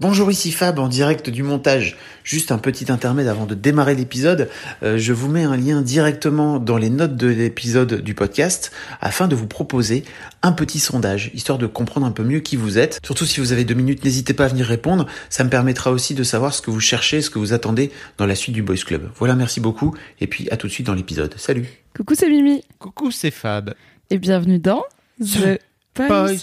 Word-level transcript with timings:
Bonjour, 0.00 0.32
ici 0.32 0.50
Fab 0.50 0.80
en 0.80 0.88
direct 0.88 1.30
du 1.30 1.44
montage. 1.44 1.96
Juste 2.24 2.50
un 2.50 2.58
petit 2.58 2.90
intermède 2.90 3.28
avant 3.28 3.46
de 3.46 3.54
démarrer 3.54 3.94
l'épisode. 3.94 4.48
Euh, 4.82 4.98
je 4.98 5.12
vous 5.12 5.28
mets 5.28 5.44
un 5.44 5.56
lien 5.56 5.80
directement 5.80 6.58
dans 6.58 6.76
les 6.76 6.90
notes 6.90 7.14
de 7.14 7.28
l'épisode 7.28 8.00
du 8.00 8.12
podcast 8.14 8.72
afin 9.00 9.28
de 9.28 9.36
vous 9.36 9.46
proposer 9.46 10.02
un 10.42 10.50
petit 10.52 10.80
sondage, 10.80 11.30
histoire 11.34 11.58
de 11.58 11.68
comprendre 11.68 12.04
un 12.06 12.10
peu 12.10 12.24
mieux 12.24 12.40
qui 12.40 12.56
vous 12.56 12.78
êtes. 12.78 12.98
Surtout 13.04 13.26
si 13.26 13.38
vous 13.38 13.52
avez 13.52 13.64
deux 13.64 13.74
minutes, 13.74 14.04
n'hésitez 14.04 14.34
pas 14.34 14.46
à 14.46 14.48
venir 14.48 14.66
répondre. 14.66 15.06
Ça 15.30 15.44
me 15.44 15.50
permettra 15.50 15.92
aussi 15.92 16.14
de 16.14 16.24
savoir 16.24 16.52
ce 16.52 16.62
que 16.62 16.72
vous 16.72 16.80
cherchez, 16.80 17.22
ce 17.22 17.30
que 17.30 17.38
vous 17.38 17.52
attendez 17.52 17.92
dans 18.18 18.26
la 18.26 18.34
suite 18.34 18.54
du 18.54 18.62
Boys 18.62 18.76
Club. 18.84 19.08
Voilà, 19.18 19.36
merci 19.36 19.60
beaucoup. 19.60 19.94
Et 20.20 20.26
puis 20.26 20.48
à 20.50 20.56
tout 20.56 20.66
de 20.66 20.72
suite 20.72 20.86
dans 20.86 20.94
l'épisode. 20.94 21.34
Salut. 21.36 21.68
Coucou, 21.94 22.14
c'est 22.16 22.28
Mimi. 22.28 22.64
Coucou, 22.80 23.12
c'est 23.12 23.30
Fab. 23.30 23.74
Et 24.10 24.18
bienvenue 24.18 24.58
dans 24.58 24.82
The 25.20 25.60
Boys, 25.94 26.08
Boys 26.08 26.38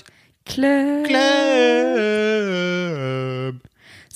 Club. 0.46 1.08
Club. 1.08 2.00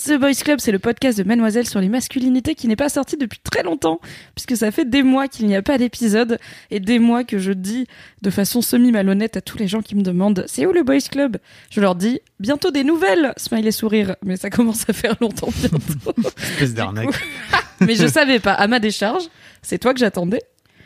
The 0.06 0.20
Boys 0.20 0.34
Club, 0.44 0.60
c'est 0.60 0.74
le 0.74 0.80
podcast 0.80 1.18
de 1.18 1.24
Mademoiselle 1.24 1.66
sur 1.66 1.80
les 1.80 1.88
masculinités 1.88 2.56
qui 2.56 2.68
n'est 2.68 2.76
pas 2.76 2.90
sorti 2.90 3.16
depuis 3.16 3.40
très 3.40 3.64
longtemps, 3.64 4.02
puisque 4.36 4.58
ça 4.58 4.70
fait 4.70 4.84
des 4.84 5.02
mois 5.02 5.30
qu'il 5.30 5.48
n'y 5.48 5.56
a 5.56 5.62
pas 5.62 5.78
d'épisode, 5.78 6.40
et 6.72 6.82
des 6.82 7.00
mois 7.00 7.24
que 7.24 7.38
je 7.38 7.54
dis 7.54 7.88
de 8.22 8.30
façon 8.30 8.62
semi-malhonnête 8.62 9.38
à 9.38 9.42
tous 9.42 9.58
les 9.58 9.68
gens 9.68 9.82
qui 9.82 9.96
me 9.96 10.02
demandent 10.02 10.44
c'est 10.48 10.66
où 10.66 10.74
le 10.74 10.84
Boys 10.84 11.08
Club? 11.10 11.38
Je 11.72 11.80
leur 11.80 11.96
dis 11.96 12.20
bientôt 12.42 12.70
des 12.70 12.84
nouvelles, 12.84 13.34
smile 13.38 13.66
et 13.66 13.72
sourire, 13.72 14.18
mais 14.26 14.36
ça 14.36 14.50
commence 14.50 14.90
à 14.90 14.94
faire 14.94 15.16
longtemps 15.22 15.50
bientôt. 15.56 16.14
Espèce 16.38 16.74
d'arnaque. 16.74 17.16
mais 17.80 17.96
je 17.96 18.08
savais 18.08 18.40
pas, 18.40 18.54
à 18.54 18.68
ma 18.68 18.80
décharge, 18.80 19.24
c'est 19.62 19.78
toi 19.78 19.94
que 19.94 20.00
j'attendais. 20.00 20.42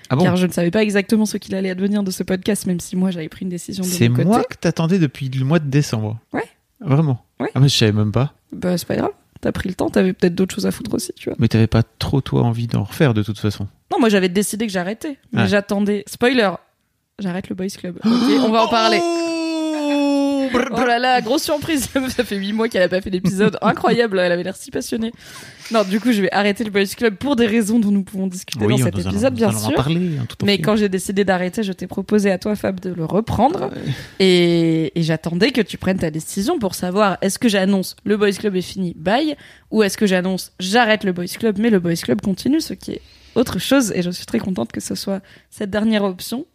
Ah 0.10 0.16
bon? 0.16 0.26
Car 0.26 0.36
je 0.36 0.46
ne 0.46 0.52
savais 0.52 0.72
pas 0.72 0.84
exactement 0.84 1.26
ce 1.26 1.38
qu'il 1.38 1.56
allait 1.56 1.72
advenir 1.72 2.04
de 2.04 2.12
ce 2.12 2.22
podcast, 2.22 2.68
même 2.68 2.80
si 2.80 2.96
moi 2.96 3.10
j'avais 3.10 3.30
pris 3.30 3.46
une 3.46 3.50
décision 3.50 3.84
de 3.84 3.90
C'est 3.90 4.10
moi 4.10 4.44
que 4.44 4.56
t'attendais 4.56 5.00
depuis 5.00 5.28
le 5.30 5.44
mois 5.44 5.60
de 5.60 5.70
décembre. 5.70 6.20
Ouais. 6.34 6.44
Vraiment 6.80 7.24
Ouais. 7.40 7.50
Ah 7.54 7.60
mais 7.60 7.70
je 7.70 7.76
savais 7.78 7.92
même 7.92 8.12
pas. 8.12 8.34
Bah 8.52 8.78
c'est 8.78 8.88
pas 8.88 8.96
grave, 8.96 9.12
t'as 9.42 9.52
pris 9.52 9.70
le 9.70 9.76
temps, 9.76 9.90
t'avais 9.90 10.14
peut-être 10.14 10.34
d'autres 10.34 10.56
choses 10.56 10.66
à 10.66 10.72
foutre 10.72 10.94
aussi, 10.96 11.14
tu 11.16 11.30
vois. 11.30 11.36
Mais 11.40 11.48
t'avais 11.48 11.68
pas 11.68 11.84
trop 11.84 12.20
toi 12.22 12.44
envie 12.44 12.66
d'en 12.68 12.84
refaire 12.84 13.14
de 13.14 13.22
toute 13.24 13.38
façon. 13.40 13.68
Non, 13.92 14.00
moi 14.00 14.10
j'avais 14.10 14.30
décidé 14.30 14.66
que 14.66 14.74
j'arrêtais, 14.74 15.18
mais 15.32 15.48
j'attendais. 15.48 16.04
Spoiler, 16.08 16.50
j'arrête 17.20 17.50
le 17.50 17.56
Boys 17.56 17.68
Club. 17.78 17.98
Ok, 18.04 18.12
on 18.46 18.52
va 18.52 18.64
en 18.64 18.68
parler. 18.68 19.00
Oh 20.54 20.86
là 20.86 21.00
là, 21.00 21.22
grosse 21.22 21.44
surprise. 21.44 21.90
Ça 22.10 22.24
fait 22.24 22.36
8 22.38 22.54
mois 22.54 22.70
qu'elle 22.70 22.84
a 22.84 22.90
pas 22.90 23.02
fait 23.02 23.10
d'épisode. 23.10 23.58
Incroyable, 23.62 24.20
elle 24.20 24.32
avait 24.32 24.44
l'air 24.44 24.56
si 24.56 24.72
passionnée. 24.72 25.12
Non, 25.72 25.84
du 25.84 26.00
coup, 26.00 26.12
je 26.12 26.22
vais 26.22 26.32
arrêter 26.32 26.64
le 26.64 26.70
Boys 26.72 26.86
Club 26.96 27.16
pour 27.16 27.36
des 27.36 27.46
raisons 27.46 27.80
dont 27.80 27.92
nous 27.92 28.04
pouvons 28.04 28.28
discuter 28.28 28.66
Oui, 28.66 28.78
dans 28.80 28.86
cet 28.86 28.96
nous 28.96 29.02
allons- 29.02 29.10
épisode, 29.12 29.34
nous 29.34 29.38
bien 29.38 29.52
sûr. 29.52 29.74
parler. 29.76 30.12
hein, 30.20 30.26
tout 30.28 30.46
Mais 30.46 30.60
quand 30.60 30.76
j'ai 30.78 30.88
décidé 30.90 31.24
d'arrêter, 31.26 31.64
je 31.64 31.74
t'ai 31.74 31.88
proposé 31.88 32.32
à 32.32 32.38
toi, 32.38 32.56
Fab, 32.56 32.80
de 32.80 32.94
le 32.94 33.04
reprendre. 33.06 33.72
Et, 34.20 34.98
et 34.98 35.04
j'attendais 35.04 35.52
que 35.52 35.62
tu 35.62 35.78
prennes 35.78 36.00
ta 36.00 36.10
décision 36.12 36.60
pour 36.60 36.76
savoir 36.76 37.18
est-ce 37.22 37.38
que 37.40 37.50
j'annonce 37.50 37.96
le 38.06 38.18
Boys 38.18 38.32
Club 38.32 38.56
est 38.56 38.62
fini, 38.62 38.94
bye, 38.98 39.36
ou 39.72 39.84
est-ce 39.84 39.98
que 39.98 40.06
j'annonce 40.06 40.54
j'arrête 40.60 41.04
le 41.04 41.12
Boys 41.12 41.26
Club, 41.38 41.58
mais 41.60 41.70
le 41.70 41.80
Boys 41.80 41.96
Club 41.96 42.22
continue, 42.22 42.62
ce 42.62 42.74
qui 42.74 42.92
est 42.94 43.02
autre 43.36 43.60
chose. 43.60 43.92
Et 43.96 44.02
je 44.02 44.10
suis 44.10 44.26
très 44.26 44.40
contente 44.40 44.72
que 44.72 44.80
ce 44.82 44.96
soit 44.96 45.22
cette 45.50 45.70
dernière 45.70 46.04
option. 46.04 46.46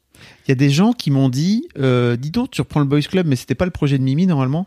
Il 0.47 0.50
y 0.50 0.53
a 0.53 0.56
des 0.56 0.71
gens 0.71 0.93
qui 0.93 1.10
m'ont 1.10 1.28
dit 1.28 1.69
euh, 1.78 2.16
dis 2.16 2.31
donc 2.31 2.50
tu 2.50 2.60
reprends 2.60 2.81
le 2.81 2.87
Boys 2.87 3.00
Club 3.03 3.27
mais 3.27 3.37
c'était 3.37 3.55
pas 3.55 3.65
le 3.65 3.71
projet 3.71 3.99
de 3.99 4.03
Mimi 4.03 4.27
normalement. 4.27 4.66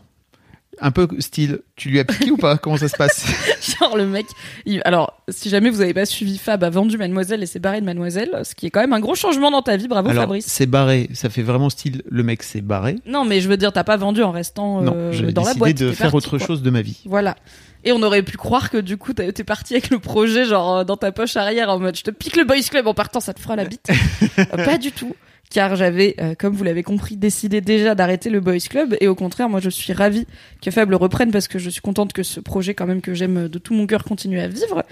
Un 0.78 0.90
peu 0.90 1.08
style 1.20 1.60
tu 1.74 1.88
lui 1.88 1.98
as 2.00 2.04
piqué 2.04 2.30
ou 2.30 2.36
pas? 2.36 2.58
Comment 2.58 2.76
ça 2.76 2.88
se 2.88 2.96
passe? 2.98 3.24
Genre 3.80 3.96
le 3.96 4.04
mec. 4.06 4.26
il- 4.66 4.82
Alors, 4.84 5.22
si 5.28 5.48
jamais 5.48 5.70
vous 5.70 5.80
avez 5.80 5.94
pas 5.94 6.04
suivi, 6.04 6.36
Fab 6.36 6.62
a 6.64 6.68
vendu 6.68 6.98
Mademoiselle 6.98 7.42
et 7.42 7.46
s'est 7.46 7.60
barré 7.60 7.80
de 7.80 7.86
Mademoiselle, 7.86 8.42
ce 8.44 8.54
qui 8.54 8.66
est 8.66 8.70
quand 8.70 8.80
même 8.80 8.92
un 8.92 9.00
gros 9.00 9.14
changement 9.14 9.50
dans 9.50 9.62
ta 9.62 9.78
vie. 9.78 9.88
Bravo, 9.88 10.10
Alors 10.10 10.24
Fabrice. 10.24 10.44
c'est 10.46 10.66
barré, 10.66 11.08
ça 11.14 11.30
fait 11.30 11.40
vraiment 11.42 11.70
style 11.70 12.02
le 12.10 12.22
mec 12.22 12.42
s'est 12.42 12.60
barré. 12.60 12.96
Non, 13.06 13.24
mais 13.24 13.40
je 13.40 13.48
veux 13.48 13.56
dire, 13.56 13.72
t'as 13.72 13.84
pas 13.84 13.96
vendu 13.96 14.22
en 14.22 14.32
restant 14.32 14.82
euh, 14.86 15.12
j'ai 15.12 15.32
dans 15.32 15.42
la 15.44 15.54
décidé 15.54 15.58
boîte. 15.60 15.76
de 15.78 15.88
t'es 15.88 15.94
faire 15.94 16.10
parti, 16.10 16.16
autre 16.28 16.36
quoi. 16.36 16.46
chose 16.46 16.60
de 16.60 16.68
ma 16.68 16.82
vie. 16.82 17.00
Voilà. 17.06 17.36
Et 17.84 17.92
on 17.92 18.02
aurait 18.02 18.22
pu 18.22 18.36
croire 18.36 18.68
que 18.68 18.76
du 18.76 18.98
coup 18.98 19.14
t'es 19.14 19.32
parti 19.44 19.72
avec 19.74 19.88
le 19.88 19.98
projet 19.98 20.44
genre 20.44 20.78
euh, 20.78 20.84
dans 20.84 20.96
ta 20.98 21.10
poche 21.10 21.36
arrière 21.36 21.70
en 21.70 21.78
mode 21.78 21.96
je 21.96 22.02
te 22.02 22.10
pique 22.10 22.36
le 22.36 22.44
boys 22.44 22.60
club 22.68 22.86
en 22.86 22.94
partant 22.94 23.20
ça 23.20 23.32
te 23.32 23.40
fera 23.40 23.56
la 23.56 23.64
bite. 23.64 23.88
Pas 24.64 24.76
du 24.76 24.92
tout. 24.92 25.14
Car 25.50 25.76
j'avais, 25.76 26.16
euh, 26.20 26.34
comme 26.36 26.54
vous 26.54 26.64
l'avez 26.64 26.82
compris, 26.82 27.16
décidé 27.16 27.60
déjà 27.60 27.94
d'arrêter 27.94 28.30
le 28.30 28.40
boys 28.40 28.58
club 28.58 28.96
et 29.00 29.08
au 29.08 29.14
contraire 29.14 29.48
moi 29.48 29.60
je 29.60 29.70
suis 29.70 29.92
ravie 29.92 30.26
que 30.60 30.70
Fab 30.70 30.90
le 30.90 30.96
reprenne 30.96 31.30
parce 31.30 31.48
que 31.48 31.58
je 31.58 31.70
suis 31.70 31.80
contente 31.80 32.12
que 32.12 32.22
ce 32.22 32.40
projet 32.40 32.74
quand 32.74 32.86
même 32.86 33.00
que 33.00 33.14
j'aime 33.14 33.48
de 33.48 33.58
tout 33.58 33.74
mon 33.74 33.86
cœur 33.86 34.04
continue 34.04 34.40
à 34.40 34.48
vivre. 34.48 34.84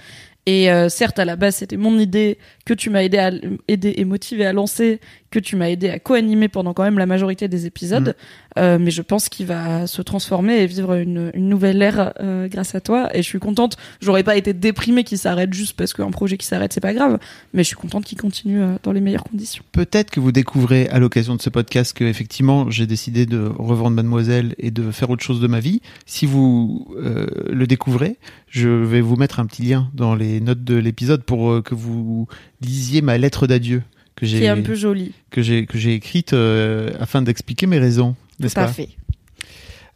Et 0.46 0.70
euh, 0.70 0.88
certes 0.88 1.18
à 1.18 1.24
la 1.24 1.36
base 1.36 1.56
c'était 1.56 1.76
mon 1.76 1.98
idée 1.98 2.38
que 2.64 2.74
tu 2.74 2.90
m'as 2.90 3.02
aidé 3.02 3.18
à 3.18 3.30
aider 3.66 3.94
et 3.96 4.04
motivé 4.04 4.46
à 4.46 4.52
lancer, 4.52 5.00
que 5.34 5.40
tu 5.40 5.56
m'as 5.56 5.68
aidé 5.68 5.90
à 5.90 5.98
co-animer 5.98 6.46
pendant 6.46 6.74
quand 6.74 6.84
même 6.84 6.98
la 6.98 7.06
majorité 7.06 7.48
des 7.48 7.66
épisodes. 7.66 8.14
Euh, 8.56 8.78
mais 8.80 8.92
je 8.92 9.02
pense 9.02 9.28
qu'il 9.28 9.46
va 9.46 9.88
se 9.88 10.00
transformer 10.00 10.60
et 10.60 10.66
vivre 10.66 10.94
une, 10.94 11.32
une 11.34 11.48
nouvelle 11.48 11.82
ère 11.82 12.12
euh, 12.20 12.46
grâce 12.46 12.76
à 12.76 12.80
toi. 12.80 13.10
Et 13.16 13.22
je 13.22 13.28
suis 13.28 13.40
contente. 13.40 13.76
J'aurais 14.00 14.22
pas 14.22 14.36
été 14.36 14.52
déprimée 14.52 15.02
qu'il 15.02 15.18
s'arrête 15.18 15.52
juste 15.52 15.76
parce 15.76 15.92
qu'un 15.92 16.12
projet 16.12 16.36
qui 16.36 16.46
s'arrête, 16.46 16.72
c'est 16.72 16.80
pas 16.80 16.94
grave. 16.94 17.18
Mais 17.52 17.64
je 17.64 17.68
suis 17.68 17.76
contente 17.76 18.04
qu'il 18.04 18.16
continue 18.16 18.62
euh, 18.62 18.76
dans 18.84 18.92
les 18.92 19.00
meilleures 19.00 19.24
conditions. 19.24 19.64
Peut-être 19.72 20.12
que 20.12 20.20
vous 20.20 20.30
découvrez 20.30 20.86
à 20.88 21.00
l'occasion 21.00 21.34
de 21.34 21.42
ce 21.42 21.50
podcast 21.50 21.96
que 21.96 22.04
effectivement 22.04 22.70
j'ai 22.70 22.86
décidé 22.86 23.26
de 23.26 23.50
revendre 23.58 23.96
Mademoiselle 23.96 24.54
et 24.58 24.70
de 24.70 24.92
faire 24.92 25.10
autre 25.10 25.24
chose 25.24 25.40
de 25.40 25.48
ma 25.48 25.58
vie. 25.58 25.80
Si 26.06 26.26
vous 26.26 26.86
le 26.96 27.66
découvrez, 27.66 28.18
je 28.48 28.68
vais 28.68 29.00
vous 29.00 29.16
mettre 29.16 29.40
un 29.40 29.46
petit 29.46 29.62
lien 29.62 29.90
dans 29.94 30.14
les 30.14 30.40
notes 30.40 30.62
de 30.62 30.76
l'épisode 30.76 31.24
pour 31.24 31.62
que 31.62 31.74
vous 31.74 32.28
lisiez 32.60 33.02
ma 33.02 33.18
lettre 33.18 33.46
d'adieu 33.46 33.82
que 34.24 34.30
Qui 34.30 34.36
est 34.36 34.40
j'ai 34.40 34.48
un 34.48 34.60
peu 34.62 34.74
joli. 34.74 35.12
que 35.30 35.42
j'ai 35.42 35.66
que 35.66 35.78
j'ai 35.78 35.94
écrite 35.94 36.32
euh, 36.32 36.90
afin 37.00 37.22
d'expliquer 37.22 37.66
mes 37.66 37.78
raisons, 37.78 38.16
n'est-ce 38.40 38.54
Tout 38.54 38.60
à 38.60 38.64
pas? 38.64 38.72
fait. 38.72 38.88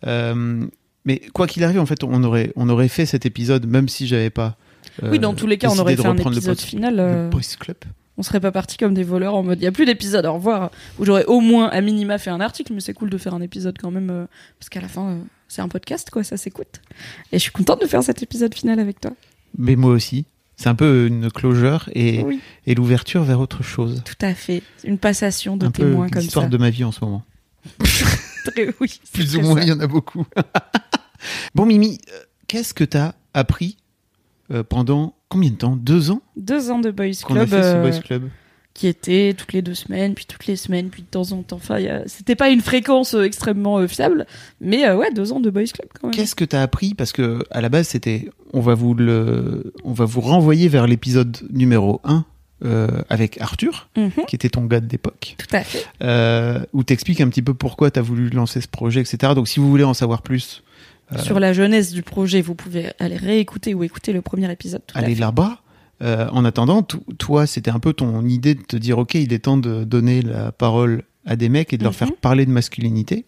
Euh, 0.06 0.66
Mais 1.04 1.20
quoi 1.32 1.46
qu'il 1.46 1.64
arrive, 1.64 1.80
en 1.80 1.86
fait, 1.86 2.04
on 2.04 2.22
aurait 2.24 2.52
on 2.56 2.68
aurait 2.68 2.88
fait 2.88 3.06
cet 3.06 3.26
épisode 3.26 3.66
même 3.66 3.88
si 3.88 4.06
j'avais 4.06 4.30
pas. 4.30 4.56
euh, 5.02 5.10
oui, 5.10 5.18
dans 5.18 5.34
tous 5.34 5.46
les 5.46 5.58
cas, 5.58 5.68
on 5.70 5.78
aurait 5.78 5.96
fait 5.96 6.06
un 6.06 6.14
le 6.14 6.20
épisode 6.20 6.56
pod- 6.56 6.60
final. 6.60 6.96
le 6.96 7.02
euh, 7.02 7.28
Boys 7.30 7.40
Club. 7.58 7.76
on 8.16 8.22
serait 8.22 8.40
pas 8.40 8.52
parti 8.52 8.76
comme 8.76 8.94
des 8.94 9.04
voleurs 9.04 9.34
en 9.34 9.42
mode 9.42 9.60
il 9.60 9.64
y 9.64 9.66
a 9.66 9.72
plus 9.72 9.86
d'épisode, 9.86 10.26
au 10.26 10.34
revoir. 10.34 10.70
Où 10.98 11.04
j'aurais 11.04 11.24
au 11.26 11.40
moins 11.40 11.68
à 11.68 11.80
minima 11.80 12.18
fait 12.18 12.30
un 12.30 12.40
article, 12.40 12.72
mais 12.74 12.80
c'est 12.80 12.94
cool 12.94 13.10
de 13.10 13.18
faire 13.18 13.34
un 13.34 13.40
épisode 13.42 13.76
quand 13.80 13.90
même 13.90 14.10
euh, 14.10 14.26
parce 14.58 14.68
qu'à 14.68 14.80
la 14.80 14.88
fin 14.88 15.08
euh, 15.10 15.18
c'est 15.48 15.62
un 15.62 15.68
podcast 15.68 16.10
quoi, 16.10 16.22
ça 16.24 16.36
s'écoute. 16.36 16.80
Et 17.32 17.38
je 17.38 17.42
suis 17.42 17.52
contente 17.52 17.80
de 17.80 17.86
faire 17.86 18.02
cet 18.02 18.22
épisode 18.22 18.54
final 18.54 18.78
avec 18.80 19.00
toi. 19.00 19.12
Mais 19.56 19.76
moi 19.76 19.92
aussi. 19.92 20.26
C'est 20.60 20.68
un 20.68 20.74
peu 20.74 21.06
une 21.06 21.30
closure 21.30 21.88
et, 21.94 22.22
Oui, 22.24 22.40
et 22.66 22.74
l'ouverture 22.74 23.22
vers 23.22 23.38
autre 23.40 23.62
chose. 23.62 24.02
tout 24.04 24.26
à 24.26 24.34
fait. 24.34 24.62
Une 24.84 24.98
passation 24.98 25.56
de 25.56 25.66
un 25.66 25.70
témoins 25.70 26.08
comme 26.08 26.20
l'histoire 26.20 26.46
ça. 26.46 26.50
de 26.50 26.56
ma 26.58 26.68
vie 26.70 26.82
en 26.84 26.90
ce 26.92 27.04
moment. 27.04 27.22
Très- 28.44 28.74
oui, 28.80 29.00
Plus 29.12 29.36
ou 29.36 29.42
moins, 29.42 29.60
il 29.62 29.68
y 29.68 29.72
en 29.72 29.78
a 29.80 29.86
beaucoup. 29.86 30.26
bon, 31.54 31.64
Mimi, 31.64 31.98
euh, 32.12 32.18
qu'est-ce 32.48 32.74
que 32.74 32.82
t'as 32.84 33.12
appris 33.34 33.76
euh, 34.50 34.62
pendant 34.64 35.14
combien 35.28 35.50
de 35.50 35.56
temps? 35.56 35.76
Deux 35.76 36.10
ans? 36.10 36.22
Deux 36.36 36.70
ans 36.70 36.78
de 36.80 36.90
Boys 36.90 37.12
qu'on 37.22 37.34
a 37.36 37.46
Club, 37.46 37.48
fait 37.50 37.62
ce 37.62 37.76
euh, 37.76 37.82
Boys 37.90 38.00
Club 38.00 38.28
qui 38.78 38.86
était 38.86 39.34
toutes 39.36 39.52
les 39.52 39.60
deux 39.60 39.74
semaines, 39.74 40.14
puis 40.14 40.24
toutes 40.24 40.46
les 40.46 40.54
semaines, 40.54 40.88
puis 40.88 41.02
de 41.02 41.08
temps 41.08 41.32
en 41.32 41.42
temps. 41.42 41.56
Enfin, 41.56 41.80
y 41.80 41.88
a- 41.88 42.04
c'était 42.06 42.36
pas 42.36 42.48
une 42.50 42.60
fréquence 42.60 43.14
euh, 43.14 43.24
extrêmement 43.24 43.78
euh, 43.78 43.88
fiable, 43.88 44.24
mais 44.60 44.86
euh, 44.86 44.96
ouais, 44.96 45.12
deux 45.12 45.32
ans 45.32 45.40
de 45.40 45.50
Boys 45.50 45.64
Club 45.64 45.88
quand 46.00 46.06
même. 46.08 46.14
Qu'est-ce 46.14 46.36
que 46.36 46.44
t'as 46.44 46.62
appris? 46.62 46.94
Parce 46.94 47.10
que 47.10 47.40
à 47.50 47.60
la 47.60 47.68
base, 47.70 47.88
c'était, 47.88 48.28
on 48.52 48.60
va 48.60 48.74
vous 48.74 48.94
le, 48.94 49.72
on 49.82 49.92
va 49.92 50.04
vous 50.04 50.20
renvoyer 50.20 50.68
vers 50.68 50.86
l'épisode 50.86 51.36
numéro 51.50 52.00
1 52.04 52.24
avec 53.08 53.40
Arthur, 53.40 53.88
Mhm, 53.96 54.10
qui 54.26 54.34
était 54.36 54.48
ton 54.48 54.64
gars 54.64 54.80
d'époque, 54.80 55.36
tout 55.38 55.56
à 55.56 55.62
fait. 55.62 55.84
euh, 56.02 56.60
où 56.72 56.82
t'expliques 56.82 57.20
un 57.20 57.28
petit 57.28 57.42
peu 57.42 57.54
pourquoi 57.54 57.90
t'as 57.90 58.00
voulu 58.00 58.30
lancer 58.30 58.60
ce 58.60 58.68
projet, 58.68 59.00
etc. 59.00 59.32
Donc, 59.34 59.48
si 59.48 59.60
vous 59.60 59.68
voulez 59.70 59.84
en 59.84 59.94
savoir 59.94 60.22
plus, 60.22 60.62
Sur 61.22 61.40
la 61.40 61.52
jeunesse 61.54 61.92
du 61.92 62.02
projet, 62.02 62.42
vous 62.42 62.54
pouvez 62.54 62.90
aller 62.98 63.16
réécouter 63.16 63.74
ou 63.74 63.82
écouter 63.82 64.12
le 64.12 64.20
premier 64.22 64.50
épisode. 64.52 64.82
Tout 64.86 64.98
fait. 65.14 65.20
là-bas. 65.20 65.58
Euh, 66.00 66.28
en 66.30 66.44
attendant, 66.44 66.82
to- 66.82 67.02
toi, 67.18 67.46
c'était 67.46 67.70
un 67.72 67.80
peu 67.80 67.92
ton 67.92 68.24
idée 68.24 68.54
de 68.54 68.62
te 68.62 68.76
dire, 68.76 68.98
ok, 68.98 69.14
il 69.14 69.32
est 69.32 69.40
temps 69.40 69.56
de 69.56 69.82
donner 69.84 70.22
la 70.22 70.52
parole 70.52 71.02
à 71.26 71.34
des 71.36 71.48
mecs 71.48 71.72
et 71.72 71.78
de 71.78 71.82
leur 71.82 71.92
Mhm. 71.92 71.96
faire 71.98 72.12
parler 72.16 72.46
de 72.46 72.50
masculinité. 72.52 73.24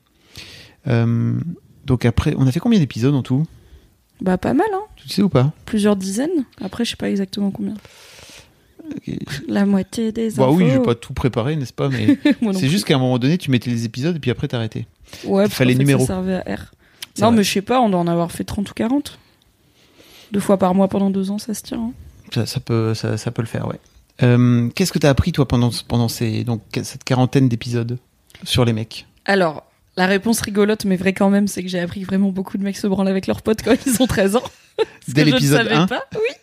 Euh, 0.86 1.34
donc 1.84 2.04
après, 2.04 2.34
on 2.38 2.46
a 2.46 2.52
fait 2.52 2.60
combien 2.60 2.78
d'épisodes 2.78 3.14
en 3.14 3.22
tout? 3.22 3.44
Bah 4.20 4.38
pas 4.38 4.54
mal, 4.54 4.68
hein. 4.72 4.82
Tu 4.96 5.08
sais 5.08 5.22
ou 5.22 5.28
pas? 5.28 5.52
Plusieurs 5.66 5.96
dizaines. 5.96 6.44
Après, 6.60 6.84
je 6.84 6.90
sais 6.90 6.96
pas 6.96 7.10
exactement 7.10 7.50
combien. 7.50 7.74
La 9.48 9.66
moitié 9.66 10.10
des 10.12 10.30
Bah 10.32 10.44
infos. 10.44 10.56
oui, 10.56 10.64
je 10.68 10.78
vais 10.78 10.82
pas 10.84 10.94
tout 10.94 11.12
préparer, 11.12 11.56
n'est-ce 11.56 11.72
pas 11.72 11.88
Mais 11.88 12.18
c'est 12.54 12.68
juste 12.68 12.84
qu'à 12.86 12.96
un 12.96 12.98
moment 12.98 13.18
donné, 13.18 13.38
tu 13.38 13.50
mettais 13.50 13.70
les 13.70 13.84
épisodes 13.84 14.16
et 14.16 14.18
puis 14.20 14.30
après 14.30 14.48
t'arrêtais. 14.48 14.86
Ouais, 15.24 15.44
Il 15.44 15.48
parce 15.48 15.54
fallait 15.54 15.72
fait, 15.72 15.78
numéro. 15.78 16.00
Ça 16.00 16.06
servait 16.08 16.36
à 16.46 16.54
R. 16.56 16.72
Non, 17.18 17.28
vrai. 17.28 17.36
mais 17.38 17.42
je 17.44 17.50
sais 17.52 17.62
pas, 17.62 17.80
on 17.80 17.88
doit 17.90 18.00
en 18.00 18.06
avoir 18.06 18.30
fait 18.32 18.44
30 18.44 18.70
ou 18.70 18.74
40. 18.74 19.18
Deux 20.32 20.40
fois 20.40 20.58
par 20.58 20.74
mois 20.74 20.88
pendant 20.88 21.10
deux 21.10 21.30
ans, 21.30 21.38
ça 21.38 21.54
se 21.54 21.62
tient. 21.62 21.80
hein. 21.80 21.92
Ça, 22.32 22.46
ça 22.46 22.60
peut, 22.60 22.94
ça, 22.94 23.16
ça 23.16 23.30
peut 23.30 23.42
le 23.42 23.48
faire, 23.48 23.66
ouais. 23.66 23.80
Euh, 24.22 24.68
Qu'est-ce 24.74 24.92
que 24.92 24.98
t'as 24.98 25.10
appris 25.10 25.32
toi 25.32 25.48
pendant 25.48 25.70
pendant 25.88 26.08
ces 26.08 26.44
donc 26.44 26.62
cette 26.82 27.04
quarantaine 27.04 27.48
d'épisodes 27.48 27.98
sur 28.44 28.64
les 28.64 28.72
mecs? 28.72 29.06
Alors, 29.24 29.64
la 29.96 30.06
réponse 30.06 30.40
rigolote, 30.40 30.84
mais 30.84 30.96
vraie 30.96 31.12
quand 31.12 31.30
même, 31.30 31.48
c'est 31.48 31.62
que 31.62 31.68
j'ai 31.68 31.80
appris 31.80 32.02
que 32.02 32.06
vraiment 32.06 32.30
beaucoup 32.30 32.58
de 32.58 32.62
mecs 32.62 32.76
se 32.76 32.86
branlent 32.86 33.08
avec 33.08 33.26
leurs 33.26 33.42
potes 33.42 33.62
quand 33.62 33.74
ils 33.86 34.02
ont 34.02 34.06
13 34.06 34.36
ans. 34.36 34.42
Dès 35.08 35.24
que 35.24 35.28
je 35.30 35.34
ne 35.34 35.34
l'épisode 35.36 35.68
savais 35.68 35.74
1 35.74 35.86
pas, 35.86 36.04
oui. 36.14 36.34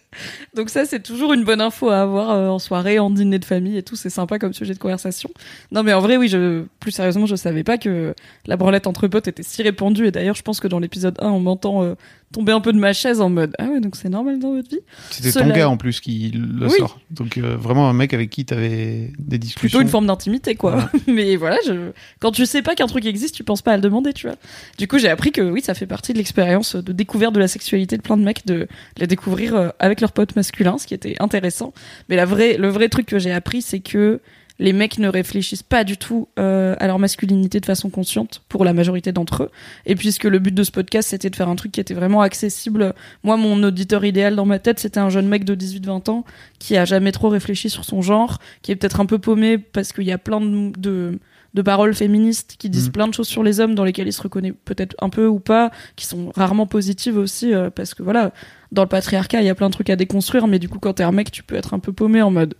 Donc 0.54 0.70
ça, 0.70 0.86
c'est 0.86 1.02
toujours 1.02 1.34
une 1.34 1.44
bonne 1.44 1.62
info 1.62 1.90
à 1.90 2.02
avoir 2.02 2.32
euh, 2.32 2.48
en 2.48 2.60
soirée, 2.60 3.00
en 3.00 3.10
dîner 3.10 3.40
de 3.40 3.46
famille 3.46 3.78
et 3.78 3.84
tout. 3.84 3.96
C'est 3.96 4.10
sympa 4.10 4.40
comme 4.40 4.54
sujet 4.54 4.74
de 4.74 4.80
conversation. 4.80 5.30
Non, 5.72 5.84
mais 5.84 5.94
en 5.94 6.02
vrai, 6.02 6.18
oui, 6.18 6.28
je, 6.28 6.64
plus 6.80 6.92
sérieusement, 6.92 7.26
je 7.26 7.36
savais 7.36 7.64
pas 7.64 7.78
que 7.78 8.16
la 8.46 8.58
branlette 8.58 8.88
entre 8.88 9.08
potes 9.08 9.28
était 9.28 9.44
si 9.44 9.62
répandue. 9.62 10.08
Et 10.08 10.12
d'ailleurs, 10.12 10.36
je 10.36 10.42
pense 10.42 10.60
que 10.60 10.68
dans 10.68 10.80
l'épisode 10.80 11.16
1, 11.20 11.30
on 11.30 11.40
m'entend 11.40 11.84
euh, 11.84 11.96
tomber 12.34 12.52
un 12.52 12.60
peu 12.60 12.74
de 12.74 12.78
ma 12.78 12.92
chaise 12.94 13.22
en 13.22 13.30
mode, 13.30 13.54
ah 13.58 13.66
ouais, 13.66 13.80
donc 13.80 13.96
c'est 13.96 14.10
normal 14.10 14.38
dans 14.40 14.54
votre 14.54 14.70
vie. 14.70 14.82
C'était 15.10 15.32
Cela- 15.32 15.48
ton 15.48 15.54
gars 15.56 15.70
en 15.70 15.78
plus 15.78 16.02
qui 16.02 16.30
le 16.32 16.68
Oui. 16.68 16.74
sort. 16.78 17.00
Donc 17.10 17.38
euh, 17.38 17.56
vraiment 17.56 17.90
un 17.90 17.94
mec 17.94 18.14
avec 18.14 18.30
qui 18.30 18.44
t'avais 18.46 19.12
des 19.18 19.38
discussions. 19.38 19.60
plutôt 19.62 19.82
une 19.82 19.88
forme 19.88 20.08
d'intimité 20.08 20.56
quoi 20.56 20.72
Voilà. 20.72 20.90
mais 21.08 21.36
voilà 21.38 21.58
je... 21.66 21.92
quand 22.20 22.32
tu 22.32 22.46
sais 22.46 22.62
pas 22.62 22.76
qu'un 22.76 22.88
truc 22.88 23.06
existe 23.06 23.34
tu 23.36 23.44
penses 23.46 23.62
pas 23.62 23.72
à 23.74 23.76
le 23.78 23.82
demander 23.82 24.12
tu 24.14 24.28
vois 24.28 24.36
du 24.78 24.88
coup 24.88 24.98
j'ai 25.00 25.08
appris 25.10 25.32
que 25.32 25.42
oui 25.42 25.62
ça 25.62 25.74
fait 25.74 25.86
partie 25.88 26.12
de 26.14 26.18
l'expérience 26.18 26.76
de 26.76 26.92
découverte 26.92 27.34
de 27.34 27.40
la 27.40 27.48
sexualité 27.48 27.96
de 27.98 28.02
plein 28.02 28.18
de 28.18 28.24
mecs 28.24 28.46
de 28.46 28.68
la 28.98 29.08
découvrir 29.08 29.56
euh, 29.56 29.70
avec 29.80 30.02
leurs 30.02 30.12
potes 30.12 30.36
masculins 30.36 30.78
ce 30.78 30.86
qui 30.86 30.94
était 30.94 31.16
intéressant 31.20 31.74
mais 32.10 32.18
la 32.18 32.26
vraie 32.26 32.58
le 32.58 32.68
vrai 32.68 32.90
truc 32.90 33.06
que 33.06 33.20
j'ai 33.20 33.32
appris 33.32 33.62
c'est 33.62 33.80
que 33.80 34.20
les 34.60 34.74
mecs 34.74 34.98
ne 34.98 35.08
réfléchissent 35.08 35.64
pas 35.64 35.84
du 35.84 35.98
tout 35.98 36.28
euh, 36.40 36.76
à 36.80 36.88
leur 36.88 37.00
masculinité 37.00 37.60
de 37.60 37.66
façon 37.66 37.90
consciente 37.90 38.42
pour 38.50 38.66
la 38.66 38.74
majorité 38.74 39.12
d'entre 39.12 39.44
eux. 39.44 39.52
Et 39.86 39.96
puisque 39.96 40.24
le 40.24 40.40
but 40.40 40.54
de 40.54 40.64
ce 40.64 40.72
podcast 40.72 41.10
c'était 41.10 41.30
de 41.30 41.36
faire 41.36 41.50
un 41.50 41.56
truc 41.56 41.72
qui 41.72 41.80
était 41.80 41.94
vraiment 41.94 42.22
accessible, 42.22 42.94
moi 43.24 43.38
mon 43.38 43.62
auditeur 43.64 44.04
idéal 44.06 44.36
dans 44.36 44.46
ma 44.46 44.60
tête 44.60 44.80
c'était 44.80 45.00
un 45.00 45.10
jeune 45.10 45.28
mec 45.28 45.44
de 45.44 45.56
18-20 45.56 46.10
ans 46.10 46.26
qui 46.60 46.76
a 46.76 46.86
jamais 46.86 47.12
trop 47.12 47.30
réfléchi 47.30 47.70
sur 47.70 47.86
son 47.86 48.02
genre, 48.02 48.40
qui 48.62 48.72
est 48.72 48.76
peut-être 48.76 49.00
un 49.00 49.06
peu 49.06 49.20
paumé 49.20 49.58
parce 49.58 49.94
qu'il 49.94 50.06
y 50.06 50.12
a 50.12 50.18
plein 50.18 50.42
de, 50.42 50.72
de, 50.78 51.20
de 51.54 51.62
paroles 51.62 51.94
féministes 51.94 52.56
qui 52.58 52.70
disent 52.70 52.88
Mhm. 52.88 52.92
plein 52.92 53.08
de 53.08 53.14
choses 53.14 53.28
sur 53.28 53.44
les 53.44 53.60
hommes 53.60 53.76
dans 53.76 53.84
lesquelles 53.84 54.08
il 54.08 54.14
se 54.14 54.22
reconnaît 54.22 54.54
peut-être 54.66 54.96
un 55.02 55.10
peu 55.10 55.28
ou 55.28 55.40
pas, 55.40 55.72
qui 55.96 56.06
sont 56.06 56.32
rarement 56.36 56.66
positives 56.68 57.18
aussi 57.18 57.54
euh, 57.54 57.70
parce 57.70 57.94
que 57.94 58.02
voilà, 58.04 58.32
dans 58.72 58.82
le 58.82 58.90
patriarcat 58.90 59.42
il 59.42 59.46
y 59.46 59.50
a 59.50 59.56
plein 59.56 59.68
de 59.70 59.74
trucs 59.74 59.90
à 59.90 59.96
déconstruire, 59.96 60.48
mais 60.48 60.60
du 60.60 60.68
coup 60.68 60.80
quand 60.80 60.94
t'es 60.94 61.04
un 61.04 61.12
mec 61.12 61.32
tu 61.32 61.44
peux 61.44 61.56
être 61.56 61.74
un 61.74 61.80
peu 61.80 61.94
paumé 61.94 62.22
en 62.22 62.32
mode 62.32 62.56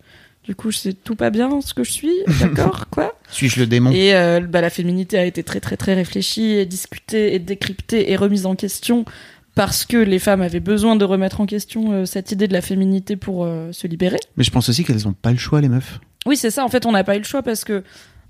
du 0.48 0.54
coup, 0.54 0.72
c'est 0.72 0.94
tout 0.94 1.14
pas 1.14 1.28
bien 1.28 1.60
ce 1.60 1.74
que 1.74 1.84
je 1.84 1.92
suis, 1.92 2.14
d'accord, 2.40 2.86
quoi. 2.88 3.14
Suis-je 3.30 3.60
le 3.60 3.66
démon 3.66 3.90
Et 3.90 4.14
euh, 4.14 4.40
bah, 4.40 4.62
la 4.62 4.70
féminité 4.70 5.18
a 5.18 5.26
été 5.26 5.42
très 5.42 5.60
très 5.60 5.76
très 5.76 5.92
réfléchie, 5.92 6.52
et 6.52 6.64
discutée, 6.64 7.34
et 7.34 7.38
décryptée 7.38 8.10
et 8.10 8.16
remise 8.16 8.46
en 8.46 8.56
question 8.56 9.04
parce 9.54 9.84
que 9.84 9.98
les 9.98 10.18
femmes 10.18 10.40
avaient 10.40 10.60
besoin 10.60 10.96
de 10.96 11.04
remettre 11.04 11.42
en 11.42 11.46
question 11.46 11.92
euh, 11.92 12.04
cette 12.06 12.32
idée 12.32 12.48
de 12.48 12.54
la 12.54 12.62
féminité 12.62 13.16
pour 13.16 13.44
euh, 13.44 13.72
se 13.72 13.86
libérer. 13.86 14.20
Mais 14.38 14.44
je 14.44 14.50
pense 14.50 14.70
aussi 14.70 14.84
qu'elles 14.84 15.06
ont 15.06 15.12
pas 15.12 15.32
le 15.32 15.36
choix 15.36 15.60
les 15.60 15.68
meufs. 15.68 16.00
Oui, 16.24 16.38
c'est 16.38 16.50
ça. 16.50 16.64
En 16.64 16.68
fait, 16.68 16.86
on 16.86 16.92
n'a 16.92 17.04
pas 17.04 17.16
eu 17.16 17.18
le 17.18 17.24
choix 17.24 17.42
parce 17.42 17.64
que 17.64 17.82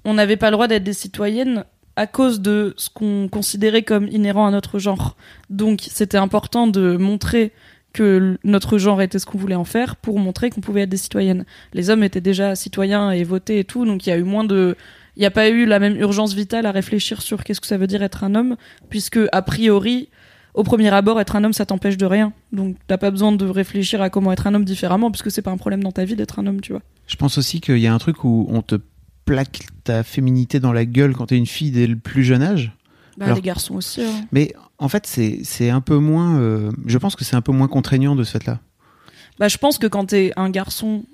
on 0.04 0.14
n'avait 0.14 0.36
pas 0.36 0.50
le 0.50 0.54
droit 0.54 0.66
d'être 0.66 0.82
des 0.82 0.92
citoyennes 0.92 1.64
à 1.94 2.08
cause 2.08 2.40
de 2.40 2.74
ce 2.78 2.88
qu'on 2.90 3.28
considérait 3.28 3.82
comme 3.82 4.08
inhérent 4.08 4.46
à 4.46 4.50
notre 4.50 4.80
genre. 4.80 5.16
Donc, 5.50 5.86
c'était 5.88 6.16
important 6.16 6.66
de 6.66 6.96
montrer 6.96 7.52
que 7.93 8.38
notre 8.44 8.79
genre 8.79 9.00
était 9.02 9.19
ce 9.19 9.26
qu'on 9.26 9.38
voulait 9.38 9.55
en 9.55 9.64
faire 9.64 9.96
pour 9.96 10.19
montrer 10.19 10.50
qu'on 10.50 10.61
pouvait 10.61 10.82
être 10.82 10.88
des 10.90 10.96
citoyennes. 10.96 11.44
Les 11.73 11.90
hommes 11.90 12.02
étaient 12.05 12.20
déjà 12.20 12.55
citoyens 12.55 13.11
et 13.11 13.25
votaient 13.25 13.61
et 13.61 13.64
tout, 13.64 13.85
donc 13.85 14.06
il 14.06 14.11
y 14.11 14.12
a 14.12 14.17
eu 14.19 14.23
moins 14.25 14.44
de 14.44 14.76
il 15.17 15.20
n'y 15.20 15.26
a 15.26 15.32
pas 15.32 15.49
eu 15.49 15.67
la 15.67 15.81
même 15.81 15.96
urgence 15.96 16.32
vitale 16.35 16.64
à 16.67 16.70
réfléchir 16.70 17.23
sur 17.23 17.43
qu'est-ce 17.43 17.61
que 17.61 17.67
ça 17.67 17.76
veut 17.76 17.88
dire 17.88 18.05
être 18.05 18.23
un 18.23 18.37
homme, 18.37 18.56
puisque 18.88 19.19
a 19.32 19.43
priori, 19.43 20.11
au 20.55 20.62
premier 20.62 20.90
abord, 20.94 21.20
être 21.20 21.35
un 21.35 21.43
homme, 21.43 21.52
ça 21.52 21.67
t'empêche 21.67 21.96
de 21.96 22.06
rien. 22.06 22.32
Donc 22.52 22.76
t'as 22.87 22.99
pas 22.99 23.11
besoin 23.11 23.32
de 23.32 23.44
réfléchir 23.46 24.00
à 24.00 24.11
comment 24.11 24.31
être 24.31 24.46
un 24.46 24.55
homme 24.55 24.64
différemment, 24.64 25.11
puisque 25.11 25.32
c'est 25.32 25.43
pas 25.43 25.50
un 25.50 25.56
problème 25.56 25.82
dans 25.82 25.90
ta 25.90 26.05
vie 26.05 26.14
d'être 26.14 26.38
un 26.38 26.46
homme, 26.46 26.61
tu 26.61 26.70
vois. 26.73 26.82
Je 27.08 27.17
pense 27.17 27.37
aussi 27.37 27.61
qu'il 27.61 27.79
y 27.79 27.88
a 27.88 27.93
un 27.94 27.99
truc 27.99 28.23
où 28.23 28.46
on 28.49 28.62
te 28.62 28.76
plaque 29.25 29.67
ta 29.82 30.05
féminité 30.05 30.61
dans 30.61 30.73
la 30.73 30.85
gueule 30.85 31.14
quand 31.14 31.26
t'es 31.26 31.37
une 31.37 31.46
fille 31.46 31.73
dès 31.73 31.87
le 31.88 31.96
plus 31.96 32.23
jeune 32.23 32.43
âge. 32.43 32.73
Bah, 33.17 33.25
Alors- 33.26 33.37
les 33.37 33.43
garçons 33.43 33.75
aussi. 33.75 34.02
hein. 34.02 34.26
Mais 34.31 34.52
en 34.78 34.88
fait, 34.88 35.06
c'est 35.06 35.40
c'est 35.44 35.70
un 35.70 35.80
peu 35.80 35.96
moins. 35.98 36.38
euh, 36.40 36.70
je 36.86 36.98
pense 36.98 37.16
que 37.16 37.25
c'est 37.25 37.36
un 37.36 37.40
peu 37.40 37.52
moins 37.52 37.69
contraignant 37.69 38.14
de 38.16 38.25
ce 38.25 38.32
fait-là. 38.32 38.60
Bah, 39.38 39.48
je 39.48 39.56
pense 39.58 39.78
que 39.78 39.86
quand 39.86 40.06
t'es 40.06 40.32
un 40.36 40.50
garçon 40.50 41.04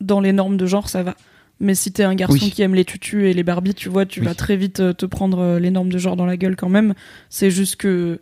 dans 0.00 0.20
les 0.20 0.32
normes 0.32 0.56
de 0.56 0.66
genre, 0.66 0.88
ça 0.88 1.02
va. 1.02 1.14
Mais 1.60 1.74
si 1.74 1.92
t'es 1.92 2.02
un 2.04 2.14
garçon 2.16 2.38
Oui. 2.42 2.50
qui 2.50 2.62
aime 2.62 2.74
les 2.74 2.84
tutus 2.84 3.24
et 3.24 3.32
les 3.32 3.42
Barbies, 3.44 3.74
tu 3.74 3.88
vois, 3.88 4.06
tu 4.06 4.20
Oui. 4.20 4.26
vas 4.26 4.34
très 4.34 4.56
vite 4.56 4.80
euh, 4.80 4.92
te 4.92 5.06
prendre 5.06 5.38
euh, 5.38 5.58
les 5.60 5.70
normes 5.70 5.88
de 5.90 5.98
genre 5.98 6.16
dans 6.16 6.26
la 6.26 6.36
gueule 6.36 6.56
quand 6.56 6.68
même. 6.68 6.94
C'est 7.30 7.50
juste 7.50 7.76
que, 7.76 8.20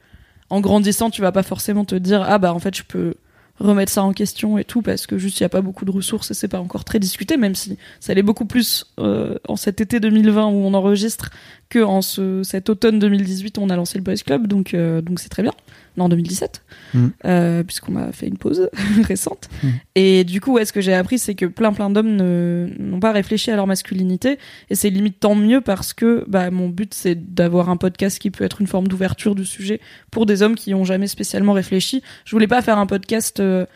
en 0.51 0.61
grandissant, 0.61 1.09
tu 1.11 1.23
vas 1.23 1.33
pas 1.33 1.43
forcément 1.43 1.85
te 1.87 1.95
dire, 1.95 2.23
ah 2.23 2.39
bah 2.39 2.53
en 2.55 2.59
fait, 2.59 2.77
je 2.77 2.83
peux 2.83 3.15
remettre 3.63 3.93
ça 3.93 4.03
en 4.03 4.13
question 4.13 4.59
et 4.59 4.65
tout, 4.65 4.83
parce 4.83 5.07
que 5.07 5.19
juste 5.19 5.41
il 5.41 5.43
y 5.43 5.47
a 5.47 5.49
pas 5.49 5.61
beaucoup 5.61 5.85
de 5.85 5.91
ressources 5.91 6.31
et 6.31 6.35
c'est 6.35 6.49
pas 6.49 6.61
encore 6.61 6.85
très 6.85 6.99
discuté, 6.99 7.37
même 7.37 7.55
si 7.55 7.79
ça 8.01 8.15
l'est 8.15 8.23
beaucoup 8.23 8.45
plus 8.45 8.87
euh, 8.99 9.37
en 9.49 9.57
cet 9.57 9.81
été 9.81 10.01
2020 10.01 10.47
où 10.47 10.65
on 10.65 10.75
enregistre 10.75 11.31
que 11.69 11.79
en 11.79 12.03
ce, 12.03 12.43
cet 12.43 12.69
automne 12.69 12.99
2018 12.99 13.59
où 13.59 13.63
on 13.63 13.71
a 13.71 13.77
lancé 13.77 13.99
le 13.99 14.05
Boys 14.05 14.17
Club, 14.25 14.47
donc 14.47 14.75
euh, 14.75 15.01
donc 15.01 15.21
c'est 15.21 15.29
très 15.29 15.43
bien. 15.43 15.55
Non, 15.97 16.07
en 16.07 16.09
2017, 16.09 16.63
Mhm. 16.95 17.11
euh, 17.27 17.63
puisqu'on 17.65 17.97
a 17.97 18.13
fait 18.13 18.27
une 18.27 18.39
pause 18.39 18.71
récente. 19.07 19.49
Mhm. 19.63 19.73
Et 19.95 20.25
du 20.25 20.41
coup, 20.41 20.53
ouais, 20.55 20.65
ce 20.65 20.73
que 20.73 20.81
j'ai 20.81 20.95
appris, 20.95 21.19
c'est 21.19 21.35
que 21.35 21.45
plein 21.47 21.73
plein 21.73 21.91
d'hommes 21.91 22.17
n'ont 22.17 23.01
pas 23.01 23.13
réfléchi 23.13 23.51
à 23.51 23.57
leur 23.57 23.67
masculinité, 23.67 24.39
et 24.71 24.75
c'est 24.75 24.89
limite 24.91 25.21
tant 25.21 25.35
mieux 25.35 25.61
parce 25.61 25.93
que 25.93 26.25
bah, 26.29 26.51
mon 26.51 26.69
but 26.69 26.95
c'est 26.95 27.35
d'avoir 27.35 27.69
un 27.69 27.77
podcast 27.77 28.19
qui 28.19 28.31
peut 28.31 28.45
être 28.45 28.61
une 28.61 28.67
forme 28.67 28.89
d'ouverture 28.89 29.35
du 29.35 29.45
sujet 29.45 29.81
pour 30.11 30.25
des 30.27 30.43
hommes 30.43 30.55
qui 30.55 30.73
ont 30.75 30.85
jamais 30.85 31.07
spécialement 31.09 31.53
réfléchi. 31.53 32.03
Je 32.25 32.31
voulais 32.35 32.47
pas 32.49 32.63
faire 32.63 32.79
un 32.79 32.87
podcast 32.87 33.41
euh, 33.41 33.67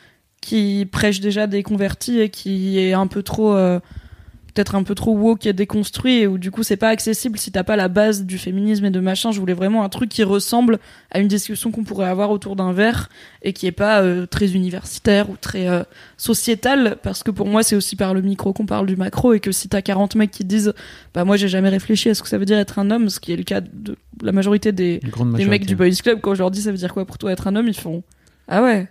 qui 0.41 0.87
prêche 0.91 1.21
déjà 1.21 1.47
des 1.47 1.63
convertis 1.63 2.21
et 2.21 2.29
qui 2.31 2.79
est 2.79 2.93
un 2.93 3.07
peu 3.09 3.23
trop 3.23 3.55
euh, 3.55 3.81
peut-être 4.57 4.75
un 4.75 4.83
peu 4.85 4.95
trop 4.95 5.15
woke 5.15 5.45
et 5.45 5.53
déconstruit 5.53 6.21
et 6.21 6.27
où 6.27 6.39
du 6.39 6.51
coup 6.51 6.63
c'est 6.63 6.79
pas 6.79 6.89
accessible 6.89 7.39
si 7.39 7.53
t'as 7.53 7.63
pas 7.63 7.77
la 7.77 7.89
base 7.89 8.25
du 8.25 8.39
féminisme 8.39 8.87
et 8.87 8.91
de 8.91 9.01
machin 9.01 9.31
je 9.31 9.39
voulais 9.39 9.53
vraiment 9.53 9.85
un 9.85 9.91
truc 9.91 10.09
qui 10.09 10.25
ressemble 10.25 10.79
à 11.11 11.19
une 11.19 11.29
discussion 11.29 11.71
qu'on 11.71 11.85
pourrait 11.85 12.09
avoir 12.09 12.31
autour 12.31 12.57
d'un 12.57 12.73
verre 12.73 13.11
et 13.43 13.53
qui 13.53 13.67
est 13.67 13.73
pas 13.73 14.01
euh, 14.01 14.25
très 14.25 14.53
universitaire 14.53 15.29
ou 15.29 15.37
très 15.37 15.69
euh, 15.69 15.83
sociétal 16.17 16.97
parce 17.03 17.23
que 17.23 17.31
pour 17.31 17.47
moi 17.47 17.63
c'est 17.63 17.77
aussi 17.77 17.97
par 17.97 18.15
le 18.15 18.23
micro 18.23 18.55
qu'on 18.55 18.65
parle 18.65 18.87
du 18.87 18.97
macro 18.97 19.35
et 19.35 19.41
que 19.41 19.53
si 19.53 19.69
t'as 19.69 19.83
40 19.83 20.15
mecs 20.15 20.31
qui 20.31 20.45
disent 20.45 20.73
bah 21.13 21.25
moi 21.25 21.37
j'ai 21.37 21.49
jamais 21.49 21.69
réfléchi 21.69 22.09
à 22.09 22.15
ce 22.15 22.23
que 22.23 22.29
ça 22.29 22.39
veut 22.39 22.47
dire 22.47 22.59
être 22.59 22.79
un 22.79 22.91
homme 22.91 23.11
ce 23.11 23.21
qui 23.21 23.33
est 23.33 23.37
le 23.37 23.45
cas 23.45 23.61
de 23.61 23.95
la 24.23 24.33
majorité 24.33 24.73
des, 24.73 25.01
grande 25.05 25.29
des 25.29 25.45
majorité. 25.45 25.51
mecs 25.51 25.67
du 25.67 25.77
boys 25.77 25.91
club 26.03 26.21
quand 26.23 26.35
je 26.35 26.39
leur 26.39 26.51
dis 26.51 26.63
ça 26.63 26.71
veut 26.71 26.79
dire 26.79 26.95
quoi 26.95 27.05
pour 27.05 27.19
toi 27.19 27.31
être 27.31 27.47
un 27.47 27.57
homme 27.57 27.69
ils 27.69 27.77
font 27.77 28.03
ah 28.49 28.63
ouais 28.63 28.89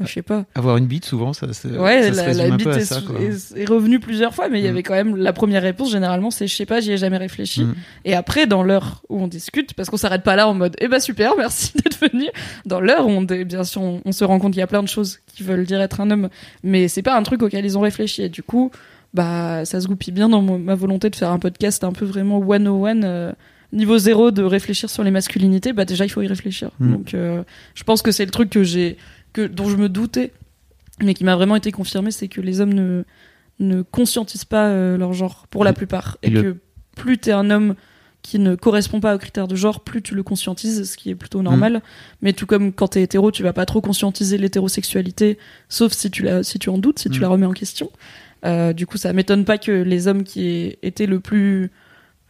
je 0.00 0.06
sais 0.12 0.22
pas 0.22 0.44
Avoir 0.54 0.76
une 0.76 0.86
bite, 0.86 1.04
souvent, 1.04 1.32
ça, 1.32 1.46
c'est- 1.52 1.68
Ouais, 1.68 2.02
ça 2.02 2.12
se 2.12 2.16
la, 2.16 2.22
résume 2.24 2.48
la 2.48 2.56
bite 2.56 2.66
est, 2.66 2.80
ça. 2.84 3.00
Est- 3.20 3.56
est 3.56 3.64
revenue 3.68 4.00
plusieurs 4.00 4.34
fois, 4.34 4.48
mais 4.48 4.58
il 4.60 4.64
y 4.64 4.68
Mm. 4.68 4.70
avait 4.70 4.82
quand 4.82 4.94
même 4.94 5.16
la 5.16 5.32
première 5.32 5.62
réponse 5.62 5.90
généralement, 5.92 6.30
c'est 6.30 6.46
je 6.48 6.54
sais 6.56 6.66
pas, 6.66 6.80
j'y 6.80 6.92
ai 6.92 6.96
jamais 6.96 7.16
réfléchi. 7.16 7.62
Mm. 7.64 7.74
Et 8.04 8.14
après, 8.14 8.46
dans 8.46 8.62
l'heure 8.62 9.02
où 9.08 9.20
on 9.20 9.28
discute, 9.28 9.74
parce 9.74 9.90
qu'on 9.90 9.96
s'arrête 9.96 10.22
pas 10.24 10.34
là 10.36 10.48
en 10.48 10.54
mode 10.54 10.74
eh 10.80 10.88
ben 10.88 10.98
super, 11.00 11.32
merci 11.38 11.72
d'être 11.76 12.00
venu. 12.10 12.26
Dans 12.66 12.80
l'heure 12.80 13.06
où 13.06 13.10
on, 13.10 13.22
bien 13.22 13.62
sûr, 13.64 13.82
on, 13.82 14.00
on 14.04 14.12
se 14.12 14.24
rend 14.24 14.38
compte 14.40 14.52
qu'il 14.52 14.60
y 14.60 14.62
a 14.62 14.66
plein 14.66 14.82
de 14.82 14.88
choses 14.88 15.20
qui 15.26 15.42
veulent 15.44 15.64
dire 15.66 15.80
être 15.80 16.00
un 16.00 16.10
homme, 16.10 16.28
mais 16.64 16.88
c'est 16.88 17.02
pas 17.02 17.16
un 17.16 17.22
truc 17.22 17.42
auquel 17.42 17.64
ils 17.64 17.78
ont 17.78 17.82
réfléchi. 17.82 18.22
Et 18.22 18.28
du 18.28 18.42
coup, 18.42 18.70
bah 19.12 19.64
ça 19.64 19.80
se 19.80 19.86
goupille 19.86 20.12
bien 20.12 20.28
dans 20.28 20.42
ma 20.42 20.74
volonté 20.74 21.08
de 21.08 21.14
faire 21.14 21.30
un 21.30 21.38
podcast 21.38 21.84
un 21.84 21.92
peu 21.92 22.04
vraiment 22.04 22.38
one 22.38 22.66
on 22.66 22.84
one. 22.84 23.34
Niveau 23.72 23.98
zéro 23.98 24.30
de 24.30 24.42
réfléchir 24.44 24.88
sur 24.88 25.02
les 25.02 25.10
masculinités, 25.10 25.72
bah 25.72 25.84
déjà 25.84 26.04
il 26.04 26.08
faut 26.08 26.22
y 26.22 26.28
réfléchir. 26.28 26.70
Mm. 26.78 26.92
Donc 26.92 27.14
euh, 27.14 27.42
je 27.74 27.82
pense 27.82 28.02
que 28.02 28.12
c'est 28.12 28.24
le 28.24 28.30
truc 28.30 28.50
que 28.50 28.62
j'ai, 28.62 28.96
que 29.34 29.46
dont 29.46 29.68
je 29.68 29.76
me 29.76 29.88
doutais, 29.90 30.32
mais 31.02 31.12
qui 31.12 31.24
m'a 31.24 31.36
vraiment 31.36 31.56
été 31.56 31.70
confirmé, 31.72 32.10
c'est 32.10 32.28
que 32.28 32.40
les 32.40 32.60
hommes 32.62 32.72
ne 32.72 33.04
ne 33.60 33.82
conscientisent 33.82 34.44
pas 34.46 34.66
euh, 34.68 34.96
leur 34.96 35.12
genre 35.12 35.46
pour 35.48 35.62
la 35.64 35.72
plupart, 35.72 36.16
et 36.22 36.26
et, 36.26 36.30
le- 36.30 36.42
que 36.42 36.56
plus 36.96 37.18
t'es 37.18 37.30
un 37.32 37.50
homme 37.50 37.74
qui 38.22 38.38
ne 38.38 38.54
correspond 38.54 39.00
pas 39.00 39.14
aux 39.14 39.18
critères 39.18 39.46
de 39.46 39.54
genre, 39.54 39.80
plus 39.80 40.00
tu 40.02 40.14
le 40.14 40.22
conscientises, 40.22 40.90
ce 40.90 40.96
qui 40.96 41.10
est 41.10 41.14
plutôt 41.14 41.42
normal. 41.42 41.82
Mais 42.22 42.32
tout 42.32 42.46
comme 42.46 42.72
quand 42.72 42.88
t'es 42.88 43.02
hétéro, 43.02 43.30
tu 43.30 43.42
vas 43.42 43.52
pas 43.52 43.66
trop 43.66 43.80
conscientiser 43.82 44.38
l'hétérosexualité, 44.38 45.38
sauf 45.68 45.92
si 45.92 46.10
tu 46.10 46.22
la, 46.22 46.42
si 46.42 46.58
tu 46.58 46.68
en 46.70 46.78
doutes, 46.78 46.98
si 46.98 47.10
tu 47.10 47.18
Mm. 47.18 47.22
la 47.22 47.28
remets 47.28 47.46
en 47.46 47.52
question. 47.52 47.90
Euh, 48.46 48.72
du 48.72 48.86
coup, 48.86 48.96
ça 48.96 49.12
m'étonne 49.12 49.44
pas 49.44 49.58
que 49.58 49.70
les 49.72 50.08
hommes 50.08 50.24
qui 50.24 50.48
aient 50.48 50.78
été 50.82 51.06
le 51.06 51.20
plus 51.20 51.70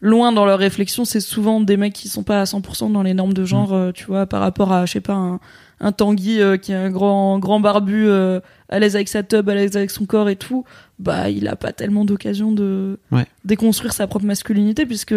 loin 0.01 0.33
dans 0.33 0.45
leur 0.47 0.59
réflexion, 0.59 1.05
c'est 1.05 1.21
souvent 1.21 1.61
des 1.61 1.77
mecs 1.77 1.93
qui 1.95 2.09
sont 2.09 2.23
pas 2.25 2.41
à 2.41 2.45
100% 2.45 2.91
dans 2.91 3.03
les 3.03 3.15
normes 3.15 3.33
de 3.33 3.45
genre, 3.45 3.71
Mm. 3.71 3.75
euh, 3.75 3.93
tu 3.93 4.05
vois, 4.05 4.27
par 4.27 4.41
rapport 4.41 4.73
à, 4.73 4.85
je 4.87 4.93
sais 4.93 5.01
pas, 5.01 5.15
un, 5.15 5.41
un 5.81 5.93
Tanguy 5.93 6.41
euh, 6.41 6.57
qui 6.57 6.73
est 6.73 6.77
un 6.77 6.91
grand, 6.91 7.39
grand 7.39 7.61
barbu, 7.61 8.07
euh, 8.07 8.41
à 8.69 8.79
l'aise 8.79 8.95
avec 8.97 9.09
sa 9.09 9.23
tub, 9.23 9.49
à 9.49 9.55
l'aise 9.55 9.77
avec 9.77 9.91
son 9.91 10.07
corps 10.07 10.29
et 10.29 10.37
tout, 10.37 10.65
bah, 10.99 11.31
il 11.31 11.49
a 11.49 11.57
pas 11.57 11.73
tellement 11.73 12.05
d'occasion 12.05 12.53
de 12.53 12.99
Ouais. 13.13 13.27
déconstruire 13.45 13.93
sa 13.93 14.07
propre 14.07 14.25
masculinité, 14.25 14.87
puisque 14.87 15.15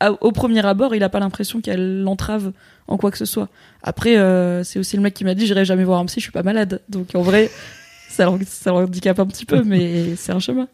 à- 0.00 0.12
au 0.22 0.32
premier 0.32 0.64
abord, 0.66 0.94
il 0.94 1.02
a 1.02 1.08
pas 1.08 1.20
l'impression 1.20 1.60
qu'elle 1.60 2.02
l'entrave 2.02 2.52
en 2.88 2.96
quoi 2.96 3.10
que 3.10 3.18
ce 3.18 3.24
soit. 3.24 3.48
Après, 3.82 4.16
euh, 4.16 4.62
c'est 4.64 4.78
aussi 4.78 4.96
le 4.96 5.02
mec 5.02 5.14
qui 5.14 5.24
m'a 5.24 5.34
dit, 5.34 5.46
j'irai 5.46 5.64
jamais 5.64 5.84
voir 5.84 6.00
un 6.00 6.04
psy, 6.06 6.20
je 6.20 6.24
suis 6.24 6.32
pas 6.32 6.42
malade. 6.42 6.80
Donc, 6.88 7.08
en 7.14 7.22
vrai, 7.22 7.50
ça 8.08 8.28
ça 8.46 8.74
handicape 8.74 9.18
un 9.20 9.26
petit 9.26 9.44
peu, 9.46 9.62
mais 9.64 10.16
c'est 10.16 10.32
un 10.32 10.40
chemin. 10.40 10.68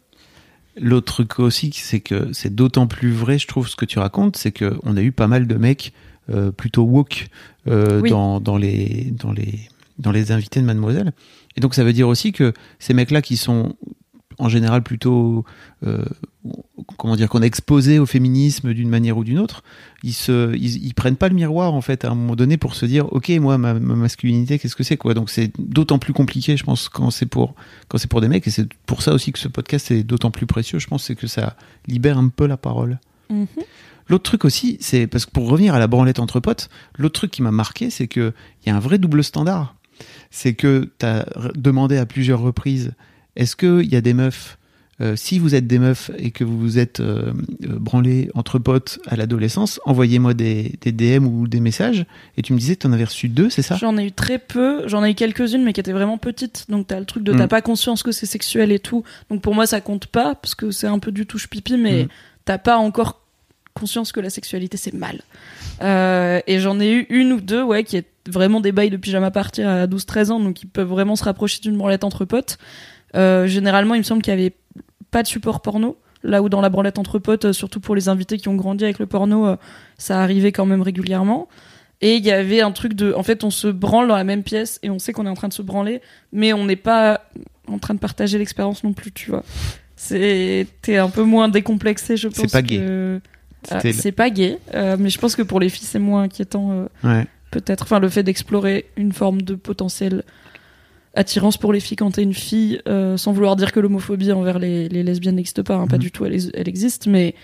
L'autre 0.79 1.13
truc 1.13 1.39
aussi, 1.39 1.69
c'est 1.73 1.99
que 1.99 2.29
c'est 2.31 2.53
d'autant 2.55 2.87
plus 2.87 3.11
vrai, 3.11 3.37
je 3.37 3.45
trouve, 3.47 3.67
ce 3.67 3.75
que 3.75 3.83
tu 3.85 3.99
racontes, 3.99 4.37
c'est 4.37 4.51
que 4.51 4.73
on 4.83 4.95
a 4.95 5.01
eu 5.01 5.11
pas 5.11 5.27
mal 5.27 5.45
de 5.45 5.55
mecs 5.55 5.91
plutôt 6.55 6.83
woke 6.83 7.27
euh, 7.67 8.01
Oui. 8.01 8.09
dans, 8.09 8.39
dans 8.39 8.57
les 8.57 9.13
dans 9.17 9.31
les 9.31 9.59
dans 9.99 10.11
les 10.11 10.31
invités 10.31 10.59
de 10.59 10.65
Mademoiselle. 10.65 11.13
Et 11.57 11.61
donc 11.61 11.75
ça 11.75 11.83
veut 11.83 11.93
dire 11.93 12.07
aussi 12.07 12.31
que 12.31 12.53
ces 12.79 12.93
mecs-là 12.93 13.21
qui 13.21 13.37
sont 13.37 13.75
en 14.39 14.49
général 14.49 14.81
plutôt 14.81 15.45
euh, 15.85 16.03
comment 16.97 17.15
dire 17.15 17.29
qu'on 17.29 17.41
a 17.43 17.45
exposé 17.45 17.99
au 17.99 18.05
féminisme 18.07 18.73
d'une 18.73 18.89
manière 18.89 19.17
ou 19.17 19.23
d'une 19.23 19.37
autre, 19.37 19.61
ils 20.03 20.13
se 20.13 20.55
ils, 20.55 20.83
ils 20.83 20.93
prennent 20.95 21.17
pas 21.17 21.27
le 21.29 21.35
miroir 21.35 21.73
en 21.75 21.81
fait 21.81 22.05
à 22.05 22.09
un 22.09 22.15
moment 22.15 22.35
donné 22.35 22.57
pour 22.57 22.73
se 22.73 22.85
dire 22.87 23.11
ok 23.13 23.29
moi 23.41 23.57
ma, 23.59 23.75
ma 23.75 23.93
masculinité 23.95 24.57
qu'est-ce 24.57 24.75
que 24.75 24.83
c'est 24.83 24.97
quoi 24.97 25.13
donc 25.13 25.29
c'est 25.29 25.51
d'autant 25.59 25.99
plus 25.99 26.13
compliqué 26.13 26.57
je 26.57 26.63
pense 26.63 26.89
quand 26.89 27.11
c'est 27.11 27.27
pour 27.27 27.53
quand 27.89 27.97
c'est 27.99 28.09
pour 28.09 28.21
des 28.21 28.29
mecs 28.29 28.47
et 28.47 28.51
c'est 28.51 28.67
pour 28.87 29.03
ça 29.03 29.13
aussi 29.13 29.31
que 29.31 29.37
ce 29.39 29.49
podcast 29.49 29.91
est 29.91 30.03
d'autant 30.03 30.31
plus 30.31 30.47
précieux 30.47 30.79
je 30.79 30.87
pense 30.87 31.03
c'est 31.03 31.15
que 31.15 31.27
ça 31.27 31.55
libère 31.87 32.17
un 32.17 32.29
peu 32.29 32.47
la 32.47 32.57
parole. 32.57 32.99
Mhm. 33.29 33.45
L'autre 34.07 34.23
truc 34.23 34.45
aussi, 34.45 34.77
c'est 34.81 35.07
parce 35.07 35.25
que 35.25 35.31
pour 35.31 35.47
revenir 35.49 35.73
à 35.75 35.79
la 35.79 35.87
branlette 35.87 36.19
entre 36.19 36.39
potes, 36.39 36.69
l'autre 36.97 37.13
truc 37.19 37.31
qui 37.31 37.41
m'a 37.41 37.51
marqué, 37.51 37.89
c'est 37.89 38.07
que 38.07 38.33
il 38.63 38.69
y 38.69 38.71
a 38.71 38.75
un 38.75 38.79
vrai 38.79 38.97
double 38.97 39.23
standard. 39.23 39.75
C'est 40.31 40.53
que 40.53 40.89
tu 40.99 41.05
as 41.05 41.25
demandé 41.55 41.97
à 41.97 42.05
plusieurs 42.05 42.41
reprises, 42.41 42.93
est-ce 43.35 43.55
qu'il 43.55 43.85
y 43.91 43.95
a 43.95 44.01
des 44.01 44.13
meufs, 44.13 44.57
euh, 44.99 45.15
si 45.15 45.39
vous 45.39 45.55
êtes 45.55 45.67
des 45.67 45.79
meufs 45.79 46.11
et 46.17 46.31
que 46.31 46.43
vous 46.43 46.59
vous 46.59 46.77
êtes 46.79 46.99
euh, 46.99 47.33
euh, 47.63 47.77
branlés 47.79 48.29
entre 48.35 48.59
potes 48.59 48.99
à 49.07 49.15
l'adolescence, 49.15 49.79
envoyez-moi 49.85 50.33
des, 50.33 50.73
des 50.81 50.91
DM 50.91 51.25
ou 51.25 51.47
des 51.47 51.59
messages. 51.59 52.05
Et 52.37 52.41
tu 52.41 52.53
me 52.53 52.57
disais 52.59 52.75
que 52.75 52.81
tu 52.81 52.87
en 52.87 52.93
avais 52.93 53.05
reçu 53.05 53.29
deux, 53.29 53.49
c'est 53.49 53.61
ça? 53.61 53.75
J'en 53.77 53.97
ai 53.97 54.05
eu 54.07 54.11
très 54.11 54.37
peu, 54.39 54.87
j'en 54.87 55.03
ai 55.03 55.11
eu 55.11 55.15
quelques-unes, 55.15 55.63
mais 55.63 55.73
qui 55.73 55.79
étaient 55.79 55.91
vraiment 55.93 56.17
petites. 56.17 56.65
Donc 56.69 56.87
t'as 56.87 56.99
le 56.99 57.05
truc 57.05 57.23
de 57.23 57.33
Mm. 57.33 57.37
t'as 57.37 57.47
pas 57.47 57.61
conscience 57.61 58.03
que 58.03 58.11
c'est 58.11 58.25
sexuel 58.25 58.71
et 58.71 58.79
tout. 58.79 59.03
Donc 59.29 59.41
pour 59.41 59.55
moi 59.55 59.65
ça 59.65 59.81
compte 59.81 60.07
pas 60.07 60.35
parce 60.35 60.55
que 60.55 60.71
c'est 60.71 60.87
un 60.87 60.99
peu 60.99 61.11
du 61.11 61.25
touche 61.25 61.47
pipi, 61.47 61.77
mais 61.77 62.03
Mm. 62.03 62.07
t'as 62.45 62.57
pas 62.57 62.77
encore 62.77 63.20
conscience 63.73 64.11
que 64.11 64.19
la 64.19 64.29
sexualité 64.29 64.77
c'est 64.77 64.93
mal. 64.93 65.21
Euh, 65.81 66.39
et 66.47 66.59
j'en 66.59 66.79
ai 66.79 66.91
eu 66.91 67.05
une 67.09 67.33
ou 67.33 67.41
deux, 67.41 67.63
ouais, 67.63 67.83
qui 67.83 67.97
est 67.97 68.05
vraiment 68.27 68.59
des 68.61 68.71
bails 68.71 68.89
de 68.89 68.97
pyjama 68.97 69.31
party 69.31 69.63
à 69.63 69.87
12-13 69.87 70.31
ans, 70.31 70.39
donc 70.39 70.61
ils 70.63 70.67
peuvent 70.67 70.87
vraiment 70.87 71.15
se 71.15 71.23
rapprocher 71.23 71.59
d'une 71.61 71.77
branlette 71.77 72.03
entre 72.03 72.25
potes. 72.25 72.57
Euh, 73.15 73.47
généralement, 73.47 73.95
il 73.95 73.99
me 73.99 74.03
semble 74.03 74.21
qu'il 74.21 74.31
y 74.33 74.37
avait 74.37 74.53
pas 75.09 75.23
de 75.23 75.27
support 75.27 75.61
porno. 75.61 75.97
Là 76.23 76.43
où 76.43 76.49
dans 76.49 76.61
la 76.61 76.69
branlette 76.69 76.99
entre 76.99 77.17
potes, 77.17 77.45
euh, 77.45 77.53
surtout 77.53 77.79
pour 77.79 77.95
les 77.95 78.07
invités 78.09 78.37
qui 78.37 78.47
ont 78.47 78.55
grandi 78.55 78.83
avec 78.83 78.99
le 78.99 79.07
porno, 79.07 79.55
ça 79.97 80.21
arrivait 80.21 80.51
quand 80.51 80.65
même 80.67 80.81
régulièrement. 80.83 81.47
Et 82.03 82.15
il 82.15 82.25
y 82.25 82.31
avait 82.31 82.61
un 82.61 82.71
truc 82.71 82.93
de, 82.93 83.13
en 83.13 83.23
fait, 83.23 83.43
on 83.43 83.49
se 83.51 83.67
branle 83.67 84.07
dans 84.07 84.15
la 84.15 84.23
même 84.23 84.43
pièce 84.43 84.79
et 84.83 84.89
on 84.89 84.97
sait 84.99 85.13
qu'on 85.13 85.25
est 85.25 85.29
en 85.29 85.35
train 85.35 85.47
de 85.47 85.53
se 85.53 85.61
branler, 85.61 86.01
mais 86.31 86.51
on 86.53 86.65
n'est 86.65 86.75
pas 86.75 87.21
en 87.67 87.77
train 87.79 87.93
de 87.93 87.99
partager 87.99 88.37
l'expérience 88.39 88.83
non 88.83 88.93
plus, 88.93 89.11
tu 89.11 89.29
vois. 89.29 89.43
T'es 90.09 90.97
un 90.97 91.09
peu 91.09 91.23
moins 91.23 91.47
décomplexé, 91.47 92.17
je 92.17 92.27
pense. 92.27 92.37
C'est 92.37 92.51
pas 92.51 92.61
gay. 92.61 92.77
que- 92.77 93.21
Le- 93.83 93.91
c'est 93.93 94.11
pas 94.11 94.29
gay, 94.29 94.57
euh, 94.73 94.97
mais 94.99 95.09
je 95.09 95.19
pense 95.19 95.35
que 95.35 95.41
pour 95.43 95.59
les 95.59 95.69
filles 95.69 95.85
c'est 95.87 95.99
moins 95.99 96.23
inquiétant, 96.23 96.71
euh, 96.71 96.85
Ouais. 97.03 97.27
peut-être. 97.51 97.83
Enfin, 97.83 97.99
le 97.99 98.09
fait 98.09 98.23
d'explorer 98.23 98.85
une 98.97 99.11
forme 99.11 99.41
de 99.43 99.55
potentielle 99.55 100.23
attirance 101.13 101.57
pour 101.57 101.73
les 101.73 101.79
filles 101.79 101.97
quand 101.97 102.11
t'es 102.11 102.23
une 102.23 102.33
fille, 102.33 102.81
euh, 102.87 103.17
sans 103.17 103.33
vouloir 103.33 103.55
dire 103.55 103.71
que 103.71 103.79
l'homophobie 103.79 104.31
envers 104.31 104.59
les, 104.59 104.87
les 104.89 105.03
lesbiennes 105.03 105.35
n'existe 105.35 105.61
pas, 105.61 105.75
hein, 105.75 105.87
pas 105.87 105.97
Mhm. 105.97 106.01
du 106.01 106.11
tout, 106.11 106.25
elle, 106.25 106.37
elle 106.53 106.69
existe, 106.69 107.07
mais 107.07 107.35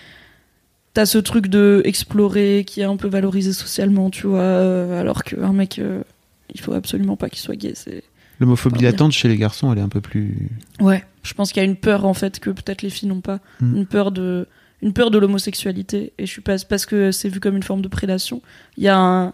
t'as 0.94 1.06
ce 1.06 1.18
truc 1.18 1.48
de 1.48 1.82
explorer 1.86 2.64
qui 2.66 2.82
est 2.82 2.86
un 2.86 2.96
peu 2.96 3.08
valorisé 3.10 3.54
socialement, 3.54 4.10
tu 4.10 4.26
vois, 4.28 4.40
euh, 4.40 5.00
alors 5.02 5.24
qu'un 5.24 5.54
mec, 5.54 5.80
euh, 5.80 6.02
il 6.54 6.62
faut 6.62 6.74
absolument 6.74 7.18
pas 7.18 7.30
qu'il 7.30 7.40
soit 7.40 7.56
gay. 7.58 7.74
C'est 7.76 8.04
L'homophobie 8.40 8.84
latente 8.84 9.12
chez 9.14 9.28
les 9.28 9.38
garçons, 9.38 9.72
elle 9.74 9.80
est 9.80 9.84
un 9.84 9.90
peu 9.90 10.02
plus. 10.02 10.50
ouais. 10.80 11.04
Je 11.24 11.34
pense 11.34 11.52
qu'il 11.52 11.62
y 11.62 11.66
a 11.66 11.70
une 11.70 11.76
peur 11.76 12.06
en 12.06 12.14
fait 12.14 12.40
que 12.40 12.50
peut-être 12.52 12.84
les 12.84 12.90
filles 12.90 13.10
n'ont 13.10 13.20
pas, 13.20 13.40
Mhm. 13.60 13.76
une 13.76 13.86
peur 13.86 14.14
de, 14.14 14.48
une 14.82 14.94
peur 14.94 15.12
de 15.12 15.18
l'homosexualité. 15.18 16.14
Et 16.18 16.26
je 16.26 16.32
suis 16.32 16.42
pas 16.42 16.56
parce 16.70 16.86
que 16.86 17.12
c'est 17.12 17.30
vu 17.30 17.40
comme 17.40 17.56
une 17.56 17.64
forme 17.64 17.82
de 17.82 17.88
prédation. 17.88 18.42
Il 18.78 18.84
y 18.84 18.88
a 18.88 18.98
un, 18.98 19.34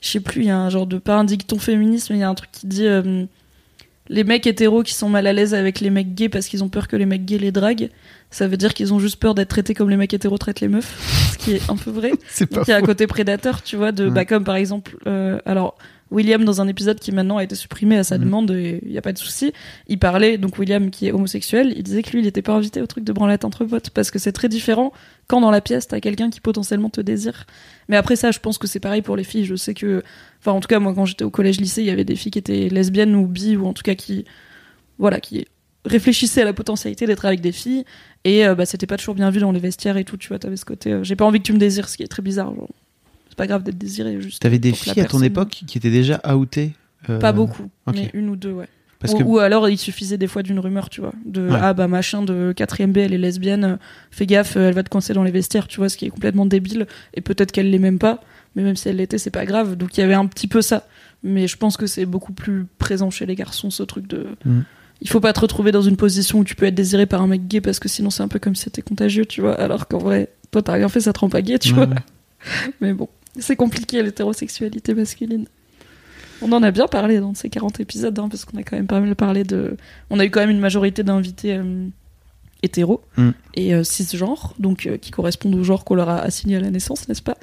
je 0.00 0.08
sais 0.08 0.20
plus, 0.20 0.42
il 0.42 0.46
y 0.48 0.50
a 0.50 0.58
un 0.58 0.68
genre 0.70 0.86
de 0.86 0.98
pas 0.98 1.16
un 1.16 1.24
dicton 1.24 1.58
féministe, 1.58 2.10
mais 2.10 2.16
il 2.16 2.20
y 2.20 2.24
a 2.24 2.28
un 2.28 2.34
truc 2.34 2.50
qui 2.52 2.66
dit 2.66 2.86
euh, 2.86 3.24
les 4.08 4.24
mecs 4.24 4.46
hétéros 4.46 4.82
qui 4.82 4.94
sont 4.94 5.08
mal 5.08 5.26
à 5.26 5.32
l'aise 5.32 5.54
avec 5.54 5.80
les 5.80 5.90
mecs 5.90 6.14
gays 6.14 6.28
parce 6.28 6.48
qu'ils 6.48 6.62
ont 6.64 6.68
peur 6.68 6.88
que 6.88 6.96
les 6.96 7.06
mecs 7.06 7.24
gays 7.24 7.38
les 7.38 7.52
draguent. 7.52 7.88
Ça 8.30 8.48
veut 8.48 8.56
dire 8.56 8.74
qu'ils 8.74 8.92
ont 8.92 8.98
juste 8.98 9.16
peur 9.16 9.34
d'être 9.34 9.48
traités 9.48 9.74
comme 9.74 9.90
les 9.90 9.96
mecs 9.96 10.12
hétéros 10.12 10.38
traitent 10.38 10.60
les 10.60 10.68
meufs, 10.68 11.32
ce 11.32 11.38
qui 11.38 11.52
est 11.52 11.70
un 11.70 11.76
peu 11.76 11.90
vrai. 11.90 12.12
C'est 12.28 12.50
Donc 12.52 12.66
il 12.66 12.70
y 12.70 12.74
a 12.74 12.76
un 12.76 12.82
côté 12.82 13.06
prédateur, 13.06 13.62
tu 13.62 13.76
vois, 13.76 13.92
de 13.92 14.04
Ouais. 14.04 14.10
bah, 14.10 14.24
comme 14.24 14.44
par 14.44 14.56
exemple, 14.56 14.96
euh, 15.06 15.38
alors 15.46 15.76
William 16.12 16.44
dans 16.44 16.60
un 16.60 16.68
épisode 16.68 17.00
qui 17.00 17.10
maintenant 17.10 17.38
a 17.38 17.44
été 17.44 17.54
supprimé 17.56 17.96
à 17.96 18.04
sa 18.04 18.18
Mhm. 18.18 18.24
demande, 18.24 18.50
et 18.52 18.80
il 18.86 18.92
y 18.92 18.98
a 18.98 19.02
pas 19.02 19.12
de 19.12 19.18
souci, 19.18 19.52
il 19.88 19.98
parlait 19.98 20.38
donc 20.38 20.58
William 20.58 20.90
qui 20.90 21.06
est 21.08 21.12
homosexuel, 21.12 21.72
il 21.76 21.82
disait 21.82 22.02
que 22.02 22.10
lui 22.10 22.20
il 22.20 22.26
était 22.26 22.42
pas 22.42 22.52
invité 22.52 22.80
au 22.82 22.86
truc 22.86 23.02
de 23.04 23.12
branlette 23.12 23.44
entre 23.44 23.64
potes 23.64 23.90
parce 23.90 24.10
que 24.10 24.18
c'est 24.18 24.32
très 24.32 24.48
différent 24.48 24.92
quand 25.26 25.40
dans 25.40 25.50
la 25.50 25.60
pièce 25.60 25.88
t'as 25.88 26.00
quelqu'un 26.00 26.30
qui 26.30 26.40
potentiellement 26.40 26.90
te 26.90 27.00
désire. 27.00 27.46
Mais 27.88 27.96
après 27.96 28.14
ça, 28.16 28.30
je 28.30 28.38
pense 28.38 28.58
que 28.58 28.66
c'est 28.68 28.80
pareil 28.80 29.02
pour 29.02 29.16
les 29.16 29.24
filles. 29.24 29.44
Je 29.46 29.56
sais 29.56 29.74
que, 29.74 30.02
enfin 30.40 30.52
en 30.52 30.60
tout 30.60 30.68
cas 30.68 30.78
moi 30.78 30.94
quand 30.94 31.04
j'étais 31.06 31.24
au 31.24 31.30
collège 31.30 31.60
lycée, 31.60 31.80
il 31.82 31.86
y 31.86 31.90
avait 31.90 32.04
des 32.04 32.14
filles 32.16 32.30
qui 32.32 32.38
étaient 32.38 32.68
lesbiennes 32.68 33.16
ou 33.16 33.26
bi 33.26 33.56
ou 33.56 33.66
en 33.66 33.72
tout 33.72 33.82
cas 33.82 33.94
qui, 33.94 34.24
voilà, 34.98 35.18
qui 35.18 35.46
réfléchissaient 35.84 36.42
à 36.42 36.44
la 36.44 36.52
potentialité 36.52 37.06
d'être 37.06 37.24
avec 37.24 37.40
des 37.40 37.50
filles 37.50 37.84
et 38.24 38.46
euh, 38.46 38.54
bah 38.54 38.66
c'était 38.66 38.86
pas 38.86 38.96
toujours 38.98 39.16
bien 39.16 39.30
vu 39.30 39.40
dans 39.40 39.50
les 39.50 39.58
vestiaires 39.58 39.96
et 39.96 40.04
tout. 40.04 40.16
Tu 40.16 40.28
vois, 40.28 40.38
t'avais 40.38 40.56
ce 40.56 40.64
côté, 40.64 40.92
euh, 40.92 41.02
j'ai 41.02 41.16
pas 41.16 41.24
envie 41.24 41.38
que 41.38 41.44
tu 41.44 41.52
me 41.52 41.58
désires, 41.58 41.88
ce 41.88 41.96
qui 41.96 42.04
est 42.04 42.08
très 42.08 42.22
bizarre. 42.22 42.54
genre. 42.54 42.68
C'est 43.32 43.38
pas 43.38 43.46
grave 43.46 43.62
d'être 43.62 43.78
désiré, 43.78 44.20
juste. 44.20 44.42
T'avais 44.42 44.58
des 44.58 44.72
filles 44.74 45.00
à 45.00 45.06
ton 45.06 45.22
époque 45.22 45.62
qui 45.66 45.78
étaient 45.78 45.90
déjà 45.90 46.20
outées 46.36 46.72
euh, 47.08 47.18
Pas 47.18 47.32
beaucoup, 47.32 47.70
mais 47.90 48.10
une 48.12 48.28
ou 48.28 48.36
deux, 48.36 48.52
ouais. 48.52 48.68
Parce 48.98 49.14
ou, 49.14 49.16
que 49.16 49.22
ou 49.22 49.38
alors 49.38 49.70
il 49.70 49.78
suffisait 49.78 50.18
des 50.18 50.26
fois 50.26 50.42
d'une 50.42 50.58
rumeur, 50.58 50.90
tu 50.90 51.00
vois, 51.00 51.14
de 51.24 51.48
Ouais. 51.48 51.58
ah 51.58 51.72
bah 51.72 51.88
machin 51.88 52.22
de 52.22 52.52
4ème 52.54 52.92
B, 52.92 52.98
elle 52.98 53.14
est 53.14 53.18
lesbienne, 53.18 53.64
euh, 53.64 53.76
fais 54.10 54.26
gaffe, 54.26 54.58
euh, 54.58 54.68
elle 54.68 54.74
va 54.74 54.82
te 54.82 54.90
coincer 54.90 55.14
dans 55.14 55.22
les 55.22 55.30
vestiaires, 55.30 55.66
tu 55.66 55.78
vois, 55.78 55.88
ce 55.88 55.96
qui 55.96 56.04
est 56.04 56.10
complètement 56.10 56.44
débile, 56.44 56.86
et 57.14 57.22
peut-être 57.22 57.52
qu'elle 57.52 57.70
l'est 57.70 57.78
même 57.78 57.98
pas, 57.98 58.20
mais 58.54 58.62
même 58.62 58.76
si 58.76 58.90
elle 58.90 58.96
l'était, 58.96 59.16
c'est 59.16 59.30
pas 59.30 59.46
grave, 59.46 59.76
donc 59.76 59.96
il 59.96 60.02
y 60.02 60.04
avait 60.04 60.12
un 60.12 60.26
petit 60.26 60.46
peu 60.46 60.60
ça, 60.60 60.86
mais 61.22 61.48
je 61.48 61.56
pense 61.56 61.78
que 61.78 61.86
c'est 61.86 62.04
beaucoup 62.04 62.34
plus 62.34 62.66
présent 62.76 63.08
chez 63.08 63.24
les 63.24 63.34
garçons, 63.34 63.70
ce 63.70 63.82
truc 63.82 64.06
de. 64.06 64.26
Mhm. 64.44 64.64
Il 65.00 65.08
faut 65.08 65.20
pas 65.20 65.32
te 65.32 65.40
retrouver 65.40 65.72
dans 65.72 65.80
une 65.82 65.96
position 65.96 66.40
où 66.40 66.44
tu 66.44 66.54
peux 66.54 66.66
être 66.66 66.74
désiré 66.74 67.06
par 67.06 67.22
un 67.22 67.26
mec 67.28 67.48
gay 67.48 67.62
parce 67.62 67.80
que 67.80 67.88
sinon 67.88 68.10
c'est 68.10 68.22
un 68.22 68.28
peu 68.28 68.38
comme 68.38 68.54
si 68.54 68.64
c'était 68.64 68.82
contagieux, 68.82 69.24
tu 69.24 69.40
vois, 69.40 69.54
alors 69.54 69.88
qu'en 69.88 69.98
vrai, 69.98 70.28
toi 70.50 70.60
t'as 70.60 70.74
rien 70.74 70.90
fait, 70.90 71.00
ça 71.00 71.14
te 71.14 71.18
rend 71.20 71.30
pas 71.30 71.40
gay, 71.42 71.58
tu 71.58 71.72
Ouais, 71.74 71.86
vois. 71.86 71.96
Mais 72.80 72.92
bon, 72.92 73.08
c'est 73.38 73.56
compliqué 73.56 74.02
l'hétérosexualité 74.02 74.94
masculine. 74.94 75.46
On 76.42 76.50
en 76.52 76.62
a 76.62 76.70
bien 76.72 76.86
parlé 76.88 77.20
dans 77.20 77.34
ces 77.34 77.48
40 77.48 77.78
épisodes, 77.80 78.18
hein, 78.18 78.28
parce 78.28 78.44
qu'on 78.44 78.58
a 78.58 78.62
quand 78.62 78.76
même 78.76 78.86
pas 78.88 79.00
mal 79.00 79.14
parlé 79.14 79.44
de. 79.44 79.76
On 80.10 80.18
a 80.18 80.24
eu 80.24 80.30
quand 80.30 80.40
même 80.40 80.50
une 80.50 80.58
majorité 80.58 81.02
d'invités 81.04 81.56
euh, 81.56 81.86
hétéros 82.62 83.02
Mm. 83.16 83.30
et 83.54 83.74
euh, 83.74 83.84
cisgenres, 83.84 84.54
donc 84.58 84.86
euh, 84.86 84.96
qui 84.96 85.10
correspondent 85.12 85.54
au 85.54 85.62
genre 85.64 85.84
qu'on 85.84 85.94
leur 85.94 86.08
a 86.08 86.18
assigné 86.20 86.56
à 86.56 86.60
la 86.60 86.70
naissance, 86.70 87.08
n'est-ce 87.08 87.22
pas? 87.22 87.36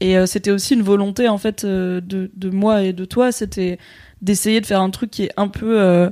Et 0.00 0.16
euh, 0.16 0.26
c'était 0.26 0.50
aussi 0.50 0.74
une 0.74 0.82
volonté, 0.82 1.28
en 1.28 1.38
fait, 1.38 1.64
euh, 1.64 2.00
de, 2.00 2.30
de 2.36 2.50
moi 2.50 2.82
et 2.82 2.92
de 2.92 3.04
toi, 3.04 3.32
c'était 3.32 3.78
d'essayer 4.22 4.60
de 4.60 4.66
faire 4.66 4.80
un 4.80 4.90
truc 4.90 5.10
qui 5.10 5.24
est 5.24 5.32
un 5.36 5.48
peu. 5.48 6.10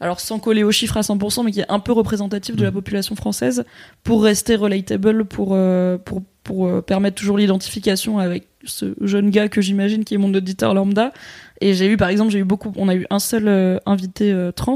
alors 0.00 0.18
sans 0.20 0.38
coller 0.40 0.64
aux 0.64 0.72
chiffres 0.72 0.96
à 0.96 1.02
100%, 1.02 1.44
mais 1.44 1.52
qui 1.52 1.60
est 1.60 1.70
un 1.70 1.78
peu 1.78 1.92
représentatif 1.92 2.56
de 2.56 2.62
la 2.64 2.70
Mhm. 2.70 2.74
population 2.74 3.14
française, 3.16 3.64
pour 4.04 4.24
rester 4.24 4.56
relatable, 4.56 5.24
pour, 5.24 5.50
euh, 5.52 5.96
pour, 5.96 6.22
pour 6.42 6.66
euh, 6.66 6.80
permettre 6.82 7.16
toujours 7.16 7.38
l'identification 7.38 8.18
avec 8.18 8.48
ce 8.64 8.94
jeune 9.00 9.30
gars 9.30 9.48
que 9.48 9.60
j'imagine 9.60 10.04
qui 10.04 10.14
est 10.14 10.18
mon 10.18 10.32
auditeur 10.34 10.74
lambda. 10.74 11.12
Et 11.60 11.74
j'ai 11.74 11.86
eu, 11.86 11.96
par 11.96 12.08
exemple, 12.08 12.30
j'ai 12.30 12.40
eu 12.40 12.44
beaucoup, 12.44 12.72
on 12.76 12.88
a 12.88 12.94
eu 12.94 13.06
un 13.10 13.18
seul 13.18 13.48
euh, 13.48 13.78
invité 13.86 14.32
euh, 14.32 14.52
trans, 14.52 14.74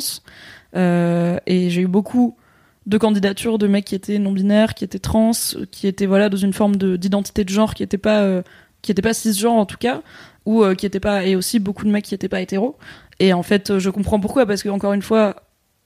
euh, 0.76 1.38
et 1.46 1.70
j'ai 1.70 1.82
eu 1.82 1.86
beaucoup 1.86 2.36
de 2.86 2.98
candidatures 2.98 3.58
de 3.58 3.66
mecs 3.66 3.84
qui 3.84 3.94
étaient 3.94 4.18
non 4.18 4.32
binaires, 4.32 4.74
qui 4.74 4.84
étaient 4.84 4.98
trans, 4.98 5.32
qui 5.72 5.88
étaient 5.88 6.06
voilà 6.06 6.28
dans 6.28 6.36
une 6.36 6.52
forme 6.52 6.76
de 6.76 6.96
d'identité 6.96 7.42
de 7.42 7.48
genre 7.48 7.74
qui 7.74 7.82
était 7.82 7.98
pas 7.98 8.42
qui 8.82 8.94
pas 8.94 9.12
cisgenre 9.12 9.54
en 9.54 9.66
tout 9.66 9.78
cas, 9.78 10.02
ou 10.44 10.64
qui 10.78 10.86
était 10.86 11.00
pas 11.00 11.24
et 11.24 11.34
aussi 11.34 11.58
beaucoup 11.58 11.84
de 11.84 11.90
mecs 11.90 12.04
qui 12.04 12.14
étaient 12.14 12.28
pas 12.28 12.40
hétéros. 12.40 12.76
Et 13.18 13.32
en 13.32 13.42
fait, 13.42 13.78
je 13.80 13.90
comprends 13.90 14.20
pourquoi 14.20 14.46
parce 14.46 14.62
que 14.62 14.68
encore 14.68 14.92
une 14.92 15.02
fois, 15.02 15.34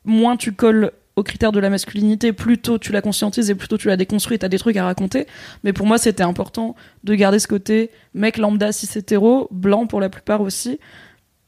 moins 0.04 0.37
tu 0.37 0.52
colles 0.52 0.92
aux 1.17 1.23
critères 1.23 1.52
de 1.52 1.61
la 1.61 1.71
masculinité, 1.71 2.33
plus 2.33 2.59
tôt 2.59 2.79
tu 2.79 2.93
la 2.93 3.02
conscientises 3.02 3.50
et 3.50 3.55
plus 3.55 3.69
tôt 3.69 3.76
tu 3.76 3.88
la 3.88 3.97
déconstruis, 3.97 4.38
t'as 4.38 4.49
des 4.49 4.59
trucs 4.59 4.76
à 4.76 4.85
raconter. 4.85 5.26
Mais 5.64 5.73
pour 5.73 5.87
moi, 5.87 5.99
c'était 5.99 6.23
important 6.23 6.76
de 7.05 7.14
garder 7.14 7.38
ce 7.38 7.49
côté 7.49 7.90
mec 8.14 8.38
lambda 8.38 8.73
cis 8.73 8.88
hétéro, 8.97 9.49
blanc 9.50 9.87
pour 9.87 10.00
la 10.00 10.09
plupart 10.09 10.40
aussi, 10.40 10.79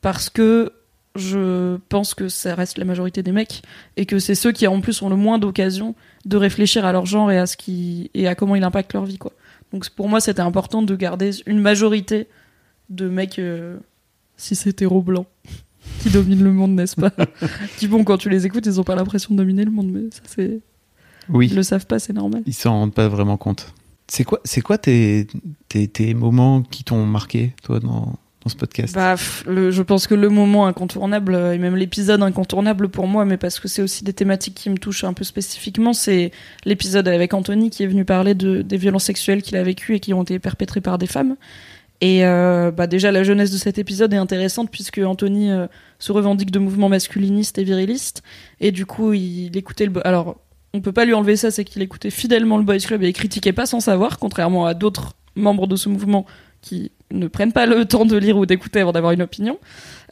parce 0.01 0.29
que 0.29 0.73
je 1.15 1.77
pense 1.89 2.15
que 2.15 2.29
ça 2.29 2.55
reste 2.55 2.79
la 2.79 2.85
majorité 2.85 3.23
des 3.23 3.33
mecs 3.33 3.63
et 3.97 4.07
que 4.07 4.19
c'est 4.19 4.35
ceux 4.35 4.53
qui 4.53 4.67
en 4.67 4.81
plus 4.81 5.03
ont 5.03 5.11
le 5.11 5.17
moins 5.17 5.39
d'occasion 5.39 5.95
de 6.25 6.37
réfléchir 6.37 6.87
à 6.87 6.93
leur 6.93 7.07
genre 7.07 7.31
et 7.31 7.39
à 7.39 7.47
ce 7.47 7.57
qui 7.57 8.11
et 8.15 8.27
à 8.27 8.35
comment 8.35 8.57
il 8.57 8.65
impacte 8.65 8.95
leur 8.95 9.05
vie. 9.05 9.19
Donc 9.73 9.89
pour 9.91 10.09
moi, 10.09 10.21
c'était 10.21 10.41
important 10.41 10.83
de 10.83 10.97
garder 10.97 11.31
une 11.47 11.59
majorité 11.59 12.29
de 12.89 13.09
mecs 13.09 13.39
euh, 13.39 13.79
cis 14.37 14.59
hétéro 14.69 15.03
blancs 15.03 15.27
qui 16.01 16.11
dominent 16.11 16.45
le 16.45 16.53
monde, 16.53 16.73
n'est-ce 16.73 16.97
pas 16.97 17.11
Qui 17.79 17.89
bon 17.89 18.05
quand 18.05 18.19
tu 18.19 18.29
les 18.29 18.47
écoutes, 18.47 18.67
ils 18.67 18.81
ont 18.81 18.85
pas 18.85 18.95
l'impression 18.95 19.35
de 19.35 19.39
dominer 19.39 19.65
le 19.65 19.71
monde, 19.71 19.91
mais 19.93 20.11
ça 20.11 20.23
c'est 20.27 20.61
oui, 21.29 21.49
ils 21.51 21.57
le 21.57 21.63
savent 21.63 21.87
pas, 21.87 21.99
c'est 21.99 22.13
normal. 22.13 22.43
ils 22.47 22.55
s'en 22.55 22.73
rendent 22.73 22.95
pas 22.95 23.09
vraiment 23.09 23.37
compte. 23.37 23.73
C'est 24.09 24.25
quoi, 24.25 24.41
c'est 24.45 24.61
quoi 24.61 24.79
tes, 24.79 25.27
tes, 25.69 25.89
tes 25.89 26.15
moments 26.15 26.63
qui 26.63 26.85
t'ont 26.85 27.07
marqué, 27.07 27.55
toi, 27.63 27.81
dans, 27.81 28.15
dans 28.43 28.49
ce 28.49 28.57
podcast? 28.57 28.95
Bah, 28.95 29.15
le, 29.47 29.71
je 29.71 29.83
pense 29.83 30.07
que 30.07 30.15
le 30.15 30.29
moment 30.29 30.67
incontournable, 30.67 31.35
euh, 31.35 31.55
et 31.55 31.59
même 31.59 31.77
l'épisode 31.77 32.23
incontournable 32.23 32.89
pour 32.89 33.07
moi, 33.07 33.25
mais 33.25 33.37
parce 33.37 33.59
que 33.61 33.69
c'est 33.69 33.81
aussi 33.81 34.05
des 34.05 34.13
thématiques 34.13 34.55
qui 34.55 34.71
me 34.71 34.77
touchent 34.77 35.05
un 35.05 35.15
peu 35.15 35.25
spécifiquement, 35.25 35.93
c'est 35.93 36.33
l'épisode 36.65 37.09
avec 37.09 37.33
Anthony 37.33 37.71
qui 37.71 37.85
est 37.85 37.87
venu 37.87 38.05
parler 38.05 38.35
de, 38.35 38.63
des 38.63 38.77
violences 38.77 39.05
sexuelles 39.05 39.43
qu'il 39.43 39.57
a 39.57 39.63
vécues 39.63 39.95
et 39.95 40.01
qui 40.01 40.13
ont 40.13 40.23
été 40.23 40.39
perpétrées 40.39 40.81
par 40.81 40.99
des 40.99 41.07
femmes. 41.07 41.37
Et 42.03 42.27
euh, 42.27 42.73
bah 42.73 42.89
déjà, 42.89 43.13
la 43.13 43.23
jeunesse 43.23 43.53
de 43.53 43.57
cet 43.57 43.79
épisode 43.79 44.13
est 44.13 44.17
intéressante 44.17 44.73
puisque 44.73 44.99
Anthony 44.99 45.53
euh, 45.53 45.69
se 46.01 46.11
revendique 46.11 46.51
de 46.51 46.59
mouvements 46.59 46.89
masculinistes 46.89 47.59
et 47.59 47.65
virilistes. 47.65 48.25
Et 48.61 48.73
du 48.73 48.87
coup, 48.87 49.13
il, 49.13 49.57
écoutait 49.57 49.87
le... 49.87 50.05
Alors, 50.05 50.41
on 50.75 50.81
peut 50.81 50.91
pas 50.91 51.05
lui 51.05 51.15
enlever 51.15 51.37
ça, 51.37 51.53
c'est 51.53 51.63
qu'il 51.63 51.81
écoutait 51.81 52.11
fidèlement 52.11 52.59
le 52.59 52.65
Boys 52.65 52.79
Club 52.79 53.05
et 53.05 53.09
il 53.09 53.13
critiquait 53.13 53.53
pas 53.53 53.67
sans 53.67 53.79
savoir, 53.79 54.19
contrairement 54.19 54.67
à 54.67 54.75
d'autres 54.75 55.13
membres 55.37 55.69
de 55.69 55.77
ce 55.77 55.89
mouvement 55.89 56.27
qui 56.61 56.91
ne 57.13 57.29
prennent 57.29 57.53
pas 57.53 57.67
le 57.67 57.85
temps 57.85 58.05
de 58.05 58.17
lire 58.17 58.37
ou 58.37 58.47
d'écouter 58.47 58.81
avant 58.81 58.91
d'avoir 58.91 59.13
une 59.13 59.23
opinion. 59.23 59.61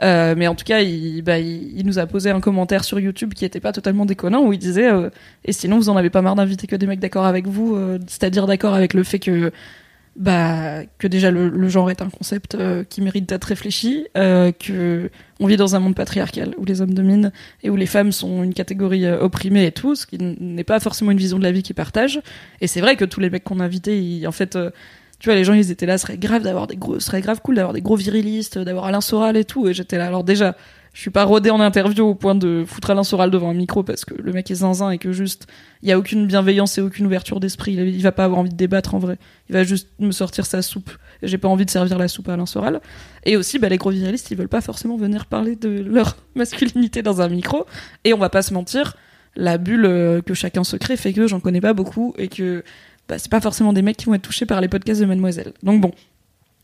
Euh, 0.02 0.36
mais 0.36 0.46
en 0.46 0.54
tout 0.54 0.64
cas, 0.64 0.82
il, 0.82 1.22
bah, 1.22 1.40
il, 1.40 1.76
il 1.76 1.84
nous 1.86 1.98
a 1.98 2.06
posé 2.06 2.30
un 2.30 2.40
commentaire 2.40 2.84
sur 2.84 3.00
YouTube 3.00 3.34
qui 3.34 3.44
était 3.44 3.58
pas 3.58 3.72
totalement 3.72 4.06
déconnant 4.06 4.44
où 4.44 4.52
il 4.52 4.60
disait 4.60 4.88
et 5.44 5.52
sinon 5.52 5.78
vous 5.78 5.88
en 5.88 5.96
avez 5.96 6.10
pas 6.10 6.22
marre 6.22 6.36
d'inviter 6.36 6.68
que 6.68 6.76
des 6.76 6.86
mecs 6.86 7.00
d'accord 7.00 7.24
avec 7.24 7.48
vous, 7.48 7.76
c'est-à-dire 8.06 8.46
d'accord 8.46 8.74
avec 8.74 8.94
le 8.94 9.02
fait 9.02 9.18
que 9.18 9.50
bah 10.16 10.82
que 10.98 11.06
déjà 11.06 11.30
le, 11.30 11.68
genre 11.68 11.90
est 11.90 12.02
un 12.02 12.10
concept 12.10 12.54
euh, 12.54 12.84
qui 12.84 13.00
mérite 13.00 13.28
d'être 13.28 13.44
réfléchi, 13.44 14.06
euh, 14.16 14.52
que 14.52 15.10
on 15.38 15.46
vit 15.46 15.56
dans 15.56 15.76
un 15.76 15.80
monde 15.80 15.94
patriarcal 15.94 16.54
où 16.58 16.64
les 16.64 16.80
hommes 16.80 16.94
dominent 16.94 17.32
et 17.62 17.70
où 17.70 17.76
les 17.76 17.86
femmes 17.86 18.12
sont 18.12 18.42
une 18.42 18.52
catégorie 18.52 19.06
euh, 19.06 19.20
opprimée 19.20 19.66
et 19.66 19.72
tout, 19.72 19.94
ce 19.94 20.06
qui 20.06 20.18
n'est 20.18 20.64
pas 20.64 20.80
forcément 20.80 21.12
une 21.12 21.18
vision 21.18 21.38
de 21.38 21.44
la 21.44 21.52
vie 21.52 21.62
qu'ils 21.62 21.74
partagent. 21.76 22.20
Et 22.60 22.66
c'est 22.66 22.80
vrai 22.80 22.96
que 22.96 23.04
tous 23.04 23.20
les 23.20 23.30
mecs 23.30 23.44
qu'on 23.44 23.60
a 23.60 23.64
invités, 23.64 24.26
en 24.26 24.32
fait, 24.32 24.56
euh, 24.56 24.70
tu 25.20 25.28
vois, 25.28 25.36
les 25.36 25.44
gens 25.44 25.54
ils 25.54 25.70
étaient 25.70 25.86
là, 25.86 25.96
ce 25.96 26.06
serait 26.06 26.18
grave 26.18 26.42
d'avoir 26.42 26.66
des 26.66 26.76
gros, 26.76 26.98
ce 26.98 27.06
serait 27.06 27.20
grave 27.20 27.40
cool 27.40 27.54
d'avoir 27.54 27.72
des 27.72 27.82
gros 27.82 27.96
virilistes, 27.96 28.58
d'avoir 28.58 28.86
Alain 28.86 29.00
Soral 29.00 29.36
et 29.36 29.44
tout. 29.44 29.68
Et 29.68 29.74
j'étais 29.74 29.96
là, 29.96 30.06
alors 30.06 30.24
déjà, 30.24 30.56
je 30.92 31.00
suis 31.00 31.10
pas 31.10 31.24
rodé 31.24 31.50
en 31.50 31.60
interview 31.60 32.04
au 32.04 32.14
point 32.14 32.34
de 32.34 32.64
foutre 32.66 32.90
Alain 32.90 33.04
Soral 33.04 33.30
devant 33.30 33.50
un 33.50 33.54
micro 33.54 33.82
parce 33.82 34.04
que 34.04 34.14
le 34.14 34.32
mec 34.32 34.50
est 34.50 34.56
zinzin 34.56 34.90
et 34.90 34.98
que 34.98 35.12
juste 35.12 35.46
il 35.82 35.88
y 35.88 35.92
a 35.92 35.98
aucune 35.98 36.26
bienveillance 36.26 36.78
et 36.78 36.80
aucune 36.80 37.06
ouverture 37.06 37.38
d'esprit. 37.38 37.74
Il, 37.74 37.80
il 37.80 38.02
va 38.02 38.12
pas 38.12 38.24
avoir 38.24 38.40
envie 38.40 38.50
de 38.50 38.56
débattre 38.56 38.94
en 38.94 38.98
vrai. 38.98 39.16
Il 39.48 39.52
va 39.52 39.62
juste 39.62 39.88
me 40.00 40.10
sortir 40.10 40.46
sa 40.46 40.62
soupe. 40.62 40.90
J'ai 41.22 41.38
pas 41.38 41.48
envie 41.48 41.64
de 41.64 41.70
servir 41.70 41.96
la 41.96 42.08
soupe 42.08 42.28
à 42.28 42.34
Alain 42.34 42.46
Soral. 42.46 42.80
Et 43.24 43.36
aussi, 43.36 43.58
bah, 43.58 43.68
les 43.68 43.76
gros 43.76 43.90
virilistes, 43.90 44.30
ils 44.30 44.36
veulent 44.36 44.48
pas 44.48 44.60
forcément 44.60 44.96
venir 44.96 45.26
parler 45.26 45.54
de 45.54 45.68
leur 45.68 46.16
masculinité 46.34 47.02
dans 47.02 47.20
un 47.20 47.28
micro. 47.28 47.66
Et 48.04 48.12
on 48.12 48.18
va 48.18 48.30
pas 48.30 48.42
se 48.42 48.52
mentir, 48.52 48.96
la 49.36 49.58
bulle 49.58 49.86
euh, 49.86 50.22
que 50.22 50.34
chacun 50.34 50.64
se 50.64 50.76
crée 50.76 50.96
fait 50.96 51.12
que 51.12 51.26
j'en 51.26 51.40
connais 51.40 51.60
pas 51.60 51.72
beaucoup 51.72 52.14
et 52.18 52.28
que 52.28 52.64
bah, 53.08 53.18
c'est 53.18 53.30
pas 53.30 53.40
forcément 53.40 53.72
des 53.72 53.82
mecs 53.82 53.96
qui 53.96 54.06
vont 54.06 54.14
être 54.14 54.22
touchés 54.22 54.46
par 54.46 54.60
les 54.60 54.68
podcasts 54.68 55.00
de 55.00 55.06
Mademoiselle. 55.06 55.52
Donc 55.62 55.80
bon, 55.80 55.92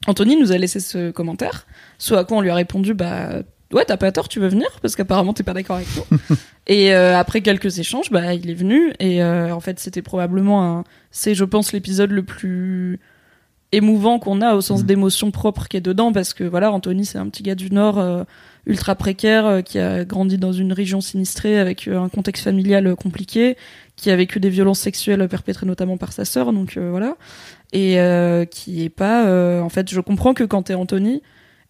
Anthony 0.07 0.37
nous 0.37 0.53
a 0.53 0.59
laissé 0.59 0.81
ce 0.81 1.11
commentaire, 1.11 1.67
ce 1.99 2.15
à 2.15 2.25
quoi 2.25 2.39
on 2.39 2.41
lui 2.41 2.51
a 2.51 2.55
répondu 2.55 2.95
bah 2.95 3.43
ouais 3.73 3.85
t'as 3.87 3.97
pas 3.97 4.13
tort, 4.13 4.29
tu 4.29 4.41
veux 4.41 4.49
venir 4.49 4.69
parce 4.83 4.95
qu'apparemment 4.97 5.33
t'es 5.33 5.43
pas 5.43 5.55
d'accord 5.55 5.77
avec 5.77 5.89
nous. 5.97 6.19
et 6.67 6.95
euh, 6.95 7.19
après 7.19 7.41
quelques 7.41 7.79
échanges, 7.79 8.11
bah 8.11 8.35
il 8.35 8.49
est 8.51 8.55
venu 8.55 8.93
et 9.01 9.23
euh, 9.23 9.55
en 9.55 9.61
fait 9.61 9.79
c'était 9.81 10.03
probablement 10.03 10.79
un, 10.79 10.85
c'est 11.11 11.35
je 11.35 11.45
pense 11.45 11.73
l'épisode 11.73 12.11
le 12.11 12.23
plus 12.23 13.01
émouvant 13.73 14.19
qu'on 14.21 14.41
a 14.43 14.55
au 14.55 14.61
sens 14.61 14.81
Mhm. 14.83 14.87
d'émotion 14.87 15.31
propre 15.33 15.67
qui 15.69 15.77
est 15.77 15.81
dedans 15.81 16.13
parce 16.13 16.35
que 16.35 16.45
voilà 16.45 16.71
Anthony 16.71 17.05
c'est 17.05 17.19
un 17.19 17.29
petit 17.29 17.43
gars 17.43 17.57
du 17.57 17.71
nord 17.71 17.99
euh, 17.99 18.23
ultra 18.65 18.95
précaire 18.95 19.45
euh, 19.47 19.61
qui 19.61 19.79
a 19.81 20.05
grandi 20.05 20.39
dans 20.39 20.53
une 20.53 20.73
région 20.73 21.01
sinistrée 21.01 21.59
avec 21.59 21.89
euh, 21.89 21.99
un 22.01 22.09
contexte 22.09 22.45
familial 22.45 22.87
euh, 22.87 22.95
compliqué 22.95 23.57
qui 23.97 24.11
a 24.13 24.17
vécu 24.17 24.39
des 24.39 24.51
violences 24.51 24.79
sexuelles 24.79 25.27
perpétrées 25.29 25.67
notamment 25.67 25.97
par 25.97 26.13
sa 26.13 26.25
sœur 26.25 26.53
donc 26.53 26.77
euh, 26.77 26.91
voilà 26.91 27.17
et 27.73 27.99
euh, 28.01 28.45
qui 28.45 28.85
est 28.85 28.89
pas 28.89 29.27
euh, 29.27 29.61
en 29.61 29.69
fait 29.69 29.91
je 29.91 30.01
comprends 30.01 30.33
que 30.33 30.45
quand 30.45 30.63
t'es 30.63 30.75
Anthony 30.75 31.21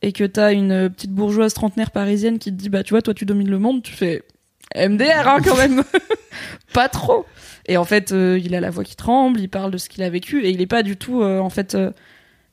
et 0.07 0.13
que 0.13 0.23
t'as 0.23 0.53
une 0.53 0.89
petite 0.89 1.11
bourgeoise 1.11 1.53
trentenaire 1.53 1.91
parisienne 1.91 2.39
qui 2.39 2.53
te 2.53 2.57
dit 2.57 2.69
bah 2.69 2.85
tu 2.85 2.95
vois 2.95 3.03
toi 3.03 3.13
tu 3.13 3.27
domines 3.27 3.51
le 3.51 3.59
monde 3.59 3.83
tu 3.83 3.93
fais 3.93 4.23
MDR 4.77 5.27
hein, 5.27 5.39
quand 5.45 5.57
même. 5.57 5.83
Pas 6.73 6.89
trop. 6.89 7.27
Et 7.67 7.77
en 7.77 7.85
fait 7.85 8.13
euh, 8.13 8.41
il 8.43 8.55
a 8.55 8.61
la 8.61 8.71
voix 8.71 8.85
qui 8.85 8.95
tremble 8.95 9.41
il 9.41 9.49
parle 9.49 9.73
de 9.73 9.79
ce 9.79 9.89
qu'il 9.89 10.05
a 10.05 10.11
vécu 10.11 10.45
et 10.45 10.51
il 10.51 10.61
est 10.61 10.67
pas 10.67 10.85
du 10.85 10.97
tout 10.97 11.23
euh, 11.23 11.41
en 11.41 11.51
fait 11.51 11.75
euh, 11.75 11.91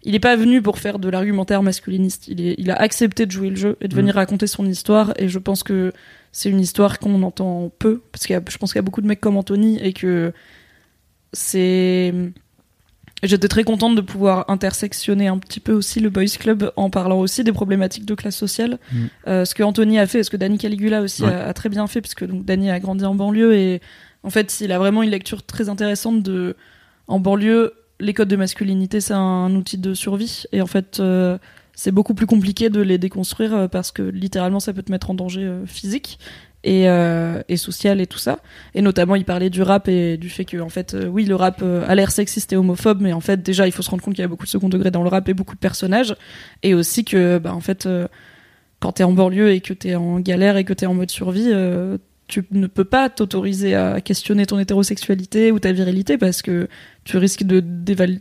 il 0.02 0.16
est 0.16 0.20
pas 0.20 0.36
venu 0.36 0.64
pour 0.64 0.80
faire 0.80 0.98
de 0.98 1.08
l'argumentaire 1.10 1.62
masculiniste. 1.62 2.28
Il 2.28 2.42
est 2.42 2.56
il 2.58 2.72
a 2.72 2.76
accepté 2.76 3.28
de 3.28 3.32
jouer 3.32 3.52
le 3.52 3.56
jeu 3.56 3.78
et 3.82 3.88
de 3.88 3.96
venir 3.96 4.16
raconter 4.16 4.48
son 4.48 4.66
histoire 4.66 5.14
et 5.18 5.28
je 5.30 5.38
pense 5.38 5.62
que 5.62 5.94
c'est 6.32 6.50
une 6.50 6.60
histoire 6.60 6.98
qu'on 6.98 7.22
entend 7.22 7.72
peu 7.78 8.02
parce 8.12 8.26
a, 8.32 8.42
je 8.50 8.58
pense 8.58 8.72
qu'il 8.72 8.80
y 8.80 8.80
a 8.80 8.84
beaucoup 8.84 9.02
de 9.02 9.08
mecs 9.08 9.22
comme 9.22 9.38
Anthony 9.38 9.78
et 9.80 9.94
que 9.94 10.34
c'est 11.34 12.16
J'étais 13.24 13.48
très 13.48 13.64
contente 13.64 13.96
de 13.96 14.02
pouvoir 14.02 14.46
intersectionner 14.50 15.28
un 15.28 15.38
petit 15.38 15.60
peu 15.60 15.72
aussi 15.72 16.00
le 16.00 16.10
Boys 16.10 16.26
Club 16.38 16.72
en 16.76 16.90
parlant 16.90 17.20
aussi 17.20 17.44
des 17.44 17.54
problématiques 17.54 18.06
de 18.06 18.16
classe 18.16 18.36
sociale. 18.36 18.80
Mm. 18.92 18.98
Euh, 19.28 19.46
ce 19.46 19.56
que 19.56 19.64
Anthony 19.64 19.98
a 19.98 20.06
fait, 20.08 20.20
et 20.20 20.24
ce 20.24 20.30
que 20.30 20.38
Danny 20.38 20.58
Caligula 20.58 21.02
aussi 21.02 21.24
Ouais. 21.24 21.34
a, 21.34 21.48
a 21.48 21.54
très 21.54 21.70
bien 21.70 21.88
fait, 21.88 22.02
puisque 22.02 22.26
donc 22.26 22.44
Danny 22.46 22.70
a 22.70 22.80
grandi 22.80 23.06
en 23.06 23.16
banlieue 23.16 23.56
et 23.56 23.82
en 24.24 24.30
fait, 24.30 24.60
il 24.62 24.72
a 24.72 24.78
vraiment 24.80 25.04
une 25.04 25.10
lecture 25.10 25.44
très 25.44 25.70
intéressante 25.70 26.22
de 26.24 26.56
en 27.08 27.20
banlieue. 27.20 27.74
Les 28.00 28.14
codes 28.14 28.28
de 28.28 28.36
masculinité, 28.36 29.00
c'est 29.00 29.14
un 29.14 29.54
outil 29.56 29.78
de 29.78 29.94
survie 29.94 30.44
et 30.52 30.62
en 30.62 30.66
fait, 30.66 31.00
euh, 31.00 31.38
c'est 31.76 31.92
beaucoup 31.92 32.14
plus 32.14 32.26
compliqué 32.26 32.70
de 32.70 32.82
les 32.82 32.98
déconstruire 32.98 33.54
euh, 33.54 33.68
parce 33.68 33.92
que 33.92 34.02
littéralement, 34.02 34.60
ça 34.60 34.74
peut 34.74 34.84
te 34.84 34.92
mettre 34.92 35.10
en 35.12 35.14
danger 35.14 35.44
euh, 35.44 35.66
physique 35.66 36.20
et, 36.64 36.88
euh, 36.88 37.42
et 37.50 37.58
social 37.58 38.02
et 38.02 38.08
tout 38.08 38.18
ça. 38.18 38.40
Et 38.74 38.82
notamment, 38.82 39.16
il 39.16 39.26
parlait 39.26 39.50
du 39.50 39.62
rap 39.62 39.88
et 39.88 40.18
du 40.18 40.30
fait 40.30 40.46
que, 40.46 40.58
en 40.58 40.70
fait, 40.70 40.94
euh, 40.94 41.08
oui, 41.08 41.26
le 41.26 41.36
rap 41.36 41.62
euh, 41.62 41.86
a 41.88 41.96
l'air 41.96 42.12
sexiste 42.12 42.54
et 42.54 42.56
homophobe, 42.56 43.02
mais 43.02 43.14
en 43.14 43.20
fait, 43.20 43.42
déjà, 43.42 43.68
il 43.68 43.72
faut 43.72 43.82
se 43.82 43.90
rendre 43.90 44.04
compte 44.04 44.16
qu'il 44.16 44.22
y 44.22 44.26
a 44.26 44.30
beaucoup 44.30 44.46
de 44.46 44.50
second 44.50 44.70
degré 44.70 44.92
dans 44.92 45.04
le 45.04 45.10
rap 45.10 45.28
et 45.28 45.34
beaucoup 45.34 45.56
de 45.56 45.60
personnages. 45.60 46.16
Et 46.64 46.74
aussi 46.74 47.04
que, 47.04 47.38
bah, 47.38 47.54
en 47.54 47.60
fait, 47.60 47.86
euh, 47.86 48.08
quand 48.80 48.94
t'es 48.94 49.04
en 49.04 49.12
banlieue 49.12 49.52
et 49.52 49.62
que 49.62 49.74
t'es 49.74 49.96
en 49.96 50.20
galère 50.20 50.58
et 50.58 50.64
que 50.64 50.74
t'es 50.74 50.86
en 50.86 50.94
mode 50.94 51.12
survie, 51.12 51.52
tu 52.28 52.46
ne 52.52 52.68
peux 52.68 52.84
pas 52.84 53.10
t'autoriser 53.10 53.76
à 53.76 54.02
questionner 54.02 54.46
ton 54.46 54.60
hétérosexualité 54.60 55.54
ou 55.54 55.60
ta 55.60 55.72
virilité 55.72 56.18
parce 56.18 56.42
que 56.42 56.68
tu 57.06 57.18
risques 57.18 57.44
de 57.44 57.62
dévaler. 57.62 58.20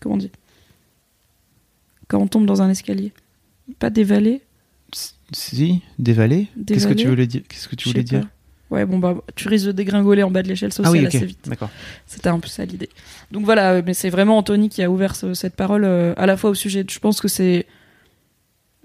Comment 0.00 0.16
on 0.16 0.18
dit? 0.18 0.32
Quand 2.08 2.18
on 2.18 2.26
tombe 2.26 2.46
dans 2.46 2.62
un 2.62 2.70
escalier. 2.70 3.12
Pas 3.78 3.90
dévaler 3.90 4.42
Si, 5.32 5.82
dévaler. 5.98 6.48
Qu'est-ce 6.66 6.86
que 6.86 6.94
tu 6.94 7.08
voulais 7.08 7.26
dire? 7.26 7.42
Qu'est-ce 7.48 7.68
que 7.68 7.76
tu 7.76 7.88
voulais 7.88 8.02
dire? 8.04 8.28
Ouais, 8.70 8.84
bon, 8.84 8.98
bah, 8.98 9.16
tu 9.36 9.46
risques 9.48 9.66
de 9.66 9.72
dégringoler 9.72 10.22
en 10.24 10.30
bas 10.30 10.42
de 10.42 10.48
l'échelle 10.48 10.72
sociale 10.72 10.88
Ah 10.96 11.00
oui, 11.00 11.06
assez 11.06 11.24
vite. 11.26 11.48
D'accord. 11.48 11.70
C'était 12.06 12.28
un 12.28 12.40
peu 12.40 12.48
ça 12.48 12.64
l'idée. 12.64 12.88
Donc 13.30 13.44
voilà, 13.44 13.74
euh, 13.74 13.82
mais 13.86 13.94
c'est 13.94 14.10
vraiment 14.10 14.38
Anthony 14.38 14.68
qui 14.68 14.82
a 14.82 14.90
ouvert 14.90 15.14
ce- 15.14 15.34
cette 15.34 15.54
parole 15.54 15.84
euh, 15.84 16.14
à 16.16 16.26
la 16.26 16.36
fois 16.36 16.50
au 16.50 16.54
sujet. 16.54 16.82
de- 16.82 16.90
je 16.90 16.98
pense 16.98 17.20
que 17.20 17.28
c'est, 17.28 17.66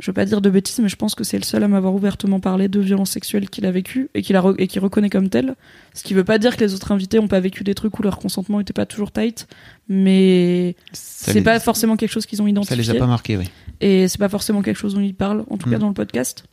je 0.01 0.07
veux 0.07 0.13
pas 0.13 0.25
dire 0.25 0.41
de 0.41 0.49
bêtises, 0.49 0.79
mais 0.79 0.89
je 0.89 0.95
pense 0.97 1.15
que 1.15 1.23
c'est 1.23 1.37
le 1.37 1.43
seul 1.45 1.63
à 1.63 1.67
m'avoir 1.69 1.93
ouvertement 1.93 2.39
parlé 2.41 2.67
de 2.67 2.79
violences 2.81 3.11
sexuelles 3.11 3.49
qu'il 3.49 3.65
a 3.65 3.71
vécues 3.71 4.09
et 4.15 4.21
qu'il 4.23 4.35
re- 4.35 4.79
reconnaît 4.79 5.09
comme 5.09 5.29
tel. 5.29 5.55
Ce 5.93 6.03
qui 6.03 6.13
veut 6.13 6.23
pas 6.25 6.37
dire 6.39 6.57
que 6.57 6.63
les 6.63 6.73
autres 6.73 6.91
invités 6.91 7.19
ont 7.19 7.27
pas 7.29 7.39
vécu 7.39 7.63
des 7.63 7.75
trucs 7.75 7.97
où 7.99 8.03
leur 8.03 8.17
consentement 8.17 8.59
était 8.59 8.73
pas 8.73 8.85
toujours 8.85 9.11
tight, 9.13 9.47
mais 9.87 10.75
Ça 10.91 11.31
c'est 11.31 11.41
pas 11.41 11.59
forcément 11.59 11.95
quelque 11.97 12.11
chose 12.11 12.25
qu'ils 12.25 12.41
ont 12.41 12.45
Ça 12.45 12.49
identifié 12.49 12.75
les 12.77 12.89
a 12.89 12.95
pas 12.95 13.07
marqués, 13.07 13.37
oui. 13.37 13.49
et 13.79 14.07
c'est 14.07 14.17
pas 14.17 14.29
forcément 14.29 14.61
quelque 14.61 14.77
chose 14.77 14.95
dont 14.95 15.01
il 15.01 15.13
parle, 15.15 15.45
en 15.49 15.57
tout 15.57 15.69
cas 15.69 15.77
Mm. 15.77 15.81
dans 15.81 15.87
le 15.89 15.93
podcast. 15.93 16.45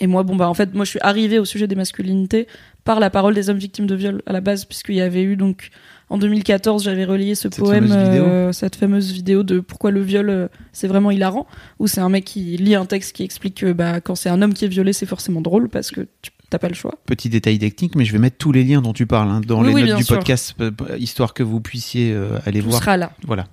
Et 0.00 0.06
moi, 0.06 0.22
bon 0.22 0.36
bah 0.36 0.48
en 0.48 0.54
fait, 0.54 0.72
moi 0.74 0.84
je 0.84 0.90
suis 0.90 1.00
arrivée 1.02 1.38
au 1.38 1.44
sujet 1.44 1.66
des 1.66 1.74
masculinités 1.74 2.46
par 2.84 3.00
la 3.00 3.10
parole 3.10 3.34
des 3.34 3.50
hommes 3.50 3.58
victimes 3.58 3.86
de 3.86 3.94
viol 3.94 4.22
à 4.26 4.32
la 4.32 4.40
base, 4.40 4.64
puisqu'il 4.64 4.94
y 4.94 5.00
avait 5.00 5.22
eu 5.22 5.36
donc 5.36 5.70
en 6.10 6.18
2014, 6.18 6.84
j'avais 6.84 7.04
relié 7.04 7.34
ce 7.34 7.42
Cette 7.42 7.56
poème, 7.58 7.88
fameuse 7.88 7.96
euh, 8.20 8.52
cette 8.52 8.76
fameuse 8.76 9.12
vidéo 9.12 9.42
de 9.42 9.60
pourquoi 9.60 9.90
le 9.90 10.02
viol 10.02 10.28
euh, 10.28 10.48
c'est 10.72 10.88
vraiment 10.88 11.10
hilarant, 11.10 11.46
où 11.78 11.86
c'est 11.86 12.00
un 12.00 12.08
mec 12.08 12.24
qui 12.24 12.56
lit 12.56 12.74
un 12.74 12.84
texte 12.84 13.14
qui 13.16 13.22
explique 13.22 13.54
que 13.60 13.72
bah 13.72 14.00
quand 14.00 14.14
c'est 14.16 14.28
un 14.28 14.42
homme 14.42 14.52
qui 14.52 14.64
est 14.64 14.68
violé, 14.68 14.92
c'est 14.92 15.06
forcément 15.06 15.40
drôle 15.40 15.68
parce 15.68 15.90
que 15.90 16.02
tu 16.22 16.30
t'as 16.50 16.58
pas 16.58 16.68
le 16.68 16.74
choix. 16.74 16.98
Petit 17.06 17.28
détail 17.28 17.58
technique, 17.60 17.94
mais 17.94 18.04
je 18.04 18.12
vais 18.12 18.18
mettre 18.18 18.36
tous 18.36 18.50
les 18.50 18.64
liens 18.64 18.82
dont 18.82 18.92
tu 18.92 19.06
parles 19.06 19.30
hein, 19.30 19.40
dans 19.46 19.60
Oui, 19.62 19.68
les 19.68 19.74
oui, 19.74 19.84
notes 19.88 19.98
du 19.98 20.04
sûr. 20.04 20.16
podcast, 20.18 20.54
histoire 20.98 21.32
que 21.32 21.44
vous 21.44 21.60
puissiez 21.60 22.12
euh, 22.12 22.38
aller 22.44 22.60
Tout 22.60 22.70
voir. 22.70 22.80
sera 22.82 22.96
là. 22.96 23.12
Voilà. 23.24 23.46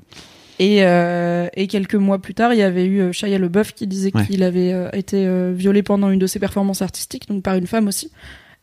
Et, 0.59 0.83
euh, 0.83 1.47
et 1.55 1.67
quelques 1.67 1.93
mois 1.93 2.19
plus 2.19 2.33
tard, 2.33 2.51
il 2.55 2.57
y 2.57 2.63
avait 2.63 2.87
eu 2.87 3.13
Shia 3.13 3.37
LeBeouf 3.37 3.73
qui 3.73 3.85
disait 3.85 4.09
Ouais. 4.15 4.25
qu'il 4.25 4.41
avait 4.41 4.73
euh, 4.73 4.89
été 4.93 5.27
euh, 5.27 5.53
violé 5.55 5.83
pendant 5.83 6.09
une 6.09 6.17
de 6.17 6.25
ses 6.25 6.39
performances 6.39 6.81
artistiques, 6.81 7.27
donc 7.29 7.43
par 7.43 7.53
une 7.55 7.67
femme 7.67 7.87
aussi. 7.87 8.09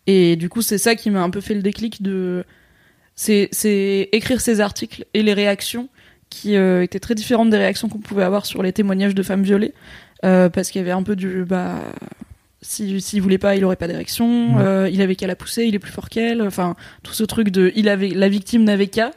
Et 0.09 0.35
du 0.35 0.49
coup, 0.49 0.61
c'est 0.63 0.79
ça 0.79 0.97
qui 0.97 1.11
m'a 1.11 1.23
un 1.23 1.31
peu 1.31 1.41
fait 1.41 1.55
le 1.55 1.63
déclic 1.63 2.03
de. 2.03 2.45
C'est 3.17 4.09
écrire 4.13 4.41
ces 4.41 4.61
articles 4.61 5.05
et 5.15 5.23
les 5.23 5.35
réactions 5.35 5.89
qui 6.31 6.57
euh, 6.57 6.83
étaient 6.83 6.99
très 6.99 7.15
différentes 7.15 7.51
des 7.51 7.57
réactions 7.57 7.89
qu'on 7.89 7.99
pouvait 7.99 8.25
avoir 8.25 8.45
sur 8.45 8.63
les 8.63 8.73
témoignages 8.73 9.15
de 9.15 9.23
femmes 9.23 9.43
violées. 9.43 9.73
Euh, 10.25 10.49
parce 10.49 10.71
qu'il 10.71 10.81
y 10.81 10.83
avait 10.83 10.91
un 10.91 11.03
peu 11.03 11.17
du. 11.17 11.45
Bah, 11.45 11.81
si 12.61 13.01
s'il 13.01 13.21
voulait 13.21 13.39
pas, 13.39 13.57
il 13.57 13.65
aurait 13.65 13.77
pas 13.77 13.87
d'érection. 13.87 14.57
Ouais. 14.57 14.63
euh, 14.63 14.91
il 14.91 15.03
avait 15.03 15.17
qu'à 15.17 15.27
la 15.27 15.37
pousser, 15.37 15.65
il 15.65 15.75
est 15.75 15.79
plus 15.79 15.93
fort 15.93 16.09
qu'elle. 16.09 16.43
Enfin, 16.43 16.77
tout 17.03 17.13
ce 17.13 17.25
truc 17.25 17.51
de. 17.51 17.73
Il 17.77 17.89
avait, 17.89 18.09
la 18.09 18.29
victime 18.29 18.65
n'avait 18.65 18.89
qu'à 18.89 19.13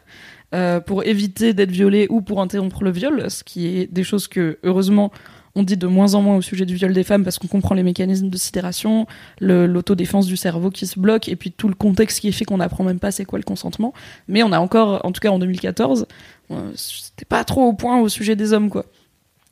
pour 0.86 1.04
éviter 1.04 1.54
d'être 1.54 1.72
violée 1.72 2.08
ou 2.10 2.22
pour 2.22 2.42
interrompre 2.42 2.84
le 2.84 2.92
viol, 2.92 3.30
ce 3.30 3.44
qui 3.44 3.68
est 3.68 3.92
des 3.92 4.04
choses 4.04 4.28
que 4.28 4.60
heureusement 4.64 5.12
on 5.58 5.63
dit 5.63 5.76
de 5.76 5.88
moins 5.88 6.13
en 6.13 6.22
moins 6.22 6.36
au 6.36 6.41
sujet 6.41 6.65
du 6.65 6.76
viol 6.76 6.93
des 6.93 7.04
femmes 7.04 7.24
parce 7.24 7.39
qu'on 7.39 7.48
comprend 7.48 7.74
les 7.74 7.82
mécanismes 7.82 8.30
de 8.30 8.38
sidération, 8.38 9.08
l'autodéfense 9.41 10.28
du 10.28 10.38
cerveau 10.38 10.70
qui 10.70 10.86
se 10.86 11.00
bloque 11.00 11.28
et 11.30 11.36
puis 11.36 11.52
tout 11.52 11.67
le 11.67 11.74
contexte 11.74 12.20
qui 12.20 12.28
est 12.28 12.32
fait 12.32 12.46
qu'on 12.46 12.58
n'apprend 12.58 12.84
même 12.84 13.00
pas 13.00 13.12
c'est 13.12 13.26
quoi 13.26 13.39
le 13.39 13.43
consentement. 13.43 13.93
Mais 14.28 14.43
on 14.43 14.52
a 14.52 14.60
encore, 14.60 15.04
en 15.04 15.12
tout 15.12 15.20
cas 15.20 15.30
en 15.30 15.39
2014, 15.39 16.06
euh, 16.52 16.72
c'était 16.76 17.26
pas 17.26 17.43
trop 17.43 17.63
au 17.63 17.74
point 17.74 18.00
au 18.00 18.08
sujet 18.08 18.36
des 18.36 18.54
hommes 18.54 18.70
quoi. 18.70 18.86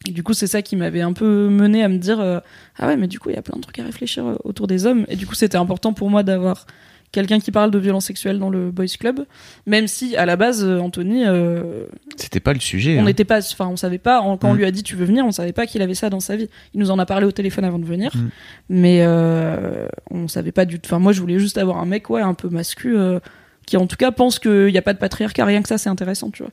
Et 0.07 0.11
du 0.11 0.21
coup, 0.21 0.33
c'est 0.33 0.45
ça 0.45 0.61
qui 0.61 0.75
m'avait 0.75 1.01
un 1.01 1.13
peu 1.13 1.49
mené 1.49 1.83
à 1.83 1.89
me 1.89 1.97
dire 1.97 2.19
euh, 2.19 2.39
ah 2.77 2.85
ouais, 2.85 2.95
mais 2.95 3.07
du 3.07 3.17
coup, 3.17 3.31
il 3.31 3.35
y 3.35 3.39
a 3.39 3.41
plein 3.41 3.57
de 3.57 3.61
trucs 3.61 3.79
à 3.79 3.83
réfléchir 3.83 4.23
euh, 4.23 4.35
autour 4.43 4.67
des 4.67 4.85
hommes. 4.85 5.05
Et 5.09 5.15
du 5.15 5.25
coup, 5.25 5.33
c'était 5.33 5.57
important 5.57 5.93
pour 5.93 6.11
moi 6.11 6.21
d'avoir 6.21 6.67
quelqu'un 7.15 7.39
qui 7.39 7.51
parle 7.51 7.71
de 7.71 7.79
violence 7.79 8.05
sexuelle 8.05 8.37
dans 8.37 8.51
le 8.51 8.69
boys 8.69 8.85
club, 8.99 9.25
même 9.65 9.87
si 9.87 10.15
à 10.15 10.27
la 10.27 10.35
base, 10.35 10.63
euh, 10.63 10.77
Anthony, 10.79 11.23
euh, 11.25 11.85
C'était 12.15 12.39
pas 12.39 12.53
le 12.53 12.59
sujet. 12.59 12.97
on 12.97 13.01
hein. 13.01 13.05
n'était 13.05 13.25
pas, 13.25 13.39
enfin, 13.39 13.67
on 13.67 13.75
savait 13.77 13.97
pas 13.97 14.19
quand 14.21 14.43
on 14.43 14.53
Mm. 14.53 14.57
lui 14.57 14.65
a 14.65 14.71
dit 14.71 14.83
tu 14.83 14.95
veux 14.95 15.05
venir, 15.05 15.25
on 15.25 15.31
savait 15.31 15.53
pas 15.53 15.65
qu'il 15.65 15.81
avait 15.81 15.95
ça 15.95 16.09
dans 16.11 16.19
sa 16.19 16.35
vie. 16.35 16.47
Il 16.75 16.79
nous 16.79 16.91
en 16.91 16.99
a 16.99 17.05
parlé 17.07 17.25
au 17.25 17.31
téléphone 17.31 17.65
avant 17.65 17.79
de 17.79 17.85
venir, 17.85 18.11
Mm. 18.15 18.29
mais 18.69 18.99
euh, 19.01 19.87
on 20.11 20.27
savait 20.27 20.51
pas 20.51 20.65
du 20.65 20.79
tout. 20.79 20.87
Enfin, 20.87 20.99
moi, 20.99 21.13
je 21.13 21.21
voulais 21.21 21.39
juste 21.39 21.57
avoir 21.57 21.77
un 21.79 21.85
mec, 21.85 22.09
ouais, 22.11 22.21
un 22.21 22.33
peu 22.35 22.49
mascu, 22.49 22.95
euh, 22.97 23.19
qui 23.65 23.77
en 23.77 23.87
tout 23.87 23.95
cas 23.95 24.11
pense 24.11 24.37
qu'il 24.37 24.67
n'y 24.67 24.77
a 24.77 24.81
pas 24.83 24.93
de 24.93 24.99
patriarcat, 24.99 25.45
rien 25.45 25.61
que 25.63 25.67
ça, 25.69 25.77
c'est 25.79 25.89
intéressant, 25.89 26.29
tu 26.29 26.43
vois. 26.43 26.51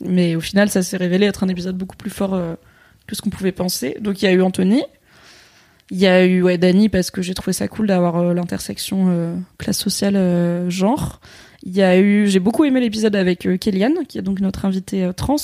Mais 0.00 0.34
au 0.34 0.40
final, 0.40 0.68
ça 0.70 0.82
s'est 0.82 0.96
révélé 0.96 1.26
être 1.26 1.44
un 1.44 1.48
épisode 1.48 1.76
beaucoup 1.76 1.96
plus 1.96 2.10
fort 2.10 2.40
que 3.06 3.14
ce 3.14 3.22
qu'on 3.22 3.30
pouvait 3.30 3.52
penser. 3.52 3.96
Donc 4.00 4.22
il 4.22 4.24
y 4.24 4.28
a 4.28 4.32
eu 4.32 4.42
Anthony, 4.42 4.82
il 5.90 5.98
y 5.98 6.06
a 6.06 6.24
eu 6.24 6.42
ouais, 6.42 6.58
Dany 6.58 6.88
parce 6.88 7.10
que 7.10 7.22
j'ai 7.22 7.34
trouvé 7.34 7.52
ça 7.52 7.68
cool 7.68 7.86
d'avoir 7.86 8.16
euh, 8.16 8.34
l'intersection 8.34 9.06
euh, 9.08 9.36
classe 9.58 9.78
sociale 9.78 10.16
euh, 10.16 10.68
genre. 10.70 11.20
Il 11.64 11.76
y 11.76 11.82
a 11.82 11.98
eu, 11.98 12.28
j'ai 12.28 12.38
beaucoup 12.38 12.64
aimé 12.64 12.80
l'épisode 12.80 13.16
avec 13.16 13.46
euh, 13.46 13.56
Kellyanne, 13.56 14.06
qui 14.06 14.18
est 14.18 14.22
donc 14.22 14.40
notre 14.40 14.64
invitée 14.64 15.04
euh, 15.04 15.12
trans, 15.12 15.36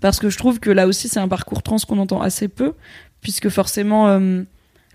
parce 0.00 0.18
que 0.18 0.30
je 0.30 0.38
trouve 0.38 0.60
que 0.60 0.70
là 0.70 0.86
aussi 0.86 1.08
c'est 1.08 1.20
un 1.20 1.28
parcours 1.28 1.62
trans 1.62 1.76
qu'on 1.86 1.98
entend 1.98 2.22
assez 2.22 2.48
peu, 2.48 2.72
puisque 3.20 3.48
forcément 3.48 4.18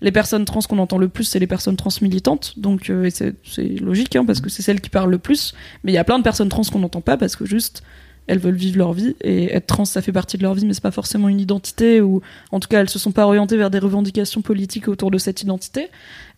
les 0.00 0.12
personnes 0.12 0.44
trans 0.44 0.60
qu'on 0.60 0.78
entend 0.78 0.98
le 0.98 1.08
plus 1.08 1.24
c'est 1.24 1.38
les 1.38 1.46
personnes 1.46 1.76
trans 1.76 1.90
militantes, 2.02 2.58
donc 2.58 2.90
euh, 2.90 3.08
c'est 3.10 3.62
logique 3.80 4.16
hein, 4.16 4.24
parce 4.24 4.40
que 4.40 4.50
c'est 4.50 4.62
celles 4.62 4.80
qui 4.80 4.90
parlent 4.90 5.10
le 5.10 5.18
plus. 5.18 5.54
Mais 5.84 5.92
il 5.92 5.94
y 5.94 5.98
a 5.98 6.04
plein 6.04 6.18
de 6.18 6.24
personnes 6.24 6.48
trans 6.48 6.62
qu'on 6.62 6.80
n'entend 6.80 7.00
pas 7.00 7.16
parce 7.16 7.36
que 7.36 7.46
juste 7.46 7.82
elles 8.26 8.38
veulent 8.38 8.54
vivre 8.54 8.78
leur 8.78 8.92
vie 8.92 9.16
et 9.22 9.52
être 9.54 9.66
trans 9.66 9.84
ça 9.84 10.00
fait 10.02 10.12
partie 10.12 10.38
de 10.38 10.42
leur 10.42 10.54
vie 10.54 10.64
mais 10.66 10.74
c'est 10.74 10.82
pas 10.82 10.90
forcément 10.90 11.28
une 11.28 11.40
identité 11.40 12.00
ou 12.00 12.22
en 12.52 12.60
tout 12.60 12.68
cas 12.68 12.80
elles 12.80 12.88
se 12.90 12.98
sont 12.98 13.12
pas 13.12 13.26
orientées 13.26 13.56
vers 13.56 13.70
des 13.70 13.78
revendications 13.78 14.40
politiques 14.42 14.88
autour 14.88 15.10
de 15.10 15.18
cette 15.18 15.42
identité. 15.42 15.88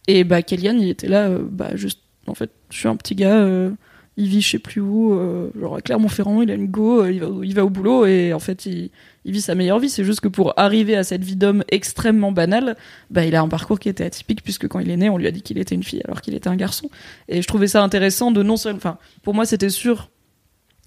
Et 0.09 0.25
bah 0.25 0.42
Kellyanne 0.42 0.81
il 0.81 0.88
était 0.88 1.09
là 1.09 1.29
euh, 1.29 1.40
bah 1.51 1.70
juste 1.75 2.01
en 2.27 2.35
fait 2.35 2.51
je 2.70 2.79
suis 2.79 2.88
un 2.88 2.96
petit 2.96 3.14
gars 3.14 3.38
euh, 3.38 3.70
il 4.16 4.29
vit 4.29 4.40
je 4.40 4.51
sais 4.51 4.59
plus 4.59 4.81
où 4.81 5.12
euh, 5.12 5.51
genre 5.61 5.77
à 5.77 5.81
Clermont-Ferrand 5.83 6.40
il 6.42 6.51
a 6.51 6.55
une 6.55 6.68
go 6.68 7.03
euh, 7.03 7.12
il 7.12 7.55
va, 7.55 7.64
au- 7.64 7.70
boulot 7.70 8.07
et 8.07 8.33
en 8.33 8.38
fait 8.38 8.64
il, 8.66 8.90
il 9.25 9.33
vit 9.33 9.40
sa 9.40 9.55
meilleure 9.55 9.79
vie. 9.79 9.90
C'est 9.90 10.05
juste 10.05 10.20
que 10.20 10.29
pour 10.29 10.55
arriver 10.59 10.96
à 10.96 11.05
cette 11.05 11.22
vie 11.22 11.37
d'homme 11.37 11.64
extrêmement 11.70 12.33
banale 12.33 12.77
bah 13.11 13.25
il 13.25 13.35
a 13.37 13.42
un 13.42 13.49
parcours 13.49 13.79
qui 13.79 13.88
était 13.88 14.05
atypique 14.05 14.42
puisque 14.42 14.68
quand 14.68 14.79
il 14.79 14.90
est 14.90 14.96
né 14.96 15.11
on 15.11 15.18
lui 15.18 15.27
a 15.27 15.31
dit 15.31 15.42
qu'il 15.42 15.59
était 15.59 15.75
une 15.75 15.83
fille 15.83 16.01
alors 16.05 16.20
qu'il 16.20 16.35
était 16.35 16.49
un 16.49 16.57
garçon. 16.57 16.88
Et 17.29 17.42
je 17.42 17.46
trouvais 17.49 17.68
ça 17.68 17.83
intéressant 17.83 18.31
de 18.31 18.42
non 18.42 18.57
seulement 18.57 18.79
enfin 18.79 18.99
pour 19.22 19.35
moi 19.35 19.44
c'était 19.44 19.68
sûr 19.70 20.11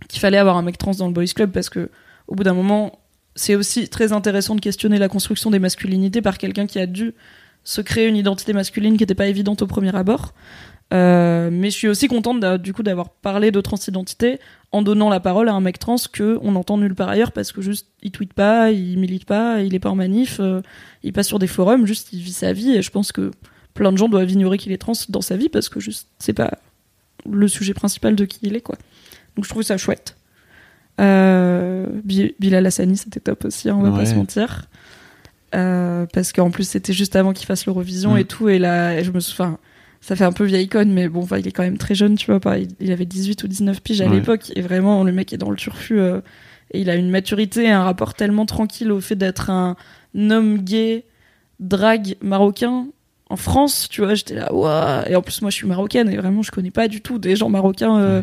qu'il 0.08 0.20
fallait 0.20 0.38
avoir 0.38 0.58
un 0.58 0.62
mec 0.62 0.78
trans 0.78 0.94
dans 0.94 1.08
le 1.08 1.14
boys 1.14 1.26
club 1.26 1.52
parce 1.52 1.70
que 1.70 1.90
au 2.28 2.36
bout 2.36 2.44
d'un 2.44 2.54
moment 2.54 3.00
c'est 3.36 3.56
aussi 3.56 3.90
très 3.90 4.12
intéressant 4.12 4.56
de 4.56 4.62
questionner 4.62 4.98
la 4.98 5.08
construction 5.08 5.52
des 5.52 5.60
masculinités 5.60 6.22
par 6.22 6.38
quelqu'un 6.38 6.68
qui 6.68 6.80
a 6.80 6.86
dû 6.86 7.14
se 7.64 7.82
créer 7.82 8.08
une 8.08 8.16
identité 8.16 8.54
masculine 8.54 8.98
qui 8.98 9.04
n'était 9.04 9.16
pas 9.16 9.28
évidente 9.28 9.62
au 9.62 9.68
premier 9.68 9.96
abord 9.96 10.34
Euh, 10.92 11.50
mais 11.52 11.70
je 11.70 11.76
suis 11.76 11.88
aussi 11.88 12.08
contente 12.08 12.44
du 12.60 12.74
coup 12.74 12.82
d'avoir 12.82 13.12
parlé 13.12 13.52
de 13.52 13.62
transidentité 13.62 14.40
en 14.72 14.82
donnant 14.82 15.10
la 15.10 15.20
parole 15.20 15.48
à 15.48 15.54
un 15.54 15.62
mec 15.62 15.78
trans 15.78 15.98
que 16.12 16.40
on 16.42 16.56
entend 16.56 16.78
nulle 16.78 16.96
part 16.96 17.10
ailleurs 17.10 17.32
parce 17.32 17.52
que 17.52 17.62
juste 17.62 17.88
il 18.02 18.12
tweet 18.12 18.34
pas, 18.34 18.72
il 18.72 18.98
milite 18.98 19.26
pas, 19.26 19.62
il 19.62 19.76
est 19.76 19.80
pas 19.80 19.92
en 19.92 19.96
manif, 19.96 20.40
euh, 20.40 20.62
il 21.04 21.14
passe 21.14 21.28
sur 21.28 21.38
des 21.38 21.48
forums, 21.48 21.86
juste 21.86 22.12
il 22.12 22.22
vit 22.22 22.32
sa 22.32 22.54
vie 22.54 22.72
et 22.76 22.82
je 22.82 22.90
pense 22.90 23.12
que 23.12 23.30
plein 23.76 23.92
de 23.92 23.98
gens 23.98 24.10
doivent 24.10 24.32
ignorer 24.32 24.58
qu'il 24.58 24.72
est 24.72 24.80
trans 24.80 24.94
dans 25.10 25.22
sa 25.22 25.38
vie 25.38 25.50
parce 25.50 25.70
que 25.70 25.80
juste 25.80 26.08
c'est 26.18 26.34
pas 26.34 26.58
le 27.30 27.48
sujet 27.48 27.76
principal 27.76 28.16
de 28.16 28.26
qui 28.26 28.40
il 28.42 28.56
est 28.56 28.62
quoi. 28.62 28.78
Donc 29.36 29.46
je 29.46 29.50
trouve 29.50 29.64
ça 29.64 29.78
chouette. 29.78 30.16
Euh, 31.00 31.86
Bi- 32.04 32.36
Bilal 32.40 32.66
Hassani 32.66 32.98
c'était 32.98 33.20
top 33.20 33.46
aussi, 33.46 33.70
hein, 33.70 33.78
on 33.80 33.84
va 33.90 33.98
pas 33.98 34.06
se 34.06 34.16
mentir. 34.16 34.66
Euh, 35.56 36.06
parce 36.14 36.32
qu'en 36.34 36.52
plus 36.52 36.68
c'était 36.70 36.94
juste 36.94 37.16
avant 37.16 37.34
qu'il 37.34 37.46
fasse 37.48 37.66
l'Eurovision 37.66 38.14
Mm. 38.14 38.18
et 38.20 38.26
tout 38.26 38.50
et 38.50 38.60
là 38.60 39.00
et 39.00 39.04
je 39.04 39.10
me 39.12 39.18
enfin 39.18 39.58
ça 40.00 40.16
fait 40.16 40.24
un 40.24 40.32
peu 40.32 40.44
vieille 40.44 40.68
conne 40.70 40.92
mais 40.94 41.10
bon 41.10 41.26
il 41.36 41.48
est 41.48 41.52
quand 41.52 41.64
même 41.64 41.80
très 41.80 41.96
jeune 41.96 42.16
tu 42.18 42.28
vois 42.28 42.40
pas 42.40 42.60
il, 42.60 42.68
il 42.80 42.92
avait 42.92 43.06
18 43.08 43.44
ou 43.44 43.48
19 43.48 43.82
piges 43.82 44.00
à 44.02 44.06
Ouais. 44.06 44.16
l'époque 44.18 44.52
et 44.56 44.62
vraiment 44.62 45.04
le 45.04 45.12
mec 45.12 45.34
est 45.34 45.38
dans 45.38 45.50
le 45.50 45.56
turfu 45.56 46.00
euh, 46.00 46.22
et 46.72 46.82
il 46.82 46.90
a 46.92 46.96
une 46.96 47.10
maturité 47.10 47.64
et 47.64 47.72
un 47.72 47.84
rapport 47.84 48.14
tellement 48.14 48.46
tranquille 48.46 48.92
au 48.92 49.02
fait 49.02 49.16
d'être 49.16 49.50
un 49.50 49.76
homme 50.16 50.60
gay 50.60 51.04
drague 51.60 52.16
marocain 52.22 52.86
en 53.32 53.36
France 53.36 53.88
tu 53.90 54.02
vois 54.02 54.14
j'étais 54.14 54.36
là 54.36 54.54
waouh 54.54 55.04
et 55.08 55.16
en 55.16 55.24
plus 55.24 55.42
moi 55.42 55.50
je 55.50 55.56
suis 55.56 55.68
marocaine 55.68 56.10
et 56.12 56.18
vraiment 56.18 56.44
je 56.44 56.52
connais 56.52 56.70
pas 56.72 56.88
du 56.88 57.02
tout 57.02 57.18
des 57.18 57.36
gens 57.36 57.50
marocains 57.50 57.98
euh, 57.98 58.22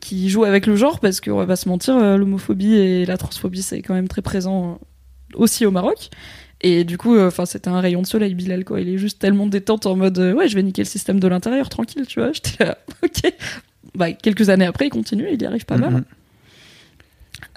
qui 0.00 0.28
jouent 0.30 0.44
avec 0.44 0.66
le 0.66 0.76
genre 0.76 1.00
parce 1.00 1.20
qu'on 1.20 1.36
va 1.36 1.46
pas 1.46 1.56
se 1.56 1.68
mentir 1.68 1.96
euh, 1.96 2.16
l'homophobie 2.16 2.74
et 2.74 3.04
la 3.06 3.16
transphobie 3.18 3.62
c'est 3.62 3.82
quand 3.82 3.94
même 3.94 4.08
très 4.08 4.22
présent 4.22 4.78
euh, 5.34 5.36
aussi 5.36 5.66
au 5.66 5.70
Maroc 5.70 6.10
et 6.60 6.84
du 6.84 6.96
coup, 6.96 7.18
enfin, 7.18 7.44
c'était 7.44 7.68
un 7.68 7.80
rayon 7.80 8.00
de 8.00 8.06
soleil, 8.06 8.34
Bilal, 8.34 8.64
quoi. 8.64 8.80
Il 8.80 8.88
est 8.88 8.96
juste 8.96 9.18
tellement 9.18 9.46
détente 9.46 9.84
en 9.84 9.96
mode, 9.96 10.18
euh, 10.18 10.32
ouais, 10.32 10.48
je 10.48 10.54
vais 10.54 10.62
niquer 10.62 10.80
le 10.80 10.86
système 10.88 11.20
de 11.20 11.28
l'intérieur, 11.28 11.68
tranquille, 11.68 12.06
tu 12.06 12.20
vois. 12.20 12.32
J'étais 12.32 12.64
là, 12.64 12.78
ok. 13.02 13.34
Bah, 13.94 14.12
quelques 14.12 14.48
années 14.48 14.64
après, 14.64 14.86
il 14.86 14.90
continue, 14.90 15.26
il 15.30 15.42
y 15.42 15.44
arrive 15.44 15.66
pas 15.66 15.76
mal. 15.76 15.90
Mhm. 15.92 16.04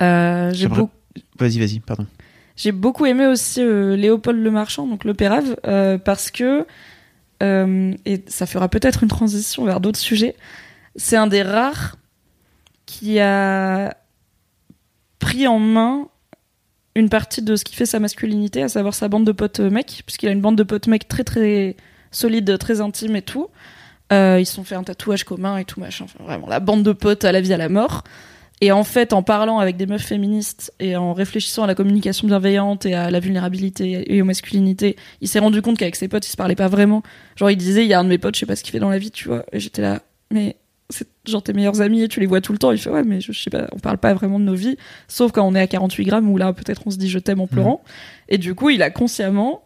Euh, 0.01 0.49
j'ai 0.51 0.57
J'aimerais- 0.57 0.81
beau- 0.81 0.89
Vas-y, 1.39 1.59
vas-y, 1.59 1.79
pardon. 1.79 2.05
j'ai 2.57 2.71
beaucoup 2.71 3.05
aimé 3.05 3.25
aussi 3.27 3.61
euh, 3.61 3.95
Léopold 3.95 4.39
Le 4.43 4.51
Marchand, 4.51 4.85
donc 4.87 5.05
le 5.05 5.13
Pérave, 5.13 5.55
euh, 5.65 5.97
parce 5.97 6.29
que, 6.29 6.65
euh, 7.43 7.93
et 8.05 8.23
ça 8.27 8.45
fera 8.45 8.67
peut-être 8.67 9.03
une 9.03 9.09
transition 9.09 9.63
vers 9.65 9.79
d'autres 9.79 9.99
sujets, 9.99 10.35
c'est 10.95 11.15
un 11.15 11.27
des 11.27 11.43
rares 11.43 11.95
qui 12.87 13.19
a 13.19 13.95
pris 15.19 15.45
en 15.45 15.59
main 15.59 16.07
une 16.95 17.09
partie 17.09 17.43
de 17.43 17.55
ce 17.55 17.63
qui 17.63 17.75
fait 17.75 17.85
sa 17.85 17.99
masculinité, 17.99 18.63
à 18.63 18.69
savoir 18.69 18.95
sa 18.95 19.07
bande 19.07 19.25
de 19.25 19.31
potes 19.31 19.59
mecs, 19.59 20.01
puisqu'il 20.07 20.29
a 20.29 20.31
une 20.31 20.41
bande 20.41 20.55
de 20.55 20.63
potes 20.63 20.87
mecs 20.87 21.07
très 21.07 21.23
très 21.23 21.75
solide, 22.09 22.57
très 22.57 22.81
intime 22.81 23.15
et 23.15 23.21
tout. 23.21 23.49
Euh, 24.11 24.37
ils 24.39 24.47
se 24.47 24.55
sont 24.55 24.63
fait 24.63 24.73
un 24.73 24.83
tatouage 24.83 25.23
commun 25.23 25.57
et 25.57 25.65
tout 25.65 25.79
machin. 25.79 26.05
Enfin, 26.05 26.23
vraiment, 26.23 26.47
la 26.47 26.59
bande 26.59 26.81
de 26.81 26.93
potes 26.93 27.23
à 27.25 27.31
la 27.31 27.41
vie 27.41 27.53
à 27.53 27.57
la 27.57 27.69
mort. 27.69 28.03
Et 28.59 28.71
en 28.71 28.83
fait, 28.83 29.13
en 29.13 29.21
parlant 29.21 29.59
avec 29.59 29.77
des 29.77 29.85
meufs 29.85 30.01
féministes 30.01 30.73
et 30.79 30.95
en 30.95 31.13
réfléchissant 31.13 31.63
à 31.63 31.67
la 31.67 31.75
communication 31.75 32.27
bienveillante 32.27 32.87
et 32.87 32.95
à 32.95 33.11
la 33.11 33.19
vulnérabilité 33.19 34.11
et 34.11 34.19
aux 34.19 34.25
masculinités, 34.25 34.95
il 35.21 35.27
s'est 35.27 35.37
rendu 35.37 35.61
compte 35.61 35.77
qu'avec 35.77 35.95
ses 35.95 36.07
potes, 36.07 36.25
il 36.25 36.31
se 36.31 36.37
parlait 36.37 36.55
pas 36.55 36.67
vraiment. 36.67 37.03
Genre, 37.35 37.51
il 37.51 37.57
disait, 37.57 37.83
il 37.83 37.87
y 37.87 37.93
a 37.93 37.99
un 37.99 38.03
de 38.03 38.09
mes 38.09 38.17
potes, 38.17 38.33
je 38.33 38.39
sais 38.39 38.45
pas 38.47 38.55
ce 38.55 38.63
qu'il 38.63 38.71
fait 38.71 38.79
dans 38.79 38.89
la 38.89 38.97
vie, 38.97 39.11
tu 39.11 39.27
vois. 39.27 39.45
Et 39.51 39.59
j'étais 39.59 39.83
là, 39.83 40.01
mais 40.31 40.55
genre 41.27 41.43
tes 41.43 41.53
meilleurs 41.53 41.81
amis 41.81 42.01
et 42.01 42.07
tu 42.07 42.19
les 42.19 42.25
vois 42.25 42.41
tout 42.41 42.51
le 42.51 42.57
temps. 42.57 42.71
Il 42.71 42.77
fait, 42.77 42.89
ouais, 42.89 43.03
mais 43.03 43.21
je, 43.21 43.31
je 43.31 43.41
sais 43.41 43.49
pas, 43.49 43.67
on 43.73 43.79
parle 43.79 43.97
pas 43.97 44.13
vraiment 44.13 44.39
de 44.39 44.45
nos 44.45 44.55
vies, 44.55 44.77
sauf 45.07 45.31
quand 45.31 45.47
on 45.47 45.55
est 45.55 45.59
à 45.61 45.67
48 45.67 46.05
grammes 46.05 46.29
où 46.29 46.37
là, 46.37 46.53
peut-être 46.53 46.81
on 46.85 46.91
se 46.91 46.97
dit 46.97 47.09
je 47.09 47.19
t'aime 47.19 47.39
en 47.41 47.47
pleurant. 47.47 47.81
Et 48.29 48.37
du 48.37 48.55
coup, 48.55 48.69
il 48.69 48.81
a 48.81 48.89
consciemment 48.89 49.63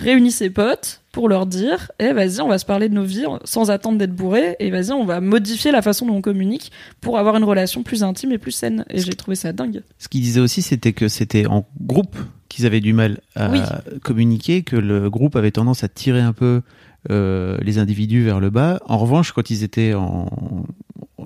réuni 0.00 0.30
ses 0.30 0.48
potes 0.50 1.00
pour 1.10 1.28
leur 1.28 1.44
dire 1.46 1.90
eh 1.98 2.12
vas-y 2.12 2.40
on 2.40 2.46
va 2.46 2.58
se 2.58 2.64
parler 2.64 2.88
de 2.88 2.94
nos 2.94 3.02
vies 3.02 3.24
sans 3.42 3.72
attendre 3.72 3.98
d'être 3.98 4.14
bourré 4.14 4.54
et 4.60 4.70
vas-y 4.70 4.92
on 4.92 5.04
va 5.04 5.20
modifier 5.20 5.72
la 5.72 5.82
façon 5.82 6.06
dont 6.06 6.14
on 6.14 6.20
communique 6.20 6.70
pour 7.00 7.18
avoir 7.18 7.34
une 7.36 7.42
relation 7.42 7.82
plus 7.82 8.04
intime 8.04 8.30
et 8.30 8.38
plus 8.38 8.52
saine 8.52 8.84
et 8.90 9.00
j'ai 9.00 9.14
trouvé 9.14 9.34
ça 9.34 9.52
dingue 9.52 9.82
Ce 9.98 10.06
qu'il 10.06 10.20
disait 10.20 10.38
aussi, 10.38 10.62
c'était 10.62 10.92
que 10.92 11.08
c'était 11.08 11.46
en 11.46 11.66
groupe 11.80 12.16
qu'ils 12.48 12.64
avaient 12.64 12.78
du 12.80 12.92
mal 12.92 13.18
à 13.34 13.50
Oui. 13.50 13.58
communiquer, 14.04 14.62
que 14.62 14.76
le 14.76 15.10
groupe 15.10 15.34
avait 15.34 15.50
tendance 15.50 15.82
à 15.82 15.88
tirer 15.88 16.20
un 16.20 16.32
peu 16.32 16.62
les 17.08 17.78
individus 17.78 18.22
vers 18.24 18.40
le 18.40 18.50
bas. 18.50 18.80
En 18.86 18.98
revanche, 18.98 19.32
quand 19.32 19.50
ils 19.50 19.64
étaient 19.64 19.94
en, 19.94 20.28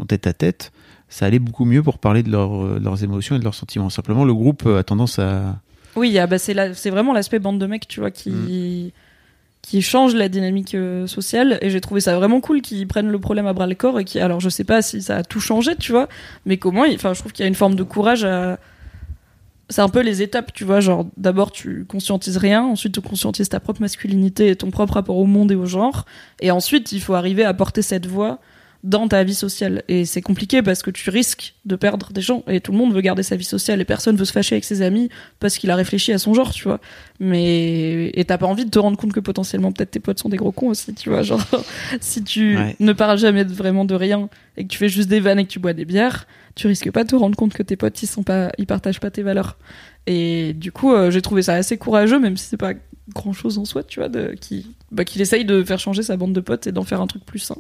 tête 0.09 0.27
à 0.27 0.33
tête, 0.33 0.73
ça 1.09 1.27
allait 1.27 1.39
beaucoup 1.39 1.65
mieux 1.65 1.83
pour 1.83 1.99
parler 1.99 2.23
de, 2.23 2.31
de 2.31 2.83
leurs 2.85 3.05
émotions 3.05 3.37
et 3.37 3.39
de 3.39 3.45
leurs 3.45 3.55
sentiments. 3.55 3.91
Simplement, 3.91 4.25
le 4.25 4.35
groupe 4.35 4.67
a 4.67 4.83
tendance 4.83 5.19
à... 5.19 5.61
oui 5.97 6.19
ah 6.19 6.27
bah 6.27 6.39
c'est 6.39 6.57
c'est 6.75 6.91
vraiment 6.91 7.13
l'aspect 7.13 7.39
bande 7.39 7.59
de 7.59 7.67
mecs 7.67 7.87
tu 7.89 8.01
vois 8.01 8.11
qui 8.11 8.93
qui 9.61 9.81
change 9.81 10.15
la 10.17 10.29
dynamique 10.29 10.75
euh, 10.75 11.07
sociale 11.07 11.59
et 11.63 11.71
j'ai 11.71 11.81
trouvé 11.81 12.01
ça 12.01 12.17
vraiment 12.17 12.41
cool 12.41 12.63
qu'ils 12.63 12.89
prennent 12.89 13.11
le 13.11 13.19
problème 13.21 13.47
à 13.47 13.53
bras 13.53 13.69
le 13.69 13.77
corps 13.77 14.01
et 14.01 14.05
qui 14.05 14.19
alors 14.19 14.41
je 14.41 14.49
sais 14.49 14.65
pas 14.65 14.83
si 14.83 15.01
ça 15.03 15.19
a 15.19 15.23
tout 15.23 15.39
changé 15.39 15.77
tu 15.77 15.93
vois 15.93 16.09
mais 16.47 16.57
comment 16.57 16.85
il- 16.85 16.97
enfin 16.97 17.13
je 17.15 17.21
trouve 17.21 17.31
qu'il 17.33 17.45
y 17.45 17.47
a 17.47 17.49
une 17.49 17.55
forme 17.55 17.77
de 17.77 17.85
courage 17.85 18.25
à 18.25 18.59
c'est 19.73 19.81
un 19.83 19.89
peu 19.89 20.01
les 20.03 20.23
étapes, 20.23 20.53
tu 20.53 20.65
vois, 20.65 20.79
genre 20.81 21.07
d'abord 21.17 21.51
tu 21.51 21.85
conscientises 21.89 22.37
rien, 22.37 22.63
ensuite 22.63 22.95
tu 22.95 23.01
conscientises 23.01 23.49
ta 23.49 23.59
propre 23.59 23.81
masculinité 23.81 24.49
et 24.49 24.57
ton 24.57 24.71
propre 24.71 24.95
rapport 24.95 25.17
au 25.17 25.27
monde 25.27 25.51
et 25.51 25.57
au 25.57 25.67
genre, 25.67 26.07
et 26.41 26.51
ensuite 26.53 26.93
il 26.93 27.01
faut 27.01 27.15
arriver 27.15 27.45
à 27.45 27.53
porter 27.55 27.83
cette 27.83 28.07
voix 28.07 28.39
dans 28.85 29.07
ta 29.07 29.23
vie 29.23 29.35
sociale. 29.37 29.85
Et 29.87 30.05
c'est 30.05 30.23
compliqué 30.23 30.61
parce 30.61 30.83
que 30.83 30.91
tu 30.91 31.09
risques 31.09 31.55
de 31.67 31.77
perdre 31.77 32.13
des 32.13 32.21
gens, 32.21 32.43
et 32.49 32.61
tout 32.61 32.73
le 32.73 32.79
monde 32.79 32.93
veut 32.93 33.01
garder 33.01 33.23
sa 33.23 33.37
vie 33.37 33.45
sociale, 33.45 33.81
et 33.81 33.85
personne 33.85 34.17
veut 34.17 34.25
se 34.25 34.33
fâcher 34.33 34.57
avec 34.57 34.65
ses 34.65 34.83
amis 34.83 35.09
parce 35.39 35.57
qu'il 35.57 35.71
a 35.71 35.77
réfléchi 35.77 36.13
à 36.13 36.19
son 36.19 36.35
genre, 36.35 36.51
tu 36.53 36.65
vois. 36.65 36.81
Mais 37.21 38.11
et 38.15 38.25
t'as 38.25 38.39
pas 38.39 38.47
envie 38.47 38.65
de 38.65 38.71
te 38.71 38.81
rendre 38.81 38.97
compte 38.99 39.13
que 39.13 39.21
potentiellement 39.21 39.71
peut-être 39.71 39.93
tes 39.93 40.01
potes 40.01 40.19
sont 40.19 40.29
des 40.29 40.37
gros 40.37 40.51
cons 40.51 40.69
aussi, 40.71 40.95
tu 40.95 41.11
vois, 41.11 41.23
genre 41.23 41.41
si 42.01 42.25
tu 42.25 42.57
Ouais. 42.59 42.75
ne 42.81 42.93
parles 42.93 43.19
jamais 43.19 43.45
vraiment 43.45 43.85
de 43.85 43.95
rien 43.95 44.29
et 44.57 44.65
que 44.65 44.69
tu 44.69 44.79
fais 44.79 44.89
juste 44.89 45.09
des 45.09 45.21
vannes 45.21 45.39
et 45.39 45.45
que 45.45 45.51
tu 45.51 45.61
bois 45.61 45.75
des 45.75 45.85
bières, 45.85 46.27
tu 46.55 46.67
risques 46.67 46.91
pas 46.91 47.05
de 47.05 47.09
te 47.09 47.17
rendre 47.17 47.37
compte 47.37 47.55
que 47.55 47.63
tes 47.63 47.77
potes 47.77 48.03
ils 48.03 48.07
sont 48.07 48.23
pas 48.23 48.51
ils 48.59 48.67
partagent 48.67 49.01
pas 49.01 49.11
tes 49.11 49.23
valeurs 49.23 49.57
et 50.07 50.53
du 50.53 50.73
coup 50.73 50.93
euh, 50.93 51.11
j'ai 51.11 51.23
trouvé 51.23 51.43
ça 51.43 51.55
assez 51.55 51.79
courageux 51.79 52.19
même 52.19 52.37
si 52.37 52.47
c'est 52.47 52.57
pas 52.57 52.75
grand 53.15 53.33
chose 53.33 53.59
en 53.59 53.65
soi 53.65 53.83
tu 53.83 54.01
vois 54.01 54.09
de 54.09 54.35
qui 54.41 54.75
bah, 54.91 55.05
qu'il 55.05 55.21
essaye 55.21 55.45
de 55.45 55.63
faire 55.65 55.79
changer 55.79 56.03
sa 56.03 56.17
bande 56.17 56.33
de 56.33 56.41
potes 56.41 56.67
et 56.67 56.73
d'en 56.73 56.85
faire 56.85 57.01
un 57.01 57.07
truc 57.07 57.25
plus 57.25 57.39
sain 57.39 57.57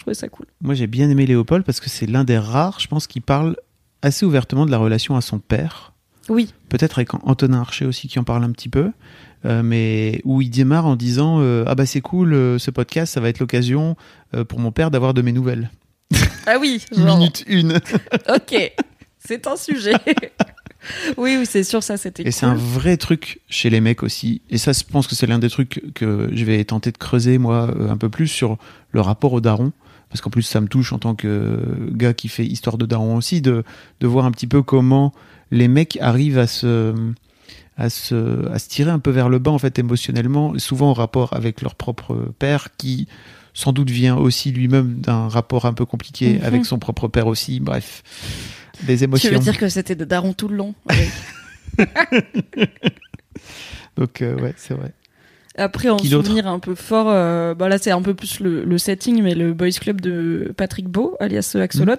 je 0.00 0.04
trouvais 0.04 0.14
ça 0.14 0.30
cool 0.30 0.46
Moi, 0.62 0.74
j'ai 0.74 0.86
bien 0.86 1.10
aimé 1.10 1.26
Léopold 1.26 1.62
parce 1.62 1.78
que 1.78 1.90
c'est 1.90 2.06
l'un 2.06 2.24
des 2.24 2.38
rares, 2.38 2.80
je 2.80 2.88
pense, 2.88 3.06
qui 3.06 3.20
parle 3.20 3.54
assez 4.00 4.24
ouvertement 4.24 4.64
de 4.64 4.70
la 4.70 4.78
relation 4.78 5.14
à 5.14 5.20
son 5.20 5.38
père. 5.38 5.92
Oui. 6.30 6.54
peut-être 6.68 6.98
avec 6.98 7.12
Antonin 7.12 7.60
Archer 7.60 7.86
aussi 7.86 8.06
qui 8.06 8.18
en 8.18 8.24
parle 8.24 8.44
un 8.44 8.52
petit 8.52 8.68
peu, 8.68 8.92
euh, 9.44 9.62
mais 9.62 10.22
où 10.24 10.40
il 10.40 10.48
démarre 10.48 10.86
en 10.86 10.94
disant 10.94 11.40
euh, 11.40 11.64
ah 11.66 11.74
bah 11.74 11.86
c'est 11.86 12.00
cool 12.00 12.30
ce 12.60 12.70
podcast, 12.70 13.12
ça 13.12 13.20
va 13.20 13.28
être 13.28 13.40
l'occasion 13.40 13.96
pour 14.48 14.60
mon 14.60 14.70
père 14.70 14.90
d'avoir 14.90 15.12
de 15.12 15.22
mes 15.22 15.32
nouvelles. 15.32 15.70
Ah 16.46 16.58
oui, 16.58 16.84
genre. 16.90 17.18
Minute 17.18 17.44
une. 17.46 17.80
Ok, 18.28 18.72
c'est 19.18 19.46
un 19.46 19.56
sujet. 19.56 19.94
oui, 21.16 21.36
oui, 21.38 21.46
c'est 21.46 21.64
sûr, 21.64 21.82
ça 21.82 21.96
c'était 21.96 22.26
Et 22.26 22.30
c'est 22.30 22.46
un 22.46 22.54
vrai 22.54 22.96
truc 22.96 23.40
chez 23.48 23.70
les 23.70 23.80
mecs 23.80 24.02
aussi. 24.02 24.42
Et 24.50 24.58
ça, 24.58 24.72
je 24.72 24.82
pense 24.84 25.06
que 25.06 25.14
c'est 25.14 25.26
l'un 25.26 25.38
des 25.38 25.50
trucs 25.50 25.82
que 25.94 26.30
je 26.32 26.44
vais 26.44 26.62
tenter 26.64 26.92
de 26.92 26.98
creuser, 26.98 27.38
moi, 27.38 27.70
euh, 27.76 27.90
un 27.90 27.96
peu 27.96 28.08
plus 28.08 28.28
sur 28.28 28.58
le 28.90 29.00
rapport 29.00 29.32
au 29.32 29.40
daron. 29.40 29.72
Parce 30.08 30.20
qu'en 30.20 30.30
plus, 30.30 30.42
ça 30.42 30.60
me 30.60 30.66
touche 30.66 30.92
en 30.92 30.98
tant 30.98 31.14
que 31.14 31.60
gars 31.92 32.14
qui 32.14 32.28
fait 32.28 32.44
histoire 32.44 32.78
de 32.78 32.86
daron 32.86 33.16
aussi, 33.16 33.40
de, 33.40 33.62
de 34.00 34.06
voir 34.08 34.24
un 34.24 34.32
petit 34.32 34.48
peu 34.48 34.62
comment 34.62 35.12
les 35.52 35.68
mecs 35.68 35.98
arrivent 36.00 36.38
à 36.38 36.48
se, 36.48 36.94
à, 37.76 37.90
se, 37.90 38.48
à 38.50 38.58
se 38.58 38.68
tirer 38.68 38.90
un 38.90 38.98
peu 38.98 39.10
vers 39.10 39.28
le 39.28 39.38
bas, 39.38 39.52
en 39.52 39.58
fait, 39.58 39.78
émotionnellement, 39.78 40.58
souvent 40.58 40.90
en 40.90 40.94
rapport 40.94 41.32
avec 41.34 41.62
leur 41.62 41.76
propre 41.76 42.32
père, 42.40 42.68
qui 42.76 43.06
sans 43.54 43.72
doute 43.72 43.90
vient 43.90 44.16
aussi 44.16 44.50
lui-même 44.52 45.00
d'un 45.00 45.28
rapport 45.28 45.64
un 45.66 45.72
peu 45.72 45.84
compliqué 45.86 46.34
Mhm. 46.38 46.44
avec 46.44 46.64
son 46.64 46.78
propre 46.78 47.08
père 47.08 47.26
aussi. 47.26 47.60
Bref, 47.60 48.02
des 48.82 48.98
Tu 48.98 49.04
émotions. 49.04 49.32
veux 49.32 49.38
dire 49.38 49.58
que 49.58 49.68
c'était 49.68 49.94
de 49.94 50.04
daron 50.04 50.32
tout 50.32 50.48
le 50.48 50.56
long. 50.56 50.74
Donc, 53.96 54.22
euh, 54.22 54.36
ouais, 54.40 54.54
c'est 54.56 54.74
vrai. 54.74 54.92
Après, 55.56 55.88
en 55.88 55.98
souvenir 55.98 56.46
un 56.46 56.60
peu 56.60 56.76
fort, 56.76 57.08
euh, 57.08 57.54
bah 57.54 57.68
là 57.68 57.76
c'est 57.76 57.90
un 57.90 58.02
peu 58.02 58.14
plus 58.14 58.38
le, 58.38 58.62
le 58.64 58.78
setting, 58.78 59.20
mais 59.20 59.34
le 59.34 59.52
Boys 59.52 59.72
Club 59.80 60.00
de 60.00 60.54
Patrick 60.56 60.88
Beau, 60.88 61.16
alias 61.18 61.56
Axolot, 61.60 61.96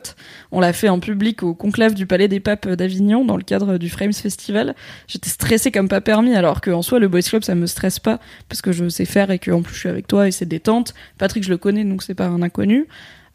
on 0.54 0.62
l'a 0.62 0.72
fait 0.72 0.88
en 0.88 1.00
public 1.02 1.44
au 1.44 1.54
conclave 1.54 1.94
du 1.94 2.06
Palais 2.06 2.30
des 2.30 2.40
Papes 2.40 2.70
d'Avignon 2.70 3.26
dans 3.26 3.36
le 3.36 3.44
cadre 3.44 3.78
du 3.78 3.90
Frames 3.90 4.14
Festival. 4.14 4.74
J'étais 5.08 5.30
stressée 5.30 5.70
comme 5.70 5.90
pas 5.90 6.00
permis, 6.00 6.34
alors 6.34 6.62
qu'en 6.62 6.82
soi 6.82 7.00
le 7.00 7.10
Boys 7.10 7.24
Club 7.24 7.44
ça 7.44 7.54
me 7.54 7.66
stresse 7.68 8.00
pas 8.00 8.20
parce 8.48 8.62
que 8.62 8.72
je 8.72 8.88
sais 8.88 9.06
faire 9.06 9.32
et 9.32 9.38
que 9.40 9.52
en 9.52 9.62
plus 9.62 9.74
je 9.76 9.80
suis 9.80 9.90
avec 9.90 10.08
toi 10.08 10.30
et 10.30 10.32
c'est 10.32 10.46
détente. 10.46 10.94
Patrick 11.18 11.44
je 11.44 11.50
le 11.50 11.58
connais 11.58 11.84
donc 11.84 12.04
c'est 12.04 12.16
pas 12.16 12.28
un 12.28 12.42
inconnu. 12.42 12.88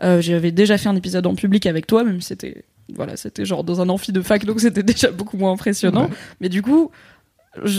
Euh, 0.02 0.22
J'avais 0.22 0.50
déjà 0.50 0.78
fait 0.78 0.88
un 0.88 0.96
épisode 0.96 1.26
en 1.26 1.34
public 1.34 1.66
avec 1.66 1.86
toi, 1.86 2.04
même 2.04 2.22
si 2.22 2.28
c'était 2.28 2.64
voilà 2.94 3.16
c'était 3.16 3.44
genre 3.44 3.64
dans 3.64 3.80
un 3.80 3.88
amphi 3.88 4.12
de 4.12 4.22
fac 4.22 4.44
donc 4.44 4.60
c'était 4.60 4.82
déjà 4.94 5.10
beaucoup 5.10 5.36
moins 5.36 5.52
impressionnant. 5.52 6.04
Ouais. 6.04 6.16
Mais 6.40 6.48
du 6.48 6.62
coup 6.62 6.90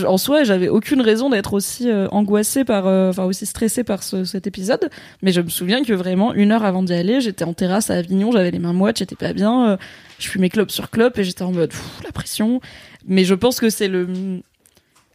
en 0.07 0.17
soi, 0.17 0.43
j'avais 0.43 0.69
aucune 0.69 1.01
raison 1.01 1.29
d'être 1.29 1.53
aussi 1.53 1.89
euh, 1.89 2.07
angoissée 2.09 2.63
par, 2.63 2.87
euh, 2.87 3.09
enfin 3.09 3.23
aussi 3.25 3.45
stressée 3.45 3.83
par 3.83 4.03
ce- 4.03 4.23
cet 4.25 4.47
épisode. 4.47 4.89
Mais 5.21 5.31
je 5.31 5.41
me 5.41 5.49
souviens 5.49 5.83
que 5.83 5.93
vraiment 5.93 6.33
une 6.33 6.51
heure 6.51 6.63
avant 6.65 6.83
d'y 6.83 6.93
aller, 6.93 7.21
j'étais 7.21 7.45
en 7.45 7.53
terrasse 7.53 7.89
à 7.89 7.95
Avignon, 7.95 8.31
j'avais 8.31 8.51
les 8.51 8.59
mains 8.59 8.73
moites, 8.73 8.97
j'étais 8.97 9.15
pas 9.15 9.33
bien, 9.33 9.69
euh, 9.69 9.77
je 10.19 10.27
fumais 10.27 10.49
clope 10.49 10.71
sur 10.71 10.89
clope 10.89 11.17
et 11.19 11.23
j'étais 11.23 11.43
en 11.43 11.51
mode 11.51 11.71
la 12.03 12.11
pression. 12.11 12.61
Mais 13.05 13.23
je 13.23 13.33
pense 13.35 13.59
que 13.59 13.69
c'est 13.69 13.87
le 13.87 14.07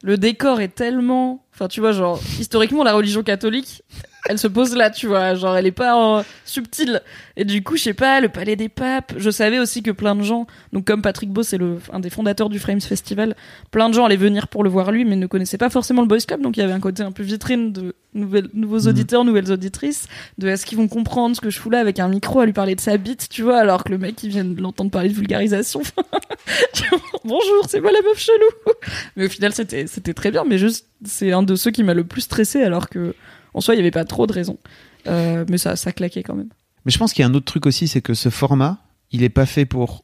le 0.05 0.17
décor 0.17 0.61
est 0.61 0.75
tellement, 0.75 1.45
enfin 1.55 1.69
tu 1.69 1.79
vois 1.81 1.93
genre 1.93 2.21
historiquement 2.41 2.83
la 2.83 2.93
religion 2.93 3.23
catholique, 3.23 3.83
elle 4.29 4.39
se 4.39 4.47
pose 4.47 4.77
là, 4.77 4.91
tu 4.91 5.07
vois, 5.07 5.35
genre 5.35 5.57
elle 5.57 5.67
est 5.67 5.73
pas 5.73 6.25
subtile. 6.45 7.03
Et 7.37 7.45
du 7.45 7.63
coup, 7.63 7.77
je 7.77 7.83
sais 7.83 7.95
pas, 7.95 8.21
le 8.21 8.29
palais 8.29 8.57
des 8.57 8.69
papes. 8.69 9.15
Je 9.17 9.31
savais 9.31 9.59
aussi 9.59 9.83
que 9.83 9.91
plein 9.91 10.15
de 10.15 10.23
gens, 10.23 10.47
donc 10.73 10.85
comme 10.87 11.03
Patrick 11.03 11.31
Beau, 11.31 11.43
c'est 11.43 11.59
le 11.59 11.79
un 11.93 12.01
des 12.01 12.11
fondateurs 12.11 12.49
du 12.49 12.59
Frames 12.59 12.81
Festival, 12.81 13.35
plein 13.71 13.89
de 13.89 13.95
gens 13.95 14.05
allaient 14.05 14.17
venir 14.17 14.49
pour 14.49 14.63
le 14.65 14.71
voir 14.71 14.93
lui, 14.93 15.05
mais 15.05 15.17
ne 15.17 15.27
connaissaient 15.27 15.59
pas 15.59 15.71
forcément 15.71 16.03
le 16.03 16.09
Boys 16.09 16.19
Club, 16.27 16.41
donc 16.43 16.57
il 16.57 16.61
y 16.61 16.63
avait 16.63 16.73
un 16.73 16.81
côté 16.81 17.03
un 17.03 17.11
peu 17.13 17.23
vitrine 17.23 17.73
de 17.73 17.95
nouvelles, 18.15 18.49
nouveaux 18.55 18.81
Mhm. 18.81 18.89
auditeurs, 18.89 19.25
nouvelles 19.25 19.51
auditrices, 19.51 20.07
de 20.39 20.47
est-ce 20.49 20.67
qu'ils 20.67 20.79
vont 20.79 20.89
comprendre 20.89 21.35
ce 21.35 21.41
que 21.41 21.49
je 21.51 21.59
fous 21.59 21.71
là 21.71 21.81
avec 21.81 21.99
un 21.99 22.09
micro 22.09 22.41
à 22.41 22.47
lui 22.47 22.53
parler 22.53 22.75
de 22.75 22.81
sa 22.81 22.97
bite, 22.99 23.29
tu 23.31 23.43
vois, 23.43 23.59
alors 23.59 23.83
que 23.85 23.91
le 23.91 23.99
mec 23.99 24.23
il 24.23 24.29
vient 24.31 24.45
de 24.45 24.61
l'entendre 24.61 24.91
parler 24.91 25.09
de 25.09 25.15
vulgarisation. 25.15 25.81
Bonjour, 27.25 27.65
c'est 27.69 27.81
moi 27.81 27.91
la 27.93 28.01
meuf 28.03 28.19
chelou. 28.19 28.73
Mais 29.17 29.27
au 29.27 29.29
final, 29.29 29.53
c'était 29.53 29.87
c'était 29.87 30.15
très 30.15 30.31
bien, 30.31 30.45
mais 30.47 30.59
juste 30.59 30.87
c'est 31.05 31.33
un 31.33 31.43
de 31.43 31.55
ceux 31.57 31.71
qui 31.71 31.83
m'a 31.83 31.95
le 31.95 32.05
plus 32.05 32.23
stressé, 32.23 32.63
alors 32.63 32.89
que 32.89 33.15
en 33.55 33.61
soi 33.61 33.75
il 33.75 33.79
y 33.79 33.81
avait 33.81 33.91
pas 33.91 34.05
trop 34.05 34.27
de 34.27 34.33
raisons. 34.33 34.59
Euh, 35.07 35.45
mais 35.49 35.59
ça, 35.59 35.77
ça 35.77 35.93
claquait 35.93 36.23
quand 36.23 36.35
même. 36.35 36.49
Mais 36.85 36.93
je 36.93 36.99
pense 36.99 37.13
qu'il 37.13 37.23
y 37.23 37.25
a 37.25 37.29
un 37.29 37.35
autre 37.35 37.47
truc 37.47 37.67
aussi, 37.67 37.89
c'est 37.89 38.01
que 38.03 38.15
ce 38.15 38.29
format, 38.29 38.79
il 39.11 39.23
est 39.23 39.29
pas 39.29 39.47
fait 39.47 39.65
pour 39.67 40.03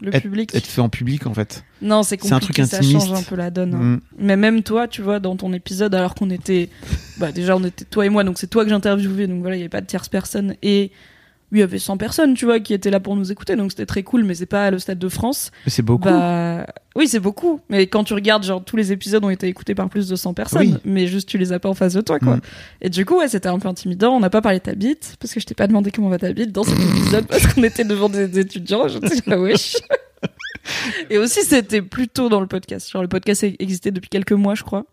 Le 0.00 0.14
être, 0.14 0.22
public. 0.22 0.54
être 0.54 0.66
fait 0.66 0.80
en 0.80 0.88
public 0.88 1.26
en 1.26 1.34
fait. 1.34 1.64
Non, 1.82 2.02
c'est 2.02 2.20
c'est 2.22 2.32
un 2.32 2.38
compliqué, 2.40 2.62
truc 2.62 2.70
ça 2.70 2.76
intimiste. 2.78 3.06
change 3.08 3.18
un 3.18 3.22
peu 3.22 3.36
la 3.36 3.50
donne. 3.50 3.74
hein. 3.74 3.78
Mm. 3.78 4.00
Mais 4.18 4.36
même 4.36 4.62
toi, 4.62 4.86
tu 4.88 5.02
vois, 5.02 5.18
dans 5.20 5.36
ton 5.36 5.52
épisode, 5.52 5.94
alors 5.94 6.14
qu'on 6.14 6.30
était, 6.30 6.68
bah 7.18 7.32
déjà 7.32 7.56
on 7.56 7.64
était 7.64 7.84
toi 7.84 8.06
et 8.06 8.08
moi, 8.08 8.24
donc 8.24 8.38
c'est 8.38 8.46
toi 8.48 8.64
que 8.64 8.70
j'interviewais, 8.70 9.26
donc 9.26 9.40
voilà, 9.40 9.56
il 9.56 9.60
y 9.60 9.62
avait 9.62 9.68
pas 9.68 9.80
de 9.80 9.86
tierce 9.86 10.08
personne 10.08 10.54
et 10.62 10.92
il 11.52 11.58
y 11.60 11.62
avait 11.62 11.78
100 11.78 11.96
personnes, 11.96 12.34
tu 12.34 12.44
vois, 12.44 12.60
qui 12.60 12.74
étaient 12.74 12.90
là 12.90 13.00
pour 13.00 13.16
nous 13.16 13.32
écouter, 13.32 13.56
donc 13.56 13.70
c'était 13.72 13.86
très 13.86 14.02
cool, 14.02 14.24
mais 14.24 14.34
c'est 14.34 14.46
pas 14.46 14.70
le 14.70 14.78
stade 14.78 14.98
de 14.98 15.08
France. 15.08 15.50
Mais 15.64 15.70
c'est 15.70 15.82
beaucoup. 15.82 16.08
Bah 16.08 16.66
oui, 16.96 17.06
c'est 17.08 17.20
beaucoup, 17.20 17.60
mais 17.70 17.86
quand 17.86 18.04
tu 18.04 18.12
regardes, 18.14 18.42
genre 18.44 18.62
tous 18.64 18.76
les 18.76 18.92
épisodes 18.92 19.24
ont 19.24 19.30
été 19.30 19.46
écoutés 19.46 19.74
par 19.74 19.88
plus 19.88 20.08
de 20.08 20.16
100 20.16 20.34
personnes, 20.34 20.60
Oui. 20.60 20.74
mais 20.84 21.06
juste 21.06 21.28
tu 21.28 21.38
les 21.38 21.52
as 21.52 21.58
pas 21.58 21.68
en 21.68 21.74
face 21.74 21.94
de 21.94 22.00
toi, 22.00 22.18
quoi. 22.18 22.36
Mm. 22.36 22.40
Et 22.82 22.90
du 22.90 23.04
coup, 23.06 23.18
ouais, 23.18 23.28
c'était 23.28 23.48
un 23.48 23.58
peu 23.58 23.68
intimidant. 23.68 24.14
On 24.16 24.20
n'a 24.20 24.30
pas 24.30 24.40
parlé 24.42 24.58
de 24.58 24.64
ta 24.64 24.74
bite 24.74 25.16
parce 25.20 25.32
que 25.32 25.40
je 25.40 25.46
t'ai 25.46 25.54
pas 25.54 25.66
demandé 25.68 25.90
comment 25.90 26.08
va 26.08 26.18
ta 26.18 26.32
bite 26.32 26.52
dans 26.52 26.64
cet 26.64 26.78
épisode 26.78 27.26
parce 27.26 27.46
qu'on 27.46 27.62
était 27.62 27.84
devant 27.84 28.08
des 28.08 28.38
étudiants. 28.38 28.88
Je 28.88 28.98
dis, 28.98 29.22
ah 29.30 29.38
wesh. 29.38 29.76
Et 31.10 31.18
aussi, 31.18 31.42
c'était 31.44 31.80
plus 31.82 32.08
tôt 32.08 32.28
dans 32.28 32.40
le 32.40 32.46
podcast. 32.46 32.90
Genre, 32.90 33.00
le 33.02 33.08
podcast 33.08 33.42
existait 33.44 33.90
depuis 33.90 34.10
quelques 34.10 34.32
mois, 34.32 34.54
je 34.54 34.64
crois. 34.64 34.84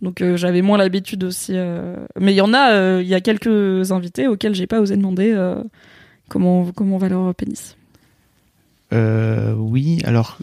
Donc, 0.00 0.20
euh, 0.20 0.36
j'avais 0.36 0.62
moins 0.62 0.76
l'habitude 0.78 1.22
aussi. 1.24 1.52
euh, 1.54 1.96
Mais 2.20 2.32
il 2.32 2.36
y 2.36 2.40
en 2.40 2.52
a, 2.52 2.72
euh, 2.72 3.00
il 3.02 3.08
y 3.08 3.14
a 3.14 3.20
quelques 3.20 3.92
invités 3.92 4.26
auxquels 4.26 4.54
j'ai 4.54 4.66
pas 4.66 4.80
osé 4.80 4.96
demander 4.96 5.32
comment, 6.32 6.72
comment 6.72 6.98
va 6.98 7.08
leur 7.08 7.34
pénis. 7.34 7.76
Euh, 8.92 9.54
oui, 9.56 10.00
alors 10.04 10.38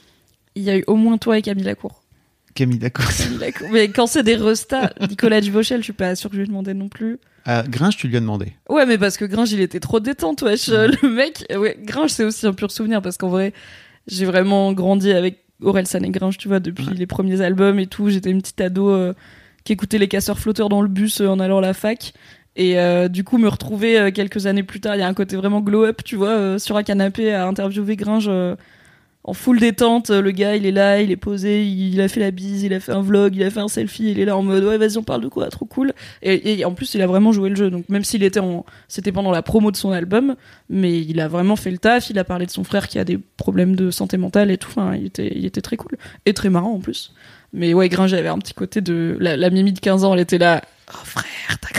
Il 0.55 0.63
y 0.63 0.69
a 0.69 0.77
eu 0.77 0.83
au 0.87 0.95
moins 0.95 1.17
toi 1.17 1.37
et 1.37 1.41
Camille 1.41 1.63
Lacour. 1.65 2.01
Camille, 2.55 2.79
Lacour. 2.79 3.05
Mais 3.71 3.89
quand 3.89 4.07
c'est 4.07 4.23
des 4.23 4.35
restas, 4.35 4.91
Nicolas 5.07 5.41
Duvauchel, 5.41 5.79
je 5.79 5.83
suis 5.85 5.93
pas 5.93 6.15
sûre 6.15 6.29
que 6.29 6.35
je 6.35 6.41
lui 6.41 6.45
ai 6.45 6.49
demandé 6.49 6.73
non 6.73 6.89
plus. 6.89 7.19
À 7.45 7.63
Gringe, 7.63 7.95
tu 7.97 8.07
lui 8.07 8.17
as 8.17 8.19
demandé. 8.19 8.53
Ouais, 8.67 8.85
mais 8.85 8.97
parce 8.97 9.15
que 9.17 9.23
Gringe, 9.25 9.51
il 9.53 9.61
était 9.61 9.79
trop 9.79 9.99
détente, 10.01 10.41
wesh. 10.41 10.69
Euh, 10.69 10.89
Le 11.01 11.09
mec, 11.09 11.45
ouais, 11.55 11.77
Gringe, 11.81 12.09
c'est 12.09 12.25
aussi 12.25 12.45
un 12.45 12.53
pur 12.53 12.69
souvenir 12.69 13.01
parce 13.01 13.17
qu'en 13.17 13.29
vrai, 13.29 13.53
j'ai 14.07 14.25
vraiment 14.25 14.73
grandi 14.73 15.11
avec 15.13 15.39
Aurel 15.61 15.87
San 15.87 16.03
et 16.03 16.09
Gringe, 16.09 16.37
tu 16.37 16.47
vois, 16.49 16.59
depuis 16.59 16.87
Ouais. 16.87 16.93
les 16.95 17.07
premiers 17.07 17.39
albums 17.41 17.79
et 17.79 17.87
tout. 17.87 18.09
J'étais 18.09 18.29
une 18.29 18.41
petite 18.41 18.59
ado 18.61 18.89
euh, 18.89 19.13
qui 19.63 19.71
écoutait 19.73 19.97
les 19.99 20.07
casseurs 20.09 20.37
flotteurs 20.37 20.67
dans 20.69 20.81
le 20.81 20.89
bus 20.89 21.21
euh, 21.21 21.27
en 21.27 21.39
allant 21.39 21.59
à 21.59 21.61
la 21.61 21.73
fac. 21.73 22.13
Et 22.55 22.79
euh, 22.79 23.07
du 23.07 23.23
coup, 23.23 23.37
me 23.37 23.47
retrouver 23.47 23.99
euh, 23.99 24.11
quelques 24.11 24.45
années 24.45 24.63
plus 24.63 24.81
tard, 24.81 24.95
il 24.95 24.99
y 24.99 25.01
a 25.01 25.07
un 25.07 25.13
côté 25.13 25.35
vraiment 25.35 25.61
glow-up, 25.61 26.03
tu 26.03 26.15
vois, 26.15 26.29
euh, 26.29 26.57
sur 26.59 26.77
un 26.77 26.83
canapé 26.83 27.33
à 27.33 27.47
interviewer 27.47 27.95
Gringe 27.95 28.29
en 29.23 29.33
full 29.33 29.59
détente. 29.59 30.09
Le 30.09 30.31
gars, 30.31 30.55
il 30.55 30.65
est 30.65 30.71
là, 30.71 31.01
il 31.01 31.11
est 31.11 31.17
posé, 31.17 31.65
il 31.65 32.01
a 32.01 32.07
fait 32.07 32.19
la 32.19 32.31
bise, 32.31 32.63
il 32.63 32.73
a 32.73 32.79
fait 32.79 32.91
un 32.91 33.01
vlog, 33.01 33.35
il 33.35 33.43
a 33.43 33.49
fait 33.49 33.59
un 33.59 33.67
selfie, 33.67 34.11
il 34.11 34.19
est 34.19 34.25
là 34.25 34.35
en 34.35 34.41
mode 34.41 34.63
ouais, 34.63 34.77
vas-y, 34.77 34.97
on 34.97 35.03
parle 35.03 35.21
de 35.21 35.27
quoi, 35.27 35.47
trop 35.49 35.65
cool. 35.65 35.93
Et, 36.21 36.65
en 36.65 36.73
plus, 36.73 36.95
il 36.95 37.01
a 37.01 37.07
vraiment 37.07 37.31
joué 37.31 37.49
le 37.49 37.55
jeu. 37.55 37.69
Donc 37.69 37.87
même 37.89 38.03
s'il 38.03 38.23
était 38.23 38.39
en, 38.39 38.65
c'était 38.87 39.11
pendant 39.11 39.31
la 39.31 39.41
promo 39.41 39.71
de 39.71 39.77
son 39.77 39.91
album, 39.91 40.35
mais 40.69 40.99
il 40.99 41.19
a 41.19 41.27
vraiment 41.27 41.55
fait 41.55 41.71
le 41.71 41.77
taf. 41.77 42.09
Il 42.09 42.17
a 42.17 42.23
parlé 42.23 42.45
de 42.45 42.51
son 42.51 42.63
frère 42.63 42.87
qui 42.87 42.97
a 42.97 43.03
des 43.03 43.19
problèmes 43.37 43.75
de 43.75 43.91
santé 43.91 44.17
mentale 44.17 44.51
et 44.51 44.57
tout. 44.57 44.69
Enfin, 44.69 44.95
il 44.95 45.05
était, 45.05 45.31
il 45.33 45.45
était 45.45 45.61
très 45.61 45.77
cool 45.77 45.97
et 46.25 46.33
très 46.33 46.49
marrant 46.49 46.73
en 46.73 46.79
plus. 46.79 47.13
Mais 47.53 47.73
ouais, 47.73 47.89
Gringe 47.89 48.13
avait 48.13 48.29
un 48.29 48.37
petit 48.37 48.53
côté 48.53 48.81
de 48.81 49.17
la, 49.19 49.35
la 49.37 49.49
Mimi 49.49 49.73
de 49.73 49.79
15 49.79 50.03
ans. 50.03 50.13
Elle 50.13 50.19
était 50.19 50.37
là. 50.37 50.61
Oh 50.91 51.05
frère. 51.05 51.57
T'as 51.61 51.78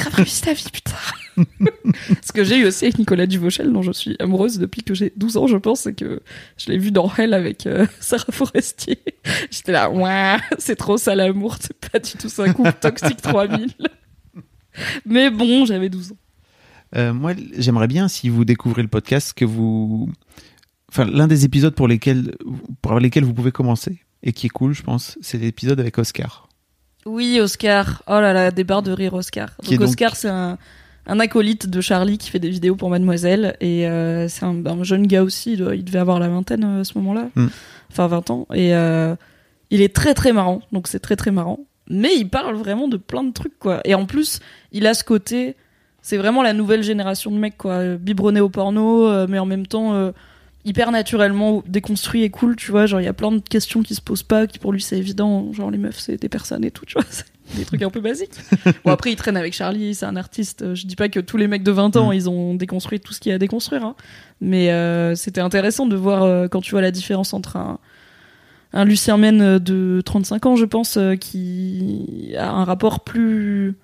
grave 0.00 0.14
réussi 0.14 0.42
ta 0.42 0.52
vie, 0.52 0.68
putain. 0.72 0.96
Ce 2.22 2.32
que 2.32 2.44
j'ai 2.44 2.58
eu 2.58 2.66
aussi 2.66 2.84
avec 2.84 2.98
Nicolas 2.98 3.26
Duvauchel, 3.26 3.72
dont 3.72 3.82
je 3.82 3.92
suis 3.92 4.16
amoureuse 4.18 4.58
depuis 4.58 4.82
que 4.82 4.94
j'ai 4.94 5.12
12 5.16 5.36
ans, 5.36 5.46
je 5.46 5.56
pense, 5.56 5.80
c'est 5.80 5.94
que 5.94 6.20
je 6.56 6.70
l'ai 6.70 6.78
vu 6.78 6.90
dans 6.90 7.10
Hell 7.14 7.34
avec 7.34 7.66
euh, 7.66 7.86
Sarah 8.00 8.32
Forestier. 8.32 8.98
J'étais 9.50 9.72
là, 9.72 9.90
ouais, 9.90 10.36
c'est 10.58 10.76
trop 10.76 10.96
ça 10.96 11.14
l'amour, 11.14 11.56
c'est 11.60 11.76
pas 11.90 11.98
du 11.98 12.12
tout 12.12 12.28
ça, 12.28 12.52
couple 12.52 12.72
toxique 12.80 13.22
3000. 13.22 13.72
Mais 15.04 15.30
bon, 15.30 15.64
j'avais 15.64 15.88
12 15.88 16.12
ans. 16.12 16.16
Euh, 16.96 17.12
moi, 17.12 17.32
j'aimerais 17.56 17.88
bien, 17.88 18.08
si 18.08 18.28
vous 18.28 18.44
découvrez 18.44 18.82
le 18.82 18.88
podcast, 18.88 19.32
que 19.32 19.44
vous. 19.44 20.10
Enfin, 20.88 21.04
l'un 21.04 21.28
des 21.28 21.44
épisodes 21.44 21.74
pour 21.74 21.86
lesquels, 21.86 22.34
pour 22.82 22.98
lesquels 22.98 23.24
vous 23.24 23.34
pouvez 23.34 23.52
commencer, 23.52 24.00
et 24.22 24.32
qui 24.32 24.46
est 24.46 24.50
cool, 24.50 24.72
je 24.72 24.82
pense, 24.82 25.16
c'est 25.20 25.38
l'épisode 25.38 25.78
avec 25.78 25.98
Oscar. 25.98 26.49
Oui, 27.06 27.40
Oscar. 27.40 28.02
Oh 28.06 28.12
là 28.20 28.32
là, 28.32 28.50
des 28.50 28.64
barres 28.64 28.82
de 28.82 28.92
rire, 28.92 29.14
Oscar. 29.14 29.50
Qui 29.62 29.70
Donc, 29.72 29.80
donc- 29.80 29.88
Oscar, 29.88 30.16
c'est 30.16 30.28
un, 30.28 30.58
un 31.06 31.20
acolyte 31.20 31.68
de 31.68 31.80
Charlie 31.80 32.18
qui 32.18 32.30
fait 32.30 32.38
des 32.38 32.50
vidéos 32.50 32.76
pour 32.76 32.90
Mademoiselle. 32.90 33.56
Et 33.60 33.88
euh, 33.88 34.28
c'est 34.28 34.44
un, 34.44 34.64
un 34.66 34.82
jeune 34.84 35.06
gars 35.06 35.22
aussi. 35.22 35.52
Il, 35.54 35.58
doit- 35.58 35.74
il 35.74 35.84
devait 35.84 35.98
avoir 35.98 36.18
la 36.20 36.28
vingtaine 36.28 36.64
euh, 36.64 36.80
à 36.80 36.84
ce 36.84 36.96
moment-là. 36.98 37.28
Mm. 37.36 37.46
Enfin, 37.90 38.06
20 38.06 38.30
ans. 38.30 38.46
Et 38.54 38.74
euh, 38.74 39.14
il 39.70 39.80
est 39.80 39.94
très 39.94 40.14
très 40.14 40.32
marrant. 40.32 40.60
Donc, 40.72 40.88
c'est 40.88 41.00
très 41.00 41.16
très 41.16 41.30
marrant. 41.30 41.60
Mais 41.88 42.14
il 42.16 42.28
parle 42.28 42.54
vraiment 42.54 42.86
de 42.86 42.96
plein 42.96 43.24
de 43.24 43.32
trucs, 43.32 43.58
quoi. 43.58 43.80
Et 43.84 43.94
en 43.94 44.06
plus, 44.06 44.40
il 44.72 44.86
a 44.86 44.94
ce 44.94 45.02
côté. 45.04 45.56
C'est 46.02 46.16
vraiment 46.18 46.42
la 46.42 46.52
nouvelle 46.52 46.82
génération 46.82 47.30
de 47.30 47.36
mecs, 47.36 47.58
quoi. 47.58 47.72
euh, 47.72 47.96
Biberonnés 47.96 48.40
au 48.40 48.48
porno, 48.48 49.26
mais 49.26 49.38
en 49.38 49.46
même 49.46 49.66
temps. 49.66 49.94
euh, 49.94 50.12
hyper 50.64 50.90
naturellement 50.92 51.62
déconstruit 51.66 52.22
et 52.22 52.30
cool, 52.30 52.54
tu 52.56 52.70
vois. 52.70 52.86
Genre, 52.86 53.00
il 53.00 53.04
y 53.04 53.08
a 53.08 53.12
plein 53.12 53.32
de 53.32 53.38
questions 53.40 53.82
qui 53.82 53.94
se 53.94 54.00
posent 54.00 54.22
pas, 54.22 54.46
qui 54.46 54.58
pour 54.58 54.72
lui 54.72 54.80
c'est 54.82 54.98
évident. 54.98 55.52
Genre, 55.52 55.70
les 55.70 55.78
meufs, 55.78 55.98
c'est 55.98 56.16
des 56.20 56.28
personnes 56.28 56.64
et 56.64 56.70
tout, 56.70 56.84
tu 56.86 56.94
vois. 56.94 57.04
C'est 57.52 57.58
des 57.58 57.64
trucs 57.64 57.82
un 57.82 57.90
peu 57.90 58.00
basiques. 58.00 58.30
Bon, 58.84 58.92
après, 58.92 59.10
il 59.10 59.16
traîne 59.16 59.36
avec 59.36 59.54
Charlie, 59.54 59.96
c'est 59.96 60.06
un 60.06 60.14
artiste. 60.14 60.72
Je 60.76 60.86
dis 60.86 60.94
pas 60.94 61.08
que 61.08 61.18
tous 61.18 61.36
les 61.36 61.48
mecs 61.48 61.64
de 61.64 61.72
20 61.72 61.96
ans, 61.96 62.10
Mm. 62.10 62.14
ils 62.14 62.30
ont 62.30 62.54
déconstruit 62.54 63.00
tout 63.00 63.12
ce 63.12 63.18
qu'il 63.18 63.30
y 63.30 63.32
a 63.32 63.36
à 63.36 63.38
déconstruire. 63.38 63.84
hein. 63.84 63.96
Mais 64.40 64.70
euh, 64.70 65.16
c'était 65.16 65.40
intéressant 65.40 65.86
de 65.86 65.96
voir 65.96 66.22
euh, 66.22 66.46
quand 66.46 66.60
tu 66.60 66.70
vois 66.70 66.80
la 66.80 66.92
différence 66.92 67.34
entre 67.34 67.56
un, 67.56 67.80
un 68.72 68.84
Lucien 68.84 69.16
Mène 69.16 69.58
de 69.58 70.00
35 70.04 70.46
ans, 70.46 70.54
je 70.54 70.64
pense, 70.64 70.96
euh, 70.96 71.16
qui 71.16 72.34
a 72.38 72.52
un 72.52 72.62
rapport 72.62 73.02
plus 73.02 73.74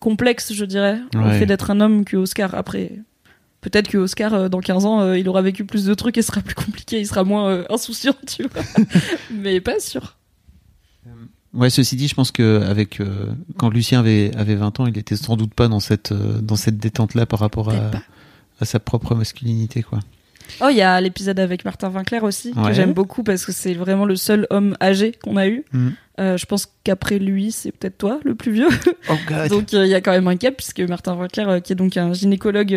complexe, 0.00 0.54
je 0.54 0.64
dirais, 0.64 0.98
au 1.14 1.18
Ouais. 1.18 1.38
fait 1.38 1.46
d'être 1.46 1.70
un 1.70 1.80
homme 1.82 2.06
que 2.06 2.16
Oscar. 2.16 2.54
Après, 2.54 2.92
peut-être 3.62 3.88
que 3.88 3.96
Oscar, 3.96 4.34
euh, 4.34 4.48
dans 4.50 4.60
15 4.60 4.84
ans, 4.84 5.00
euh, 5.00 5.18
il 5.18 5.26
aura 5.28 5.40
vécu 5.40 5.64
plus 5.64 5.86
de 5.86 5.94
trucs 5.94 6.18
et 6.18 6.22
sera 6.22 6.42
plus 6.42 6.54
compliqué, 6.54 7.00
il 7.00 7.06
sera 7.06 7.24
moins 7.24 7.48
euh, 7.48 7.64
insouciant, 7.70 8.14
tu 8.26 8.42
vois. 8.42 8.62
Mais 9.32 9.62
pas 9.62 9.80
sûr. 9.80 10.18
Ouais, 11.54 11.68
ceci 11.68 11.96
dit, 11.96 12.08
je 12.08 12.14
pense 12.14 12.32
que 12.32 12.62
avec 12.62 13.00
euh, 13.00 13.26
quand 13.58 13.68
Lucien 13.68 14.00
avait 14.00 14.34
avait 14.36 14.54
20 14.54 14.80
ans, 14.80 14.86
il 14.86 14.96
était 14.96 15.16
sans 15.16 15.36
doute 15.36 15.52
pas 15.52 15.68
dans 15.68 15.80
cette 15.80 16.12
euh, 16.12 16.40
dans 16.40 16.56
cette 16.56 16.78
détente 16.78 17.14
là 17.14 17.26
par 17.26 17.40
rapport 17.40 17.68
à, 17.68 17.90
à 18.58 18.64
sa 18.64 18.80
propre 18.80 19.14
masculinité 19.14 19.82
quoi. 19.82 20.00
Oh, 20.60 20.68
il 20.70 20.76
y 20.76 20.82
a 20.82 21.00
l'épisode 21.00 21.40
avec 21.40 21.64
Martin 21.64 21.90
Winkler 21.90 22.20
aussi, 22.20 22.52
Ouais. 22.56 22.68
que 22.68 22.72
j'aime 22.74 22.92
beaucoup 22.92 23.22
parce 23.22 23.44
que 23.46 23.52
c'est 23.52 23.74
vraiment 23.74 24.04
le 24.04 24.16
seul 24.16 24.46
homme 24.50 24.76
âgé 24.80 25.12
qu'on 25.22 25.36
a 25.36 25.46
eu. 25.48 25.64
Mm. 25.72 25.88
Euh, 26.20 26.36
je 26.36 26.44
pense 26.46 26.68
qu'après 26.84 27.18
lui, 27.18 27.52
c'est 27.52 27.72
peut-être 27.72 27.96
toi, 27.98 28.20
le 28.24 28.34
plus 28.34 28.52
vieux. 28.52 28.68
Oh 29.10 29.14
god. 29.26 29.48
donc 29.48 29.72
euh, 29.74 29.84
il 29.86 29.90
y 29.90 29.94
a 29.94 30.00
quand 30.00 30.12
même 30.12 30.28
un 30.28 30.36
cap, 30.36 30.54
puisque 30.56 30.80
Martin 30.80 31.14
Winkler, 31.16 31.44
euh, 31.48 31.60
qui 31.60 31.72
est 31.72 31.76
donc 31.76 31.96
un 31.96 32.12
gynécologue, 32.12 32.72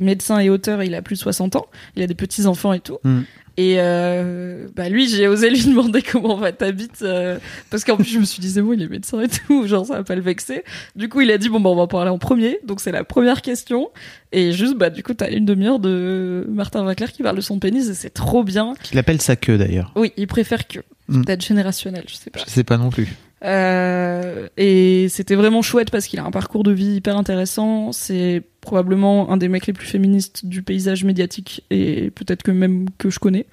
médecin 0.00 0.38
et 0.38 0.50
auteur, 0.50 0.82
il 0.82 0.94
a 0.94 1.02
plus 1.02 1.14
de 1.16 1.20
60 1.20 1.56
ans. 1.56 1.66
Il 1.96 2.02
a 2.02 2.06
des 2.06 2.14
petits-enfants 2.14 2.72
et 2.72 2.80
tout. 2.80 2.98
Mm. 3.04 3.20
Et 3.56 3.76
euh, 3.78 4.66
bah 4.74 4.88
lui, 4.88 5.08
j'ai 5.08 5.28
osé 5.28 5.48
lui 5.48 5.62
demander 5.66 6.02
comment 6.02 6.36
va 6.36 6.50
ta 6.50 6.72
bite, 6.72 7.02
euh, 7.02 7.38
parce 7.70 7.84
qu'en 7.84 7.96
plus 7.96 8.06
je 8.08 8.18
me 8.18 8.24
suis 8.24 8.40
dit, 8.40 8.50
c'est 8.50 8.62
bon, 8.62 8.72
il 8.72 8.82
est 8.82 8.88
médecin 8.88 9.20
et 9.20 9.28
tout, 9.28 9.66
genre 9.68 9.86
ça 9.86 9.94
va 9.98 10.02
pas 10.02 10.16
le 10.16 10.22
vexer. 10.22 10.64
Du 10.96 11.08
coup, 11.08 11.20
il 11.20 11.30
a 11.30 11.38
dit, 11.38 11.48
bon, 11.48 11.60
bah 11.60 11.70
on 11.70 11.76
va 11.76 11.82
en 11.82 11.86
parler 11.86 12.10
en 12.10 12.18
premier, 12.18 12.58
donc 12.64 12.80
c'est 12.80 12.90
la 12.92 13.04
première 13.04 13.42
question. 13.42 13.90
Et 14.32 14.50
juste, 14.52 14.74
bah 14.76 14.90
du 14.90 15.04
coup, 15.04 15.14
t'as 15.14 15.30
une 15.30 15.44
demi-heure 15.44 15.78
de 15.78 16.44
Martin 16.48 16.84
Winkler 16.84 17.06
qui 17.12 17.22
parle 17.22 17.36
de 17.36 17.40
son 17.40 17.60
pénis, 17.60 17.88
et 17.88 17.94
c'est 17.94 18.10
trop 18.10 18.42
bien. 18.42 18.74
Qu'il 18.82 18.98
appelle 18.98 19.22
sa 19.22 19.36
queue 19.36 19.56
d'ailleurs. 19.56 19.92
Oui, 19.94 20.12
il 20.16 20.26
préfère 20.26 20.66
que. 20.66 20.80
C'est 21.08 21.16
Mm. 21.18 21.24
peut-être 21.26 21.44
générationnel, 21.44 22.04
je 22.08 22.14
sais 22.14 22.30
pas. 22.30 22.40
Je 22.46 22.50
sais 22.50 22.64
pas 22.64 22.78
non 22.78 22.88
plus. 22.88 23.06
Euh, 23.44 24.48
et 24.56 25.08
c'était 25.10 25.34
vraiment 25.34 25.60
chouette 25.60 25.90
parce 25.90 26.06
qu'il 26.06 26.18
a 26.18 26.24
un 26.24 26.30
parcours 26.30 26.62
de 26.62 26.72
vie 26.72 26.96
hyper 26.96 27.16
intéressant. 27.16 27.92
C'est 27.92 28.42
probablement 28.60 29.30
un 29.30 29.36
des 29.36 29.48
mecs 29.48 29.66
les 29.66 29.72
plus 29.74 29.86
féministes 29.86 30.46
du 30.46 30.62
paysage 30.62 31.04
médiatique 31.04 31.62
et 31.70 32.10
peut-être 32.10 32.42
que 32.42 32.50
même 32.50 32.86
que 32.98 33.10
je 33.10 33.18
connais. 33.18 33.46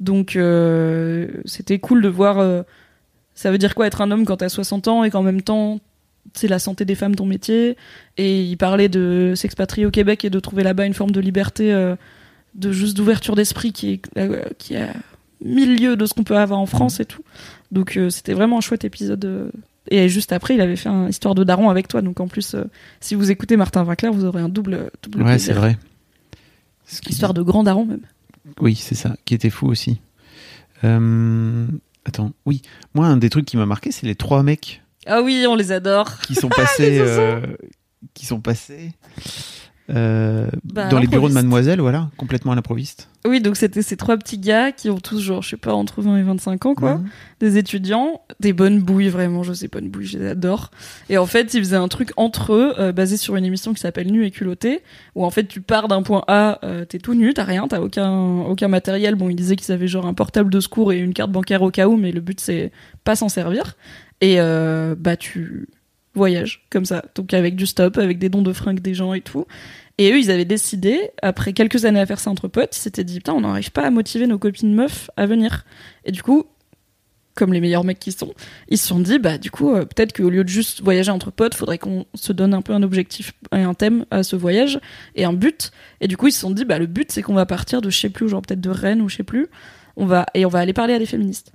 Donc 0.00 0.36
euh, 0.36 1.28
c'était 1.44 1.78
cool 1.78 2.02
de 2.02 2.08
voir. 2.08 2.38
euh, 2.38 2.62
ça 3.34 3.50
veut 3.50 3.58
dire 3.58 3.74
quoi 3.74 3.86
être 3.86 4.00
un 4.00 4.10
homme 4.10 4.24
quand 4.24 4.38
t'as 4.38 4.48
60 4.48 4.88
ans 4.88 5.04
et 5.04 5.10
qu'en 5.10 5.22
même 5.22 5.42
temps 5.42 5.78
c'est 6.34 6.48
la 6.48 6.58
santé 6.58 6.84
des 6.84 6.94
femmes 6.96 7.14
ton 7.14 7.26
métier? 7.26 7.76
Et 8.16 8.42
il 8.42 8.56
parlait 8.56 8.88
de 8.88 9.34
s'expatrier 9.36 9.86
au 9.86 9.90
Québec 9.90 10.24
et 10.24 10.30
de 10.30 10.40
trouver 10.40 10.64
là-bas 10.64 10.86
une 10.86 10.94
forme 10.94 11.12
de 11.12 11.20
liberté, 11.20 11.72
euh, 11.72 11.94
de 12.54 12.72
juste 12.72 12.96
d'ouverture 12.96 13.36
d'esprit 13.36 13.72
qui 13.72 13.92
est 13.92 14.02
euh, 14.18 14.42
qui 14.58 14.76
a 14.76 14.88
mille 15.44 15.76
lieues 15.80 15.96
de 15.96 16.06
ce 16.06 16.14
qu'on 16.14 16.24
peut 16.24 16.36
avoir 16.36 16.58
en 16.58 16.66
France 16.66 16.98
et 17.00 17.04
tout. 17.04 17.22
Donc 17.72 17.96
euh, 17.96 18.10
c'était 18.10 18.34
vraiment 18.34 18.58
un 18.58 18.60
chouette 18.60 18.84
épisode. 18.84 19.24
euh. 19.24 19.50
Et 19.90 20.08
juste 20.08 20.32
après, 20.32 20.54
il 20.54 20.60
avait 20.60 20.76
fait 20.76 20.88
un 20.88 21.08
histoire 21.08 21.34
de 21.34 21.44
daron 21.44 21.70
avec 21.70 21.86
toi. 21.88 22.02
Donc 22.02 22.20
en 22.20 22.26
plus, 22.28 22.54
euh, 22.54 22.64
si 23.00 23.14
vous 23.14 23.30
écoutez 23.30 23.56
Martin 23.56 23.84
Winkler, 23.84 24.10
vous 24.10 24.24
aurez 24.24 24.40
un 24.40 24.48
double, 24.48 24.90
double 25.02 25.22
Ouais, 25.22 25.38
c'est 25.38 25.52
vrai. 25.52 25.78
Ce 26.86 27.00
qui- 27.00 27.10
Histoire 27.12 27.34
de 27.34 27.42
grand 27.42 27.62
daron 27.64 27.84
même. 27.84 28.00
Oui, 28.60 28.74
c'est 28.76 28.94
ça, 28.94 29.16
qui 29.24 29.34
était 29.34 29.50
fou 29.50 29.66
aussi. 29.66 30.00
Euh, 30.84 31.66
Attends, 32.04 32.32
oui. 32.44 32.62
Moi, 32.94 33.06
un 33.06 33.16
des 33.16 33.30
trucs 33.30 33.46
qui 33.46 33.56
m'a 33.56 33.66
marqué, 33.66 33.90
c'est 33.90 34.06
les 34.06 34.14
trois 34.14 34.44
mecs 34.44 34.82
Ah 35.06 35.22
oui, 35.22 35.44
on 35.48 35.56
les 35.56 35.72
adore. 35.72 36.20
qui 36.20 36.36
sont 36.36 36.48
passés, 36.56 36.98
euh, 37.00 37.40
qui 38.14 38.26
sont 38.26 38.40
passés 38.40 38.92
euh, 39.90 40.48
Bah, 40.64 40.88
dans 40.88 40.98
les 40.98 41.06
bureaux 41.06 41.28
de. 41.28 41.34
Mademoiselle, 41.34 41.80
voilà, 41.80 42.10
complètement 42.16 42.52
à 42.52 42.54
l'improviste. 42.54 43.08
Oui, 43.26 43.40
donc 43.40 43.56
c'était 43.56 43.82
ces 43.82 43.96
trois 43.96 44.16
petits 44.16 44.38
gars 44.38 44.72
qui 44.72 44.88
ont 44.88 45.00
tous 45.00 45.20
genre, 45.20 45.42
je 45.42 45.50
sais 45.50 45.56
pas, 45.56 45.74
entre 45.74 46.00
20 46.00 46.18
et 46.18 46.22
25 46.22 46.66
ans, 46.66 46.74
quoi. 46.74 47.00
Des 47.40 47.58
étudiants, 47.58 48.20
des 48.40 48.52
bonnes 48.52 48.80
bouilles, 48.80 49.08
vraiment, 49.08 49.42
je 49.42 49.52
sais 49.52 49.68
bonnes 49.68 49.88
bouilles, 49.88 50.06
je 50.06 50.18
les 50.18 50.28
adore. 50.28 50.70
Et 51.10 51.18
en 51.18 51.26
fait, 51.26 51.52
ils 51.54 51.60
faisaient 51.60 51.76
un 51.76 51.88
truc 51.88 52.12
entre 52.16 52.54
eux, 52.54 52.74
euh, 52.78 52.92
basé 52.92 53.16
sur 53.16 53.36
une 53.36 53.44
émission 53.44 53.74
qui 53.74 53.80
s'appelle 53.80 54.10
Nu 54.10 54.24
et 54.24 54.30
culotté, 54.30 54.82
où 55.14 55.24
en 55.24 55.30
fait, 55.30 55.44
tu 55.44 55.60
pars 55.60 55.88
d'un 55.88 56.02
point 56.02 56.22
A, 56.28 56.60
euh, 56.64 56.84
t'es 56.84 56.98
tout 56.98 57.14
nu, 57.14 57.34
t'as 57.34 57.44
rien, 57.44 57.66
t'as 57.68 57.80
aucun, 57.80 58.12
aucun 58.42 58.68
matériel. 58.68 59.16
Bon, 59.16 59.28
ils 59.28 59.36
disaient 59.36 59.56
qu'ils 59.56 59.72
avaient 59.72 59.88
genre 59.88 60.06
un 60.06 60.14
portable 60.14 60.50
de 60.50 60.60
secours 60.60 60.92
et 60.92 60.98
une 60.98 61.12
carte 61.12 61.32
bancaire 61.32 61.62
au 61.62 61.70
cas 61.70 61.88
où, 61.88 61.96
mais 61.96 62.12
le 62.12 62.20
but, 62.20 62.40
c'est 62.40 62.70
pas 63.04 63.16
s'en 63.16 63.28
servir. 63.28 63.76
Et 64.20 64.36
euh, 64.40 64.94
bah, 64.98 65.16
tu 65.16 65.68
voyages 66.16 66.66
comme 66.70 66.84
ça. 66.84 67.04
Donc 67.14 67.32
avec 67.34 67.54
du 67.54 67.66
stop, 67.66 67.98
avec 67.98 68.18
des 68.18 68.28
dons 68.28 68.42
de 68.42 68.52
fringues 68.52 68.80
des 68.80 68.94
gens 68.94 69.14
et 69.14 69.20
tout. 69.20 69.46
Et 69.98 70.12
eux, 70.12 70.18
ils 70.18 70.30
avaient 70.30 70.44
décidé, 70.44 71.10
après 71.22 71.52
quelques 71.52 71.84
années 71.84 72.00
à 72.00 72.06
faire 72.06 72.20
ça 72.20 72.30
entre 72.30 72.48
potes, 72.48 72.76
ils 72.76 72.80
s'étaient 72.80 73.04
dit, 73.04 73.18
putain, 73.18 73.32
on 73.32 73.40
n'arrive 73.40 73.70
pas 73.70 73.86
à 73.86 73.90
motiver 73.90 74.26
nos 74.26 74.38
copines 74.38 74.74
meufs 74.74 75.10
à 75.16 75.24
venir. 75.24 75.64
Et 76.04 76.12
du 76.12 76.22
coup, 76.22 76.44
comme 77.34 77.52
les 77.52 77.60
meilleurs 77.60 77.84
mecs 77.84 77.98
qui 77.98 78.12
sont, 78.12 78.34
ils 78.68 78.76
se 78.76 78.86
sont 78.88 79.00
dit, 79.00 79.18
bah, 79.18 79.38
du 79.38 79.50
coup, 79.50 79.74
euh, 79.74 79.84
peut-être 79.84 80.14
qu'au 80.14 80.28
lieu 80.28 80.44
de 80.44 80.48
juste 80.48 80.82
voyager 80.82 81.10
entre 81.10 81.30
potes, 81.30 81.54
faudrait 81.54 81.78
qu'on 81.78 82.04
se 82.14 82.32
donne 82.32 82.52
un 82.52 82.62
peu 82.62 82.74
un 82.74 82.82
objectif 82.82 83.32
et 83.54 83.62
un 83.62 83.74
thème 83.74 84.04
à 84.10 84.22
ce 84.22 84.36
voyage 84.36 84.80
et 85.14 85.24
un 85.24 85.32
but. 85.32 85.70
Et 86.02 86.08
du 86.08 86.16
coup, 86.18 86.28
ils 86.28 86.32
se 86.32 86.40
sont 86.40 86.50
dit, 86.50 86.66
bah, 86.66 86.78
le 86.78 86.86
but, 86.86 87.10
c'est 87.10 87.22
qu'on 87.22 87.34
va 87.34 87.46
partir 87.46 87.80
de 87.80 87.88
je 87.88 87.98
sais 87.98 88.10
plus, 88.10 88.28
genre 88.28 88.42
peut-être 88.42 88.60
de 88.60 88.70
Rennes 88.70 89.00
ou 89.00 89.08
je 89.08 89.16
sais 89.16 89.22
plus. 89.22 89.48
On 89.96 90.04
va, 90.04 90.26
et 90.34 90.44
on 90.44 90.50
va 90.50 90.58
aller 90.58 90.74
parler 90.74 90.92
à 90.92 90.98
des 90.98 91.06
féministes. 91.06 91.52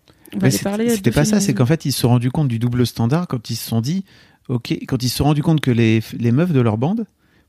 C'était 0.49 1.11
pas 1.11 1.25
ça, 1.25 1.39
c'est 1.39 1.53
qu'en 1.53 1.65
fait, 1.65 1.85
ils 1.85 1.91
se 1.91 1.99
sont 2.01 2.09
rendus 2.09 2.31
compte 2.31 2.47
du 2.47 2.57
double 2.57 2.87
standard 2.87 3.27
quand 3.27 3.49
ils 3.49 3.55
se 3.55 3.67
sont 3.67 3.81
dit, 3.81 4.05
ok, 4.49 4.71
quand 4.87 5.01
ils 5.03 5.09
se 5.09 5.17
sont 5.17 5.25
rendus 5.25 5.43
compte 5.43 5.61
que 5.61 5.71
les, 5.71 6.01
les 6.17 6.31
meufs 6.31 6.53
de 6.53 6.61
leur 6.61 6.77
bande 6.77 7.05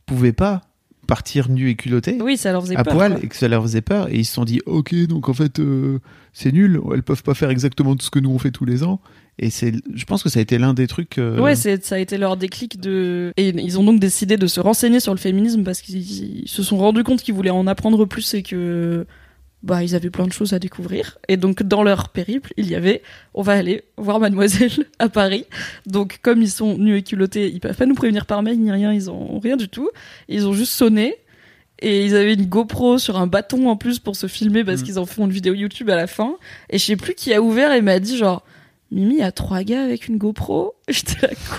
pouvaient 0.06 0.32
pas 0.32 0.62
partir 1.06 1.50
nues 1.50 1.70
et 1.70 1.74
culottées. 1.74 2.18
Oui, 2.20 2.36
ça 2.36 2.52
leur 2.52 2.62
faisait 2.62 2.76
à 2.76 2.84
peur. 2.84 2.94
poil 2.94 3.12
quoi. 3.14 3.24
et 3.24 3.28
que 3.28 3.36
ça 3.36 3.48
leur 3.48 3.62
faisait 3.62 3.80
peur 3.80 4.08
et 4.08 4.18
ils 4.18 4.24
se 4.24 4.34
sont 4.34 4.44
dit 4.44 4.60
ok 4.66 4.94
donc 5.06 5.28
en 5.28 5.34
fait 5.34 5.58
euh, 5.58 5.98
c'est 6.32 6.52
nul 6.52 6.80
elles 6.94 7.02
peuvent 7.02 7.24
pas 7.24 7.34
faire 7.34 7.50
exactement 7.50 7.96
tout 7.96 8.06
ce 8.06 8.10
que 8.10 8.20
nous 8.20 8.30
on 8.30 8.38
fait 8.38 8.52
tous 8.52 8.64
les 8.64 8.84
ans 8.84 9.00
et 9.38 9.50
c'est 9.50 9.72
je 9.94 10.04
pense 10.04 10.22
que 10.22 10.28
ça 10.28 10.38
a 10.38 10.42
été 10.42 10.58
l'un 10.58 10.74
des 10.74 10.86
trucs 10.86 11.18
euh, 11.18 11.40
Ouais, 11.40 11.56
ça 11.56 11.94
a 11.94 11.98
été 11.98 12.18
leur 12.18 12.36
déclic 12.36 12.80
de. 12.80 13.32
Et 13.36 13.48
ils 13.48 13.78
ont 13.78 13.84
donc 13.84 13.98
décidé 13.98 14.36
de 14.36 14.46
se 14.46 14.60
renseigner 14.60 15.00
sur 15.00 15.12
le 15.14 15.18
féminisme 15.18 15.64
parce 15.64 15.80
qu'ils 15.80 16.42
ils 16.42 16.48
se 16.48 16.62
sont 16.62 16.76
rendus 16.76 17.02
compte 17.02 17.22
qu'ils 17.22 17.34
voulaient 17.34 17.50
en 17.50 17.66
apprendre 17.66 18.04
plus 18.04 18.34
et 18.34 18.42
que. 18.42 19.06
Bah, 19.62 19.82
ils 19.84 19.94
avaient 19.94 20.10
plein 20.10 20.26
de 20.26 20.32
choses 20.32 20.52
à 20.54 20.58
découvrir. 20.58 21.18
Et 21.28 21.36
donc, 21.36 21.62
dans 21.62 21.84
leur 21.84 22.08
périple, 22.08 22.52
il 22.56 22.68
y 22.68 22.74
avait 22.74 23.02
on 23.34 23.42
va 23.42 23.52
aller 23.52 23.84
voir 23.96 24.18
Mademoiselle 24.18 24.72
à 24.98 25.08
Paris. 25.08 25.46
Donc, 25.86 26.18
comme 26.22 26.42
ils 26.42 26.50
sont 26.50 26.76
nus 26.78 26.96
et 26.96 27.02
culottés, 27.02 27.48
ils 27.48 27.60
peuvent 27.60 27.76
pas 27.76 27.86
nous 27.86 27.94
prévenir 27.94 28.26
par 28.26 28.42
mail 28.42 28.58
ni 28.58 28.72
rien, 28.72 28.92
ils 28.92 29.08
ont 29.10 29.38
rien 29.38 29.56
du 29.56 29.68
tout. 29.68 29.88
Ils 30.28 30.46
ont 30.48 30.52
juste 30.52 30.72
sonné. 30.72 31.16
Et 31.84 32.04
ils 32.04 32.14
avaient 32.14 32.34
une 32.34 32.46
GoPro 32.46 32.98
sur 32.98 33.16
un 33.18 33.26
bâton 33.26 33.68
en 33.68 33.76
plus 33.76 33.98
pour 33.98 34.14
se 34.14 34.26
filmer 34.28 34.62
parce 34.64 34.80
Mm. 34.82 34.84
qu'ils 34.84 34.98
en 35.00 35.06
font 35.06 35.24
une 35.26 35.32
vidéo 35.32 35.52
YouTube 35.54 35.90
à 35.90 35.96
la 35.96 36.06
fin. 36.06 36.34
Et 36.70 36.78
je 36.78 36.84
sais 36.84 36.96
plus 36.96 37.14
qui 37.14 37.32
a 37.34 37.40
ouvert 37.42 37.72
et 37.72 37.82
m'a 37.82 37.98
dit 37.98 38.16
genre, 38.16 38.44
Mimi, 38.90 39.14
il 39.14 39.20
y 39.20 39.22
a 39.22 39.32
trois 39.32 39.62
gars 39.64 39.82
avec 39.82 40.06
une 40.08 40.18
GoPro? 40.18 40.74
J'étais 40.88 41.26
là, 41.26 41.32
quoi? 41.48 41.58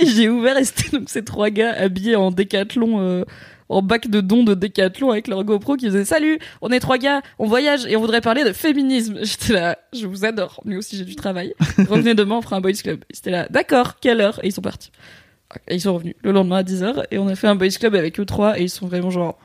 Et 0.00 0.06
j'ai 0.06 0.28
ouvert 0.28 0.56
et 0.58 0.64
c'était 0.64 0.96
donc 0.98 1.08
ces 1.08 1.24
trois 1.24 1.48
gars 1.50 1.72
habillés 1.72 2.16
en 2.16 2.32
décathlon, 2.32 3.00
euh, 3.00 3.24
en 3.70 3.82
bac 3.82 4.08
de 4.08 4.20
dons 4.20 4.42
de 4.42 4.54
décathlon 4.54 5.10
avec 5.10 5.28
leur 5.28 5.44
GoPro 5.44 5.76
qui 5.76 5.86
faisaient 5.86 6.04
Salut, 6.04 6.38
on 6.60 6.70
est 6.70 6.80
trois 6.80 6.98
gars, 6.98 7.22
on 7.38 7.46
voyage 7.46 7.86
et 7.86 7.96
on 7.96 8.00
voudrait 8.00 8.20
parler 8.20 8.44
de 8.44 8.52
féminisme. 8.52 9.18
J'étais 9.22 9.54
là, 9.54 9.78
je 9.92 10.06
vous 10.06 10.24
adore. 10.24 10.60
Moi 10.64 10.78
aussi, 10.78 10.96
j'ai 10.96 11.04
du 11.04 11.16
travail. 11.16 11.54
Revenez 11.78 12.14
demain, 12.14 12.36
on 12.36 12.42
fera 12.42 12.56
un 12.56 12.60
boys 12.60 12.72
club. 12.72 13.04
Ils 13.10 13.18
étaient 13.18 13.30
là, 13.30 13.46
d'accord, 13.48 13.98
quelle 14.00 14.20
heure? 14.20 14.40
Et 14.42 14.48
ils 14.48 14.52
sont 14.52 14.60
partis. 14.60 14.90
Et 15.68 15.76
ils 15.76 15.80
sont 15.80 15.94
revenus 15.94 16.14
le 16.22 16.32
lendemain 16.32 16.58
à 16.58 16.62
10h 16.62 17.04
et 17.10 17.18
on 17.18 17.28
a 17.28 17.34
fait 17.34 17.48
un 17.48 17.56
boys 17.56 17.68
club 17.68 17.94
avec 17.94 18.20
eux 18.20 18.24
trois 18.24 18.58
et 18.58 18.62
ils 18.62 18.70
sont 18.70 18.86
vraiment 18.86 19.10
genre 19.10 19.38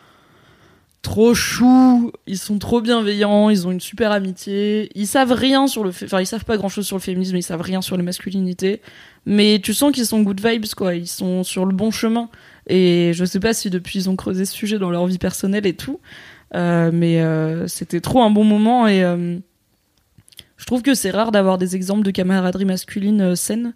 trop 1.01 1.35
choux, 1.35 2.11
ils 2.25 2.37
sont 2.37 2.57
trop 2.57 2.81
bienveillants, 2.81 3.51
ils 3.51 3.67
ont 3.67 3.71
une 3.71 3.79
super 3.79 4.11
amitié, 4.11 4.89
ils 4.95 5.05
savent 5.05 5.33
rien 5.33 5.67
sur 5.67 5.83
le 5.83 5.91
fait, 5.91 6.05
enfin 6.05 6.19
ils 6.19 6.25
savent 6.25 6.45
pas 6.45 6.57
grand 6.57 6.69
chose 6.69 6.87
sur 6.87 6.95
le 6.95 7.01
féminisme, 7.01 7.35
ils 7.37 7.43
savent 7.43 7.61
rien 7.61 7.83
sur 7.83 7.95
les 7.95 8.01
masculinités, 8.01 8.81
mais 9.27 9.59
tu 9.63 9.75
sens 9.75 9.91
qu'ils 9.91 10.07
sont 10.07 10.21
good 10.21 10.43
vibes 10.43 10.65
quoi, 10.75 10.95
ils 10.95 11.07
sont 11.07 11.43
sur 11.43 11.65
le 11.65 11.73
bon 11.73 11.91
chemin 11.91 12.27
et 12.67 13.11
je 13.13 13.25
sais 13.25 13.39
pas 13.39 13.53
si 13.53 13.69
depuis 13.69 13.99
ils 13.99 14.09
ont 14.09 14.15
creusé 14.15 14.45
ce 14.45 14.53
sujet 14.53 14.79
dans 14.79 14.89
leur 14.89 15.05
vie 15.05 15.17
personnelle 15.17 15.65
et 15.65 15.75
tout, 15.75 15.99
euh, 16.55 16.89
mais 16.93 17.21
euh, 17.21 17.67
c'était 17.67 18.01
trop 18.01 18.21
un 18.21 18.29
bon 18.29 18.43
moment 18.43 18.87
et 18.87 19.03
euh, 19.03 19.37
je 20.57 20.65
trouve 20.65 20.81
que 20.81 20.93
c'est 20.93 21.11
rare 21.11 21.31
d'avoir 21.31 21.57
des 21.57 21.75
exemples 21.75 22.03
de 22.03 22.11
camaraderie 22.11 22.65
masculine 22.65 23.35
saine. 23.35 23.73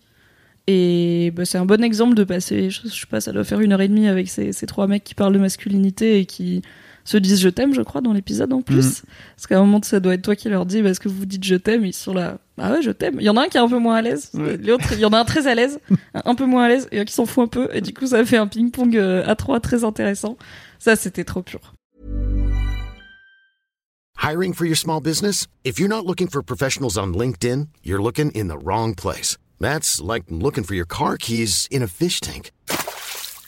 Et 0.67 1.32
bah, 1.36 1.45
c'est 1.45 1.58
un 1.58 1.65
bon 1.65 1.84
exemple 1.84 2.15
de 2.15 2.23
passer, 2.23 2.69
je, 2.69 2.82
je 2.84 2.89
sais 2.89 3.08
pas, 3.10 3.21
ça 3.21 3.32
doit 3.32 3.43
faire 3.43 3.60
une 3.60 3.73
heure 3.73 3.82
et 3.82 3.88
demie 3.88 4.08
avec 4.08 4.30
ces, 4.30 4.52
ces 4.52 4.67
trois 4.67 4.86
mecs 4.88 5.04
qui 5.04 5.15
parlent 5.15 5.34
de 5.34 5.39
masculinité 5.39 6.20
et 6.20 6.26
qui 6.26 6.61
se 7.10 7.18
disent 7.18 7.39
je 7.41 7.49
t'aime, 7.49 7.74
je 7.74 7.82
crois, 7.82 8.01
dans 8.01 8.14
l'épisode 8.14 8.53
en 8.53 8.62
plus. 8.62 9.01
Parce 9.36 9.47
qu'à 9.47 9.57
un 9.57 9.62
moment, 9.62 9.82
ça 9.82 9.99
doit 9.99 10.14
être 10.14 10.22
toi 10.22 10.36
qui 10.36 10.47
leur 10.49 10.66
dis 10.66 10.84
parce 10.84 10.99
que 10.99 11.10
vous 11.10 11.26
dites 11.26 11.43
je 11.43 11.55
t'aime, 11.55 11.86
ils 11.86 11.93
sont 11.93 12.14
là, 12.14 12.38
ah 12.60 12.72
ouais, 12.74 12.82
je 12.82 12.91
t'aime. 12.91 13.16
Il 13.20 13.24
y 13.26 13.30
en 13.30 13.38
a 13.38 13.43
un 13.43 13.47
qui 13.47 13.57
est 13.57 13.62
un 13.62 13.68
peu 13.68 13.80
moins 13.80 13.95
à 13.95 14.01
l'aise, 14.01 14.30
Ouais. 14.36 14.57
l'autre, 14.57 14.93
il 14.93 14.99
y 14.99 15.05
en 15.05 15.14
a 15.14 15.20
un 15.20 15.26
très 15.26 15.47
à 15.47 15.55
l'aise, 15.55 15.80
un 16.14 16.22
un 16.26 16.36
peu 16.36 16.45
moins 16.45 16.66
à 16.66 16.70
l'aise 16.70 16.88
et 16.91 16.99
un 16.99 17.05
qui 17.05 17.14
s'en 17.14 17.26
fout 17.26 17.43
un 17.43 17.47
peu. 17.47 17.68
Et 17.74 17.82
du 17.82 17.93
coup, 17.93 18.05
ça 18.07 18.24
fait 18.26 18.38
un 18.38 18.47
ping-pong 18.47 18.95
euh, 18.95 19.24
à 19.26 19.36
trois 19.36 19.60
très 19.60 19.84
intéressant. 19.84 20.38
Ça, 20.78 20.95
c'était 20.95 21.24
trop 21.24 21.41
pur. 21.41 21.74
Hiring 24.22 24.53
for 24.53 24.66
your 24.66 24.78
small 24.78 24.99
business? 25.01 25.47
If 25.64 25.80
you're 25.80 25.89
not 25.89 26.05
looking 26.05 26.28
for 26.30 26.43
professionals 26.43 26.97
on 26.97 27.14
LinkedIn, 27.14 27.68
you're 27.84 28.01
looking 28.01 28.32
in 28.36 28.49
the 28.49 28.57
wrong 28.64 28.93
place. 28.93 29.38
That's 29.60 29.99
like 30.01 30.26
looking 30.30 30.64
for 30.64 30.76
your 30.76 30.86
car 30.86 31.18
keys 31.18 31.68
in 31.72 31.82
a 31.82 31.88
fish 31.88 32.20
tank. 32.20 32.51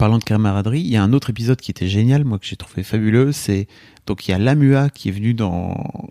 Parlant 0.00 0.16
de 0.16 0.24
camaraderie, 0.24 0.80
il 0.80 0.86
y 0.86 0.96
a 0.96 1.02
un 1.02 1.12
autre 1.12 1.28
épisode 1.28 1.60
qui 1.60 1.70
était 1.70 1.86
génial, 1.86 2.24
moi 2.24 2.38
que 2.38 2.46
j'ai 2.46 2.56
trouvé 2.56 2.84
fabuleux, 2.84 3.32
c'est 3.32 3.66
donc 4.06 4.26
il 4.26 4.30
y 4.30 4.34
a 4.34 4.38
Lamua 4.38 4.88
qui 4.88 5.10
est 5.10 5.12
venu 5.12 5.34
dans 5.34 6.10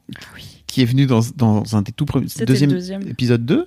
qui 0.67 0.83
est 0.83 0.85
venu 0.85 1.07
dans, 1.07 1.21
dans 1.35 1.75
un 1.75 1.81
des 1.81 1.91
tout 1.91 2.05
premiers 2.05 2.27
deuxième, 2.45 2.77
épisode 3.07 3.47
2 3.47 3.65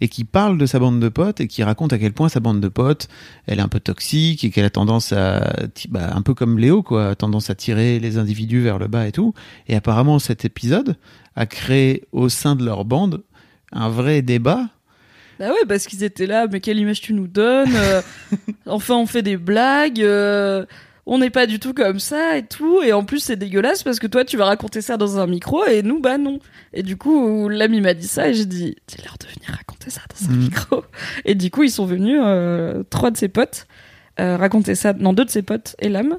et 0.00 0.08
qui 0.08 0.24
parle 0.24 0.56
de 0.56 0.64
sa 0.64 0.78
bande 0.78 1.00
de 1.00 1.10
potes 1.10 1.42
et 1.42 1.48
qui 1.48 1.62
raconte 1.62 1.92
à 1.92 1.98
quel 1.98 2.14
point 2.14 2.30
sa 2.30 2.40
bande 2.40 2.62
de 2.62 2.68
potes 2.68 3.08
elle 3.46 3.58
est 3.58 3.62
un 3.62 3.68
peu 3.68 3.78
toxique 3.78 4.42
et 4.42 4.48
qu'elle 4.48 4.64
a 4.64 4.70
tendance 4.70 5.12
à 5.12 5.54
bah, 5.90 6.14
un 6.14 6.22
peu 6.22 6.32
comme 6.32 6.58
Léo 6.58 6.82
quoi, 6.82 7.10
a 7.10 7.14
tendance 7.14 7.50
à 7.50 7.54
tirer 7.54 8.00
les 8.00 8.16
individus 8.16 8.62
vers 8.62 8.78
le 8.78 8.86
bas 8.86 9.06
et 9.06 9.12
tout. 9.12 9.34
Et 9.66 9.76
apparemment 9.76 10.18
cet 10.18 10.46
épisode 10.46 10.96
a 11.36 11.44
créé 11.44 12.04
au 12.12 12.30
sein 12.30 12.56
de 12.56 12.64
leur 12.64 12.86
bande 12.86 13.22
un 13.72 13.90
vrai 13.90 14.22
débat 14.22 14.70
Bah 15.38 15.48
ouais, 15.50 15.66
parce 15.68 15.86
qu'ils 15.86 16.02
étaient 16.04 16.26
là, 16.26 16.46
mais 16.50 16.60
quelle 16.60 16.78
image 16.78 17.00
tu 17.00 17.12
nous 17.14 17.28
donnes 17.28 17.74
euh, 17.74 18.02
Enfin, 18.66 18.94
on 18.96 19.06
fait 19.06 19.22
des 19.22 19.36
blagues, 19.36 20.00
euh, 20.02 20.66
on 21.06 21.18
n'est 21.18 21.30
pas 21.30 21.46
du 21.46 21.58
tout 21.60 21.72
comme 21.74 22.00
ça 22.00 22.36
et 22.36 22.44
tout. 22.44 22.82
Et 22.82 22.92
en 22.92 23.04
plus, 23.04 23.20
c'est 23.20 23.36
dégueulasse 23.36 23.82
parce 23.82 23.98
que 23.98 24.06
toi, 24.06 24.24
tu 24.24 24.36
vas 24.36 24.44
raconter 24.46 24.80
ça 24.80 24.96
dans 24.96 25.18
un 25.18 25.26
micro 25.26 25.64
et 25.66 25.82
nous, 25.82 26.00
bah 26.00 26.18
non. 26.18 26.38
Et 26.74 26.82
du 26.82 26.96
coup, 26.96 27.48
l'ami 27.48 27.80
m'a 27.80 27.94
dit 27.94 28.08
ça 28.08 28.28
et 28.28 28.34
j'ai 28.34 28.44
dit, 28.46 28.76
dis-leur 28.88 29.16
de 29.20 29.26
venir 29.26 29.56
raconter 29.56 29.90
ça 29.90 30.00
dans 30.10 30.28
un 30.30 30.34
Mhm. 30.34 30.40
micro. 30.42 30.84
Et 31.24 31.34
du 31.34 31.50
coup, 31.50 31.62
ils 31.62 31.70
sont 31.70 31.86
venus, 31.86 32.20
euh, 32.22 32.82
trois 32.90 33.10
de 33.10 33.16
ses 33.16 33.28
potes, 33.28 33.66
euh, 34.20 34.36
raconter 34.36 34.74
ça, 34.74 34.92
non, 34.92 35.12
deux 35.12 35.24
de 35.24 35.30
ses 35.30 35.42
potes 35.42 35.76
et 35.78 35.88
l'âme. 35.88 36.18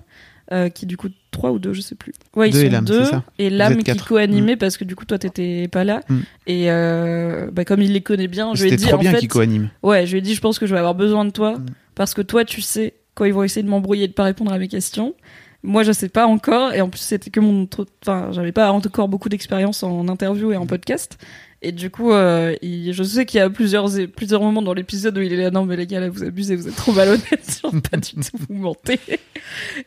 Euh, 0.51 0.69
qui 0.69 0.85
du 0.85 0.97
coup 0.97 1.09
trois 1.31 1.51
ou 1.51 1.59
deux 1.59 1.73
je 1.73 1.81
sais 1.81 1.95
plus 1.95 2.13
ouais 2.35 2.49
ils 2.49 2.53
Deux 2.53 2.63
et 2.65 2.71
sont 2.71 2.81
deux 2.81 3.03
c'est 3.05 3.11
ça 3.11 3.23
et 3.37 3.49
l'âme 3.49 3.83
qui 3.83 3.95
co-animait 3.97 4.55
parce 4.57 4.77
que 4.77 4.83
du 4.83 4.95
coup 4.95 5.05
toi 5.05 5.17
t'étais 5.19 5.67
pas 5.67 5.83
là 5.83 6.01
Mm. 6.09 6.19
et 6.47 6.71
euh, 6.71 7.49
bah, 7.51 7.65
comme 7.65 7.81
il 7.81 7.93
les 7.93 8.01
connaît 8.01 8.27
bien 8.27 8.53
je 8.55 8.63
lui 8.63 8.73
ai 8.73 8.75
dit 8.75 8.85
trop 8.85 8.95
en 8.95 8.99
bien 8.99 9.11
fait 9.11 9.27
co-anime 9.27 9.69
Ouais, 9.83 10.05
je 10.05 10.11
lui 10.13 10.17
ai 10.19 10.21
dit, 10.21 10.33
je 10.33 10.41
pense 10.41 10.57
que 10.59 10.65
je 10.65 10.73
vais 10.73 10.79
avoir 10.79 10.95
besoin 10.95 11.25
de 11.25 11.29
toi 11.31 11.57
Mm. 11.57 11.65
parce 11.95 12.13
que 12.13 12.21
toi, 12.21 12.45
tu 12.45 12.61
sais 12.61 12.93
quand 13.15 13.25
ils 13.25 13.33
vont 13.33 13.43
essayer 13.43 13.63
de 13.63 13.69
m'embrouiller 13.69 14.05
et 14.05 14.07
de 14.07 14.13
pas 14.13 14.23
répondre 14.23 14.51
à 14.53 14.57
mes 14.57 14.67
questions. 14.69 15.13
Moi, 15.61 15.83
je 15.83 15.91
sais 15.91 16.07
pas 16.07 16.25
encore 16.25 16.73
et 16.73 16.79
en 16.79 16.87
plus, 16.89 16.99
c'était 17.01 17.29
que 17.31 17.41
mon, 17.41 17.67
enfin, 18.01 18.29
j'avais 18.31 18.53
pas 18.53 18.71
encore 18.71 19.09
beaucoup 19.09 19.27
d'expérience 19.27 19.83
en 19.83 20.07
interview 20.07 20.53
et 20.53 20.57
en 20.57 20.65
podcast. 20.65 21.17
Et 21.61 21.71
du 21.73 21.89
coup, 21.89 22.11
euh, 22.13 22.55
il- 22.61 22.93
je 22.93 23.03
sais 23.03 23.25
qu'il 23.25 23.37
y 23.39 23.41
a 23.41 23.49
plusieurs 23.49 23.89
plusieurs 24.15 24.41
moments 24.41 24.61
dans 24.61 24.73
l'épisode 24.73 25.17
où 25.17 25.21
il 25.21 25.33
est 25.33 25.37
là, 25.37 25.51
non 25.51 25.65
mais 25.65 25.75
les 25.75 25.87
gars, 25.87 25.99
là 25.99 26.09
vous 26.09 26.23
abusez, 26.23 26.55
vous 26.55 26.67
êtes 26.69 26.75
trop 26.75 26.93
malhonnêtes, 26.93 27.59
genre, 27.61 27.73
pas 27.91 27.97
du 27.97 28.11
tout, 28.13 28.37
vous 28.47 28.55
mentez. 28.55 28.99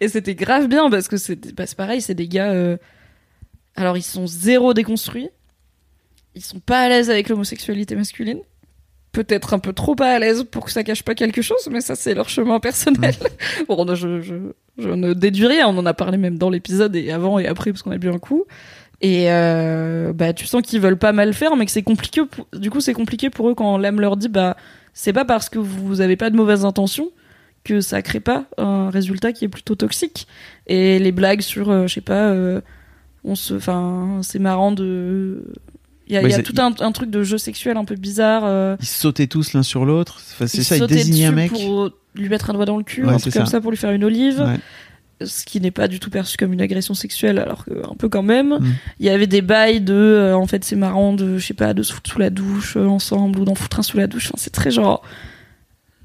Et 0.01 0.09
c'était 0.09 0.35
grave 0.35 0.69
bien 0.69 0.91
parce 0.91 1.09
que 1.09 1.17
c'est 1.17 1.55
bah, 1.55 1.65
pareil, 1.77 2.03
c'est 2.03 2.15
des 2.15 2.29
gars. 2.29 2.51
euh, 2.53 2.77
Alors 3.75 3.97
ils 3.97 4.03
sont 4.03 4.27
zéro 4.27 4.75
déconstruits, 4.75 5.31
ils 6.35 6.43
sont 6.45 6.61
pas 6.61 6.81
à 6.81 6.89
l'aise 6.91 7.09
avec 7.11 7.29
l'homosexualité 7.31 7.97
masculine 7.97 8.41
peut-être 9.13 9.53
un 9.53 9.59
peu 9.59 9.75
trop 9.75 9.95
pas 9.95 10.15
à 10.15 10.19
l'aise 10.19 10.43
pour 10.51 10.65
que 10.65 10.71
ça 10.71 10.83
cache 10.85 11.03
pas 11.03 11.15
quelque 11.15 11.43
chose, 11.43 11.69
mais 11.71 11.83
ça 11.83 11.95
c'est 11.95 12.15
leur 12.15 12.31
chemin 12.31 12.61
personnel. 12.61 13.15
bon, 13.69 13.95
je, 13.95 14.23
je, 14.23 14.35
je 14.79 14.89
ne 14.89 15.13
déduis 15.13 15.47
rien, 15.49 15.69
on 15.69 15.77
en 15.77 15.85
a 15.85 15.93
parlé 15.93 16.17
même 16.17 16.39
dans 16.39 16.49
l'épisode 16.49 16.97
et 16.97 17.13
avant 17.13 17.39
et 17.39 17.47
après 17.47 17.73
parce 17.73 17.83
qu'on 17.83 17.91
a 17.91 17.99
bu 17.99 18.09
un 18.09 18.19
coup. 18.19 18.47
Et 19.05 19.25
euh, 19.33 20.13
bah 20.13 20.33
tu 20.33 20.47
sens 20.47 20.63
qu'ils 20.63 20.81
veulent 20.81 20.97
pas 20.99 21.13
mal 21.13 21.35
faire, 21.35 21.57
mais 21.57 21.67
que 21.67 21.73
c'est 21.73 21.83
compliqué. 21.83 22.23
pour- 22.25 22.47
Du 22.57 22.71
coup, 22.71 22.81
c'est 22.81 22.95
compliqué 22.95 23.31
pour 23.31 23.49
eux 23.51 23.55
quand 23.55 23.77
l'âme 23.77 24.01
leur 24.01 24.17
dit 24.17 24.29
bah 24.29 24.57
c'est 24.95 25.13
pas 25.13 25.25
parce 25.25 25.49
que 25.49 25.59
vous 25.59 26.01
avez 26.01 26.17
pas 26.17 26.31
de 26.31 26.37
mauvaises 26.37 26.65
intentions 26.65 27.09
que 27.65 27.81
ça 27.81 28.01
crée 28.03 28.21
pas 28.21 28.45
un 28.59 28.91
résultat 28.91 29.33
qui 29.33 29.45
est 29.45 29.49
plutôt 29.49 29.75
toxique. 29.75 30.27
Et 30.69 30.99
les 30.99 31.13
blagues 31.13 31.41
sur, 31.41 31.71
euh, 31.71 31.87
je 31.89 31.95
sais 31.95 32.01
pas, 32.01 32.29
euh, 32.31 32.61
on 33.25 33.35
se, 33.35 33.55
enfin 33.55 34.21
c'est 34.23 34.39
marrant 34.39 34.71
de 34.73 35.45
il 36.09 36.15
y 36.15 36.17
a, 36.17 36.23
y 36.39 36.43
tout 36.43 36.55
un, 36.59 36.73
un 36.81 36.93
truc 36.93 37.11
de 37.11 37.23
jeu 37.23 37.39
sexuel 37.39 37.77
un 37.77 37.85
peu 37.85 37.95
bizarre. 37.95 38.43
euh, 38.45 38.77
ils 38.81 38.87
sautaient 38.87 39.29
tous 39.29 39.53
l'un 39.55 39.63
sur 39.63 39.85
l'autre 39.85 40.21
Enfin, 40.33 40.47
c'est 40.47 40.63
ça 40.63 40.77
ils 40.77 40.87
désignaient 40.87 41.27
un 41.27 41.33
mec 41.33 41.51
pour 41.53 41.91
lui 42.15 42.29
mettre 42.29 42.51
un 42.51 42.53
doigt 42.53 42.67
dans 42.67 42.77
le 42.77 42.83
cul, 42.85 43.05
Ouais, 43.05 43.15
un 43.15 43.17
truc 43.19 43.33
comme 43.33 43.47
ça. 43.47 43.53
ça 43.53 43.61
pour 43.61 43.71
lui 43.71 43.79
faire 43.79 43.93
une 43.93 44.05
olive, 44.05 44.41
Ouais. 44.41 44.59
Ce 45.25 45.45
qui 45.45 45.61
n'est 45.61 45.71
pas 45.71 45.89
du 45.89 46.01
tout 46.01 46.11
perçu 46.11 46.37
comme 46.37 46.53
une 46.53 46.61
agression 46.61 46.95
sexuelle, 46.95 47.39
alors 47.39 47.65
que 47.65 47.71
un 47.71 47.95
peu 47.95 48.09
quand 48.09 48.23
même. 48.23 48.59
Mm. 48.59 48.75
Il 49.01 49.07
y 49.07 49.11
avait 49.11 49.27
des 49.27 49.43
bails 49.43 49.81
de, 49.81 49.95
euh, 49.95 50.37
en 50.37 50.47
fait, 50.47 50.65
c'est 50.65 50.77
marrant 50.77 51.13
de, 51.13 51.39
je 51.39 51.47
sais 51.47 51.55
pas, 51.55 51.75
de 51.75 51.83
se 51.83 51.93
foutre 51.93 52.11
sous 52.11 52.19
la 52.19 52.31
douche 52.31 52.77
euh, 52.77 52.87
ensemble 52.87 53.41
ou 53.41 53.45
d'en 53.45 53.55
foutre 53.55 53.81
un 53.81 53.83
sous 53.83 53.97
la 53.97 54.07
douche. 54.07 54.27
Enfin, 54.27 54.39
c'est 54.39 54.53
très 54.53 54.71
genre, 54.71 55.03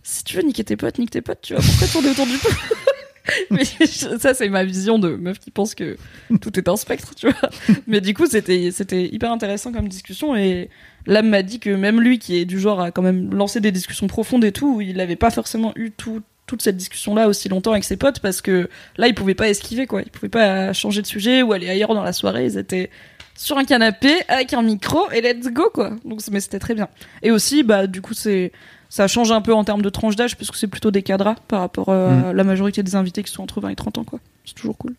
si 0.03 0.23
tu 0.23 0.37
veux 0.37 0.43
niquer 0.43 0.63
tes 0.63 0.77
potes, 0.77 0.99
nique 0.99 1.11
tes 1.11 1.21
potes, 1.21 1.41
tu 1.41 1.53
vois. 1.53 1.63
Pourquoi 1.63 1.87
tourner 1.87 2.09
autour 2.09 2.25
du 2.25 2.37
pot? 2.37 2.49
Mais 3.51 3.65
ça, 3.65 4.33
c'est 4.33 4.49
ma 4.49 4.63
vision 4.63 4.99
de 4.99 5.09
meuf 5.09 5.39
qui 5.39 5.51
pense 5.51 5.75
que 5.75 5.97
tout 6.41 6.57
est 6.57 6.69
un 6.69 6.77
spectre, 6.77 7.13
tu 7.15 7.29
vois. 7.29 7.49
Mais 7.85 8.01
du 8.01 8.13
coup, 8.13 8.25
c'était, 8.25 8.71
c'était 8.71 9.05
hyper 9.05 9.31
intéressant 9.31 9.71
comme 9.71 9.89
discussion 9.89 10.35
et 10.35 10.69
l'âme 11.05 11.29
m'a 11.29 11.43
dit 11.43 11.59
que 11.59 11.69
même 11.69 11.99
lui, 11.99 12.19
qui 12.19 12.37
est 12.37 12.45
du 12.45 12.59
genre 12.59 12.79
à 12.79 12.91
quand 12.91 13.01
même 13.01 13.33
lancer 13.33 13.59
des 13.59 13.71
discussions 13.71 14.07
profondes 14.07 14.45
et 14.45 14.51
tout, 14.51 14.81
il 14.81 14.97
n'avait 14.97 15.15
pas 15.15 15.29
forcément 15.29 15.73
eu 15.75 15.91
tout, 15.91 16.21
toute 16.47 16.61
cette 16.61 16.77
discussion-là 16.77 17.27
aussi 17.27 17.49
longtemps 17.49 17.73
avec 17.73 17.83
ses 17.83 17.97
potes 17.97 18.19
parce 18.19 18.41
que 18.41 18.69
là, 18.97 19.07
il 19.07 19.13
pouvait 19.13 19.35
pas 19.35 19.49
esquiver, 19.49 19.85
quoi. 19.85 20.01
Il 20.01 20.09
pouvait 20.09 20.29
pas 20.29 20.73
changer 20.73 21.01
de 21.01 21.07
sujet 21.07 21.41
ou 21.43 21.53
aller 21.53 21.69
ailleurs 21.69 21.93
dans 21.93 22.03
la 22.03 22.13
soirée. 22.13 22.45
Ils 22.45 22.57
étaient 22.57 22.89
sur 23.35 23.57
un 23.57 23.65
canapé 23.65 24.11
avec 24.27 24.53
un 24.53 24.63
micro 24.63 25.11
et 25.11 25.21
let's 25.21 25.51
go, 25.51 25.69
quoi. 25.71 25.91
Donc, 26.05 26.21
mais 26.31 26.39
c'était 26.39 26.59
très 26.59 26.73
bien. 26.73 26.87
Et 27.21 27.29
aussi, 27.31 27.63
bah, 27.63 27.85
du 27.85 28.01
coup, 28.01 28.13
c'est, 28.13 28.51
ça 28.89 29.07
change 29.07 29.31
un 29.31 29.41
peu 29.41 29.53
en 29.53 29.63
termes 29.63 29.81
de 29.81 29.89
tranche 29.89 30.15
d'âge 30.15 30.37
parce 30.37 30.49
que 30.49 30.57
c'est 30.57 30.67
plutôt 30.67 30.89
des 30.89 31.03
cadras 31.03 31.35
par 31.47 31.59
rapport 31.59 31.89
euh, 31.89 32.31
à 32.31 32.33
la 32.33 32.43
majorité 32.43 32.81
des 32.81 32.95
invités 32.95 33.21
qui 33.21 33.31
sont 33.31 33.43
entre 33.43 33.61
20 33.61 33.69
et 33.69 33.75
30 33.75 33.99
ans, 33.99 34.03
quoi. 34.05 34.19
C'est 34.45 34.55
toujours 34.55 34.77
cool. 34.77 34.95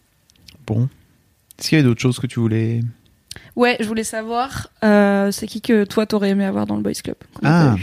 bon 0.67 0.89
est-ce 1.59 1.71
qu'il 1.71 1.79
y 1.79 1.81
avait 1.81 1.89
d'autres 1.89 2.01
choses 2.01 2.19
que 2.21 2.27
tu 2.27 2.39
voulais? 2.39 2.81
Ouais, 3.57 3.77
je 3.81 3.87
voulais 3.87 4.05
savoir, 4.05 4.69
euh, 4.85 5.33
c'est 5.33 5.47
qui 5.47 5.61
que 5.61 5.85
toi 5.85 6.07
t'aurais 6.07 6.31
aimé 6.31 6.45
avoir 6.45 6.67
dans 6.67 6.77
le 6.77 6.83
Boys 6.83 6.93
Club 7.03 7.17
Ah. 7.43 7.75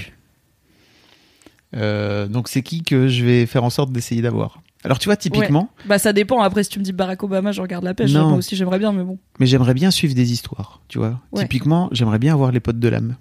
Euh, 1.75 2.27
donc 2.27 2.47
c'est 2.47 2.61
qui 2.63 2.83
que 2.83 3.07
je 3.07 3.23
vais 3.25 3.45
faire 3.45 3.63
en 3.63 3.69
sorte 3.69 3.91
d'essayer 3.91 4.21
d'avoir? 4.21 4.61
Alors 4.83 4.99
tu 4.99 5.05
vois 5.07 5.17
typiquement 5.17 5.69
Bah 5.87 5.97
ça 5.97 6.13
dépend. 6.13 6.41
Après, 6.41 6.63
si 6.63 6.69
tu 6.69 6.79
me 6.79 6.83
dis 6.83 6.93
Barack 6.93 7.23
Obama, 7.23 7.51
je 7.51 7.61
regarde 7.61 7.83
la 7.83 7.93
pêche. 7.95 8.13
Non. 8.13 8.29
Moi 8.29 8.37
aussi, 8.37 8.55
j'aimerais 8.55 8.77
bien, 8.79 8.91
mais 8.93 9.03
bon. 9.03 9.17
mais 9.39 9.45
j'aimerais 9.47 9.73
bien 9.73 9.89
suivre 9.91 10.13
des 10.13 10.31
histoires 10.31 10.81
tu 10.87 10.99
vois 10.99 11.19
Ouais. 11.31 11.41
typiquement 11.43 11.89
j'aimerais 11.91 12.19
bien 12.19 12.33
avoir 12.33 12.51
les 12.51 12.59
potes 12.59 12.79
de 12.79 12.87
l'âme 12.87 13.15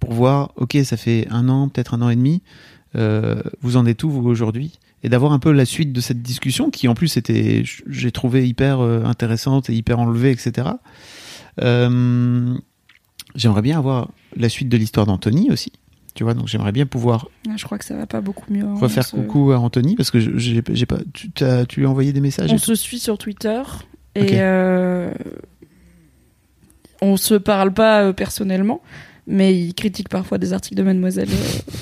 pour 0.00 0.12
voir 0.12 0.52
ok 0.56 0.76
ça 0.84 0.96
fait 0.96 1.26
un 1.30 1.48
an 1.48 1.68
peut-être 1.68 1.94
un 1.94 2.02
an 2.02 2.08
et 2.10 2.16
demi 2.16 2.42
euh, 2.96 3.42
vous 3.62 3.76
en 3.76 3.84
êtes 3.84 4.02
où 4.04 4.10
vous 4.10 4.26
aujourd'hui? 4.28 4.78
Et 5.02 5.08
d'avoir 5.08 5.32
un 5.32 5.38
peu 5.38 5.52
la 5.52 5.64
suite 5.64 5.92
de 5.92 6.00
cette 6.00 6.22
discussion 6.22 6.70
qui 6.70 6.88
en 6.88 6.94
plus 6.94 7.16
était 7.16 7.62
j'ai 7.88 8.10
trouvé 8.12 8.48
hyper 8.48 8.80
euh, 8.80 9.04
intéressante 9.04 9.68
et 9.70 9.74
hyper 9.74 9.98
enlevée 9.98 10.30
etc 10.30 10.68
Euh, 11.60 12.54
j'aimerais 13.34 13.62
bien 13.62 13.78
avoir 13.78 14.10
la 14.36 14.48
suite 14.48 14.68
de 14.68 14.76
l'histoire 14.76 15.06
d'Anthony 15.06 15.50
aussi 15.50 15.72
tu 16.18 16.24
vois 16.24 16.34
donc 16.34 16.48
j'aimerais 16.48 16.72
bien 16.72 16.84
pouvoir 16.84 17.28
Ouais, 17.46 17.54
Je 17.56 17.64
crois 17.64 17.78
que 17.78 17.84
ça 17.84 17.94
va 17.94 18.06
pas 18.08 18.20
beaucoup 18.20 18.52
mieux. 18.52 18.64
hein. 18.64 18.74
refaire 18.76 19.06
se- 19.06 19.14
coucou 19.14 19.52
à 19.52 19.58
Anthony 19.60 19.94
parce 19.94 20.10
que 20.10 20.18
j'ai 20.18 20.62
pas 20.62 20.96
tu, 21.14 21.30
t'as- 21.30 21.64
tu 21.64 21.78
lui 21.78 21.86
as 21.86 21.90
envoyé 21.90 22.12
des 22.12 22.20
messages 22.20 22.52
On 22.52 22.58
se 22.58 22.74
suit 22.74 22.98
sur 22.98 23.18
Twitter 23.18 23.62
et 24.16 24.22
Ok. 24.22 24.32
euh, 24.32 25.12
on 27.00 27.16
se 27.16 27.34
parle 27.34 27.72
pas 27.72 28.02
euh, 28.02 28.12
personnellement, 28.12 28.82
mais 29.26 29.56
il 29.56 29.74
critique 29.74 30.08
parfois 30.08 30.38
des 30.38 30.52
articles 30.52 30.74
de 30.76 30.82
Mademoiselle. 30.82 31.28
euh. 31.30 31.72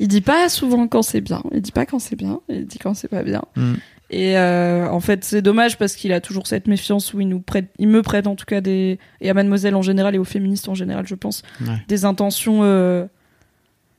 il 0.00 0.08
dit 0.08 0.20
pas 0.20 0.48
souvent 0.50 0.86
quand 0.88 1.02
c'est 1.02 1.20
bien, 1.22 1.42
il 1.52 1.62
dit 1.62 1.72
pas 1.72 1.86
quand 1.86 1.98
c'est 1.98 2.16
bien, 2.16 2.40
il 2.50 2.66
dit 2.66 2.78
quand 2.78 2.92
c'est 2.94 3.08
pas 3.08 3.22
bien. 3.22 3.42
Mm. 3.56 3.72
Et 4.10 4.36
euh, 4.36 4.90
en 4.90 5.00
fait, 5.00 5.24
c'est 5.24 5.40
dommage 5.40 5.78
parce 5.78 5.96
qu'il 5.96 6.12
a 6.12 6.20
toujours 6.20 6.46
cette 6.46 6.66
méfiance 6.68 7.14
où 7.14 7.20
il 7.22 7.28
nous 7.30 7.40
prête, 7.40 7.70
il 7.78 7.88
me 7.88 8.02
prête 8.02 8.26
en 8.26 8.36
tout 8.36 8.44
cas 8.44 8.60
des 8.60 8.98
et 9.22 9.30
à 9.30 9.34
Mademoiselle 9.34 9.74
en 9.74 9.80
général 9.80 10.14
et 10.14 10.18
aux 10.18 10.24
féministes 10.24 10.68
en 10.68 10.74
général, 10.74 11.06
je 11.06 11.14
pense, 11.14 11.42
Ouais. 11.62 11.68
des 11.88 12.04
intentions 12.04 12.58
euh, 12.62 13.06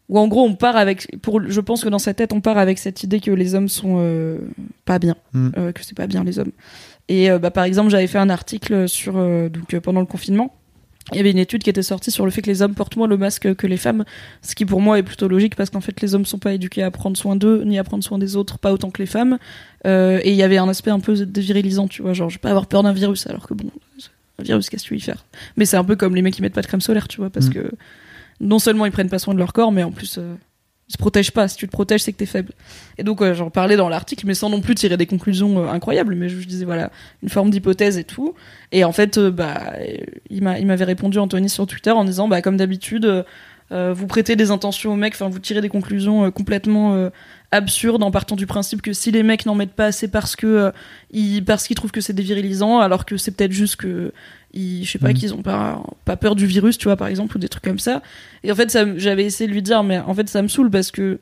où 0.10 0.20
en 0.20 0.28
gros 0.28 0.44
on 0.44 0.56
part 0.56 0.76
avec 0.76 1.08
pour 1.22 1.42
je 1.48 1.62
pense 1.62 1.84
que 1.84 1.90
dans 1.90 2.00
sa 2.00 2.14
tête 2.14 2.34
on 2.34 2.42
part 2.42 2.58
avec 2.58 2.78
cette 2.78 3.04
idée 3.04 3.20
que 3.20 3.32
les 3.32 3.56
hommes 3.56 3.70
sont 3.70 3.96
euh, 4.00 4.38
pas 4.86 5.00
bien 5.00 5.16
Mm. 5.34 5.50
euh, 5.58 5.72
que 5.72 5.84
c'est 5.84 5.96
pas 5.98 6.08
bien 6.08 6.24
les 6.24 6.40
hommes 6.40 6.52
et 7.10 7.32
euh, 7.32 7.40
bah, 7.40 7.52
par 7.52 7.64
exemple 7.64 7.90
j'avais 7.90 8.08
fait 8.08 8.18
un 8.20 8.30
article 8.30 8.88
sur 8.90 9.14
euh, 9.18 9.50
donc 9.50 9.78
pendant 9.80 10.00
le 10.02 10.06
confinement 10.06 10.54
il 11.12 11.18
y 11.18 11.20
avait 11.20 11.32
une 11.32 11.38
étude 11.38 11.64
qui 11.64 11.70
était 11.70 11.84
sortie 11.84 12.12
sur 12.12 12.24
le 12.24 12.32
fait 12.32 12.42
que 12.42 12.50
les 12.50 12.62
hommes 12.62 12.76
portent 12.76 12.96
moins 12.96 13.08
le 13.08 13.18
masque 13.18 13.56
que 13.56 13.68
les 13.68 13.76
femmes, 13.76 14.06
ce 14.42 14.56
qui 14.56 14.64
pour 14.66 14.80
moi 14.80 14.98
est 15.00 15.04
plutôt 15.04 15.28
logique 15.28 15.56
parce 15.58 15.70
qu'en 15.70 15.82
fait 15.82 16.00
les 16.00 16.16
hommes 16.16 16.24
sont 16.26 16.38
pas 16.40 16.54
éduqués 16.54 16.82
à 16.82 16.92
prendre 16.92 17.18
soin 17.18 17.36
d'eux 17.36 17.64
ni 17.66 17.78
à 17.78 17.84
prendre 17.84 18.06
soin 18.06 18.18
des 18.18 18.38
autres, 18.38 18.58
pas 18.58 18.72
autant 18.72 18.90
que 18.90 19.02
les 19.02 19.06
femmes. 19.06 19.38
Et 19.84 20.22
il 20.32 20.36
y 20.36 20.44
avait 20.44 20.58
un 20.58 20.70
aspect 20.70 20.92
un 20.92 21.02
peu 21.02 21.14
dévirilisant, 21.26 21.90
tu 21.90 22.02
vois, 22.04 22.14
genre 22.14 22.30
je 22.30 22.36
vais 22.36 22.40
pas 22.42 22.52
avoir 22.52 22.68
peur 22.68 22.84
d'un 22.84 22.94
virus 22.94 23.28
alors 23.28 23.48
que 23.50 23.54
bon, 23.54 23.70
un 24.40 24.44
virus 24.44 24.70
qu'est-ce 24.70 24.84
que 24.84 24.88
tu 24.88 24.94
veux 24.94 24.98
y 25.00 25.02
faire? 25.04 25.26
Mais 25.58 25.66
c'est 25.66 25.76
un 25.76 25.84
peu 25.84 25.98
comme 25.98 26.16
les 26.16 26.22
mecs 26.22 26.36
qui 26.36 26.42
mettent 26.42 26.54
pas 26.54 26.62
de 26.62 26.68
crème 26.68 26.80
solaire, 26.80 27.10
tu 27.10 27.18
vois, 27.18 27.30
parce 27.30 27.48
Mm. 27.48 27.54
que 27.54 27.72
non 28.44 28.60
seulement 28.60 28.86
ils 28.86 28.92
prennent 28.92 29.10
pas 29.10 29.20
soin 29.20 29.34
de 29.34 29.40
leur 29.40 29.54
corps, 29.54 29.72
mais 29.72 29.84
en 29.84 29.92
plus 29.92 30.18
euh, 30.18 30.36
ils 30.90 30.94
se 30.94 30.98
protègent 30.98 31.32
pas. 31.32 31.48
Si 31.48 31.58
tu 31.58 31.66
te 31.66 31.72
protèges, 31.72 32.04
c'est 32.04 32.12
que 32.12 32.18
t'es 32.18 32.26
faible. 32.26 32.54
Et 32.98 33.04
donc 33.04 33.22
euh, 33.22 33.34
j'en 33.34 33.50
parlais 33.50 33.76
dans 33.76 33.90
l'article, 33.90 34.26
mais 34.28 34.34
sans 34.34 34.50
non 34.50 34.62
plus 34.62 34.76
tirer 34.76 34.98
des 34.98 35.06
conclusions 35.06 35.64
euh, 35.64 35.70
incroyables. 35.70 36.16
Mais 36.16 36.30
je, 36.30 36.46
disais 36.46 36.66
voilà 36.66 36.92
une 37.22 37.30
forme 37.30 37.50
d'hypothèse 37.50 37.98
et 37.98 38.04
tout. 38.04 38.34
Et 38.72 38.84
en 38.84 38.92
fait, 38.92 39.18
euh, 39.18 39.32
bah, 39.32 39.74
il 40.30 40.44
m'a, 40.44 40.60
il 40.60 40.68
m'avait 40.68 40.86
répondu 40.86 41.20
Anthony 41.20 41.50
sur 41.50 41.66
Twitter 41.68 41.92
en 41.92 42.04
disant 42.04 42.28
bah 42.28 42.42
comme 42.42 42.58
d'habitude. 42.58 43.26
vous 43.72 44.06
prêtez 44.06 44.36
des 44.36 44.52
intentions 44.52 44.94
aux 44.94 44.96
mecs, 44.96 45.16
enfin 45.16 45.30
vous 45.30 45.40
tirez 45.40 45.62
des 45.62 45.70
conclusions 45.70 46.30
complètement 46.30 46.94
euh, 46.94 47.10
absurde 47.52 48.04
en 48.04 48.12
partant 48.12 48.36
du 48.36 48.46
principe 48.46 48.84
que 48.84 48.94
si 48.94 49.10
les 49.10 49.24
mecs 49.24 49.48
n'en 49.48 49.56
mettent 49.56 49.74
pas, 49.74 49.92
c'est 49.92 50.10
parce 50.10 50.36
que 50.36 50.72
parce 51.46 51.66
qu'ils 51.66 51.76
trouvent 51.76 51.92
que 51.92 52.02
c'est 52.02 52.14
dévirilisant, 52.14 52.80
alors 52.80 53.06
que 53.06 53.18
c'est 53.18 53.32
peut-être 53.32 53.52
juste 53.52 53.78
que 53.78 54.14
ils, 54.54 54.84
je 54.86 54.92
sais 54.92 55.00
pas, 55.00 55.10
Mhm. 55.10 55.14
qu'ils 55.16 55.34
ont 55.34 55.42
pas 55.42 55.82
pas 56.06 56.16
peur 56.18 56.36
du 56.36 56.46
virus, 56.46 56.78
tu 56.78 56.86
vois, 56.86 56.96
par 56.98 57.08
exemple, 57.08 57.36
ou 57.36 57.40
des 57.40 57.50
trucs 57.50 57.64
comme 57.64 57.80
ça. 57.80 58.02
Et 58.44 58.52
en 58.52 58.56
fait, 58.56 58.70
ça, 58.72 58.86
j'avais 58.98 59.26
essayé 59.26 59.48
de 59.48 59.54
lui 59.54 59.62
dire, 59.62 59.84
mais 59.84 60.00
en 60.00 60.14
fait, 60.14 60.28
ça 60.30 60.42
me 60.42 60.48
saoule 60.48 60.70
parce 60.70 60.92
que 60.92 61.20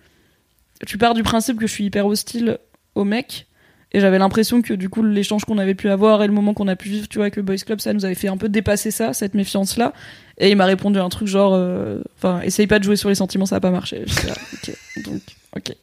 tu 0.88 0.98
pars 0.98 1.14
du 1.14 1.24
principe 1.24 1.58
que 1.60 1.68
je 1.68 1.72
suis 1.72 1.86
hyper 1.86 2.06
hostile 2.08 2.58
aux 2.96 3.04
mecs. 3.06 3.48
Et 3.94 4.00
j'avais 4.00 4.20
l'impression 4.20 4.62
que 4.62 4.74
du 4.74 4.88
coup 4.88 5.04
l'échange 5.04 5.44
qu'on 5.44 5.58
avait 5.58 5.76
pu 5.76 5.90
avoir 5.90 6.24
et 6.24 6.28
le 6.28 6.32
moment 6.32 6.54
qu'on 6.54 6.70
a 6.70 6.78
pu 6.78 6.88
vivre, 6.88 7.10
tu 7.10 7.18
vois, 7.18 7.26
avec 7.26 7.36
le 7.36 7.42
Boys 7.42 7.58
Club, 7.58 7.82
ça 7.82 7.92
nous 7.92 8.06
avait 8.06 8.16
fait 8.16 8.30
un 8.30 8.38
peu 8.38 8.48
dépasser 8.48 8.90
ça, 8.90 9.12
cette 9.12 9.34
méfiance-là. 9.34 9.92
Et 10.38 10.50
il 10.50 10.56
m'a 10.56 10.64
répondu 10.66 10.98
un 10.98 11.10
truc 11.10 11.28
genre, 11.28 11.54
euh, 11.54 12.00
enfin, 12.18 12.40
essaye 12.42 12.68
pas 12.68 12.80
de 12.80 12.86
jouer 12.86 12.96
sur 12.96 13.10
les 13.10 13.16
sentiments, 13.16 13.46
ça 13.46 13.58
va 13.58 13.60
pas 13.60 13.70
marcher. 13.70 14.06
Là, 14.26 14.34
ok, 14.54 15.04
donc, 15.04 15.22
ok. 15.58 15.76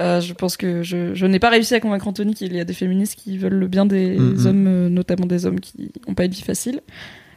Euh, 0.00 0.20
je 0.20 0.32
pense 0.34 0.56
que 0.56 0.82
je, 0.82 1.14
je 1.14 1.26
n'ai 1.26 1.38
pas 1.38 1.50
réussi 1.50 1.74
à 1.74 1.80
convaincre 1.80 2.06
Anthony 2.08 2.34
qu'il 2.34 2.54
y 2.54 2.60
a 2.60 2.64
des 2.64 2.74
féministes 2.74 3.14
qui 3.16 3.38
veulent 3.38 3.54
le 3.54 3.66
bien 3.68 3.86
des 3.86 4.18
Mhm. 4.18 4.46
hommes, 4.46 4.66
euh, 4.66 4.88
notamment 4.88 5.26
des 5.26 5.46
hommes 5.46 5.60
qui 5.60 5.90
n'ont 6.06 6.14
pas 6.14 6.24
une 6.26 6.32
vie 6.32 6.42
facile. 6.42 6.80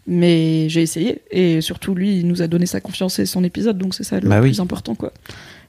Mais 0.08 0.68
j'ai 0.70 0.82
essayé. 0.82 1.22
Et 1.30 1.62
surtout, 1.62 1.94
lui, 1.94 2.18
il 2.20 2.28
nous 2.28 2.42
a 2.42 2.48
donné 2.48 2.66
sa 2.66 2.82
confiance 2.82 3.20
et 3.20 3.26
son 3.26 3.44
épisode, 3.44 3.78
donc 3.78 3.94
c'est 3.94 4.04
ça 4.04 4.20
le 4.20 4.28
Bah 4.28 4.40
oui. 4.42 4.50
plus 4.50 4.60
important, 4.60 4.96
quoi. 4.96 5.14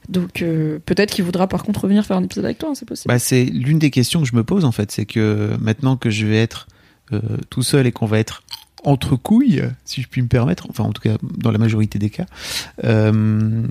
Donc 0.09 0.41
euh, 0.43 0.79
peut-être 0.87 1.13
qu'il 1.15 1.25
voudra 1.25 1.47
par 1.47 1.63
contre 1.63 1.83
revenir 1.83 2.07
faire 2.07 2.17
un 2.17 2.25
épisode 2.25 2.47
avec 2.47 2.57
toi, 2.59 2.71
hein, 2.71 2.75
c'est 2.75 2.87
possible. 2.89 3.13
Bah, 3.13 3.19
c'est 3.19 3.45
l'une 3.45 3.79
des 3.79 3.91
questions 3.91 4.21
que 4.23 4.27
je 4.27 4.35
me 4.35 4.43
pose 4.43 4.65
en 4.65 4.73
fait, 4.73 4.91
c'est 4.91 5.05
que 5.05 5.51
maintenant 5.61 5.97
que 5.97 6.09
je 6.09 6.25
vais 6.27 6.39
être 6.41 6.69
euh, 7.13 7.21
tout 7.51 7.63
seul 7.63 7.87
et 7.87 7.93
qu'on 7.93 8.07
va 8.07 8.19
être 8.19 8.43
entre 8.83 9.15
couilles, 9.17 9.63
si 9.85 10.01
je 10.01 10.09
puis 10.09 10.23
me 10.23 10.27
permettre, 10.29 10.67
enfin 10.71 10.85
en 10.85 10.93
tout 10.93 11.03
cas 11.03 11.19
dans 11.39 11.51
la 11.51 11.59
majorité 11.59 11.99
des 11.99 12.09
cas, 12.09 12.25
euh, 12.85 13.63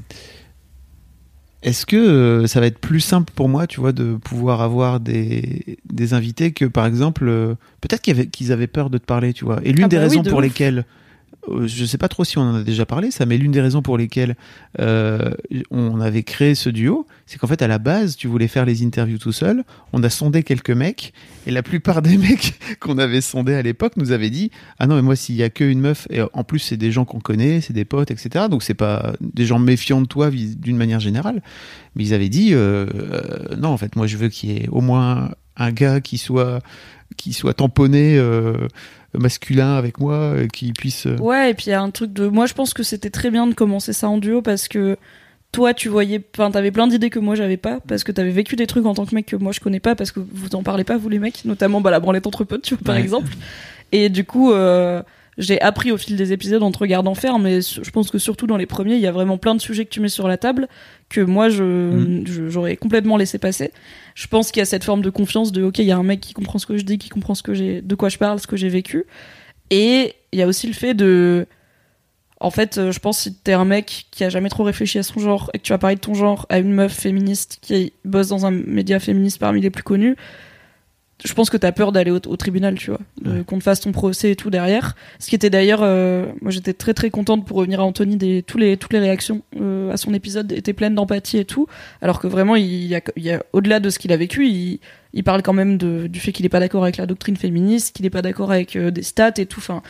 est-ce 1.61 1.85
que 1.85 1.97
euh, 1.97 2.47
ça 2.47 2.59
va 2.59 2.67
être 2.67 2.79
plus 2.79 3.01
simple 3.01 3.31
pour 3.35 3.49
moi, 3.49 3.67
tu 3.67 3.79
vois, 3.81 3.91
de 3.91 4.15
pouvoir 4.15 4.61
avoir 4.61 4.99
des, 4.99 5.77
des 5.91 6.13
invités 6.13 6.51
que 6.53 6.65
par 6.65 6.85
exemple, 6.85 7.27
euh, 7.27 7.55
peut-être 7.81 8.01
qu'ils 8.01 8.51
avaient, 8.51 8.67
peur 8.67 8.89
de 8.89 8.97
te 8.97 9.05
parler, 9.05 9.33
tu 9.33 9.43
vois. 9.45 9.59
Et 9.63 9.73
l'une 9.73 9.85
Ah 9.85 9.87
des 9.89 9.97
bah 9.97 10.07
oui, 10.09 10.09
raisons 10.09 10.23
de 10.23 10.29
pour 10.29 10.39
ouf. 10.39 10.43
lesquelles 10.45 10.85
euh, 11.47 11.67
je 11.67 11.85
sais 11.85 11.97
pas 11.97 12.09
trop 12.09 12.23
si 12.23 12.37
on 12.37 12.41
en 12.41 12.55
a 12.55 12.63
déjà 12.63 12.85
parlé 12.85 13.11
ça, 13.11 13.25
mais 13.25 13.37
l'une 13.37 13.51
des 13.51 13.61
raisons 13.61 13.81
pour 13.81 13.97
lesquelles 13.97 14.35
euh, 14.79 15.31
on 15.71 16.01
avait 16.01 16.23
créé 16.23 16.53
ce 16.53 16.69
duo, 16.69 17.07
c'est 17.25 17.37
qu'en 17.37 17.47
fait 17.47 17.61
à 17.61 17.67
la 17.67 17.79
base 17.79 18.17
tu 18.17 18.27
voulais 18.27 18.47
faire 18.47 18.65
les 18.65 18.83
interviews 18.83 19.17
tout 19.17 19.31
seul. 19.31 19.63
On 19.93 20.03
a 20.03 20.09
sondé 20.09 20.43
quelques 20.43 20.71
mecs 20.71 21.13
et 21.47 21.51
la 21.51 21.63
plupart 21.63 22.01
des 22.03 22.17
mecs 22.17 22.59
qu'on 22.79 22.97
avait 22.97 23.21
sondés 23.21 23.55
à 23.55 23.61
l'époque 23.61 23.93
nous 23.95 24.11
avaient 24.11 24.29
dit 24.29 24.51
ah 24.79 24.87
non 24.87 24.95
mais 24.95 25.01
moi 25.01 25.15
s'il 25.15 25.35
y 25.35 25.43
a 25.43 25.49
qu'une 25.49 25.79
meuf 25.79 26.07
et 26.09 26.21
en 26.33 26.43
plus 26.43 26.59
c'est 26.59 26.77
des 26.77 26.91
gens 26.91 27.05
qu'on 27.05 27.19
connaît, 27.19 27.61
c'est 27.61 27.73
des 27.73 27.85
potes 27.85 28.11
etc. 28.11 28.45
Donc 28.49 28.63
c'est 28.63 28.73
pas 28.73 29.13
des 29.21 29.45
gens 29.45 29.59
méfiants 29.59 30.01
de 30.01 30.07
toi 30.07 30.29
d'une 30.31 30.77
manière 30.77 30.99
générale, 30.99 31.41
mais 31.95 32.03
ils 32.03 32.13
avaient 32.13 32.29
dit 32.29 32.49
euh, 32.53 32.85
non 33.57 33.69
en 33.69 33.77
fait 33.77 33.95
moi 33.95 34.07
je 34.07 34.17
veux 34.17 34.29
qu'il 34.29 34.51
y 34.51 34.57
ait 34.57 34.69
au 34.69 34.81
moins 34.81 35.31
un 35.55 35.71
gars 35.71 36.01
qui 36.01 36.17
soit 36.17 36.59
qui 37.17 37.33
soit 37.33 37.53
tamponné 37.53 38.17
euh, 38.17 38.67
masculin 39.17 39.75
avec 39.75 39.99
moi, 39.99 40.13
euh, 40.15 40.47
qui 40.47 40.71
puisse 40.73 41.05
euh, 41.07 41.17
Ouais, 41.17 41.51
et 41.51 41.53
puis 41.53 41.65
il 41.67 41.69
y 41.71 41.73
a 41.73 41.81
un 41.81 41.89
truc 41.91 42.13
de. 42.13 42.27
Moi, 42.27 42.45
je 42.45 42.53
pense 42.53 42.73
que 42.73 42.83
c'était 42.83 43.09
très 43.09 43.31
bien 43.31 43.47
de 43.47 43.53
commencer 43.53 43.93
ça 43.93 44.07
en 44.09 44.17
duo 44.17 44.41
parce 44.41 44.67
que 44.67 44.97
toi, 45.51 45.73
tu 45.73 45.89
voyais. 45.89 46.21
Enfin, 46.35 46.51
t'avais 46.51 46.71
plein 46.71 46.87
d'idées 46.87 47.09
que 47.09 47.19
moi, 47.19 47.35
j'avais 47.35 47.57
pas 47.57 47.79
parce 47.87 48.03
que 48.03 48.11
t'avais 48.11 48.29
vécu 48.31 48.55
des 48.55 48.67
trucs 48.67 48.85
en 48.85 48.93
tant 48.93 49.05
que 49.05 49.15
mec 49.15 49.25
que 49.25 49.35
moi, 49.35 49.51
je 49.51 49.59
connais 49.59 49.79
pas 49.79 49.95
parce 49.95 50.11
que 50.11 50.19
vous 50.19 50.53
en 50.55 50.63
parlez 50.63 50.83
pas, 50.83 50.97
vous 50.97 51.09
les 51.09 51.19
mecs, 51.19 51.43
notamment 51.45 51.81
bah, 51.81 51.91
la 51.91 51.99
branlette 51.99 52.27
entre 52.27 52.43
potes, 52.43 52.61
tu 52.61 52.75
vois, 52.75 52.83
par 52.83 52.95
Ouais. 52.95 53.01
exemple. 53.01 53.31
Et 53.91 54.09
du 54.09 54.23
coup. 54.25 54.51
euh, 54.51 55.01
j'ai 55.37 55.61
appris 55.61 55.89
au 55.93 55.95
fil 55.97 56.17
des 56.17 56.33
épisodes 56.33 56.61
en 56.61 56.69
te 56.69 56.77
regardant 56.79 57.15
faire, 57.15 57.39
mais 57.39 57.61
je 57.61 57.89
pense 57.91 58.11
que 58.11 58.17
surtout 58.17 58.45
dans 58.45 58.57
les 58.57 58.65
premiers, 58.65 58.95
il 58.95 58.99
y 58.99 59.07
a 59.07 59.11
vraiment 59.13 59.37
plein 59.37 59.55
de 59.55 59.61
sujets 59.61 59.85
que 59.85 59.89
tu 59.89 60.01
mets 60.01 60.09
sur 60.09 60.27
la 60.27 60.35
table 60.35 60.67
que 61.07 61.21
moi, 61.21 61.47
je, 61.47 61.63
Mm. 61.63 62.49
j'aurais 62.49 62.75
complètement 62.75 63.15
laissé 63.15 63.37
passer. 63.37 63.71
Je 64.15 64.27
pense 64.27 64.51
qu'il 64.51 64.59
y 64.59 64.63
a 64.63 64.65
cette 64.65 64.83
forme 64.83 65.01
de 65.01 65.09
confiance 65.09 65.51
de, 65.51 65.63
ok, 65.63 65.79
il 65.79 65.85
y 65.85 65.91
a 65.91 65.97
un 65.97 66.03
mec 66.03 66.19
qui 66.19 66.33
comprend 66.33 66.59
ce 66.59 66.65
que 66.65 66.77
je 66.77 66.83
dis, 66.83 66.97
qui 66.97 67.09
comprend 67.09 67.35
ce 67.35 67.43
que 67.43 67.53
j'ai, 67.53 67.81
de 67.81 67.95
quoi 67.95 68.09
je 68.09 68.17
parle, 68.17 68.39
ce 68.39 68.47
que 68.47 68.57
j'ai 68.57 68.69
vécu. 68.69 69.05
Et 69.69 70.15
il 70.31 70.39
y 70.39 70.41
a 70.41 70.47
aussi 70.47 70.67
le 70.67 70.73
fait 70.73 70.93
de, 70.93 71.47
en 72.39 72.51
fait, 72.51 72.77
euh, 72.77 72.91
je 72.91 72.99
pense 72.99 73.19
si 73.19 73.33
t'es 73.33 73.53
un 73.53 73.65
mec 73.65 74.07
qui 74.11 74.23
a 74.23 74.29
jamais 74.29 74.49
trop 74.49 74.63
réfléchi 74.63 74.97
à 74.97 75.03
son 75.03 75.19
genre 75.19 75.51
et 75.53 75.59
que 75.59 75.63
tu 75.63 75.73
vas 75.73 75.77
parler 75.77 75.95
de 75.95 76.01
ton 76.01 76.13
genre 76.13 76.45
à 76.49 76.59
une 76.59 76.71
meuf 76.71 76.93
féministe 76.93 77.59
qui 77.61 77.93
bosse 78.05 78.29
dans 78.29 78.45
un 78.45 78.51
média 78.51 78.99
féministe 78.99 79.39
parmi 79.39 79.61
les 79.61 79.69
plus 79.69 79.83
connus, 79.83 80.15
je 81.25 81.33
pense 81.33 81.49
que 81.49 81.57
t'as 81.57 81.71
peur 81.73 81.91
d'aller 81.91 82.11
au, 82.11 82.15
au 82.27 82.37
tribunal, 82.37 82.75
tu 82.75 82.91
vois, 82.91 82.99
Ouais. 83.25 83.43
qu'on 83.45 83.57
te 83.59 83.63
fasse 83.63 83.81
ton 83.81 83.91
procès 83.91 84.31
et 84.31 84.35
tout 84.35 84.49
derrière. 84.49 84.95
Ce 85.19 85.27
qui 85.27 85.35
était 85.35 85.49
d'ailleurs, 85.49 85.81
euh, 85.83 86.25
moi 86.41 86.49
j'étais 86.51 86.73
très 86.73 86.93
très 86.93 87.09
contente 87.09 87.45
pour 87.45 87.57
revenir 87.57 87.81
à 87.81 87.83
Anthony 87.83 88.15
des 88.15 88.41
tous 88.43 88.57
les 88.57 88.77
toutes 88.77 88.93
les 88.93 88.99
réactions 88.99 89.41
euh, 89.59 89.91
à 89.91 89.97
son 89.97 90.13
épisode 90.13 90.51
étaient 90.53 90.73
pleines 90.73 90.95
d'empathie 90.95 91.37
et 91.37 91.45
tout, 91.45 91.67
alors 92.01 92.19
que 92.19 92.27
vraiment 92.27 92.55
il 92.55 92.85
y 92.85 92.95
a, 92.95 93.01
il 93.17 93.23
y 93.23 93.31
a 93.31 93.43
au-delà 93.51 93.79
de 93.81 93.89
ce 93.89 93.99
qu'il 93.99 94.11
a 94.13 94.17
vécu, 94.17 94.47
il, 94.47 94.79
il 95.13 95.23
parle 95.23 95.41
quand 95.41 95.53
même 95.53 95.77
de, 95.77 96.07
du 96.07 96.19
fait 96.21 96.31
qu'il 96.31 96.45
est 96.45 96.49
pas 96.49 96.59
d'accord 96.61 96.83
avec 96.83 96.95
la 96.97 97.05
doctrine 97.05 97.35
féministe, 97.35 97.95
qu'il 97.95 98.05
est 98.05 98.09
pas 98.11 98.21
d'accord 98.21 98.51
avec 98.51 98.75
euh, 98.75 98.89
des 98.91 99.03
stats 99.03 99.33
et 99.37 99.45
tout. 99.45 99.59
Enfin, 99.59 99.81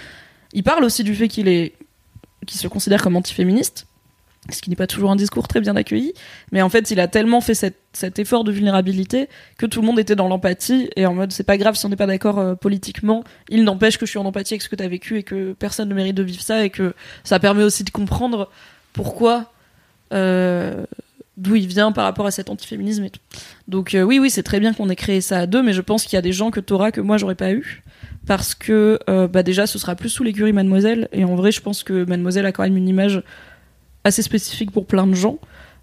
il 0.53 0.63
parle 0.63 0.83
aussi 0.83 1.03
du 1.03 1.13
fait 1.13 1.27
qu'il 1.27 1.47
est 1.47 1.73
qu'il 2.47 2.57
se 2.59 2.67
considère 2.67 3.03
comme 3.03 3.15
antiféministe, 3.17 3.85
ce 4.51 4.61
qui 4.61 4.69
n'est 4.69 4.75
pas 4.75 4.87
toujours 4.87 5.11
un 5.11 5.15
discours 5.15 5.47
très 5.47 5.61
bien 5.61 5.75
accueilli. 5.75 6.13
Mais 6.51 6.61
en 6.61 6.69
fait, 6.69 6.91
il 6.91 6.99
a 6.99 7.07
tellement 7.07 7.41
fait 7.41 7.53
cet 7.53 8.19
effort 8.19 8.43
de 8.43 8.51
vulnérabilité 8.51 9.29
que 9.57 9.65
tout 9.65 9.81
le 9.81 9.87
monde 9.87 9.99
était 9.99 10.15
dans 10.15 10.27
l'empathie 10.27 10.89
et 10.95 11.05
en 11.05 11.13
mode 11.13 11.31
c'est 11.31 11.43
pas 11.43 11.57
grave 11.57 11.75
si 11.75 11.85
on 11.85 11.89
n'est 11.89 11.95
pas 11.95 12.07
d'accord 12.07 12.39
euh, 12.39 12.55
politiquement. 12.55 13.23
Il 13.49 13.63
n'empêche 13.63 13.97
que 13.97 14.05
je 14.05 14.11
suis 14.11 14.19
en 14.19 14.25
empathie 14.25 14.53
avec 14.53 14.61
ce 14.61 14.69
que 14.69 14.75
tu 14.75 14.83
as 14.83 14.87
vécu 14.87 15.17
et 15.17 15.23
que 15.23 15.53
personne 15.53 15.89
ne 15.89 15.93
mérite 15.93 16.15
de 16.15 16.23
vivre 16.23 16.41
ça 16.41 16.63
et 16.63 16.69
que 16.69 16.93
ça 17.23 17.39
permet 17.39 17.63
aussi 17.63 17.83
de 17.83 17.89
comprendre 17.89 18.49
pourquoi. 18.93 19.51
euh, 20.13 20.85
d'où 21.37 21.55
il 21.55 21.67
vient 21.67 21.93
par 21.93 22.03
rapport 22.03 22.25
à 22.25 22.31
cet 22.31 22.49
antiféminisme 22.49 23.05
et 23.05 23.09
tout. 23.11 23.21
Donc 23.69 23.95
euh, 23.95 24.01
oui, 24.01 24.19
oui, 24.19 24.29
c'est 24.29 24.43
très 24.43 24.59
bien 24.59 24.73
qu'on 24.73 24.89
ait 24.89 24.95
créé 24.97 25.21
ça 25.21 25.39
à 25.39 25.45
deux, 25.45 25.63
mais 25.63 25.71
je 25.71 25.79
pense 25.79 26.03
qu'il 26.03 26.17
y 26.17 26.17
a 26.17 26.21
des 26.21 26.33
gens 26.33 26.51
que 26.51 26.59
t'auras 26.59 26.91
que 26.91 26.99
moi 26.99 27.15
j'aurais 27.15 27.35
pas 27.35 27.53
eu 27.53 27.81
parce 28.27 28.53
que 28.55 28.99
bah 29.27 29.41
déjà 29.41 29.65
ce 29.65 29.79
sera 29.79 29.95
plus 29.95 30.09
sous 30.09 30.23
l'écurie 30.23 30.51
Mademoiselle 30.51 31.07
et 31.13 31.23
en 31.23 31.35
vrai 31.35 31.51
je 31.51 31.61
pense 31.61 31.83
que 31.83 32.03
Mademoiselle 32.03 32.45
a 32.45 32.51
quand 32.51 32.63
même 32.63 32.75
une 32.77 32.89
image 32.89 33.23
assez 34.03 34.21
spécifique 34.21 34.71
pour 34.71 34.85
plein 34.85 35.07
de 35.07 35.13
gens 35.15 35.39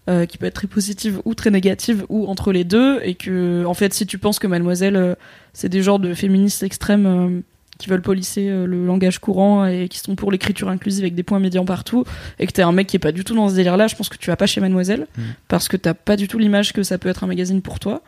euh, 0.09 0.25
qui 0.27 0.39
peut 0.39 0.47
être 0.47 0.55
très 0.55 0.67
positive 0.69 1.21
ou 1.25 1.35
très 1.35 1.51
négative 1.51 2.05
ou 2.09 2.27
entre 2.27 2.53
les 2.53 2.65
deux 2.65 3.01
et 3.03 3.15
que 3.15 3.65
en 3.67 3.75
fait 3.75 3.93
si 3.93 4.07
tu 4.07 4.19
penses 4.19 4.39
que 4.39 4.47
Mademoiselle 4.47 4.97
euh, 4.97 5.15
c'est 5.53 5.69
des 5.69 5.83
genres 5.83 5.99
de 5.99 6.15
féministes 6.15 6.63
extrêmes 6.63 7.07
euh, 7.07 7.41
qui 7.79 7.89
veulent 7.91 8.03
polisser 8.03 8.49
euh, 8.49 8.67
le 8.67 8.87
langage 8.87 9.19
courant 9.19 9.67
et 9.67 9.89
qui 9.89 9.99
sont 9.99 10.15
pour 10.15 10.31
l'écriture 10.33 10.69
inclusive 10.69 11.03
avec 11.05 11.15
des 11.15 11.23
points 11.25 11.41
médians 11.41 11.65
partout 11.65 12.05
et 12.39 12.47
que 12.47 12.53
t'es 12.53 12.63
un 12.63 12.73
mec 12.73 12.87
qui 12.87 12.97
est 12.97 13.01
pas 13.01 13.13
du 13.13 13.25
tout 13.25 13.35
dans 13.35 13.49
ce 13.49 13.55
délire 13.57 13.77
là 13.77 13.87
je 13.89 13.97
pense 13.97 14.09
que 14.09 14.17
tu 14.17 14.31
vas 14.31 14.37
pas 14.37 14.47
chez 14.47 14.61
Mademoiselle 14.61 15.07
Mhm. 15.19 15.25
parce 15.49 15.69
que 15.69 15.77
t'as 15.77 15.95
pas 15.95 16.17
du 16.17 16.29
tout 16.29 16.39
l'image 16.39 16.73
que 16.73 16.83
ça 16.83 16.97
peut 16.99 17.09
être 17.09 17.25
un 17.25 17.27
magazine 17.27 17.61
pour 17.61 17.81
toi. 17.81 18.03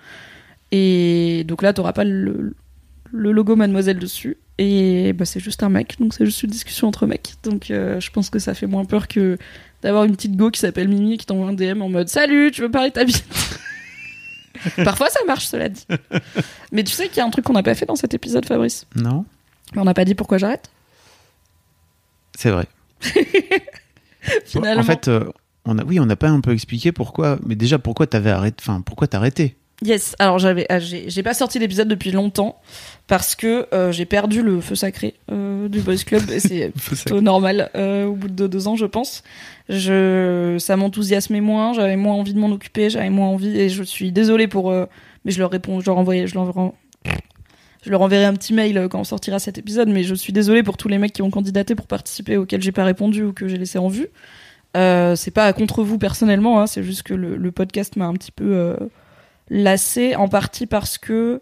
Et 0.71 1.45
donc 1.49 1.63
là 1.63 1.73
t'auras 1.73 1.93
pas 1.93 2.05
le, 2.05 2.55
le 3.13 3.33
logo 3.33 3.57
Mademoiselle 3.57 3.99
dessus. 3.99 4.37
Et 4.59 5.13
bah, 5.13 5.25
c'est 5.25 5.41
juste 5.41 5.63
un 5.63 5.69
mec 5.69 5.97
donc 6.01 6.15
c'est 6.15 6.25
juste 6.27 6.43
une 6.43 6.51
discussion 6.51 6.89
entre 6.89 7.07
mecs. 7.07 7.35
Donc 7.45 7.67
je 7.69 8.11
pense 8.11 8.31
que 8.31 8.39
ça 8.39 8.55
fait 8.55 8.67
moins 8.67 8.85
peur 8.85 9.09
que 9.09 9.39
d'avoir 9.83 10.05
une 10.05 10.17
petite 10.17 10.37
go 10.37 10.51
qui 10.51 10.61
s'appelle 10.61 10.89
Mimi 10.89 11.19
qui 11.19 11.27
t'envoie 11.27 11.49
un 11.49 11.53
DM 11.53 11.83
en 11.83 11.89
mode 11.89 12.09
salut 12.09 12.51
tu 12.53 12.63
veux 12.63 12.71
parler 12.71 12.91
de 12.91 12.95
ta 12.95 13.05
vie? 13.05 13.23
Parfois 14.85 15.09
ça 15.11 15.21
marche 15.27 15.47
cela 15.47 15.69
dit. 15.69 15.87
Mais 16.73 16.83
tu 16.83 16.93
sais 16.93 17.09
qu'il 17.09 17.19
y 17.19 17.21
a 17.21 17.25
un 17.25 17.31
truc 17.31 17.45
qu'on 17.45 17.53
n'a 17.53 17.63
pas 17.63 17.75
fait 17.75 17.87
dans 17.87 17.97
cet 17.97 18.15
épisode 18.15 18.45
Fabrice? 18.45 18.87
Non. 18.97 19.25
On 19.77 19.85
n'a 19.85 19.95
pas 19.95 20.05
dit 20.05 20.15
pourquoi 20.15 20.39
j'arrête? 20.39 20.71
C'est 22.37 22.51
vrai. 22.51 22.67
finalement. 24.45 24.83
En 24.83 24.85
fait, 24.85 25.09
euh, 25.09 25.25
on 25.65 25.79
a, 25.79 25.85
oui, 25.85 26.01
on 26.01 26.07
n'a 26.07 26.17
pas 26.17 26.29
un 26.29 26.41
peu 26.41 26.53
expliqué 26.53 26.93
pourquoi, 26.93 27.39
mais 27.45 27.55
déjà 27.55 27.79
pourquoi 27.79 28.07
t'avais 28.07 28.31
arrêté, 28.31 28.57
enfin 28.61 28.81
pourquoi 28.81 29.09
arrêté? 29.13 29.57
Yes, 29.81 30.17
alors 30.19 30.41
j'avais, 30.41 30.67
ah, 30.71 30.81
j'ai 30.81 31.09
j'ai 31.09 31.23
pas 31.23 31.35
sorti 31.35 31.61
l'épisode 31.61 31.87
depuis 31.87 32.11
longtemps 32.11 32.61
parce 33.07 33.37
que 33.37 33.69
euh, 33.73 33.93
j'ai 33.93 34.07
perdu 34.07 34.43
le 34.43 34.61
feu 34.61 34.75
sacré 34.75 35.15
euh, 35.31 35.69
du 35.69 35.81
Boys 35.81 36.03
Club 36.05 36.29
et 36.31 36.41
c'est 36.41 36.71
plutôt 36.77 37.21
normal 37.21 37.71
euh, 37.77 38.07
au 38.07 38.15
bout 38.15 38.27
de 38.27 38.49
deux 38.49 38.67
ans, 38.67 38.75
je 38.75 38.87
pense. 38.87 39.23
Je, 39.69 40.57
ça 40.59 40.77
m'enthousiasmait 40.77 41.41
moins, 41.41 41.75
j'avais 41.75 41.95
moins 41.95 42.15
envie 42.15 42.35
de 42.35 42.41
m'en 42.41 42.51
occuper, 42.51 42.91
j'avais 42.91 43.11
moins 43.11 43.29
envie 43.29 43.57
et 43.57 43.69
je 43.69 43.85
suis 43.85 44.11
désolée 44.11 44.49
pour, 44.49 44.73
mais 45.25 45.31
je 45.31 45.39
leur 45.39 45.51
réponds, 45.51 45.79
je 45.79 45.87
leur 45.87 45.99
envoie, 45.99 46.27
je 46.27 46.35
leur 46.35 46.73
je 47.85 47.91
leur 47.91 48.03
enverrai 48.03 48.25
un 48.25 48.35
petit 48.35 48.55
mail 48.55 48.89
quand 48.91 48.99
on 48.99 49.05
sortira 49.05 49.39
cet 49.39 49.59
épisode, 49.59 49.89
mais 49.89 50.03
je 50.03 50.15
suis 50.17 50.33
désolée 50.33 50.65
pour 50.65 50.77
tous 50.77 50.89
les 50.89 50.99
mecs 50.99 51.13
qui 51.13 51.23
ont 51.23 51.31
candidaté 51.31 51.77
pour 51.77 51.87
participer 51.87 52.37
auxquels 52.37 52.63
j'ai 52.63 52.73
pas 52.73 52.85
répondu 52.85 53.23
ou 53.23 53.33
que 53.33 53.47
j'ai 53.47 53.59
laissé 53.59 53.79
en 53.79 53.89
vue. 53.89 54.09
C'est 54.75 55.33
pas 55.33 55.53
contre 55.53 55.85
vous 55.85 55.99
personnellement, 55.99 56.61
hein, 56.61 56.67
c'est 56.67 56.83
juste 56.83 57.05
que 57.05 57.15
le, 57.15 57.37
le 57.37 57.53
podcast 57.53 57.95
m'a 57.95 58.07
un 58.07 58.15
petit 58.15 58.33
peu 58.33 58.77
euh, 59.51 59.63
lassé, 59.63 60.17
en 60.17 60.29
partie 60.29 60.67
parce 60.67 60.99
que 60.99 61.41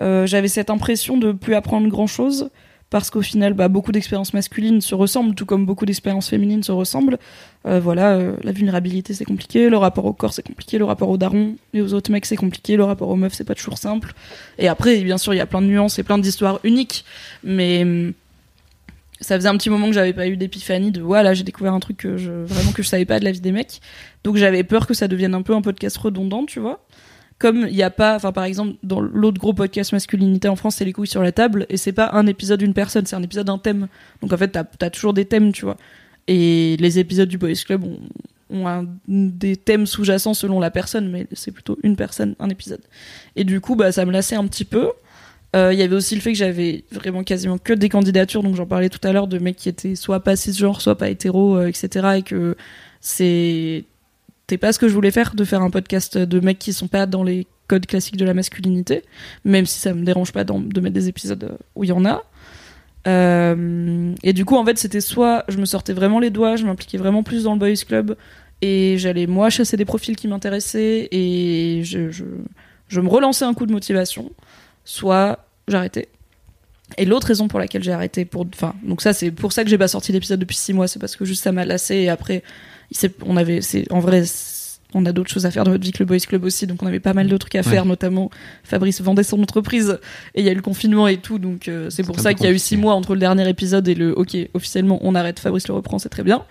euh, 0.00 0.26
j'avais 0.26 0.48
cette 0.48 0.70
impression 0.70 1.16
de 1.16 1.32
plus 1.32 1.54
apprendre 1.54 1.88
grand 1.88 2.06
chose, 2.06 2.50
parce 2.90 3.10
qu'au 3.10 3.22
final, 3.22 3.54
bah, 3.54 3.68
beaucoup 3.68 3.92
d'expériences 3.92 4.34
masculines 4.34 4.80
se 4.80 4.94
ressemblent, 4.94 5.34
tout 5.34 5.46
comme 5.46 5.64
beaucoup 5.64 5.86
d'expériences 5.86 6.28
féminines 6.28 6.62
se 6.62 6.72
ressemblent. 6.72 7.18
Euh, 7.66 7.80
voilà, 7.80 8.12
euh, 8.12 8.36
la 8.42 8.52
vulnérabilité 8.52 9.14
c'est 9.14 9.24
compliqué, 9.24 9.70
le 9.70 9.76
rapport 9.78 10.04
au 10.04 10.12
corps 10.12 10.34
c'est 10.34 10.46
compliqué, 10.46 10.78
le 10.78 10.84
rapport 10.84 11.08
aux 11.08 11.16
darons 11.16 11.56
et 11.72 11.80
aux 11.80 11.94
autres 11.94 12.10
mecs 12.10 12.26
c'est 12.26 12.36
compliqué, 12.36 12.76
le 12.76 12.84
rapport 12.84 13.08
aux 13.08 13.16
meufs 13.16 13.32
c'est 13.32 13.44
pas 13.44 13.54
toujours 13.54 13.78
simple. 13.78 14.12
Et 14.58 14.68
après, 14.68 14.98
bien 14.98 15.16
sûr, 15.16 15.32
il 15.32 15.38
y 15.38 15.40
a 15.40 15.46
plein 15.46 15.62
de 15.62 15.66
nuances 15.66 15.98
et 15.98 16.02
plein 16.02 16.18
d'histoires 16.18 16.60
uniques, 16.64 17.04
mais 17.44 17.82
hum, 17.82 18.12
ça 19.20 19.36
faisait 19.36 19.48
un 19.48 19.56
petit 19.56 19.70
moment 19.70 19.86
que 19.86 19.94
j'avais 19.94 20.12
pas 20.12 20.26
eu 20.26 20.36
d'épiphanie 20.36 20.90
de 20.90 21.00
voilà 21.00 21.32
j'ai 21.32 21.44
découvert 21.44 21.74
un 21.74 21.80
truc 21.80 22.04
vraiment 22.04 22.72
que 22.72 22.82
je 22.82 22.88
savais 22.88 23.04
pas 23.04 23.20
de 23.20 23.24
la 23.24 23.30
vie 23.30 23.40
des 23.40 23.52
mecs 23.52 23.80
donc 24.24 24.36
j'avais 24.36 24.64
peur 24.64 24.88
que 24.88 24.94
ça 24.94 25.06
devienne 25.06 25.34
un 25.34 25.42
peu 25.42 25.54
un 25.54 25.62
podcast 25.62 25.96
redondant 25.96 26.44
tu 26.44 26.58
vois 26.58 26.84
comme 27.42 27.66
il 27.68 27.74
y 27.74 27.82
a 27.82 27.90
pas 27.90 28.14
enfin 28.14 28.30
par 28.30 28.44
exemple 28.44 28.76
dans 28.84 29.00
l'autre 29.00 29.40
gros 29.40 29.52
podcast 29.52 29.92
masculinité 29.92 30.46
en 30.46 30.54
France 30.54 30.76
c'est 30.76 30.84
les 30.84 30.92
couilles 30.92 31.08
sur 31.08 31.24
la 31.24 31.32
table 31.32 31.66
et 31.70 31.76
c'est 31.76 31.92
pas 31.92 32.10
un 32.12 32.28
épisode 32.28 32.60
d'une 32.60 32.72
personne 32.72 33.04
c'est 33.04 33.16
un 33.16 33.22
épisode 33.22 33.48
d'un 33.48 33.58
thème. 33.58 33.88
Donc 34.22 34.32
en 34.32 34.36
fait 34.36 34.46
t'as 34.46 34.62
as 34.80 34.90
toujours 34.90 35.12
des 35.12 35.24
thèmes 35.24 35.50
tu 35.50 35.64
vois. 35.64 35.76
Et 36.28 36.76
les 36.78 37.00
épisodes 37.00 37.28
du 37.28 37.38
Boys 37.38 37.54
Club 37.66 37.82
ont, 38.48 38.86
des 39.08 39.56
thèmes 39.56 39.86
sous-jacents 39.86 40.34
selon 40.34 40.60
la 40.60 40.70
personne 40.70 41.10
mais 41.10 41.26
c'est 41.32 41.50
plutôt 41.50 41.78
une 41.82 41.96
personne 41.96 42.36
un 42.38 42.48
épisode. 42.48 42.82
Et 43.34 43.42
du 43.42 43.60
coup 43.60 43.74
bah 43.74 43.90
ça 43.90 44.06
me 44.06 44.12
lassait 44.12 44.36
un 44.36 44.46
petit 44.46 44.64
peu. 44.64 44.92
Euh, 45.56 45.72
il 45.72 45.78
y 45.80 45.82
avait 45.82 45.96
aussi 45.96 46.14
le 46.14 46.20
fait 46.20 46.32
que 46.32 46.38
j'avais 46.38 46.84
vraiment 46.92 47.24
quasiment 47.24 47.58
que 47.58 47.72
des 47.72 47.88
candidatures, 47.88 48.42
donc 48.44 48.54
j'en 48.54 48.66
parlais 48.66 48.88
tout 48.88 49.06
à 49.06 49.12
l'heure, 49.12 49.26
de 49.26 49.38
mecs 49.38 49.56
qui 49.56 49.68
étaient 49.68 49.96
soit 49.96 50.20
pas 50.20 50.34
cisgenre, 50.34 50.80
soit 50.80 50.96
pas 50.96 51.10
hétéro, 51.10 51.56
euh, 51.56 51.66
etc. 51.66 52.08
Et 52.18 52.22
que 52.22 52.56
c'est 53.00 53.84
c'était 54.52 54.60
pas 54.60 54.74
ce 54.74 54.78
que 54.78 54.86
je 54.86 54.92
voulais 54.92 55.10
faire, 55.10 55.34
de 55.34 55.44
faire 55.44 55.62
un 55.62 55.70
podcast 55.70 56.18
de 56.18 56.38
mecs 56.38 56.58
qui 56.58 56.74
sont 56.74 56.86
pas 56.86 57.06
dans 57.06 57.24
les 57.24 57.46
codes 57.68 57.86
classiques 57.86 58.18
de 58.18 58.24
la 58.26 58.34
masculinité, 58.34 59.02
même 59.46 59.64
si 59.64 59.78
ça 59.80 59.94
me 59.94 60.04
dérange 60.04 60.30
pas 60.30 60.44
de 60.44 60.80
mettre 60.80 60.92
des 60.92 61.08
épisodes 61.08 61.56
où 61.74 61.84
il 61.84 61.88
y 61.88 61.92
en 61.92 62.04
a. 62.04 62.22
Euh, 63.08 64.12
et 64.22 64.34
du 64.34 64.44
coup, 64.44 64.56
en 64.56 64.64
fait, 64.66 64.76
c'était 64.76 65.00
soit 65.00 65.46
je 65.48 65.56
me 65.56 65.64
sortais 65.64 65.94
vraiment 65.94 66.20
les 66.20 66.28
doigts, 66.28 66.56
je 66.56 66.66
m'impliquais 66.66 66.98
vraiment 66.98 67.22
plus 67.22 67.44
dans 67.44 67.54
le 67.54 67.58
boys 67.58 67.82
club, 67.86 68.14
et 68.60 68.96
j'allais 68.98 69.26
moi 69.26 69.48
chasser 69.48 69.78
des 69.78 69.86
profils 69.86 70.16
qui 70.16 70.28
m'intéressaient, 70.28 71.08
et 71.10 71.80
je, 71.82 72.10
je, 72.10 72.24
je 72.88 73.00
me 73.00 73.08
relançais 73.08 73.46
un 73.46 73.54
coup 73.54 73.64
de 73.64 73.72
motivation, 73.72 74.32
soit 74.84 75.46
j'arrêtais. 75.66 76.08
Et 76.98 77.06
l'autre 77.06 77.28
raison 77.28 77.48
pour 77.48 77.58
laquelle 77.58 77.82
j'ai 77.82 77.92
arrêté, 77.92 78.26
pour, 78.26 78.44
enfin, 78.52 78.74
donc 78.82 79.00
ça 79.00 79.14
c'est 79.14 79.30
pour 79.30 79.54
ça 79.54 79.64
que 79.64 79.70
j'ai 79.70 79.78
pas 79.78 79.88
sorti 79.88 80.12
l'épisode 80.12 80.40
depuis 80.40 80.58
six 80.58 80.74
mois, 80.74 80.88
c'est 80.88 80.98
parce 80.98 81.16
que 81.16 81.24
juste 81.24 81.42
ça 81.42 81.52
m'a 81.52 81.64
lassé 81.64 81.94
et 81.94 82.10
après, 82.10 82.42
on 83.24 83.36
avait, 83.36 83.60
c'est 83.60 83.90
en 83.92 84.00
vrai, 84.00 84.24
on 84.94 85.06
a 85.06 85.12
d'autres 85.12 85.30
choses 85.30 85.46
à 85.46 85.50
faire 85.50 85.64
dans 85.64 85.70
notre 85.70 85.84
vie 85.84 85.92
que 85.92 86.00
le 86.00 86.06
Boys 86.06 86.18
Club 86.18 86.44
aussi, 86.44 86.66
donc 86.66 86.82
on 86.82 86.86
avait 86.86 87.00
pas 87.00 87.14
mal 87.14 87.28
de 87.28 87.36
trucs 87.36 87.54
à 87.54 87.62
faire, 87.62 87.84
notamment 87.84 88.30
Fabrice 88.64 89.00
vendait 89.00 89.22
son 89.22 89.40
entreprise 89.42 89.98
et 90.34 90.40
il 90.40 90.46
y 90.46 90.48
a 90.48 90.52
eu 90.52 90.56
le 90.56 90.62
confinement 90.62 91.08
et 91.08 91.16
tout, 91.16 91.38
donc 91.38 91.68
euh, 91.68 91.88
c'est 91.90 92.02
pour 92.02 92.20
ça 92.20 92.34
qu'il 92.34 92.44
y 92.46 92.48
a 92.48 92.52
eu 92.52 92.58
six 92.58 92.76
mois 92.76 92.94
entre 92.94 93.14
le 93.14 93.20
dernier 93.20 93.48
épisode 93.48 93.88
et 93.88 93.94
le 93.94 94.12
ok, 94.16 94.36
officiellement 94.54 94.98
on 95.02 95.14
arrête, 95.14 95.38
Fabrice 95.38 95.68
le 95.68 95.74
reprend, 95.74 95.98
c'est 95.98 96.08
très 96.10 96.22
bien. 96.22 96.44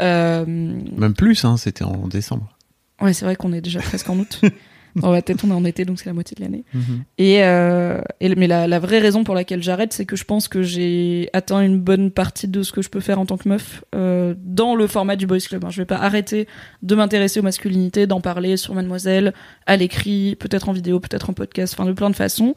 Euh, 0.00 0.44
Même 0.46 1.14
plus, 1.14 1.44
hein, 1.44 1.56
c'était 1.56 1.84
en 1.84 2.06
décembre. 2.08 2.54
ouais, 3.00 3.12
c'est 3.12 3.24
vrai 3.24 3.36
qu'on 3.36 3.52
est 3.52 3.60
déjà 3.62 3.80
presque 3.80 4.10
en 4.10 4.18
août. 4.18 4.40
Dans 4.96 5.10
ma 5.12 5.22
tête, 5.22 5.44
on 5.44 5.50
est 5.50 5.54
en 5.54 5.64
été, 5.64 5.84
donc 5.84 5.98
c'est 5.98 6.06
la 6.06 6.12
moitié 6.14 6.34
de 6.34 6.42
l'année. 6.42 6.64
Mhm. 6.74 7.04
Et, 7.18 7.44
euh, 7.44 8.00
et 8.20 8.34
mais 8.34 8.46
la, 8.46 8.66
la 8.66 8.78
vraie 8.78 8.98
raison 8.98 9.24
pour 9.24 9.34
laquelle 9.34 9.62
j'arrête, 9.62 9.92
c'est 9.92 10.06
que 10.06 10.16
je 10.16 10.24
pense 10.24 10.48
que 10.48 10.62
j'ai 10.62 11.28
atteint 11.32 11.60
une 11.60 11.78
bonne 11.78 12.10
partie 12.10 12.48
de 12.48 12.62
ce 12.62 12.72
que 12.72 12.82
je 12.82 12.88
peux 12.88 13.00
faire 13.00 13.18
en 13.20 13.26
tant 13.26 13.36
que 13.36 13.48
meuf 13.48 13.84
euh, 13.94 14.34
dans 14.42 14.74
le 14.74 14.86
format 14.86 15.16
du 15.16 15.26
boys 15.26 15.38
club. 15.38 15.64
hein. 15.64 15.70
Je 15.70 15.82
vais 15.82 15.86
pas 15.86 15.96
arrêter 15.98 16.48
de 16.82 16.94
m'intéresser 16.94 17.40
aux 17.40 17.42
masculinités, 17.44 18.06
d'en 18.06 18.20
parler 18.20 18.56
sur 18.56 18.74
Mademoiselle, 18.74 19.34
à 19.66 19.76
l'écrit, 19.76 20.36
peut-être 20.36 20.68
en 20.68 20.72
vidéo, 20.72 20.98
peut-être 21.00 21.30
en 21.30 21.32
podcast, 21.34 21.74
enfin 21.78 21.86
de 21.88 21.92
plein 21.92 22.10
de 22.10 22.16
façons. 22.16 22.54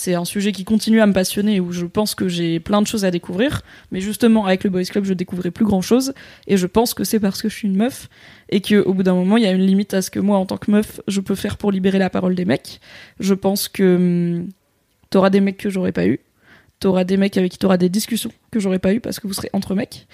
C'est 0.00 0.14
un 0.14 0.24
sujet 0.24 0.52
qui 0.52 0.64
continue 0.64 1.00
à 1.00 1.08
me 1.08 1.12
passionner 1.12 1.58
où 1.58 1.72
je 1.72 1.84
pense 1.84 2.14
que 2.14 2.28
j'ai 2.28 2.60
plein 2.60 2.80
de 2.80 2.86
choses 2.86 3.04
à 3.04 3.10
découvrir. 3.10 3.62
Mais 3.90 4.00
justement, 4.00 4.46
avec 4.46 4.62
le 4.62 4.70
boys 4.70 4.84
club, 4.84 5.02
je 5.02 5.12
découvrais 5.12 5.50
plus 5.50 5.64
grand 5.64 5.80
chose. 5.80 6.14
Et 6.46 6.56
je 6.56 6.68
pense 6.68 6.94
que 6.94 7.02
c'est 7.02 7.18
parce 7.18 7.42
que 7.42 7.48
je 7.48 7.54
suis 7.56 7.66
une 7.66 7.76
meuf 7.76 8.08
et 8.48 8.60
que 8.60 8.80
au 8.80 8.94
bout 8.94 9.02
d'un 9.02 9.14
moment, 9.14 9.38
il 9.38 9.42
y 9.42 9.46
a 9.48 9.50
une 9.50 9.66
limite 9.66 9.94
à 9.94 10.00
ce 10.00 10.12
que 10.12 10.20
moi, 10.20 10.38
en 10.38 10.46
tant 10.46 10.56
que 10.56 10.70
meuf, 10.70 11.00
je 11.08 11.20
peux 11.20 11.34
faire 11.34 11.56
pour 11.56 11.72
libérer 11.72 11.98
la 11.98 12.10
parole 12.10 12.36
des 12.36 12.44
mecs. 12.44 12.80
Je 13.18 13.34
pense 13.34 13.66
que 13.66 13.96
hum, 13.96 14.48
t'auras 15.10 15.30
des 15.30 15.40
mecs 15.40 15.56
que 15.56 15.68
j'aurais 15.68 15.90
pas 15.90 16.06
eu, 16.06 16.20
t'auras 16.78 17.02
des 17.02 17.16
mecs 17.16 17.36
avec 17.36 17.50
qui 17.50 17.58
t'auras 17.58 17.76
des 17.76 17.88
discussions 17.88 18.30
que 18.52 18.60
j'aurais 18.60 18.78
pas 18.78 18.94
eu 18.94 19.00
parce 19.00 19.18
que 19.18 19.26
vous 19.26 19.34
serez 19.34 19.50
entre 19.52 19.74
mecs. 19.74 20.06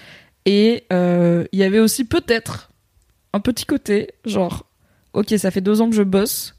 Et 0.47 0.85
euh, 0.91 1.45
il 1.51 1.59
y 1.59 1.63
avait 1.63 1.77
aussi 1.77 2.05
peut-être 2.05 2.71
un 3.33 3.39
petit 3.39 3.65
côté 3.65 4.15
genre, 4.25 4.65
ok, 5.13 5.31
ça 5.37 5.51
fait 5.51 5.61
deux 5.61 5.79
ans 5.79 5.91
que 5.91 5.95
je 5.95 6.01
bosse 6.01 6.54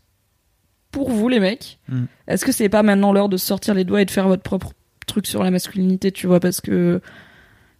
pour 0.96 1.10
vous 1.10 1.28
les 1.28 1.40
mecs. 1.40 1.78
Mm. 1.90 2.04
Est-ce 2.26 2.46
que 2.46 2.52
c'est 2.52 2.70
pas 2.70 2.82
maintenant 2.82 3.12
l'heure 3.12 3.28
de 3.28 3.36
sortir 3.36 3.74
les 3.74 3.84
doigts 3.84 4.00
et 4.00 4.06
de 4.06 4.10
faire 4.10 4.28
votre 4.28 4.42
propre 4.42 4.72
truc 5.06 5.26
sur 5.26 5.44
la 5.44 5.50
masculinité, 5.50 6.10
tu 6.10 6.26
vois, 6.26 6.40
parce 6.40 6.62
que 6.62 7.02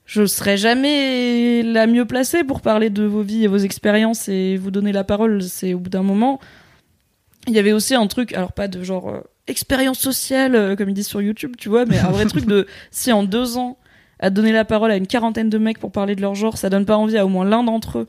je 0.04 0.26
serai 0.26 0.58
jamais 0.58 1.62
la 1.62 1.86
mieux 1.86 2.04
placée 2.04 2.44
pour 2.44 2.60
parler 2.60 2.90
de 2.90 3.04
vos 3.04 3.22
vies 3.22 3.44
et 3.44 3.46
vos 3.46 3.56
expériences 3.56 4.28
et 4.28 4.58
vous 4.58 4.70
donner 4.70 4.92
la 4.92 5.02
parole. 5.02 5.42
C'est 5.42 5.72
au 5.72 5.78
bout 5.78 5.88
d'un 5.88 6.02
moment. 6.02 6.40
Il 7.46 7.54
y 7.54 7.58
avait 7.58 7.72
aussi 7.72 7.94
un 7.94 8.06
truc, 8.06 8.34
alors 8.34 8.52
pas 8.52 8.68
de 8.68 8.82
genre 8.82 9.08
euh, 9.08 9.20
expérience 9.46 9.98
sociale 9.98 10.54
euh, 10.54 10.76
comme 10.76 10.90
ils 10.90 10.94
disent 10.94 11.08
sur 11.08 11.22
YouTube, 11.22 11.54
tu 11.56 11.70
vois, 11.70 11.86
mais 11.86 11.98
un 11.98 12.10
vrai 12.10 12.26
truc 12.26 12.44
de 12.44 12.66
si 12.90 13.12
en 13.12 13.24
deux 13.24 13.56
ans 13.56 13.78
à 14.20 14.28
donner 14.28 14.52
la 14.52 14.66
parole 14.66 14.90
à 14.90 14.96
une 14.96 15.06
quarantaine 15.06 15.48
de 15.48 15.56
mecs 15.56 15.78
pour 15.78 15.90
parler 15.90 16.16
de 16.16 16.20
leur 16.20 16.34
genre, 16.34 16.58
ça 16.58 16.68
donne 16.68 16.84
pas 16.84 16.98
envie 16.98 17.16
à 17.16 17.24
au 17.24 17.30
moins 17.30 17.46
l'un 17.46 17.64
d'entre 17.64 18.00
eux 18.00 18.08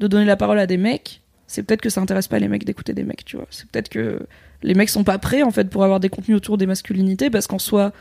de 0.00 0.08
donner 0.08 0.24
la 0.24 0.36
parole 0.36 0.58
à 0.58 0.66
des 0.66 0.78
mecs. 0.78 1.22
C'est 1.46 1.62
peut-être 1.62 1.80
que 1.80 1.90
ça 1.90 2.00
intéresse 2.00 2.26
pas 2.26 2.40
les 2.40 2.48
mecs 2.48 2.64
d'écouter 2.64 2.92
des 2.92 3.04
mecs, 3.04 3.24
tu 3.24 3.36
vois. 3.36 3.46
C'est 3.50 3.68
peut-être 3.68 3.88
que 3.88 4.26
les 4.62 4.74
mecs 4.74 4.88
sont 4.88 5.04
pas 5.04 5.18
prêts 5.18 5.42
en 5.42 5.50
fait 5.50 5.70
pour 5.70 5.84
avoir 5.84 6.00
des 6.00 6.08
contenus 6.08 6.36
autour 6.36 6.58
des 6.58 6.66
masculinités 6.66 7.30
parce 7.30 7.46
qu'en 7.46 7.58
soi 7.58 7.92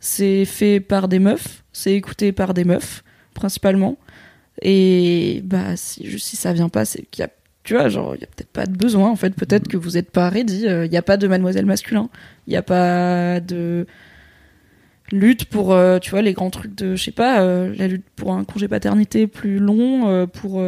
c'est 0.00 0.46
fait 0.46 0.80
par 0.80 1.08
des 1.08 1.18
meufs, 1.18 1.62
c'est 1.72 1.92
écouté 1.94 2.32
par 2.32 2.54
des 2.54 2.64
meufs 2.64 3.04
principalement. 3.34 3.98
Et 4.62 5.42
bah 5.44 5.76
si 5.76 6.18
si 6.18 6.36
ça 6.36 6.52
vient 6.52 6.68
pas, 6.68 6.84
c'est 6.84 7.02
qu'il 7.10 7.22
y 7.22 7.24
a 7.24 7.30
tu 7.64 7.74
vois 7.74 7.88
genre 7.88 8.14
il 8.14 8.20
y 8.22 8.24
a 8.24 8.26
peut-être 8.26 8.50
pas 8.50 8.66
de 8.66 8.76
besoin 8.76 9.10
en 9.10 9.16
fait, 9.16 9.34
peut-être 9.34 9.68
que 9.68 9.76
vous 9.76 9.96
êtes 9.98 10.10
pas 10.10 10.28
ready, 10.30 10.66
Euh, 10.66 10.86
il 10.86 10.92
y 10.92 10.96
a 10.96 11.02
pas 11.02 11.16
de 11.16 11.28
mademoiselle 11.28 11.66
masculin, 11.66 12.08
il 12.46 12.54
y 12.54 12.56
a 12.56 12.62
pas 12.62 13.40
de 13.40 13.86
lutte 15.12 15.46
pour 15.46 15.72
euh, 15.72 15.98
tu 15.98 16.10
vois 16.10 16.22
les 16.22 16.32
grands 16.32 16.50
trucs 16.50 16.74
de 16.74 16.96
je 16.96 17.02
sais 17.04 17.10
pas 17.10 17.42
euh, 17.42 17.74
la 17.76 17.88
lutte 17.88 18.04
pour 18.16 18.32
un 18.32 18.44
congé 18.44 18.68
paternité 18.68 19.26
plus 19.26 19.58
long 19.58 20.26
pour 20.28 20.62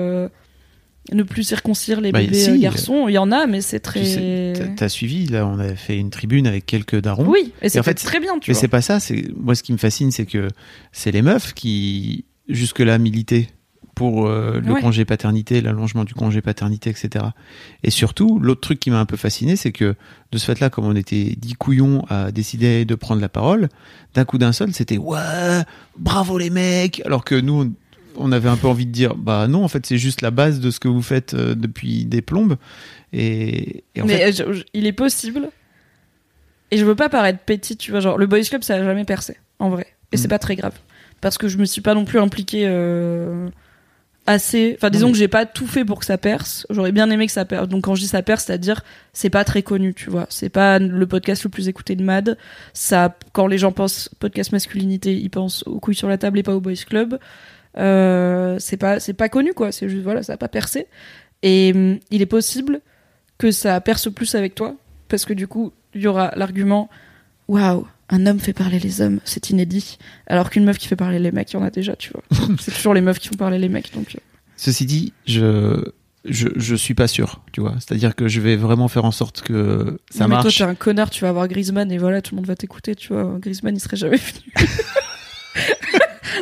ne 1.10 1.22
plus 1.24 1.42
circoncire 1.42 2.00
les 2.00 2.12
Bah, 2.12 2.20
bébés 2.20 2.34
si, 2.34 2.50
euh, 2.50 2.56
garçons, 2.58 3.08
il 3.08 3.12
y 3.12 3.18
en 3.18 3.32
a 3.32 3.46
mais 3.46 3.60
c'est 3.60 3.80
Tu 3.80 3.84
très 3.84 4.04
sais, 4.04 4.52
t'as- 4.76 4.88
suivi, 4.88 5.26
là, 5.26 5.46
on 5.46 5.58
avait 5.58 5.74
fait 5.76 5.98
une 5.98 6.10
tribune 6.10 6.46
avec 6.46 6.64
quelques 6.66 7.00
darons. 7.00 7.26
Oui, 7.28 7.52
et 7.60 7.68
c'est 7.68 7.80
en 7.80 7.82
fait, 7.82 7.94
très 7.94 8.20
bien, 8.20 8.38
tu 8.38 8.50
Mais 8.50 8.54
c'est 8.54 8.68
pas 8.68 8.82
ça. 8.82 9.00
C'est 9.00 9.24
moi 9.36 9.54
ce 9.54 9.62
qui 9.62 9.72
me 9.72 9.78
fascine, 9.78 10.10
c'est 10.12 10.26
que 10.26 10.48
c'est 10.92 11.10
les 11.10 11.22
meufs 11.22 11.54
qui 11.54 12.24
jusque-là 12.48 12.98
militaient 12.98 13.48
pour 13.94 14.26
euh, 14.26 14.58
le 14.64 14.72
Ouais. 14.72 14.80
congé 14.80 15.04
paternité, 15.04 15.60
l'allongement 15.60 16.04
du 16.04 16.14
congé 16.14 16.40
paternité, 16.40 16.88
etc. 16.88 17.26
Et 17.82 17.90
surtout, 17.90 18.38
l'autre 18.38 18.62
truc 18.62 18.80
qui 18.80 18.90
m'a 18.90 18.98
un 18.98 19.04
peu 19.04 19.18
fasciné, 19.18 19.54
c'est 19.54 19.70
que 19.72 19.94
de 20.32 20.38
ce 20.38 20.46
fait-là, 20.46 20.70
comme 20.70 20.86
on 20.86 20.96
était 20.96 21.34
dix 21.36 21.54
couillons 21.54 22.04
à 22.08 22.32
décider 22.32 22.84
de 22.86 22.94
prendre 22.94 23.20
la 23.20 23.28
parole, 23.28 23.68
d'un 24.14 24.24
coup 24.24 24.38
d'un 24.38 24.52
seul, 24.52 24.72
c'était 24.72 24.96
ouais, 24.96 25.18
bravo 25.98 26.38
les 26.38 26.48
mecs. 26.48 27.02
Alors 27.04 27.22
que 27.24 27.34
nous, 27.34 27.74
on- 28.16 28.32
avait 28.32 28.48
un 28.48 28.56
peu 28.56 28.66
envie 28.68 28.86
de 28.86 28.90
dire 28.92 29.14
bah 29.14 29.46
non, 29.48 29.64
en 29.64 29.68
fait, 29.68 29.84
c'est 29.86 29.98
juste 29.98 30.20
la 30.22 30.30
base 30.30 30.60
de 30.60 30.70
ce 30.70 30.80
que 30.80 30.88
vous 30.88 31.02
faites 31.02 31.34
euh, 31.34 31.54
depuis 31.54 32.04
des 32.04 32.22
plombes. 32.22 32.56
Et, 33.12 33.84
et 33.94 34.02
en 34.02 34.06
mais 34.06 34.18
fait, 34.32 34.42
euh, 34.42 34.52
je- 34.52 34.58
je- 34.58 34.64
il 34.74 34.86
est 34.86 34.92
possible. 34.92 35.48
Et 36.70 36.78
je 36.78 36.84
veux 36.84 36.94
pas 36.94 37.08
paraître 37.08 37.40
petit, 37.40 37.76
tu 37.76 37.90
vois. 37.90 38.00
Genre, 38.00 38.16
le 38.16 38.26
Boys 38.26 38.42
Club, 38.42 38.62
ça 38.62 38.74
a 38.76 38.82
jamais 38.84 39.04
percé, 39.04 39.36
en 39.58 39.68
vrai. 39.68 39.86
Et 40.12 40.16
c'est 40.16 40.28
Mm. 40.28 40.30
pas 40.30 40.38
très 40.38 40.56
grave. 40.56 40.74
Parce 41.20 41.36
que 41.38 41.46
je 41.48 41.58
me 41.58 41.64
suis 41.66 41.82
pas 41.82 41.94
non 41.94 42.04
plus 42.06 42.18
impliquée 42.18 42.64
euh, 42.66 43.48
assez. 44.26 44.74
Enfin, 44.78 44.88
disons 44.90 45.06
mais- 45.08 45.12
que 45.12 45.18
j'ai 45.18 45.28
pas 45.28 45.44
tout 45.46 45.66
fait 45.66 45.84
pour 45.84 45.98
que 46.00 46.06
ça 46.06 46.16
perce. 46.16 46.66
J'aurais 46.70 46.92
bien 46.92 47.10
aimé 47.10 47.26
que 47.26 47.32
ça 47.32 47.44
perce. 47.44 47.68
Donc, 47.68 47.84
quand 47.84 47.94
je 47.94 48.00
dis 48.00 48.08
ça 48.08 48.22
perce, 48.22 48.44
c'est-à-dire, 48.46 48.82
c'est 49.12 49.30
pas 49.30 49.44
très 49.44 49.62
connu, 49.62 49.92
tu 49.94 50.08
vois. 50.10 50.26
C'est 50.30 50.48
pas 50.48 50.78
le 50.78 51.06
podcast 51.06 51.44
le 51.44 51.50
plus 51.50 51.68
écouté 51.68 51.94
de 51.94 52.02
Mad. 52.02 52.38
Ça, 52.72 53.16
quand 53.32 53.46
les 53.46 53.58
gens 53.58 53.72
pensent 53.72 54.08
podcast 54.18 54.50
masculinité, 54.52 55.14
ils 55.14 55.28
pensent 55.30 55.62
aux 55.66 55.78
couilles 55.80 55.94
sur 55.94 56.08
la 56.08 56.18
table 56.18 56.38
et 56.38 56.42
pas 56.42 56.54
au 56.54 56.60
Boys 56.60 56.74
Club. 56.88 57.18
Euh, 57.78 58.56
c'est 58.58 58.76
pas, 58.76 59.00
c'est 59.00 59.14
pas 59.14 59.28
connu, 59.28 59.52
quoi. 59.54 59.72
C'est 59.72 59.88
juste, 59.88 60.02
voilà, 60.02 60.22
ça 60.22 60.34
a 60.34 60.36
pas 60.36 60.48
percé. 60.48 60.86
Et 61.42 61.72
hum, 61.74 61.98
il 62.10 62.22
est 62.22 62.26
possible 62.26 62.80
que 63.38 63.50
ça 63.50 63.80
perce 63.80 64.10
plus 64.12 64.34
avec 64.34 64.54
toi, 64.54 64.76
parce 65.08 65.24
que 65.24 65.32
du 65.32 65.46
coup, 65.48 65.72
il 65.94 66.02
y 66.02 66.06
aura 66.06 66.32
l'argument 66.36 66.88
waouh, 67.48 67.86
un 68.08 68.26
homme 68.26 68.38
fait 68.38 68.52
parler 68.52 68.78
les 68.78 69.00
hommes, 69.00 69.18
c'est 69.24 69.50
inédit, 69.50 69.98
alors 70.26 70.48
qu'une 70.50 70.64
meuf 70.64 70.78
qui 70.78 70.86
fait 70.86 70.96
parler 70.96 71.18
les 71.18 71.32
mecs, 71.32 71.50
il 71.52 71.54
y 71.54 71.58
en 71.58 71.62
a 71.64 71.70
déjà, 71.70 71.96
tu 71.96 72.10
vois. 72.12 72.22
c'est 72.60 72.70
toujours 72.72 72.94
les 72.94 73.00
meufs 73.00 73.18
qui 73.18 73.28
font 73.28 73.34
parler 73.36 73.58
les 73.58 73.68
mecs, 73.68 73.92
donc. 73.94 74.14
euh, 74.14 74.18
Ceci 74.56 74.86
dit, 74.86 75.12
je, 75.26 75.90
je, 76.24 76.48
je 76.54 76.74
suis 76.76 76.94
pas 76.94 77.08
sûr, 77.08 77.42
tu 77.52 77.60
vois. 77.60 77.74
C'est-à-dire 77.80 78.14
que 78.14 78.28
je 78.28 78.40
vais 78.40 78.54
vraiment 78.54 78.86
faire 78.86 79.04
en 79.04 79.10
sorte 79.10 79.42
que 79.42 79.98
ça 80.10 80.24
non, 80.24 80.28
mais 80.28 80.34
toi, 80.36 80.44
marche. 80.44 80.58
t'es 80.58 80.64
un 80.64 80.74
connard, 80.76 81.10
tu 81.10 81.22
vas 81.22 81.30
avoir 81.30 81.48
Griezmann 81.48 81.90
et 81.90 81.98
voilà, 81.98 82.22
tout 82.22 82.34
le 82.34 82.36
monde 82.36 82.46
va 82.46 82.54
t'écouter, 82.54 82.94
tu 82.94 83.12
vois. 83.12 83.38
Griezmann, 83.40 83.74
il 83.74 83.80
serait 83.80 83.96
jamais 83.96 84.18
venu. 84.18 84.52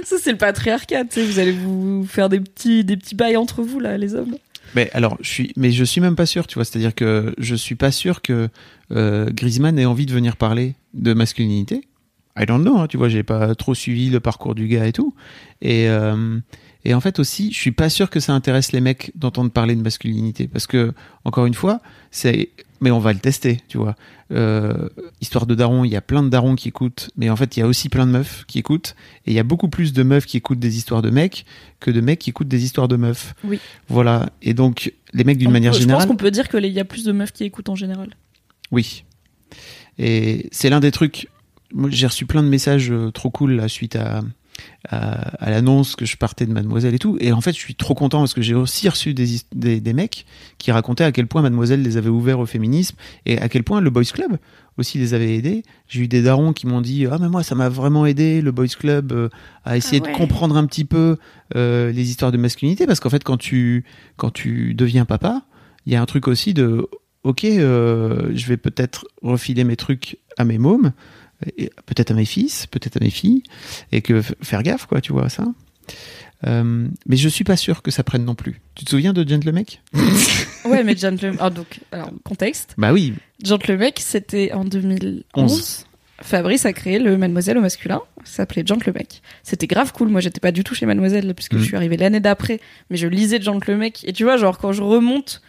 Ça, 0.05 0.17
c'est 0.21 0.33
le 0.33 0.39
patriarcat, 0.39 1.05
tu 1.05 1.15
sais. 1.15 1.25
Vous 1.25 1.39
allez 1.39 1.53
vous 1.53 2.05
faire 2.07 2.29
des 2.29 2.41
petits, 2.41 2.85
des 2.85 2.97
petits 2.97 3.15
bails 3.15 3.37
entre 3.37 3.63
vous, 3.63 3.81
là, 3.81 3.97
les 3.99 4.15
hommes. 4.15 4.37
Mais 4.75 4.91
alors, 4.93 5.17
je 5.21 5.29
suis, 5.29 5.53
mais 5.57 5.73
je 5.73 5.85
suis 5.85 6.01
même 6.01 6.17
pas 6.17 6.27
sûr, 6.27 6.47
tu 6.47 6.55
vois. 6.55 6.65
C'est-à-dire 6.65 6.95
que 6.95 7.35
je 7.39 7.55
suis 7.55 7.75
pas 7.75 7.91
sûr 7.91 8.23
que 8.23 8.49
euh, 8.93 9.29
Griezmann 9.31 9.79
ait 9.79 9.85
envie 9.85 10.07
de 10.07 10.13
venir 10.13 10.37
parler 10.37 10.75
de 10.95 11.13
masculinité. 11.13 11.83
I 12.39 12.47
don't 12.47 12.63
know, 12.63 12.79
hein, 12.79 12.87
tu 12.87 12.97
vois. 12.97 13.09
J'ai 13.09 13.23
pas 13.23 13.55
trop 13.55 13.75
suivi 13.75 14.11
le 14.11 14.21
parcours 14.21 14.55
du 14.55 14.69
gars 14.69 14.87
et 14.87 14.93
tout. 14.93 15.15
Et 15.61 15.89
euh, 15.89 16.39
et 16.85 16.95
en 16.95 17.01
fait 17.01 17.19
aussi, 17.19 17.53
je 17.53 17.59
suis 17.59 17.73
pas 17.73 17.89
sûr 17.89 18.11
que 18.11 18.21
ça 18.21 18.33
intéresse 18.33 18.73
les 18.73 18.81
mecs 18.81 19.13
d'entendre 19.15 19.51
parler 19.51 19.75
de 19.77 19.83
masculinité, 19.83 20.49
parce 20.49 20.67
que 20.67 20.93
encore 21.25 21.47
une 21.47 21.55
fois, 21.55 21.81
c'est 22.11 22.51
mais 22.81 22.91
on 22.91 22.99
va 22.99 23.13
le 23.13 23.19
tester, 23.19 23.61
tu 23.69 23.79
vois. 23.79 23.95
Euh, 24.33 24.89
histoire 25.21 25.47
de 25.47 25.55
daron, 25.55 25.85
il 25.85 25.91
y 25.91 25.97
a 25.97 26.01
plein 26.01 26.23
de 26.23 26.29
darons 26.29 26.55
qui 26.55 26.69
écoutent, 26.69 27.11
mais 27.17 27.29
en 27.31 27.37
fait, 27.37 27.57
il 27.57 27.61
y 27.61 27.63
a 27.63 27.67
aussi 27.67 27.89
plein 27.89 28.07
de 28.07 28.13
meufs 28.13 28.45
qui 28.47 28.59
écoutent, 28.59 28.95
et 29.27 29.33
il 29.33 29.35
y 29.35 29.39
a 29.39 29.43
beaucoup 29.43 29.69
plus 29.69 29.93
de 29.93 30.03
meufs 30.03 30.25
qui 30.27 30.37
écoutent 30.37 30.59
des 30.61 30.77
histoires 30.77 31.03
de 31.03 31.11
mecs 31.11 31.45
que 31.81 31.91
de 31.91 32.01
mecs 32.01 32.19
qui 32.21 32.31
écoutent 32.31 32.49
des 32.49 32.65
histoires 32.65 32.89
de 32.89 32.97
meufs. 32.97 33.35
Oui. 33.45 33.59
Voilà. 33.89 34.31
Et 34.43 34.55
donc, 34.55 34.93
les 35.13 35.25
mecs, 35.25 35.39
d'une 35.39 35.51
manière 35.51 35.73
peut- 35.73 35.77
Je 35.79 35.83
générale. 35.83 36.03
pense 36.03 36.11
qu'on 36.11 36.17
peut 36.17 36.31
dire 36.31 36.49
qu'il 36.49 36.65
y 36.67 36.81
a 36.81 36.85
plus 36.85 37.05
de 37.05 37.13
meufs 37.13 37.33
qui 37.33 37.45
écoutent 37.45 37.69
en 37.69 37.75
général. 37.77 38.15
Oui. 38.71 39.05
Et 39.99 40.49
c'est 40.53 40.71
l'un 40.71 40.81
des 40.81 40.91
trucs. 40.93 41.29
J'ai 41.89 42.07
reçu 42.07 42.25
plein 42.27 42.43
de 42.43 42.49
messages 42.49 42.91
euh, 42.91 43.11
trop 43.11 43.31
cool 43.31 43.53
là, 43.53 43.69
suite 43.69 43.97
à, 43.97 44.23
à, 44.89 45.13
à 45.45 45.51
l'annonce 45.51 45.97
que 45.97 46.05
je 46.05 46.17
partais 46.17 46.47
de 46.47 46.53
Mademoiselle 46.53 46.95
et 46.95 46.99
tout. 46.99 47.17
Et 47.21 47.33
en 47.33 47.41
fait, 47.41 47.53
je 47.53 47.59
suis 47.59 47.75
trop 47.75 47.95
content 47.95 48.19
parce 48.19 48.35
que 48.35 48.43
j'ai 48.43 48.55
aussi 48.55 48.89
reçu 48.89 49.15
des, 49.15 49.27
des, 49.55 49.81
des 49.81 49.93
mecs 49.93 50.27
qui 50.59 50.73
racontaient 50.73 51.05
à 51.05 51.13
quel 51.13 51.27
point 51.27 51.43
Mademoiselle 51.43 51.83
les 51.83 51.97
avait 51.97 52.09
ouverts 52.09 52.39
au 52.39 52.47
féminisme 52.47 52.97
et 53.27 53.39
à 53.39 53.49
quel 53.49 53.65
point 53.65 53.81
le 53.81 53.91
Boys 53.91 54.05
Club 54.05 54.39
aussi 54.79 54.99
les 54.99 55.15
avait 55.15 55.37
aidés. 55.37 55.63
J'ai 55.87 56.03
eu 56.03 56.09
des 56.09 56.23
darons 56.23 56.53
qui 56.53 56.67
m'ont 56.67 56.81
dit 56.81 57.07
Ah, 57.11 57.19
mais 57.21 57.29
moi, 57.29 57.43
ça 57.43 57.55
m'a 57.55 57.69
vraiment 57.69 58.07
aidé, 58.07 58.41
le 58.41 58.51
Boys 58.51 58.69
Club, 58.69 59.13
euh, 59.13 59.29
à 59.65 59.77
essayer 59.77 60.01
Ah 60.03 60.07
ouais. 60.07 60.13
de 60.13 60.19
comprendre 60.19 60.57
un 60.57 60.67
petit 60.67 60.85
peu 60.85 61.17
euh, 61.55 61.93
les 61.93 62.11
histoires 62.11 62.33
de 62.33 62.39
masculinité. 62.39 62.87
Parce 62.87 63.01
qu'en 63.01 63.11
fait, 63.11 63.23
quand 63.23 63.37
tu, 63.37 63.85
quand 64.17 64.31
tu 64.31 64.75
deviens 64.75 65.05
papa, 65.05 65.43
il 65.87 65.93
y 65.93 65.97
a 65.97 66.03
un 66.03 66.07
truc 66.07 66.27
aussi 66.29 66.55
de 66.55 66.89
ok, 67.23 67.45
euh, 67.45 68.31
je 68.35 68.47
vais 68.47 68.57
peut-être 68.57 69.07
refiler 69.23 69.65
mes 69.65 69.77
trucs 69.77 70.19
à 70.39 70.45
mes 70.45 70.59
mômes, 70.59 70.93
peut-être 71.87 72.11
à 72.11 72.15
mes 72.15 72.25
fils, 72.25 72.67
peut-être 72.67 72.97
à 72.97 73.01
mes 73.01 73.11
filles, 73.11 73.43
et 73.93 74.03
que 74.03 74.23
faire 74.43 74.63
gaffe, 74.63 74.87
quoi, 74.87 75.01
tu 75.01 75.13
vois 75.13 75.29
ça. 75.29 75.45
Euh, 76.47 76.89
mais 77.07 77.17
je 77.17 77.29
suis 77.29 77.45
pas 77.45 77.57
sûr 77.57 77.83
que 77.83 77.91
ça 77.91 78.03
prenne 78.03 78.25
non 78.25 78.35
plus. 78.35 78.61
Tu 78.75 78.85
te 78.85 78.91
souviens 78.91 79.13
de 79.13 79.29
Gentlemec 79.29 79.83
Ouais, 80.65 80.85
mais 80.85 80.97
Gentleman. 80.97 81.37
Ah, 81.41 81.51
donc, 81.51 81.81
alors, 81.93 82.11
contexte. 82.25 82.75
Bah 82.79 82.93
oui, 82.93 83.15
Gentleman, 83.45 83.91
c'était 83.99 84.53
en 84.53 84.65
2011. 84.65 85.23
Onze. 85.35 85.87
Fabrice 86.23 86.67
a 86.67 86.73
créé 86.75 86.99
le 86.99 87.17
Mademoiselle 87.17 87.57
au 87.57 87.63
masculin. 87.63 88.03
Ça 88.25 88.37
s'appelait 88.37 88.63
Gentleman. 88.65 89.05
C'était 89.43 89.67
grave 89.67 89.93
cool. 89.93 90.09
Moi, 90.09 90.21
j'étais 90.21 90.41
pas 90.41 90.53
du 90.53 90.65
tout 90.65 90.75
chez 90.75 90.85
Mademoiselle, 90.85 91.35
puisque 91.35 91.57
je 91.57 91.65
suis 91.65 91.77
arrivée 91.77 91.97
l'année 91.97 92.21
d'après. 92.21 92.61
Mais 92.91 92.99
je 92.99 93.07
lisais 93.07 93.41
Gentleman. 93.41 93.91
Et 94.05 94.13
tu 94.13 94.25
vois, 94.25 94.37
genre, 94.37 94.59
quand 94.59 94.73
je 94.73 94.83
remonte 94.83 95.41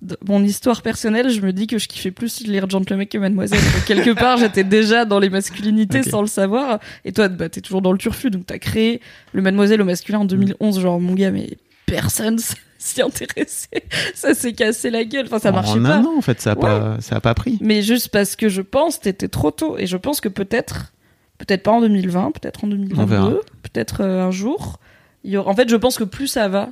de 0.00 0.16
mon 0.26 0.44
histoire 0.44 0.82
personnelle, 0.82 1.28
je 1.28 1.40
me 1.40 1.52
dis 1.52 1.66
que 1.66 1.78
je 1.78 1.88
kiffais 1.88 2.12
plus 2.12 2.40
lire 2.46 2.70
Gentleman 2.70 3.06
que 3.06 3.18
Mademoiselle. 3.18 3.58
Donc, 3.60 3.84
quelque 3.84 4.10
part, 4.10 4.36
j'étais 4.38 4.62
déjà 4.64 5.04
dans 5.04 5.18
les 5.18 5.28
masculinités 5.30 6.02
sans 6.04 6.20
le 6.20 6.28
savoir. 6.28 6.78
Et 7.04 7.12
toi, 7.12 7.28
bah, 7.28 7.48
t'es 7.48 7.60
toujours 7.60 7.82
dans 7.82 7.90
le 7.92 7.98
turfu. 7.98 8.30
Donc, 8.30 8.46
t'as 8.46 8.58
créé 8.58 9.00
le 9.32 9.42
Mademoiselle 9.42 9.82
au 9.82 9.84
masculin 9.84 10.20
en 10.20 10.24
2011. 10.24 10.80
Genre, 10.80 11.00
mon 11.00 11.14
gars, 11.14 11.32
mais 11.32 11.58
personne 11.86 12.38
s'y 12.78 13.02
intéressait. 13.02 13.82
Ça 14.14 14.34
s'est 14.34 14.52
cassé 14.52 14.90
la 14.90 15.04
gueule. 15.04 15.26
Enfin, 15.26 15.40
ça 15.40 15.50
marchait 15.50 15.80
en 15.80 15.82
pas. 15.82 15.96
un 15.96 16.04
an, 16.04 16.16
en 16.16 16.22
fait, 16.22 16.40
ça 16.40 16.52
a, 16.52 16.54
Ouais. 16.54 16.60
pas, 16.60 16.96
ça 17.00 17.16
a 17.16 17.20
pas 17.20 17.34
pris. 17.34 17.58
Mais 17.60 17.82
juste 17.82 18.10
parce 18.10 18.36
que 18.36 18.48
je 18.48 18.62
pense 18.62 19.00
t'étais 19.00 19.26
trop 19.28 19.50
tôt. 19.50 19.78
Et 19.78 19.86
je 19.88 19.96
pense 19.96 20.20
que 20.20 20.28
peut-être, 20.28 20.92
peut-être 21.38 21.64
pas 21.64 21.72
en 21.72 21.80
2020, 21.80 22.30
peut-être 22.40 22.62
en 22.64 22.68
On 22.70 23.04
verra. 23.04 23.30
2022, 23.30 23.40
peut-être 23.64 24.02
euh, 24.04 24.22
un 24.26 24.30
jour. 24.30 24.78
Il 25.24 25.32
y 25.32 25.36
aura... 25.36 25.50
En 25.50 25.56
fait, 25.56 25.68
je 25.68 25.74
pense 25.74 25.98
que 25.98 26.04
plus 26.04 26.28
ça 26.28 26.46
va, 26.48 26.70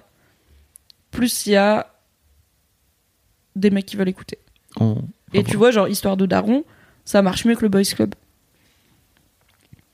plus 1.10 1.46
il 1.48 1.54
y 1.54 1.56
a 1.56 1.88
des 3.56 3.70
mecs 3.70 3.86
qui 3.86 3.96
veulent 3.96 4.08
écouter. 4.08 4.38
On- 4.78 4.98
Et 5.32 5.40
on 5.40 5.42
tu 5.42 5.56
vois, 5.56 5.70
genre, 5.72 5.88
histoire 5.88 6.16
de 6.16 6.26
daron, 6.26 6.64
ça 7.04 7.22
marche 7.22 7.44
mieux 7.44 7.56
que 7.56 7.62
le 7.62 7.68
Boys 7.68 7.82
Club. 7.84 8.14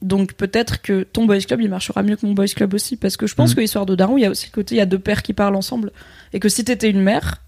Donc 0.03 0.35
peut-être 0.35 0.83
que 0.83 1.05
ton 1.05 1.27
Boys 1.27 1.41
Club, 1.41 1.61
il 1.61 1.69
marchera 1.71 2.03
mieux 2.03 2.17
que 2.17 2.27
mon 2.27 2.33
Boys 2.33 2.47
Club 2.49 2.75
aussi. 2.75 2.97
Parce 2.97 3.17
que 3.17 3.27
je 3.27 3.35
pense 3.35 3.51
Mhm. 3.51 3.57
que 3.57 3.61
histoire 3.61 3.87
de 3.87 3.95
daron, 3.95 4.19
il 4.19 4.23
y 4.23 4.27
a 4.27 4.31
aussi 4.31 4.47
le 4.47 4.53
côté, 4.53 4.75
il 4.75 4.79
y 4.79 4.81
a 4.81 4.87
deux 4.87 4.99
pères 4.99 5.23
qui 5.23 5.33
parlent 5.33 5.55
ensemble. 5.55 5.93
Et 6.33 6.41
que 6.41 6.49
si 6.49 6.65
t'étais 6.65 6.91
une 6.91 7.01
mère, 7.01 7.41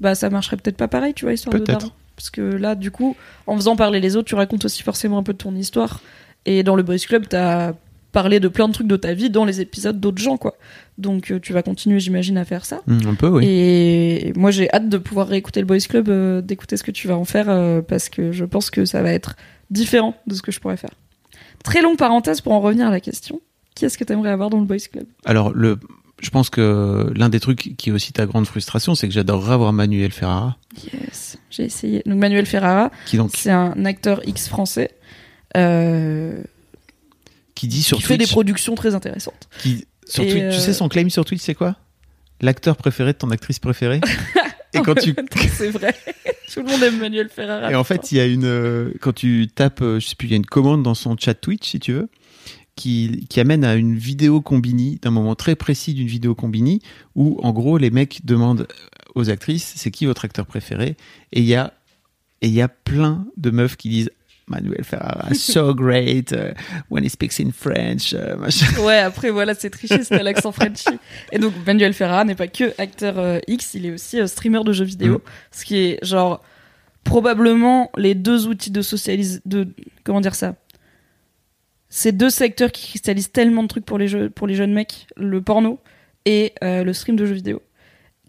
bah 0.00 0.14
ça 0.14 0.28
marcherait 0.28 0.56
peut-être 0.58 0.76
pas 0.76 0.88
pareil, 0.88 1.14
tu 1.14 1.24
vois, 1.24 1.32
histoire 1.32 1.54
de 1.58 1.64
daron. 1.64 1.90
Parce 2.16 2.30
que 2.30 2.42
là, 2.42 2.74
du 2.74 2.90
coup, 2.90 3.16
en 3.46 3.56
faisant 3.56 3.74
parler 3.74 4.00
les 4.00 4.16
autres, 4.16 4.28
tu 4.28 4.34
racontes 4.34 4.64
aussi 4.66 4.82
forcément 4.82 5.18
un 5.18 5.22
peu 5.22 5.32
de 5.32 5.38
ton 5.38 5.54
histoire. 5.56 6.00
Et 6.44 6.62
dans 6.62 6.76
le 6.76 6.82
Boys 6.82 6.98
Club, 6.98 7.26
t'as 7.28 7.72
parlé 8.14 8.40
de 8.40 8.48
plein 8.48 8.68
de 8.68 8.72
trucs 8.72 8.86
de 8.86 8.96
ta 8.96 9.12
vie 9.12 9.28
dans 9.28 9.44
les 9.44 9.60
épisodes 9.60 10.00
d'autres 10.00 10.22
gens, 10.22 10.38
quoi. 10.38 10.56
Donc 10.96 11.30
euh, 11.30 11.40
tu 11.40 11.52
vas 11.52 11.62
continuer, 11.62 12.00
j'imagine, 12.00 12.38
à 12.38 12.44
faire 12.46 12.64
ça. 12.64 12.80
Hmm, 12.86 13.06
un 13.06 13.14
peu, 13.14 13.28
oui. 13.28 13.44
Et 13.46 14.32
moi, 14.36 14.50
j'ai 14.50 14.72
hâte 14.72 14.88
de 14.88 14.96
pouvoir 14.96 15.26
réécouter 15.26 15.60
le 15.60 15.66
Boys 15.66 15.80
Club, 15.80 16.08
euh, 16.08 16.40
d'écouter 16.40 16.76
ce 16.78 16.84
que 16.84 16.92
tu 16.92 17.08
vas 17.08 17.18
en 17.18 17.24
faire, 17.26 17.50
euh, 17.50 17.82
parce 17.82 18.08
que 18.08 18.32
je 18.32 18.44
pense 18.44 18.70
que 18.70 18.84
ça 18.86 19.02
va 19.02 19.12
être 19.12 19.36
différent 19.70 20.14
de 20.26 20.34
ce 20.34 20.42
que 20.42 20.52
je 20.52 20.60
pourrais 20.60 20.76
faire. 20.78 20.94
Très 21.64 21.82
longue 21.82 21.98
parenthèse 21.98 22.40
pour 22.40 22.52
en 22.52 22.60
revenir 22.60 22.86
à 22.86 22.90
la 22.90 23.00
question. 23.00 23.40
Qui 23.74 23.84
est-ce 23.84 23.98
que 23.98 24.04
tu 24.04 24.12
aimerais 24.12 24.30
avoir 24.30 24.48
dans 24.48 24.60
le 24.60 24.66
Boys 24.66 24.86
Club? 24.90 25.06
Alors, 25.24 25.52
le, 25.52 25.80
je 26.22 26.30
pense 26.30 26.48
que 26.48 27.12
l'un 27.16 27.28
des 27.28 27.40
trucs 27.40 27.74
qui 27.76 27.90
est 27.90 27.92
aussi 27.92 28.12
ta 28.12 28.26
grande 28.26 28.46
frustration, 28.46 28.94
c'est 28.94 29.08
que 29.08 29.14
j'adorerais 29.14 29.54
avoir 29.54 29.72
Manuel 29.72 30.12
Ferrara, 30.12 30.56
Yes, 30.92 31.36
j'ai 31.50 31.64
essayé. 31.64 32.02
Donc 32.06 32.18
Manuel 32.18 32.46
Ferrara, 32.46 32.90
qui 33.06 33.16
donc? 33.16 33.30
c'est 33.34 33.50
un 33.50 33.84
acteur 33.84 34.20
X 34.26 34.48
français 34.48 34.90
euh, 35.56 36.42
qui 37.54 37.68
dit 37.68 37.82
sur 37.82 37.98
qui 37.98 38.02
fait 38.04 38.14
des 38.18 38.24
Twitch, 38.24 38.32
productions 38.32 38.74
très 38.74 38.94
intéressantes. 38.94 39.48
qui, 39.60 39.86
sur 40.06 40.24
Twitch- 40.24 40.36
euh, 40.42 40.50
tu 40.52 40.58
sais 40.58 40.72
son 40.72 40.88
claim 40.88 41.08
sur 41.08 41.24
Twitch, 41.24 41.42
c'est 41.42 41.54
quoi? 41.54 41.76
L'acteur 42.40 42.76
préféré 42.76 43.12
de 43.12 43.18
ton 43.18 43.30
actrice 43.30 43.58
préférée? 43.58 44.00
Et 44.72 44.80
quand 44.80 44.96
tu 44.96 45.14
c'est 45.52 45.70
vrai, 45.70 45.94
tout 46.52 46.60
le 46.60 46.66
monde 46.66 46.82
aime 46.82 46.98
Manuel 46.98 47.28
Ferrara. 47.28 47.70
Et 47.70 47.76
en 47.76 47.84
fait, 47.84 48.10
il 48.10 48.18
y 48.18 48.20
a 48.20 48.26
une 48.26 48.44
euh, 48.44 48.92
quand 49.00 49.12
tu 49.12 49.46
tapes, 49.54 49.82
euh, 49.82 50.00
je 50.00 50.08
sais 50.08 50.16
plus, 50.16 50.26
il 50.26 50.30
y 50.32 50.34
a 50.34 50.36
une 50.36 50.46
commande 50.46 50.82
dans 50.82 50.94
son 50.94 51.16
chat 51.16 51.34
Twitch 51.34 51.68
si 51.70 51.78
tu 51.78 51.92
veux, 51.92 52.08
qui 52.74 53.24
qui 53.30 53.38
amène 53.38 53.64
à 53.64 53.76
une 53.76 53.96
vidéo 53.96 54.40
combini 54.40 54.98
d'un 55.00 55.12
moment 55.12 55.36
très 55.36 55.54
précis 55.54 55.94
d'une 55.94 56.08
vidéo 56.08 56.34
combini 56.34 56.82
où 57.14 57.38
en 57.44 57.52
gros 57.52 57.78
les 57.78 57.90
mecs 57.90 58.26
demandent 58.26 58.66
aux 59.14 59.30
actrices 59.30 59.74
c'est 59.76 59.92
qui 59.92 60.06
votre 60.06 60.24
acteur 60.24 60.44
préféré? 60.44 60.96
Et 61.32 61.38
il 61.40 61.46
y 61.46 61.54
a 61.54 61.72
et 62.42 62.48
il 62.48 62.52
y 62.52 62.60
a 62.62 62.68
plein 62.68 63.26
de 63.36 63.50
meufs 63.50 63.76
qui 63.76 63.88
disent 63.90 64.10
Manuel 64.46 64.84
Ferrara 64.84 65.34
so 65.34 65.72
great 65.74 66.32
uh, 66.32 66.52
when 66.88 67.04
he 67.04 67.08
speaks 67.08 67.40
in 67.40 67.50
French 67.50 68.12
euh, 68.12 68.36
machin. 68.36 68.66
Ouais, 68.82 68.98
après, 68.98 69.30
voilà, 69.30 69.54
c'est 69.54 69.70
triché, 69.70 70.02
c'était 70.02 70.22
l'accent 70.22 70.52
Frenchy. 70.52 70.98
Et 71.32 71.38
donc, 71.38 71.54
Manuel 71.66 71.94
Ferrara 71.94 72.24
n'est 72.24 72.34
pas 72.34 72.48
que 72.48 72.72
acteur 72.78 73.18
euh, 73.18 73.38
X, 73.46 73.74
il 73.74 73.86
est 73.86 73.92
aussi 73.92 74.20
euh, 74.20 74.26
streamer 74.26 74.62
de 74.64 74.72
jeux 74.72 74.84
vidéo. 74.84 75.14
Mm. 75.14 75.20
Ce 75.52 75.64
qui 75.64 75.76
est, 75.78 76.04
genre, 76.04 76.42
probablement 77.04 77.90
les 77.96 78.14
deux 78.14 78.46
outils 78.46 78.70
de 78.70 78.82
socialisation, 78.82 79.42
de, 79.46 79.68
comment 80.04 80.20
dire 80.20 80.34
ça? 80.34 80.54
Ces 81.88 82.12
deux 82.12 82.30
secteurs 82.30 82.72
qui 82.72 82.88
cristallisent 82.88 83.30
tellement 83.30 83.62
de 83.62 83.68
trucs 83.68 83.84
pour 83.84 83.98
les, 83.98 84.08
jeux, 84.08 84.28
pour 84.28 84.46
les 84.46 84.56
jeunes 84.56 84.72
mecs, 84.72 85.06
le 85.16 85.40
porno 85.40 85.78
et 86.24 86.52
euh, 86.64 86.82
le 86.82 86.92
stream 86.92 87.16
de 87.16 87.24
jeux 87.24 87.34
vidéo, 87.34 87.62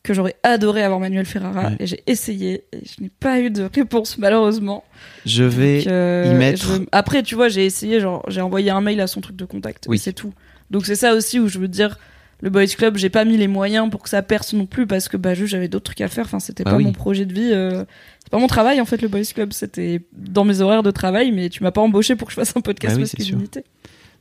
que 0.05 0.13
j'aurais 0.13 0.35
adoré 0.43 0.83
avoir 0.83 0.99
Manuel 0.99 1.25
Ferrara. 1.25 1.69
Ouais. 1.69 1.75
Et 1.79 1.87
j'ai 1.87 2.03
essayé, 2.07 2.63
et 2.71 2.79
je 2.85 3.03
n'ai 3.03 3.09
pas 3.09 3.39
eu 3.41 3.49
de 3.49 3.63
réponse, 3.73 4.17
malheureusement. 4.17 4.83
Je 5.25 5.43
vais 5.43 5.79
Donc, 5.79 5.87
euh, 5.87 6.31
y 6.31 6.35
mettre- 6.37 6.65
je- 6.65 6.81
Après, 6.91 7.23
tu 7.23 7.35
vois, 7.35 7.49
j'ai 7.49 7.65
essayé, 7.65 7.99
genre, 7.99 8.23
j'ai 8.29 8.41
envoyé 8.41 8.69
un 8.69 8.81
mail 8.81 9.01
à 9.01 9.07
son 9.07 9.21
truc 9.21 9.35
de 9.35 9.45
contact. 9.45 9.85
Oui. 9.89 9.97
C'est 9.99 10.13
tout. 10.13 10.33
Donc 10.71 10.85
c'est 10.85 10.95
ça 10.95 11.13
aussi 11.13 11.39
où 11.39 11.47
je 11.47 11.59
veux 11.59 11.67
dire, 11.67 11.99
le 12.41 12.49
Boys 12.49 12.65
Club, 12.67 12.97
j'ai 12.97 13.09
pas 13.09 13.23
mis 13.25 13.37
les 13.37 13.47
moyens 13.47 13.89
pour 13.89 14.01
que 14.03 14.09
ça 14.09 14.21
perce 14.21 14.53
non 14.53 14.65
plus 14.65 14.85
parce 14.87 15.07
que 15.07 15.15
bah 15.17 15.33
juste 15.33 15.51
j'avais 15.51 15.67
d'autres 15.67 15.85
trucs 15.85 16.01
à 16.01 16.07
faire. 16.07 16.25
Enfin, 16.25 16.39
c'était 16.39 16.63
Bah 16.63 16.71
pas 16.71 16.77
oui. 16.77 16.83
mon 16.83 16.91
projet 16.91 17.25
de 17.25 17.33
vie. 17.33 17.51
euh, 17.53 17.85
C'est 18.23 18.29
pas 18.31 18.39
mon 18.39 18.47
travail 18.47 18.81
en 18.81 18.85
fait, 18.85 19.01
le 19.01 19.07
Boys 19.07 19.21
Club. 19.33 19.53
C'était 19.53 20.01
dans 20.13 20.43
mes 20.43 20.61
horaires 20.61 20.83
de 20.83 20.91
travail, 20.91 21.31
mais 21.31 21.49
tu 21.49 21.63
m'as 21.63 21.71
pas 21.71 21.81
embauché 21.81 22.15
pour 22.15 22.27
que 22.27 22.33
je 22.33 22.39
fasse 22.39 22.53
un 22.57 22.61
podcast 22.61 22.95
Bah 22.95 23.03
oui, 23.03 23.09
masculinité. 23.17 23.63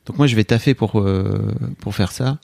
Donc 0.05 0.17
moi 0.19 0.27
je 0.27 0.35
vais 0.35 0.43
taffer 0.43 0.73
pour 0.75 0.99
euh, 0.99 1.51
pour 1.79 1.93
faire 1.95 2.11
ça. 2.11 2.39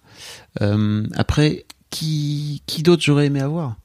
Euh, 0.62 1.04
après 1.16 1.66
qui 1.92 2.64
qui 2.66 2.82
d'autre 2.82 3.04
j'aurais 3.04 3.28
aimé 3.28 3.42
avoir? 3.42 3.76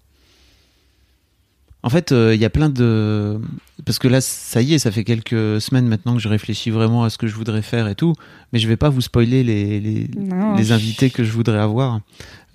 En 1.83 1.89
fait, 1.89 2.11
euh, 2.11 2.35
il 2.35 2.41
y 2.41 2.45
a 2.45 2.51
plein 2.51 2.69
de 2.69 3.39
parce 3.85 3.99
que 4.01 4.09
là 4.09 4.21
ça 4.21 4.61
y 4.61 4.75
est, 4.75 4.79
ça 4.81 4.91
fait 4.91 5.05
quelques 5.05 5.61
semaines 5.61 5.87
maintenant 5.87 6.15
que 6.15 6.21
je 6.21 6.29
réfléchis 6.29 6.71
vraiment 6.71 7.05
à 7.05 7.11
ce 7.11 7.19
que 7.19 7.29
je 7.29 7.35
voudrais 7.37 7.63
faire 7.63 7.87
et 7.87 7.95
tout, 7.95 8.15
mais 8.53 8.59
je 8.59 8.67
vais 8.67 8.77
pas 8.77 8.89
vous 8.89 9.03
spoiler 9.03 9.45
les 9.45 9.79
les, 9.81 10.11
Non. 10.17 10.57
les 10.57 10.73
invités 10.73 11.11
que 11.11 11.23
je 11.23 11.31
voudrais 11.31 11.59
avoir. 11.61 12.01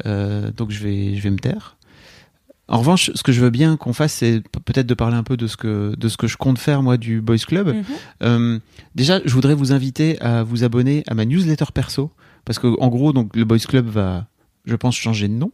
Euh, 0.05 0.51
donc 0.51 0.71
je 0.71 0.83
vais 0.83 1.15
je 1.15 1.21
vais 1.21 1.29
me 1.29 1.37
taire. 1.39 1.77
En 2.67 2.79
revanche, 2.79 3.11
ce 3.13 3.23
que 3.23 3.31
je 3.33 3.41
veux 3.41 3.49
bien 3.49 3.75
qu'on 3.77 3.91
fasse, 3.93 4.13
c'est 4.13 4.41
peut-être 4.65 4.87
de 4.87 4.93
parler 4.93 5.15
un 5.17 5.23
peu 5.23 5.35
de 5.37 5.47
ce 5.47 5.55
que 5.57 5.93
de 5.97 6.07
ce 6.09 6.17
que 6.17 6.27
je 6.27 6.37
compte 6.37 6.57
faire 6.57 6.81
moi 6.83 6.97
du 6.97 7.21
Boys 7.21 7.37
Club. 7.37 7.67
Mhm. 7.67 7.83
Euh, 8.23 8.59
déjà, 8.95 9.21
je 9.23 9.33
voudrais 9.33 9.55
vous 9.55 9.71
inviter 9.71 10.19
à 10.21 10.43
vous 10.43 10.63
abonner 10.63 11.03
à 11.07 11.13
ma 11.13 11.23
newsletter 11.25 11.65
perso, 11.73 12.11
parce 12.43 12.59
que 12.59 12.67
en 12.79 12.87
gros, 12.89 13.13
donc 13.13 13.35
le 13.35 13.45
Boys 13.45 13.59
Club 13.59 13.87
va, 13.87 14.25
je 14.66 14.76
pense, 14.76 14.95
changer 14.95 15.28
de 15.28 15.34
nom. 15.34 15.51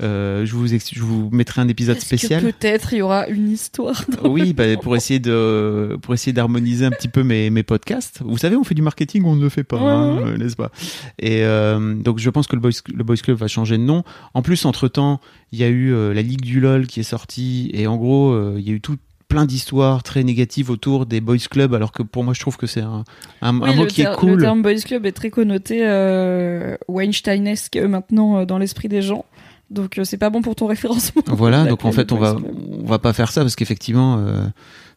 Euh, 0.00 0.46
je 0.46 0.54
vous 0.54 0.72
ex- 0.74 0.94
je 0.94 1.02
vous 1.02 1.28
mettrai 1.32 1.60
un 1.60 1.66
épisode 1.66 1.98
spécial. 1.98 2.40
peut-être 2.40 2.92
il 2.92 2.98
y 2.98 3.02
aura 3.02 3.26
une 3.26 3.50
histoire. 3.50 4.04
Oui, 4.24 4.52
bah, 4.52 4.64
pour 4.80 4.94
essayer 4.94 5.18
de 5.18 5.98
pour 6.02 6.14
essayer 6.14 6.32
d'harmoniser 6.32 6.84
un 6.84 6.90
petit 6.90 7.08
peu 7.08 7.24
mes, 7.24 7.50
mes 7.50 7.64
podcasts. 7.64 8.20
Vous 8.24 8.38
savez, 8.38 8.54
on 8.56 8.62
fait 8.62 8.76
du 8.76 8.82
marketing, 8.82 9.24
on 9.24 9.34
ne 9.34 9.42
le 9.42 9.48
fait 9.48 9.64
pas, 9.64 9.78
hein, 9.80 10.38
n'est-ce 10.38 10.54
pas? 10.56 10.70
Et 11.18 11.42
euh, 11.42 11.94
donc, 11.94 12.20
je 12.20 12.30
pense 12.30 12.46
que 12.46 12.54
le 12.54 12.62
Boys, 12.62 12.70
le 12.94 13.02
Boys 13.02 13.16
Club 13.16 13.36
va 13.38 13.48
changer 13.48 13.76
de 13.76 13.82
nom. 13.82 14.04
En 14.34 14.42
plus, 14.42 14.64
entre 14.66 14.86
temps, 14.86 15.20
il 15.50 15.58
y 15.58 15.64
a 15.64 15.68
eu 15.68 15.92
euh, 15.92 16.14
la 16.14 16.22
Ligue 16.22 16.42
du 16.42 16.60
LOL 16.60 16.86
qui 16.86 17.00
est 17.00 17.02
sortie, 17.02 17.70
et 17.74 17.88
en 17.88 17.96
gros, 17.96 18.56
il 18.56 18.66
y 18.66 18.70
a 18.70 18.74
eu 18.74 18.80
tout 18.80 18.96
plein 19.28 19.44
d'histoires 19.44 20.02
très 20.02 20.24
négatives 20.24 20.70
autour 20.70 21.06
des 21.06 21.20
Boys 21.20 21.36
Club, 21.50 21.74
alors 21.74 21.92
que 21.92 22.02
pour 22.02 22.24
moi, 22.24 22.32
je 22.34 22.40
trouve 22.40 22.56
que 22.56 22.66
c'est 22.66 22.80
un, 22.80 23.04
un, 23.42 23.60
Oui, 23.60 23.70
un 23.70 23.74
mot 23.74 23.86
qui 23.86 24.02
est 24.02 24.14
cool. 24.16 24.32
le 24.32 24.42
terme 24.42 24.62
Boys 24.62 24.80
Club 24.84 25.04
est 25.06 25.12
très 25.12 25.30
connoté 25.30 25.80
euh, 25.82 26.76
Weinsteinesque 26.88 27.76
maintenant 27.76 28.38
euh, 28.38 28.44
dans 28.46 28.58
l'esprit 28.58 28.88
des 28.88 29.02
gens. 29.02 29.26
Donc 29.70 29.98
euh, 29.98 30.04
c'est 30.04 30.16
pas 30.16 30.30
bon 30.30 30.42
pour 30.42 30.54
ton 30.54 30.66
référencement. 30.66 31.22
Voilà, 31.26 31.64
donc 31.64 31.84
en 31.84 31.92
fait, 31.92 32.12
on 32.12 32.18
va, 32.18 32.36
on 32.70 32.86
va 32.86 32.98
pas 32.98 33.12
faire 33.12 33.30
ça 33.30 33.42
parce 33.42 33.54
qu'effectivement, 33.54 34.18
euh, 34.18 34.44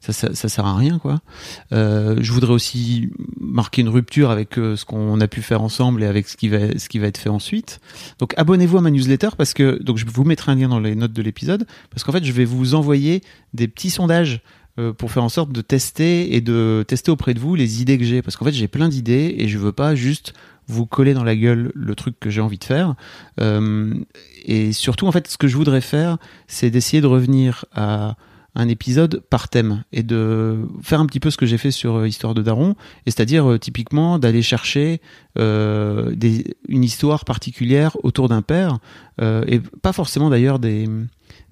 ça, 0.02 0.14
ça, 0.14 0.34
ça 0.34 0.50
sert 0.50 0.66
à 0.66 0.76
rien, 0.76 0.98
quoi. 0.98 1.22
Euh, 1.72 2.18
je 2.22 2.32
voudrais 2.34 2.52
aussi 2.52 3.10
marquer 3.40 3.82
une 3.82 3.90
rupture 3.90 4.32
avec 4.32 4.58
euh, 4.58 4.76
ce 4.76 4.84
qu'on 4.84 5.22
a 5.22 5.28
pu 5.28 5.44
faire 5.44 5.62
ensemble 5.62 6.02
et 6.02 6.08
avec 6.08 6.28
ce 6.28 6.36
qui 6.36 6.50
va, 6.50 6.78
ce 6.78 6.90
qui 6.90 6.98
va 6.98 7.08
être 7.08 7.20
fait 7.20 7.30
ensuite. 7.30 7.80
Donc, 8.18 8.34
abonnez-vous 8.36 8.80
à 8.80 8.82
ma 8.82 8.90
newsletter 8.90 9.30
parce 9.38 9.54
que, 9.54 9.82
donc, 9.82 9.98
je 9.98 10.06
vous 10.08 10.24
mettrai 10.24 10.52
un 10.52 10.56
lien 10.56 10.70
dans 10.70 10.80
les 10.80 10.96
notes 10.96 11.14
de 11.14 11.22
l'épisode 11.22 11.68
parce 11.92 12.04
qu'en 12.04 12.12
fait, 12.12 12.24
je 12.24 12.32
vais 12.32 12.46
vous 12.46 12.74
envoyer 12.74 13.22
des 13.54 13.68
petits 13.68 13.92
sondages 13.92 14.42
euh, 14.80 14.92
pour 14.92 15.12
faire 15.12 15.24
en 15.24 15.30
sorte 15.30 15.52
de 15.52 15.62
tester 15.62 16.36
et 16.36 16.42
de 16.42 16.84
tester 16.88 17.12
auprès 17.12 17.36
de 17.36 17.40
vous 17.40 17.54
les 17.54 17.82
idées 17.82 18.00
que 18.00 18.04
j'ai 18.04 18.24
parce 18.24 18.38
qu'en 18.38 18.46
fait, 18.46 18.54
j'ai 18.54 18.68
plein 18.68 18.90
d'idées 18.90 19.36
et 19.38 19.48
je 19.48 19.60
veux 19.60 19.74
pas 19.74 19.94
juste 19.94 20.34
vous 20.72 20.86
coller 20.86 21.14
dans 21.14 21.24
la 21.24 21.36
gueule 21.36 21.72
le 21.76 21.96
truc 21.96 22.20
que 22.20 22.30
j'ai 22.30 22.42
envie 22.42 22.58
de 22.58 22.64
faire. 22.64 22.96
Euh, 23.40 23.94
et 24.46 24.72
surtout, 24.72 25.08
en 25.08 25.12
fait, 25.12 25.28
ce 25.28 25.38
que 25.38 25.48
je 25.48 25.56
voudrais 25.56 25.82
faire, 25.82 26.18
c'est 26.48 26.70
d'essayer 26.70 27.02
de 27.02 27.08
revenir 27.08 27.66
à 27.74 28.16
un 28.54 28.68
épisode 28.68 29.24
par 29.30 29.48
thème 29.48 29.84
et 29.94 30.04
de 30.04 30.68
faire 30.82 31.00
un 31.00 31.06
petit 31.06 31.22
peu 31.22 31.30
ce 31.30 31.38
que 31.38 31.46
j'ai 31.46 31.58
fait 31.58 31.72
sur 31.72 31.96
euh, 31.96 32.08
Histoire 32.08 32.34
de 32.34 32.42
Daron, 32.42 32.76
et 33.06 33.12
c'est-à-dire 33.12 33.50
euh, 33.50 33.58
typiquement 33.58 34.20
d'aller 34.20 34.42
chercher 34.42 35.00
une 35.38 36.84
histoire 36.84 37.24
particulière 37.24 37.96
autour 38.04 38.28
d'un 38.28 38.42
père, 38.42 38.80
et 39.22 39.62
pas 39.82 39.94
forcément 39.94 40.30
d'ailleurs 40.30 40.60
des 40.60 40.90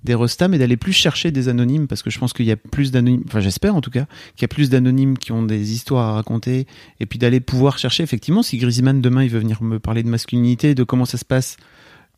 des 0.03 0.15
restats, 0.15 0.47
mais 0.47 0.57
d'aller 0.57 0.77
plus 0.77 0.93
chercher 0.93 1.31
des 1.31 1.49
anonymes, 1.49 1.87
parce 1.87 2.03
que 2.03 2.09
je 2.09 2.19
pense 2.19 2.33
qu'il 2.33 2.45
y 2.45 2.51
a 2.51 2.55
plus 2.55 2.91
d'anonymes, 2.91 3.23
enfin 3.27 3.39
j'espère 3.39 3.75
en 3.75 3.81
tout 3.81 3.91
cas, 3.91 4.05
qu'il 4.35 4.43
y 4.43 4.45
a 4.45 4.47
plus 4.47 4.69
d'anonymes 4.69 5.17
qui 5.17 5.31
ont 5.31 5.43
des 5.43 5.73
histoires 5.73 6.07
à 6.07 6.13
raconter, 6.13 6.67
et 6.99 7.05
puis 7.05 7.19
d'aller 7.19 7.39
pouvoir 7.39 7.77
chercher 7.77 8.03
effectivement 8.03 8.43
si 8.43 8.57
Griezmann 8.57 9.01
demain 9.01 9.23
il 9.23 9.29
veut 9.29 9.39
venir 9.39 9.61
me 9.61 9.79
parler 9.79 10.03
de 10.03 10.09
masculinité, 10.09 10.75
de 10.75 10.83
comment 10.83 11.05
ça 11.05 11.17
se 11.17 11.25
passe 11.25 11.57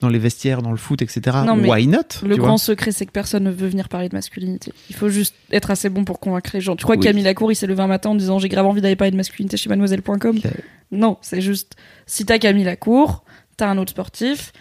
dans 0.02 0.10
les 0.10 0.20
vestiaires, 0.20 0.62
dans 0.62 0.72
le 0.72 0.78
foot, 0.78 1.02
etc. 1.02 1.38
Non, 1.46 1.58
Why 1.58 1.88
not 1.88 2.26
Le 2.26 2.36
grand 2.36 2.58
secret, 2.58 2.92
c'est 2.92 3.06
que 3.06 3.12
personne 3.12 3.44
ne 3.44 3.52
veut 3.52 3.68
venir 3.68 3.88
parler 3.88 4.10
de 4.10 4.16
masculinité. 4.16 4.74
Il 4.90 4.96
faut 4.96 5.10
juste 5.10 5.36
être 5.52 5.70
assez 5.70 5.90
bon 5.90 6.04
pour 6.06 6.20
convaincre 6.20 6.50
les 6.54 6.62
gens. 6.62 6.76
Tu 6.76 6.84
crois 6.84 6.98
que. 6.98 7.04
Camille 7.04 7.24
Lacour, 7.24 7.52
il 7.52 7.56
s'est 7.56 7.68
levé 7.68 7.82
un 7.82 7.88
matin 7.88 8.10
en 8.10 8.16
disant 8.16 8.40
j'ai 8.40 8.50
grave 8.50 8.66
envie 8.66 8.82
d'aller 8.82 8.96
parler 8.96 9.12
de 9.12 9.18
masculinité 9.18 9.58
chez 9.58 9.70
mademoiselle.com 9.70 10.40
Non, 10.92 11.18
c'est 11.22 11.42
juste 11.42 11.76
si 12.08 12.26
t'as 12.26 12.40
Camille 12.40 12.64
Lacour, 12.64 13.24
t'as 13.58 13.70
un 13.70 13.78
autre 13.78 13.92
sportif 13.92 14.54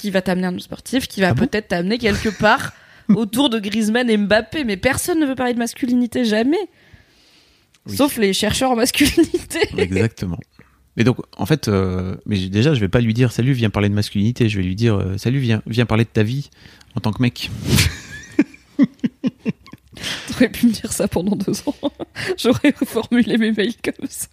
qui, 0.00 0.10
va 0.10 0.22
t'amener 0.22 0.46
un 0.46 0.58
sportif 0.58 1.06
qui 1.08 1.20
va 1.20 1.28
Ah 1.28 1.34
bon 1.34 1.46
peut-être 1.46 1.68
t'amener 1.68 1.98
quelque 1.98 2.28
part 2.28 2.72
autour 3.08 3.50
de 3.50 3.58
Griezmann 3.58 4.08
et 4.08 4.16
Mbappé. 4.16 4.64
Mais 4.64 4.76
personne 4.76 5.20
ne 5.20 5.26
veut 5.26 5.34
parler 5.34 5.54
de 5.54 5.58
masculinité, 5.58 6.24
jamais. 6.24 6.68
Oui. 7.86 7.96
Sauf 7.96 8.16
les 8.16 8.32
chercheurs 8.32 8.70
en 8.70 8.76
masculinité. 8.76 9.60
Exactement. 9.78 10.38
Mais 10.96 11.04
donc, 11.04 11.18
en 11.36 11.46
fait, 11.46 11.68
euh, 11.68 12.16
mais 12.26 12.48
déjà, 12.48 12.74
je 12.74 12.80
vais 12.80 12.88
pas 12.88 13.00
lui 13.00 13.14
dire 13.14 13.32
salut, 13.32 13.52
viens 13.52 13.70
parler 13.70 13.88
de 13.88 13.94
masculinité. 13.94 14.48
Je 14.48 14.56
vais 14.56 14.64
lui 14.64 14.74
dire 14.74 14.96
euh, 14.96 15.16
salut, 15.18 15.38
viens, 15.38 15.62
viens 15.66 15.86
parler 15.86 16.04
de 16.04 16.10
ta 16.10 16.22
vie 16.22 16.50
en 16.94 17.00
tant 17.00 17.12
que 17.12 17.22
mec. 17.22 17.50
T'aurais 20.28 20.48
pu 20.48 20.66
me 20.66 20.72
dire 20.72 20.92
ça 20.92 21.08
pendant 21.08 21.36
deux 21.36 21.60
ans. 21.66 21.74
J'aurais 22.38 22.74
reformulé 22.78 23.36
mes 23.36 23.52
mails 23.52 23.74
comme 23.84 24.08
ça. 24.08 24.28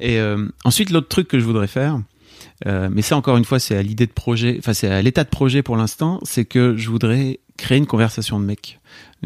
Et 0.00 0.18
euh, 0.18 0.48
ensuite, 0.64 0.90
l'autre 0.90 1.08
truc 1.08 1.28
que 1.28 1.38
je 1.38 1.44
voudrais 1.44 1.66
faire, 1.66 2.00
euh, 2.66 2.88
mais 2.92 3.02
ça 3.02 3.16
encore 3.16 3.36
une 3.36 3.44
fois, 3.44 3.58
c'est 3.58 3.76
à 3.76 3.82
l'idée 3.82 4.06
de 4.06 4.12
projet, 4.12 4.56
enfin 4.58 4.72
c'est 4.72 4.88
à 4.88 5.00
l'état 5.02 5.24
de 5.24 5.28
projet 5.30 5.62
pour 5.62 5.76
l'instant, 5.76 6.20
c'est 6.22 6.44
que 6.44 6.76
je 6.76 6.90
voudrais 6.90 7.40
créer 7.56 7.78
une 7.78 7.86
conversation 7.86 8.40
de 8.40 8.46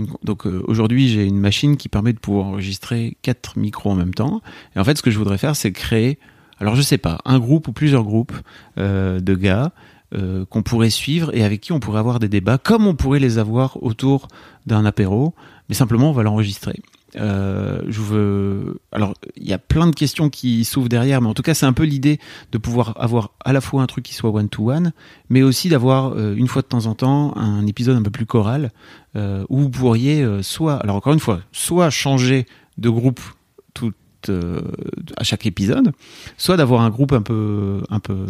con- 0.07 0.19
donc 0.23 0.47
euh, 0.47 0.63
aujourd'hui, 0.67 1.09
j'ai 1.09 1.25
une 1.25 1.39
machine 1.39 1.77
qui 1.77 1.89
permet 1.89 2.13
de 2.13 2.19
pouvoir 2.19 2.47
enregistrer 2.47 3.17
quatre 3.23 3.59
micros 3.59 3.91
en 3.91 3.95
même 3.95 4.15
temps. 4.15 4.41
Et 4.75 4.79
en 4.79 4.85
fait, 4.85 4.97
ce 4.99 5.03
que 5.03 5.11
je 5.11 5.19
voudrais 5.19 5.39
faire, 5.39 5.55
c'est 5.55 5.73
créer, 5.73 6.19
alors 6.59 6.75
je 6.75 6.83
sais 6.83 6.99
pas, 6.99 7.21
un 7.25 7.39
groupe 7.39 7.69
ou 7.69 7.73
plusieurs 7.73 8.03
groupes 8.05 8.33
euh, 8.79 9.21
de 9.21 9.35
gars 9.35 9.73
euh, 10.15 10.45
qu'on 10.47 10.63
pourrait 10.63 10.91
suivre 10.91 11.35
et 11.35 11.45
avec 11.45 11.61
qui 11.61 11.73
on 11.73 11.81
pourrait 11.81 12.01
avoir 12.01 12.19
des 12.19 12.29
débats, 12.29 12.59
comme 12.59 12.87
on 12.87 12.95
pourrait 12.95 13.21
les 13.21 13.39
avoir 13.39 13.83
autour 13.83 14.29
d'un 14.67 14.85
apéro, 14.85 15.35
mais 15.69 15.75
simplement 15.75 16.11
on 16.11 16.13
va 16.13 16.23
l'enregistrer. 16.23 16.81
Euh, 17.17 17.83
je 17.89 18.01
veux. 18.01 18.81
Alors, 18.93 19.15
il 19.37 19.47
y 19.47 19.53
a 19.53 19.59
plein 19.59 19.87
de 19.87 19.95
questions 19.95 20.31
qui 20.31 20.65
s'ouvrent 20.65 20.89
derrière, 20.89 21.21
mais 21.21 21.29
en 21.29 21.35
tout 21.35 21.43
cas, 21.43 21.55
c'est 21.55 21.67
un 21.67 21.73
peu 21.73 21.85
l'idée 21.85 22.19
de 22.53 22.59
pouvoir 22.59 22.95
avoir 23.01 23.31
à 23.45 23.53
la 23.53 23.61
fois 23.61 23.83
un 23.83 23.87
truc 23.87 24.05
qui 24.05 24.15
soit 24.15 24.31
one 24.31 24.49
to 24.49 24.71
one, 24.71 24.93
mais 25.29 25.43
aussi 25.43 25.69
d'avoir 25.69 26.13
euh, 26.13 26.35
une 26.35 26.49
fois 26.49 26.63
de 26.63 26.67
temps 26.67 26.87
en 26.87 26.95
temps 26.95 27.37
un 27.37 27.67
épisode 27.67 27.97
un 27.97 28.03
peu 28.03 28.11
plus 28.11 28.27
choral 28.27 28.73
euh, 29.17 29.45
où 29.49 29.59
vous 29.61 29.71
pourriez 29.71 30.27
soit, 30.43 30.77
alors 30.77 30.97
encore 30.97 31.13
une 31.13 31.21
fois, 31.21 31.41
soit 31.53 31.91
changer 31.91 32.47
de 32.79 32.89
groupe 32.91 33.21
tout 33.75 33.93
à 35.19 35.23
chaque 35.23 35.45
épisode, 35.45 35.93
soit 36.39 36.57
d'avoir 36.57 36.81
un 36.81 36.89
groupe 36.89 37.13
un 37.13 37.21
peu, 37.21 37.83
un 37.91 38.01
peu, 38.01 38.27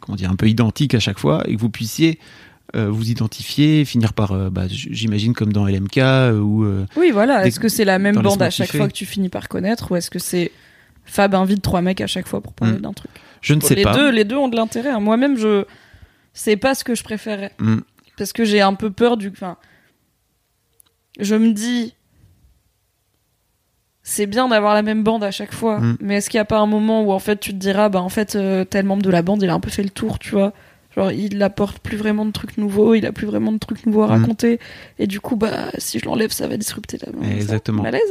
comment 0.00 0.16
dire, 0.16 0.30
un 0.30 0.36
peu 0.36 0.48
identique 0.48 0.94
à 0.94 1.00
chaque 1.00 1.18
fois 1.18 1.42
et 1.48 1.56
que 1.56 1.60
vous 1.60 1.70
puissiez 1.70 2.18
euh, 2.74 2.88
vous 2.90 3.10
identifier, 3.10 3.84
finir 3.84 4.12
par, 4.14 4.32
euh, 4.32 4.48
bah, 4.50 4.64
j'imagine 4.68 5.34
comme 5.34 5.52
dans 5.52 5.66
LMK 5.66 5.98
euh, 5.98 6.38
ou 6.38 6.66
Oui, 6.96 7.10
voilà. 7.12 7.46
Est-ce 7.46 7.60
que 7.60 7.68
c'est 7.68 7.84
la 7.84 7.98
même 7.98 8.16
bande 8.16 8.42
à 8.42 8.50
chaque 8.50 8.74
fois 8.74 8.88
que 8.88 8.92
tu 8.92 9.06
finis 9.06 9.28
par 9.28 9.48
connaître 9.48 9.90
ou 9.92 9.96
est-ce 9.96 10.10
que 10.10 10.18
c'est 10.18 10.50
Fab 11.04 11.34
invite 11.34 11.60
trois 11.62 11.82
mecs 11.82 12.00
à 12.00 12.06
chaque 12.06 12.28
fois 12.28 12.40
pour 12.40 12.52
parler 12.54 12.78
Mm. 12.78 12.82
d'un 12.82 12.92
truc? 12.92 13.10
Je 13.40 13.54
ne 13.54 13.60
sais 13.60 13.74
les 13.74 13.82
pas. 13.82 13.92
Deux, 13.94 14.10
les 14.10 14.24
deux 14.24 14.36
ont 14.36 14.48
de 14.48 14.54
l'intérêt. 14.56 14.90
hein. 14.90 15.00
Moi-même, 15.00 15.36
je 15.36 15.64
c'est 16.32 16.56
pas 16.56 16.74
ce 16.76 16.84
que 16.84 16.94
je 16.94 17.02
préférais 17.02 17.50
Mm. 17.58 17.78
parce 18.16 18.32
que 18.32 18.44
j'ai 18.44 18.60
un 18.60 18.74
peu 18.74 18.90
peur 18.90 19.16
du. 19.16 19.28
Enfin, 19.28 19.56
je 21.18 21.34
me 21.34 21.52
dis. 21.52 21.94
C'est 24.04 24.26
bien 24.26 24.48
d'avoir 24.48 24.74
la 24.74 24.82
même 24.82 25.04
bande 25.04 25.22
à 25.22 25.30
chaque 25.30 25.52
fois, 25.54 25.78
Mm. 25.78 25.96
mais 26.00 26.16
est-ce 26.16 26.28
qu'il 26.30 26.38
n'y 26.38 26.42
a 26.42 26.44
pas 26.46 26.58
un 26.58 26.66
moment 26.66 27.02
où 27.04 27.12
en 27.12 27.18
fait 27.20 27.38
tu 27.38 27.50
te 27.52 27.56
diras 27.58 27.88
bah 27.88 28.00
en 28.00 28.08
fait 28.08 28.36
tel 28.68 28.84
membre 28.84 29.02
de 29.02 29.10
la 29.10 29.22
bande 29.22 29.42
il 29.42 29.48
a 29.48 29.54
un 29.54 29.60
peu 29.60 29.70
fait 29.70 29.82
le 29.84 29.90
tour, 29.90 30.18
tu 30.18 30.30
vois? 30.30 30.52
Genre 30.96 31.10
il 31.12 31.42
apporte 31.42 31.78
plus 31.78 31.96
vraiment 31.96 32.26
de 32.26 32.32
trucs 32.32 32.58
nouveaux, 32.58 32.94
il 32.94 33.06
a 33.06 33.12
plus 33.12 33.26
vraiment 33.26 33.50
de 33.52 33.58
trucs 33.58 33.86
nouveaux 33.86 34.02
à 34.02 34.08
Mm. 34.08 34.20
raconter, 34.20 34.60
et 34.98 35.06
du 35.06 35.20
coup 35.20 35.36
bah 35.36 35.70
si 35.78 35.98
je 35.98 36.04
l'enlève 36.04 36.30
ça 36.32 36.46
va 36.48 36.56
disrupter 36.58 36.98
la. 36.98 37.30
Exactement. 37.34 37.82
Malaise. 37.82 38.02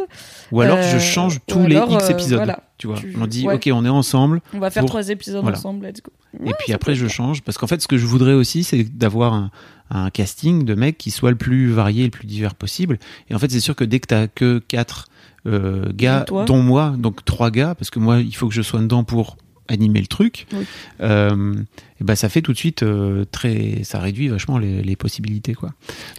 Ou 0.52 0.62
alors 0.62 0.78
Euh, 0.78 0.92
je 0.94 0.98
change 0.98 1.36
ou 1.36 1.40
tous 1.46 1.68
les 1.68 1.76
X 1.76 2.04
euh, 2.06 2.10
épisodes. 2.10 2.38
voilà. 2.40 2.64
Tu 2.80 2.88
vois, 2.88 2.96
Tu- 2.98 3.16
on 3.22 3.28
dit 3.28 3.46
ouais. 3.46 3.56
ok, 3.56 3.70
on 3.72 3.86
est 3.86 3.90
ensemble. 3.90 4.42
On 4.56 4.60
va 4.60 4.72
faire 4.72 4.82
Pour- 4.82 4.90
trois 4.90 5.10
épisodes 5.10 5.42
voilà. 5.44 5.58
ensemble, 5.58 5.86
let's 5.86 6.02
go. 6.02 6.12
et 6.46 6.54
puis 6.60 6.74
après 6.74 6.96
je 6.96 7.08
change 7.08 7.44
parce 7.44 7.58
qu'en 7.60 7.68
fait 7.68 7.80
ce 7.82 7.88
que 7.88 7.98
je 8.00 8.06
voudrais 8.08 8.34
aussi 8.34 8.64
c'est 8.64 8.84
d'avoir 8.84 9.34
un, 9.34 9.52
un 9.92 10.10
casting 10.10 10.64
de 10.66 10.74
mecs 10.74 10.98
qui 10.98 11.12
soit 11.12 11.30
le 11.30 11.38
plus 11.38 11.70
varié, 11.72 12.06
le 12.06 12.10
plus 12.10 12.26
divers 12.26 12.56
possible. 12.56 12.98
Et 13.30 13.36
en 13.36 13.40
fait 13.40 13.52
c'est 13.52 13.60
sûr 13.60 13.76
que 13.76 13.84
dès 13.84 14.00
que 14.00 14.08
t'as 14.08 14.26
que 14.28 14.58
quatre 14.60 15.06
euh, 15.48 15.86
gars, 15.94 16.26
dont 16.48 16.62
moi, 16.64 16.94
donc 16.98 17.24
trois 17.26 17.52
gars, 17.52 17.76
parce 17.76 17.90
que 17.92 18.00
moi 18.00 18.20
il 18.20 18.36
faut 18.36 18.48
que 18.48 18.54
je 18.56 18.62
sois 18.64 18.80
dedans 18.80 19.04
pour 19.04 19.38
animer 19.68 20.02
le 20.02 20.08
truc. 20.08 20.48
Oui. 20.54 20.66
Euh, 21.02 21.54
et 22.00 22.04
ben 22.04 22.16
ça 22.16 22.30
fait 22.30 22.42
tout 22.42 22.52
de 22.54 22.58
suite 22.58 22.84
euh, 22.84 23.26
très, 23.32 23.84
ça 23.84 24.00
réduit 24.00 24.28
vachement 24.28 24.58
les, 24.58 24.82
les 24.82 24.96
possibilités 24.96 25.54
quoi. 25.54 25.70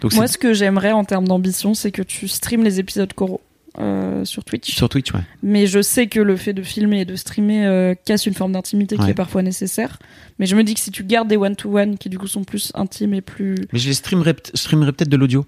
Donc 0.01 0.15
Moi, 0.15 0.27
ce 0.29 0.39
que 0.39 0.53
j'aimerais 0.55 0.93
en 0.93 1.05
termes 1.05 1.27
d'ambition, 1.29 1.75
c'est 1.75 1.91
que 1.93 2.03
tu 2.03 2.29
streames 2.29 2.63
les 2.65 2.81
épisodes 2.81 3.13
coraux 3.13 3.41
euh, 3.79 4.25
sur 4.25 4.45
Twitch. 4.45 4.75
sur 4.75 4.89
Twitch 4.89 5.13
ouais. 5.15 5.21
Mais 5.43 5.67
je 5.67 5.81
sais 5.83 6.07
que 6.07 6.21
le 6.21 6.37
fait 6.37 6.53
de 6.53 6.63
filmer 6.63 7.01
et 7.01 7.05
de 7.05 7.17
streamer 7.17 7.95
casse 8.05 8.27
une 8.27 8.35
forme 8.35 8.53
d'intimité 8.53 8.97
qui 8.97 9.09
est 9.11 9.15
parfois 9.15 9.43
nécessaire. 9.43 9.99
Mais 10.39 10.47
je 10.47 10.55
me 10.57 10.63
dis 10.65 10.75
que 10.75 10.81
si 10.81 10.91
tu 10.91 11.05
gardes 11.05 11.29
des 11.29 11.37
one-to-one 11.37 11.97
qui 11.99 12.09
du 12.09 12.19
coup 12.19 12.27
sont 12.27 12.45
plus 12.45 12.71
intimes 12.75 13.15
et 13.15 13.21
plus. 13.23 13.55
Mais 13.73 13.79
je 13.79 13.89
les 13.89 13.95
streamerai, 13.95 14.35
peut- 14.35 14.51
je 14.55 14.59
streamerai 14.61 14.93
peut-être 14.93 15.09
de 15.11 15.17
l'audio. 15.17 15.47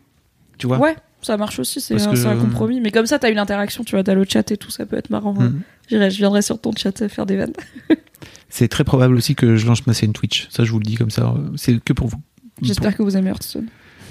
Tu 0.56 0.66
vois. 0.66 0.78
Ouais, 0.78 0.96
ça 1.24 1.36
marche 1.36 1.58
aussi, 1.58 1.80
c'est 1.80 1.94
un, 2.00 2.12
que 2.12 2.40
compromis. 2.40 2.80
Mais 2.80 2.90
comme 2.90 3.06
ça, 3.06 3.18
t'as 3.18 3.30
une 3.30 3.38
interaction, 3.38 3.84
tu 3.84 3.92
vois, 3.96 4.04
t'as 4.04 4.14
le 4.14 4.24
chat 4.28 4.50
et 4.50 4.56
tout, 4.56 4.70
ça 4.70 4.86
peut 4.86 4.96
être 4.96 5.10
marrant. 5.10 5.34
J'irai, 5.88 6.10
je 6.10 6.16
viendrai 6.16 6.42
sur 6.42 6.60
ton 6.60 6.72
chat 6.72 7.08
faire 7.08 7.26
des 7.26 7.36
vannes. 7.36 7.52
C'est 8.48 8.68
très 8.68 8.84
probable 8.84 9.16
aussi 9.16 9.34
que 9.34 9.56
je 9.56 9.66
lance 9.66 9.86
ma 9.86 9.94
scène 9.94 10.12
Twitch. 10.12 10.48
Ça, 10.48 10.64
je 10.64 10.70
vous 10.70 10.78
le 10.78 10.84
dis 10.84 10.94
comme 10.94 11.10
ça. 11.10 11.34
C'est 11.56 11.82
que 11.82 11.92
pour 11.92 12.06
vous. 12.06 12.20
J'espère 12.62 12.96
que 12.96 13.02
vous 13.02 13.16
aimez 13.16 13.30
Hearthstone. 13.30 13.66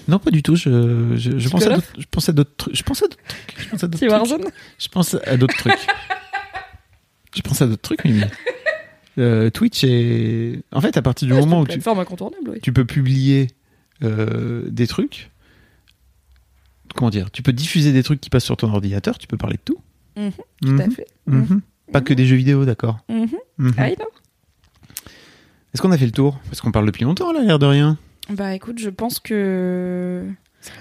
Non, 0.07 0.19
pas 0.19 0.31
du 0.31 0.43
tout. 0.43 0.55
Je, 0.55 1.15
je, 1.15 1.39
je, 1.39 1.49
pense, 1.49 1.65
à 1.65 1.69
d'autres, 1.69 1.93
je 1.97 2.05
pense 2.11 2.29
à 2.29 2.33
d'autres 2.33 2.55
trucs. 2.57 2.75
Je 2.75 2.83
pense 2.83 3.01
à 3.03 3.07
d'autres 3.07 3.17
trucs. 3.17 3.29
Je 3.57 3.69
pense 3.69 3.83
à 3.83 3.87
d'autres 3.87 3.97
trucs. 4.37 4.53
Je 4.79 4.89
pense 4.89 5.13
à 5.15 5.37
d'autres 5.37 5.57
trucs. 5.57 5.87
je 7.35 7.41
pense 7.41 7.61
à 7.61 7.67
d'autres 7.67 7.81
trucs, 7.81 8.03
Mimi. 8.03 8.23
Euh, 9.17 9.49
Twitch 9.49 9.83
est. 9.83 10.63
En 10.71 10.81
fait, 10.81 10.97
à 10.97 11.01
partir 11.01 11.27
du 11.27 11.33
Ouais, 11.33 11.39
moment 11.39 11.61
où 11.61 11.67
tu, 11.67 11.79
incontournable, 11.87 12.49
oui. 12.49 12.59
tu 12.61 12.73
peux 12.73 12.85
publier 12.85 13.47
euh, 14.03 14.63
des 14.69 14.87
trucs, 14.87 15.29
comment 16.95 17.09
dire, 17.09 17.31
tu 17.31 17.41
peux 17.43 17.53
diffuser 17.53 17.91
des 17.93 18.03
trucs 18.03 18.21
qui 18.21 18.29
passent 18.29 18.45
sur 18.45 18.57
ton 18.57 18.71
ordinateur, 18.73 19.17
tu 19.17 19.27
peux 19.27 19.37
parler 19.37 19.57
de 19.57 19.61
tout. 19.65 19.79
Mhm, 20.17 20.31
Mhm, 20.63 20.77
Tout 20.77 20.83
à 20.83 20.89
fait. 20.89 21.07
mhm. 21.27 21.61
Pas 21.91 22.01
que 22.01 22.13
des 22.13 22.25
jeux 22.25 22.35
vidéo, 22.35 22.65
d'accord. 22.65 22.99
Mhm. 23.09 23.27
Mhm. 23.57 23.73
Ah. 23.77 23.87
Est-ce 23.89 25.81
qu'on 25.81 25.91
a 25.91 25.97
fait 25.97 26.05
le 26.05 26.11
tour? 26.11 26.39
Parce 26.45 26.61
qu'on 26.61 26.71
parle 26.71 26.85
depuis 26.85 27.03
longtemps, 27.03 27.31
là, 27.33 27.41
l'air 27.41 27.59
de 27.59 27.65
rien. 27.65 27.97
Bah 28.29 28.53
écoute, 28.53 28.79
je 28.79 28.89
pense 28.89 29.19
que. 29.19 30.23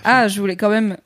Ah, 0.05 0.29
je 0.29 0.39
voulais 0.41 0.57
quand 0.57 0.71
même 0.71 0.97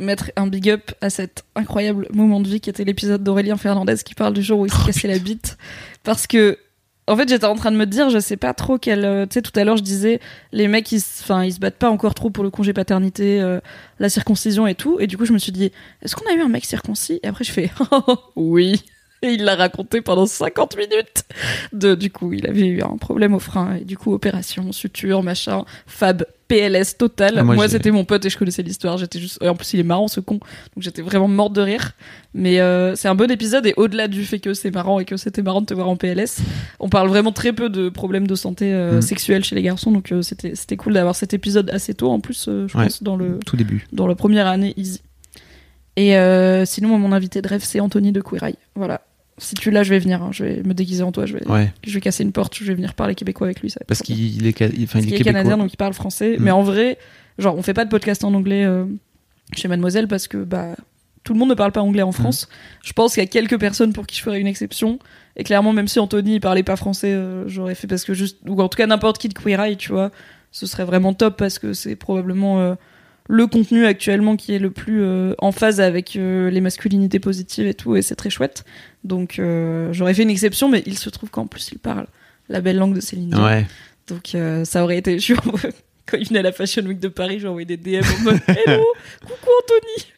mettre 0.00 0.30
un 0.36 0.46
big 0.46 0.68
up 0.70 0.90
à 1.00 1.08
cet 1.10 1.44
incroyable 1.56 2.06
moment 2.12 2.40
de 2.40 2.48
vie 2.48 2.60
qui 2.60 2.68
était 2.70 2.84
l'épisode 2.84 3.22
d'Aurélien 3.24 3.56
Fernandez 3.56 3.96
qui 4.04 4.14
parle 4.14 4.34
du 4.34 4.42
jour 4.42 4.60
où 4.60 4.66
il 4.66 4.70
s'est 4.72 4.78
Oh, 4.82 4.86
cassé 4.86 5.08
la 5.08 5.18
bite. 5.18 5.56
Parce 6.04 6.26
que, 6.26 6.58
en 7.06 7.16
fait, 7.16 7.28
j'étais 7.28 7.44
en 7.44 7.54
train 7.54 7.70
de 7.70 7.76
me 7.76 7.86
dire, 7.86 8.08
je 8.10 8.18
sais 8.18 8.36
pas 8.36 8.54
trop 8.54 8.78
quel. 8.78 9.04
euh, 9.04 9.26
Tu 9.26 9.34
sais, 9.34 9.42
tout 9.42 9.52
à 9.58 9.64
l'heure, 9.64 9.76
je 9.76 9.82
disais, 9.82 10.20
les 10.52 10.68
mecs, 10.68 10.90
ils, 10.92 11.02
enfin, 11.20 11.44
ils 11.44 11.52
se 11.52 11.58
battent 11.60 11.76
pas 11.78 11.90
encore 11.90 12.14
trop 12.14 12.30
pour 12.30 12.44
le 12.44 12.50
congé 12.50 12.72
paternité, 12.72 13.40
euh, 13.40 13.60
la 13.98 14.08
circoncision 14.08 14.66
et 14.66 14.74
tout. 14.74 14.98
Et 15.00 15.06
du 15.06 15.16
coup, 15.18 15.24
je 15.26 15.32
me 15.32 15.38
suis 15.38 15.52
dit, 15.52 15.70
est-ce 16.02 16.16
qu'on 16.16 16.28
a 16.30 16.34
eu 16.34 16.40
un 16.40 16.48
mec 16.48 16.64
circoncis? 16.64 17.20
Et 17.22 17.28
après, 17.28 17.44
je 17.44 17.52
fais, 17.52 17.70
oui. 18.36 18.82
Et 19.22 19.32
il 19.32 19.44
l'a 19.44 19.54
raconté 19.54 20.02
pendant 20.02 20.26
50 20.26 20.76
minutes. 20.76 21.24
De, 21.72 21.94
du 21.94 22.10
coup, 22.10 22.32
il 22.32 22.46
avait 22.46 22.66
eu 22.66 22.82
un 22.82 22.96
problème 22.98 23.34
au 23.34 23.38
frein 23.38 23.76
et 23.76 23.84
du 23.84 23.96
coup, 23.96 24.12
opération, 24.12 24.70
suture, 24.72 25.22
machin, 25.22 25.64
fab, 25.86 26.24
PLS 26.56 26.96
total. 26.98 27.34
Ah, 27.38 27.42
moi, 27.44 27.68
c'était 27.68 27.90
mon 27.90 28.04
pote 28.04 28.24
et 28.24 28.30
je 28.30 28.38
connaissais 28.38 28.62
l'histoire. 28.62 28.98
J'étais 28.98 29.18
juste, 29.18 29.42
en 29.42 29.54
plus, 29.54 29.72
il 29.74 29.80
est 29.80 29.84
marrant, 29.84 30.08
ce 30.08 30.20
con. 30.20 30.34
Donc, 30.34 30.40
j'étais 30.78 31.02
vraiment 31.02 31.28
morte 31.28 31.52
de 31.52 31.60
rire. 31.60 31.92
Mais 32.34 32.60
euh, 32.60 32.94
c'est 32.96 33.08
un 33.08 33.14
bon 33.14 33.30
épisode 33.30 33.66
et 33.66 33.74
au-delà 33.76 34.08
du 34.08 34.24
fait 34.24 34.38
que 34.40 34.54
c'est 34.54 34.70
marrant 34.72 34.98
et 35.00 35.04
que 35.04 35.16
c'était 35.16 35.42
marrant 35.42 35.60
de 35.60 35.66
te 35.66 35.74
voir 35.74 35.88
en 35.88 35.96
PLS, 35.96 36.38
on 36.80 36.88
parle 36.88 37.08
vraiment 37.08 37.32
très 37.32 37.52
peu 37.52 37.68
de 37.70 37.88
problèmes 37.88 38.26
de 38.26 38.34
santé 38.34 38.72
euh, 38.72 38.98
Mm. 38.98 39.02
sexuelle 39.02 39.44
chez 39.44 39.54
les 39.54 39.62
garçons. 39.62 39.90
Donc, 39.92 40.12
euh, 40.12 40.22
c'était, 40.22 40.54
c'était 40.54 40.76
cool 40.76 40.94
d'avoir 40.94 41.14
cet 41.16 41.32
épisode 41.34 41.70
assez 41.70 41.94
tôt 41.94 42.10
en 42.10 42.20
plus, 42.20 42.44
je 42.46 42.76
Ouais. 42.76 42.84
pense, 42.84 43.02
dans 43.02 43.16
le, 43.16 43.38
Tout 43.46 43.56
début. 43.56 43.86
dans 43.92 44.06
la 44.06 44.14
première 44.14 44.46
année 44.46 44.74
easy. 44.76 45.00
Et 45.96 46.16
sinon, 46.66 46.98
mon 46.98 47.12
invité 47.12 47.40
de 47.40 47.48
rêve, 47.48 47.62
c'est 47.64 47.78
Anthony 47.80 48.10
de 48.12 48.20
Queer 48.20 48.42
Eye. 48.42 48.56
Voilà. 48.74 49.00
Si 49.38 49.54
tu 49.56 49.70
l'as, 49.70 49.82
je 49.82 49.90
vais 49.90 49.98
venir. 49.98 50.22
hein. 50.22 50.30
Je 50.32 50.44
vais 50.44 50.62
me 50.62 50.74
déguiser 50.74 51.02
en 51.02 51.10
toi. 51.12 51.26
Je 51.26 51.34
vais, 51.36 51.46
Ouais. 51.48 51.72
je 51.86 51.92
vais 51.92 52.00
casser 52.00 52.22
une 52.22 52.32
porte. 52.32 52.54
Je 52.56 52.64
vais 52.64 52.74
venir 52.74 52.94
parler 52.94 53.14
québécois 53.14 53.46
avec 53.48 53.60
lui. 53.60 53.70
Ça 53.70 53.80
Parce 53.86 54.00
qu'il 54.02 54.46
est, 54.46 54.56
ca- 54.56 54.66
enfin, 54.66 54.74
Parce 54.92 55.04
il 55.04 55.12
est 55.14 55.16
qu'il 55.16 55.20
est 55.22 55.24
canadien, 55.24 55.42
québécois. 55.42 55.56
donc 55.64 55.72
il 55.72 55.76
parle 55.76 55.92
français. 55.94 56.36
Mm. 56.38 56.42
Mais 56.42 56.50
en 56.52 56.62
vrai, 56.62 56.98
genre, 57.38 57.56
on 57.56 57.62
fait 57.62 57.74
pas 57.74 57.84
de 57.84 57.90
podcast 57.90 58.22
en 58.24 58.32
anglais 58.34 58.64
euh, 58.64 58.84
chez 59.56 59.66
Mademoiselle 59.68 60.06
parce 60.08 60.28
que 60.28 60.38
bah 60.38 60.76
tout 61.24 61.32
le 61.32 61.38
monde 61.38 61.48
ne 61.48 61.54
parle 61.54 61.72
pas 61.72 61.80
anglais 61.80 62.02
en 62.02 62.10
Mm. 62.10 62.12
France. 62.12 62.48
Je 62.84 62.92
pense 62.92 63.14
qu'il 63.14 63.22
y 63.22 63.26
a 63.26 63.28
quelques 63.28 63.58
personnes 63.58 63.92
pour 63.92 64.06
qui 64.06 64.16
je 64.16 64.22
ferais 64.22 64.40
une 64.40 64.46
exception. 64.46 64.98
Et 65.36 65.42
clairement, 65.42 65.72
même 65.72 65.88
si 65.88 65.98
Anthony 65.98 66.34
il 66.36 66.40
parlait 66.40 66.62
pas 66.62 66.76
français, 66.76 67.12
euh, 67.12 67.48
j'aurais 67.48 67.74
fait 67.74 67.88
parce 67.88 68.04
que 68.04 68.14
juste 68.14 68.38
ou 68.46 68.60
en 68.62 68.68
tout 68.68 68.76
cas 68.76 68.86
n'importe 68.86 69.18
qui 69.18 69.28
de 69.28 69.34
Queer 69.34 69.58
Eye, 69.60 69.76
tu 69.76 69.90
vois, 69.90 70.12
ce 70.52 70.66
serait 70.66 70.84
vraiment 70.84 71.12
top 71.12 71.36
parce 71.36 71.58
que 71.58 71.72
c'est 71.72 71.96
probablement 71.96 72.60
euh, 72.60 72.74
le 73.28 73.46
contenu 73.46 73.86
actuellement 73.86 74.36
qui 74.36 74.54
est 74.54 74.58
le 74.58 74.70
plus 74.70 75.02
euh, 75.02 75.34
en 75.38 75.52
phase 75.52 75.80
avec 75.80 76.16
euh, 76.16 76.50
les 76.50 76.60
masculinités 76.60 77.18
positives 77.18 77.66
et 77.66 77.74
tout, 77.74 77.96
et 77.96 78.02
c'est 78.02 78.16
très 78.16 78.30
chouette. 78.30 78.64
Donc 79.02 79.38
euh, 79.38 79.92
j'aurais 79.92 80.14
fait 80.14 80.22
une 80.22 80.30
exception, 80.30 80.68
mais 80.68 80.82
il 80.86 80.98
se 80.98 81.08
trouve 81.10 81.30
qu'en 81.30 81.46
plus 81.46 81.70
il 81.72 81.78
parle 81.78 82.06
la 82.48 82.60
belle 82.60 82.76
langue 82.76 82.94
de 82.94 83.00
Céline 83.00 83.30
Dion. 83.30 83.44
Ouais. 83.44 83.66
Donc 84.06 84.36
ça 84.64 84.84
aurait 84.84 84.98
été. 84.98 85.18
Je 85.18 85.34
Quand 86.06 86.18
il 86.18 86.28
venait 86.28 86.40
à 86.40 86.42
la 86.42 86.52
Fashion 86.52 86.82
Week 86.82 87.00
de 87.00 87.08
Paris, 87.08 87.38
j'ai 87.40 87.48
envoyé 87.48 87.64
des 87.64 87.78
DM 87.78 88.04
en 88.04 88.22
mode 88.24 88.40
Hello, 88.48 88.84
coucou 89.22 89.50
Anthony. 89.62 90.12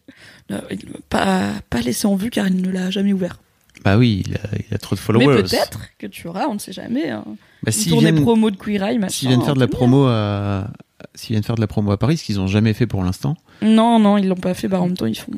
Non, 0.50 0.60
il 0.68 0.88
ne 0.88 0.92
m'a 0.94 0.98
pas, 1.08 1.52
pas 1.70 1.80
laissé 1.80 2.08
en 2.08 2.16
vue 2.16 2.30
car 2.30 2.48
il 2.48 2.60
ne 2.60 2.70
l'a 2.72 2.90
jamais 2.90 3.12
ouvert. 3.12 3.38
Bah 3.84 3.96
oui, 3.96 4.24
il 4.26 4.34
a, 4.34 4.40
il 4.68 4.74
a 4.74 4.78
trop 4.78 4.96
de 4.96 5.00
Mais 5.00 5.04
followers. 5.04 5.42
peut-être 5.42 5.80
que 5.96 6.08
tu 6.08 6.26
auras, 6.26 6.46
on 6.48 6.54
ne 6.54 6.58
sait 6.58 6.72
jamais. 6.72 7.10
Hein. 7.10 7.24
Bah, 7.62 7.70
Une 7.70 7.84
tournée 7.84 8.10
viennent, 8.10 8.22
promo 8.24 8.50
de 8.50 8.56
Queer 8.56 8.82
Eye, 8.82 8.98
s'ils 9.08 9.28
viennent 9.28 9.44
faire 9.44 9.54
de 9.54 9.60
la 9.60 9.68
promo 9.68 10.06
à, 10.06 10.68
s'ils 11.14 11.34
viennent 11.34 11.42
faire 11.42 11.56
de 11.56 11.60
la 11.60 11.66
promo 11.66 11.90
à 11.92 11.98
Paris, 11.98 12.16
ce 12.16 12.24
qu'ils 12.24 12.40
ont 12.40 12.46
jamais 12.46 12.72
fait 12.74 12.86
pour 12.86 13.02
l'instant. 13.04 13.36
Non, 13.62 13.98
non, 13.98 14.18
ils 14.18 14.26
l'ont 14.28 14.34
pas 14.34 14.54
fait. 14.54 14.68
Bah, 14.68 14.80
en 14.80 14.86
même 14.86 14.96
temps, 14.96 15.06
ils 15.06 15.18
font. 15.18 15.32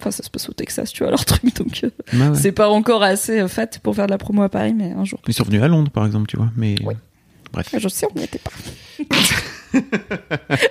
Enfin, 0.00 0.10
ça 0.12 0.22
se 0.22 0.30
passe 0.30 0.48
au 0.48 0.52
Texas, 0.52 0.92
tu 0.92 1.02
vois, 1.02 1.10
leur 1.12 1.24
truc. 1.24 1.54
Donc, 1.56 1.80
euh, 1.84 1.90
Bah 2.12 2.30
ouais. 2.30 2.36
c'est 2.38 2.52
pas 2.52 2.68
encore 2.68 3.02
assez 3.02 3.40
euh, 3.40 3.48
fat 3.48 3.66
pour 3.82 3.96
faire 3.96 4.06
de 4.06 4.12
la 4.12 4.18
promo 4.18 4.42
à 4.42 4.48
Paris, 4.48 4.74
mais 4.74 4.92
un 4.92 5.04
jour. 5.04 5.20
Ils 5.26 5.34
sont 5.34 5.44
venus 5.44 5.62
à 5.62 5.68
Londres, 5.68 5.90
par 5.90 6.06
exemple, 6.06 6.26
tu 6.28 6.36
vois. 6.36 6.50
Mais 6.56 6.76
Ouais. 6.84 6.96
bref. 7.52 7.68
Ah, 7.72 7.78
Je 7.78 7.88
sais, 7.88 8.06
on 8.10 8.16
n'y 8.18 8.24
était 8.24 8.38
pas. 8.38 8.50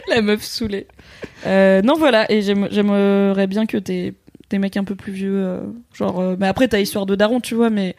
la 0.10 0.22
meuf 0.22 0.44
saoulée. 0.44 0.88
Euh, 1.46 1.82
non, 1.82 1.96
voilà, 1.98 2.32
et 2.32 2.42
j'aime- 2.42 2.68
j'aimerais 2.72 3.48
bien 3.48 3.66
que 3.66 3.78
des 3.78 4.14
mecs 4.54 4.78
un 4.78 4.84
peu 4.84 4.96
plus 4.96 5.12
vieux. 5.14 5.36
euh, 5.44 5.62
genre, 5.94 6.20
euh, 6.20 6.36
mais 6.40 6.48
après, 6.48 6.68
t'as 6.68 6.80
histoire 6.80 7.06
de 7.06 7.16
daron, 7.16 7.40
tu 7.40 7.56
vois, 7.56 7.70
mais. 7.70 7.96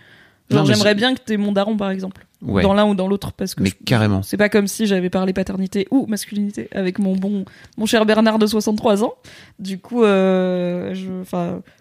Genre, 0.51 0.65
j'aimerais 0.67 0.95
bien 0.95 1.15
que 1.15 1.21
t'aies 1.21 1.37
mon 1.37 1.53
daron, 1.53 1.77
par 1.77 1.91
exemple. 1.91 2.25
Ouais. 2.41 2.63
Dans 2.63 2.73
l'un 2.73 2.87
ou 2.87 2.95
dans 2.95 3.09
l'autre, 3.09 3.33
parce 3.33 3.55
que. 3.57 3.63
Mais 3.65 3.71
je- 3.71 3.75
carrément. 3.85 4.23
C'est 4.23 4.37
pas 4.37 4.49
comme 4.49 4.69
si 4.69 4.87
j'avais 4.87 5.11
parlé 5.11 5.33
paternité 5.33 5.89
ou 5.91 6.07
masculinité 6.07 6.69
avec 6.73 7.01
mon 7.01 7.17
bon, 7.17 7.45
mon 7.77 7.85
cher 7.87 8.07
Bernard 8.07 8.39
de 8.39 8.47
63 8.47 9.03
ans. 9.03 9.15
Du 9.59 9.79
coup, 9.81 10.05
euh, 10.05 10.95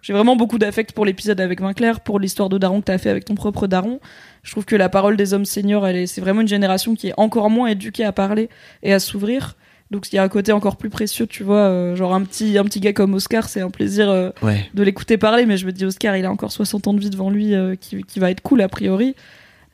j'ai 0.01 0.13
vraiment 0.13 0.35
beaucoup 0.35 0.57
d'affect 0.57 0.93
pour 0.93 1.05
l'épisode 1.05 1.39
avec 1.39 1.61
Vinclair, 1.61 1.99
pour 1.99 2.19
l'histoire 2.19 2.49
de 2.49 2.57
Daron 2.57 2.79
que 2.79 2.85
t'as 2.85 2.97
fait 2.97 3.09
avec 3.11 3.25
ton 3.25 3.35
propre 3.35 3.67
Daron. 3.67 3.99
Je 4.43 4.51
trouve 4.51 4.65
que 4.65 4.75
la 4.75 4.89
parole 4.89 5.15
des 5.17 5.33
hommes 5.33 5.45
seniors, 5.45 5.85
elle 5.85 5.95
est, 5.97 6.07
c'est 6.07 6.21
vraiment 6.21 6.41
une 6.41 6.47
génération 6.47 6.95
qui 6.95 7.09
est 7.09 7.13
encore 7.17 7.49
moins 7.49 7.67
éduquée 7.67 8.03
à 8.05 8.11
parler 8.11 8.49
et 8.83 8.93
à 8.93 8.99
s'ouvrir. 8.99 9.55
Donc 9.91 10.11
il 10.11 10.15
y 10.15 10.19
a 10.19 10.23
un 10.23 10.27
côté 10.27 10.51
encore 10.51 10.75
plus 10.75 10.89
précieux, 10.89 11.27
tu 11.27 11.43
vois, 11.43 11.59
euh, 11.69 11.95
genre 11.95 12.13
un 12.13 12.21
petit, 12.23 12.57
un 12.57 12.63
petit 12.65 12.79
gars 12.81 12.91
comme 12.93 13.13
Oscar, 13.13 13.47
c'est 13.47 13.61
un 13.61 13.69
plaisir 13.69 14.09
euh, 14.09 14.31
Ouais. 14.41 14.69
de 14.73 14.83
l'écouter 14.83 15.17
parler, 15.17 15.45
mais 15.45 15.55
je 15.57 15.65
me 15.65 15.71
dis 15.71 15.85
Oscar, 15.85 16.17
il 16.17 16.25
a 16.25 16.31
encore 16.31 16.51
60 16.51 16.87
ans 16.87 16.93
de 16.93 16.99
vie 16.99 17.09
devant 17.09 17.29
lui, 17.29 17.53
euh, 17.55 17.75
qui, 17.75 18.03
qui 18.03 18.19
va 18.19 18.29
être 18.31 18.41
cool 18.41 18.61
a 18.61 18.67
priori. 18.69 19.15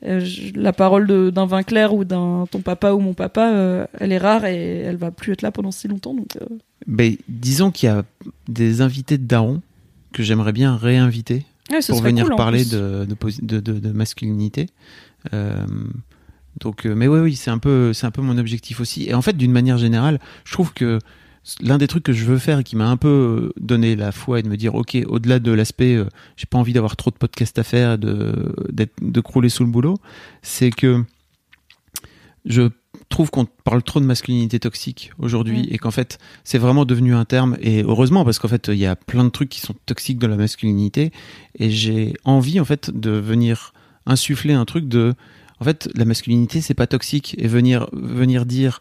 Je- 0.06 0.52
la 0.60 0.74
parole 0.74 1.32
d'un 1.32 1.46
Vinclair 1.46 1.94
ou 1.94 2.04
d'un 2.04 2.46
ton 2.52 2.60
papa 2.60 2.92
ou 2.92 3.00
mon 3.00 3.14
papa, 3.14 3.88
elle 4.00 4.12
est 4.12 4.18
rare 4.18 4.44
et 4.46 4.80
elle 4.80 4.98
va 4.98 5.12
plus 5.12 5.32
être 5.32 5.42
là 5.42 5.52
pendant 5.52 5.72
si 5.72 5.88
longtemps. 5.88 6.14
Donc, 6.14 6.28
Ben, 6.88 7.16
disons 7.30 7.72
qu'il 7.72 7.88
y 7.88 7.92
a 7.92 8.04
des 8.50 8.82
invités 8.82 9.18
de 9.18 9.26
Daron 9.26 9.62
que 10.12 10.22
j'aimerais 10.22 10.52
bien 10.52 10.76
réinviter 10.76 11.46
ouais, 11.72 11.80
pour 11.88 12.02
venir 12.02 12.26
cool, 12.28 12.36
parler 12.36 12.66
de, 12.66 13.06
de, 13.06 13.16
posi- 13.16 13.46
de, 13.46 13.62
de- 13.62 13.80
de 13.80 13.90
masculinité. 13.94 14.68
Euh, 15.34 15.56
donc, 16.60 16.86
euh, 16.86 16.94
mais 16.96 17.08
oui, 17.08 17.20
oui, 17.20 17.36
c'est 17.36 17.52
un 17.52 17.58
peu, 17.58 17.94
c'est 17.94 18.06
un 18.06 18.12
peu 18.12 18.22
mon 18.22 18.38
objectif 18.38 18.80
aussi. 18.80 19.10
Et 19.10 19.14
en 19.14 19.22
fait, 19.22 19.36
d'une 19.36 19.52
manière 19.52 19.78
générale, 19.78 20.20
je 20.46 20.54
trouve 20.54 20.74
que 20.74 21.00
l'un 21.62 21.78
des 21.78 21.88
trucs 21.88 22.04
que 22.04 22.14
je 22.14 22.26
veux 22.26 22.38
faire 22.38 22.60
et 22.60 22.64
qui 22.64 22.76
m'a 22.76 22.88
un 22.88 22.98
peu 22.98 23.08
euh, 23.08 23.54
donné 23.60 23.96
la 23.96 24.12
foi 24.12 24.40
et 24.40 24.44
de 24.44 24.50
me 24.50 24.58
dire, 24.58 24.76
ok, 24.76 24.98
au-delà 25.08 25.40
de 25.40 25.52
l'aspect, 25.52 25.96
euh, 25.96 26.06
j'ai 26.38 26.46
pas 26.46 26.58
envie 26.58 26.74
d'avoir 26.74 26.96
trop 26.96 27.12
de 27.12 27.16
podcasts 27.16 27.58
à 27.60 27.64
faire, 27.64 27.98
de 27.98 28.56
d'être, 28.72 28.94
de 29.02 29.22
crouler 29.22 29.50
sous 29.50 29.64
le 29.64 29.70
boulot, 29.70 29.98
c'est 30.42 30.70
que 30.70 31.04
je 32.46 32.70
trouve 33.10 33.30
qu'on 33.30 33.46
parle 33.46 33.84
trop 33.84 34.00
de 34.00 34.06
masculinité 34.06 34.60
toxique 34.60 35.12
aujourd'hui 35.20 35.68
et 35.70 35.78
qu'en 35.78 35.92
fait 35.92 36.18
c'est 36.44 36.58
vraiment 36.58 36.86
devenu 36.86 37.14
un 37.14 37.26
terme. 37.26 37.58
Et 37.62 37.84
heureusement 37.84 38.26
parce 38.26 38.40
qu'en 38.40 38.48
fait 38.48 38.70
il 38.70 38.78
y 38.78 38.86
a 38.86 38.96
plein 38.96 39.24
de 39.24 39.30
trucs 39.30 39.50
qui 39.50 39.60
sont 39.62 39.76
toxiques 39.86 40.20
dans 40.20 40.28
la 40.28 40.36
masculinité. 40.36 41.12
Et 41.58 41.70
j'ai 41.70 42.14
envie 42.24 42.60
en 42.60 42.66
fait 42.66 42.90
de 42.92 43.12
venir 43.12 43.74
insuffler 44.06 44.54
un 44.54 44.66
truc 44.66 44.88
de 44.88 45.14
en 45.64 45.66
fait 45.66 45.90
la 45.96 46.04
masculinité 46.04 46.60
c'est 46.60 46.74
pas 46.74 46.88
toxique. 46.88 47.36
Et 47.38 47.48
venir 47.48 47.88
venir 47.94 48.46
dire 48.46 48.80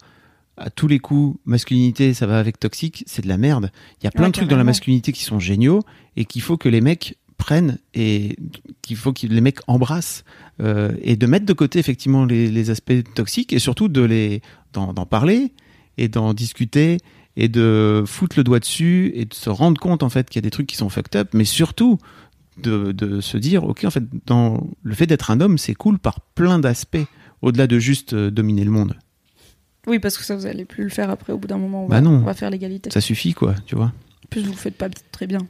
à 0.56 0.68
tous 0.68 0.88
les 0.88 0.98
coups 0.98 1.38
masculinité 1.44 2.12
ça 2.12 2.26
va 2.26 2.40
avec 2.40 2.58
toxique 2.58 3.04
c'est 3.06 3.22
de 3.22 3.28
la 3.28 3.38
merde. 3.38 3.70
Il 4.00 4.04
y 4.04 4.08
a 4.08 4.10
plein 4.10 4.24
Ouais, 4.24 4.28
de 4.28 4.32
trucs 4.32 4.48
dans 4.48 4.56
la 4.56 4.64
masculinité 4.64 5.12
qui 5.12 5.22
sont 5.22 5.38
géniaux 5.38 5.82
et 6.16 6.24
qu'il 6.24 6.42
faut 6.42 6.56
que 6.56 6.68
les 6.68 6.80
mecs 6.80 7.16
prennent 7.36 7.78
et 7.94 8.36
qu'il 8.82 8.96
faut 8.96 9.12
que 9.12 9.26
les 9.28 9.40
mecs 9.40 9.60
embrassent 9.68 10.24
euh, 10.60 10.92
et 11.02 11.14
de 11.14 11.26
mettre 11.26 11.46
de 11.46 11.52
côté 11.52 11.78
effectivement 11.78 12.24
les, 12.24 12.50
les 12.50 12.70
aspects 12.70 13.04
toxiques 13.14 13.52
et 13.52 13.60
surtout 13.60 13.88
de 13.88 14.02
les 14.02 14.42
d'en 14.72 14.92
d'en 14.92 15.06
parler 15.06 15.52
et 15.98 16.08
d'en 16.08 16.34
discuter 16.34 16.98
et 17.36 17.48
de 17.48 18.02
foutre 18.06 18.36
le 18.36 18.44
doigt 18.44 18.58
dessus 18.58 19.12
et 19.14 19.24
de 19.24 19.34
se 19.34 19.50
rendre 19.50 19.80
compte 19.80 20.02
en 20.02 20.10
fait 20.10 20.28
qu'il 20.28 20.36
y 20.36 20.42
a 20.42 20.46
des 20.46 20.50
trucs 20.50 20.66
qui 20.66 20.76
sont 20.76 20.88
fucked 20.88 21.16
up. 21.16 21.28
Mais 21.32 21.44
surtout 21.44 21.98
de, 22.58 22.92
de 22.92 23.20
se 23.20 23.36
dire 23.38 23.64
ok 23.64 23.84
en 23.84 23.90
fait 23.90 24.04
dans 24.26 24.66
le 24.82 24.94
fait 24.94 25.06
d'être 25.06 25.30
un 25.30 25.40
homme 25.40 25.58
c'est 25.58 25.74
cool 25.74 25.98
par 25.98 26.20
plein 26.20 26.58
d'aspects 26.58 26.98
au-delà 27.40 27.66
de 27.66 27.78
juste 27.78 28.12
euh, 28.12 28.30
dominer 28.30 28.64
le 28.64 28.70
monde 28.70 28.94
Oui, 29.86 29.98
parce 29.98 30.16
que 30.18 30.24
ça, 30.24 30.36
vous 30.36 30.46
allez 30.46 30.64
plus 30.64 30.84
le 30.84 30.90
faire 30.90 31.10
après. 31.10 31.32
Au 31.32 31.38
bout 31.38 31.48
d'un 31.48 31.58
moment, 31.58 31.84
on 31.86 31.88
Bah 31.88 31.96
va, 31.96 32.00
non. 32.02 32.10
on 32.12 32.18
va 32.24 32.34
faire 32.34 32.50
l'égalité. 32.50 32.90
ça 32.90 33.00
suffit 33.00 33.32
quoi 33.34 33.54
tu 33.66 33.74
vois 33.74 33.86
En 34.24 34.28
plus, 34.30 34.42
vous 34.42 34.52
le 34.52 34.56
faites 34.56 34.76
pas 34.76 34.88
très 35.10 35.26
bien. 35.26 35.40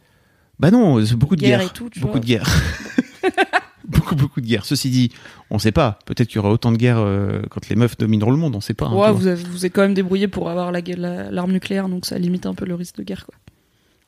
bah 0.58 0.70
non 0.70 1.04
c'est 1.04 1.16
beaucoup 1.16 1.36
de 1.36 1.40
Guerre 1.42 1.58
guerre, 1.60 1.68
et 1.68 1.72
tout, 1.72 1.90
tu 1.90 2.00
beaucoup 2.00 2.12
vois. 2.12 2.20
de 2.20 2.26
guerre 2.26 2.46
beaucoup 3.88 4.14
beaucoup 4.14 4.40
de 4.40 4.46
guerre 4.46 4.64
ceci 4.64 4.90
dit 4.90 5.10
on 5.50 5.58
sait 5.58 5.72
pas 5.72 5.98
peut-être 6.06 6.28
qu'il 6.28 6.36
y 6.36 6.38
aura 6.38 6.50
autant 6.50 6.70
de 6.72 6.76
guerres 6.76 6.98
euh, 7.00 7.42
quand 7.50 7.68
les 7.68 7.74
meufs 7.76 7.96
domineront 7.98 8.30
le 8.30 8.36
monde 8.36 8.54
on 8.54 8.60
sait 8.60 8.74
pas 8.74 8.86
hein, 8.86 8.94
ouais, 8.94 9.12
vous, 9.12 9.26
avez- 9.26 9.42
vous 9.42 9.66
êtes 9.66 9.72
quand 9.74 9.82
même 9.82 9.94
débrouillé 9.94 10.28
pour 10.28 10.48
avoir 10.48 10.70
la 10.72 10.80
gue- 10.82 10.96
la- 10.96 11.30
l'arme 11.30 11.52
nucléaire, 11.52 11.88
donc 11.88 12.06
ça 12.06 12.18
limite 12.18 12.46
un 12.46 12.54
peu 12.54 12.64
le 12.64 12.74
risque 12.74 12.96
de 12.96 13.02
guerre, 13.02 13.26
quoi. 13.26 13.34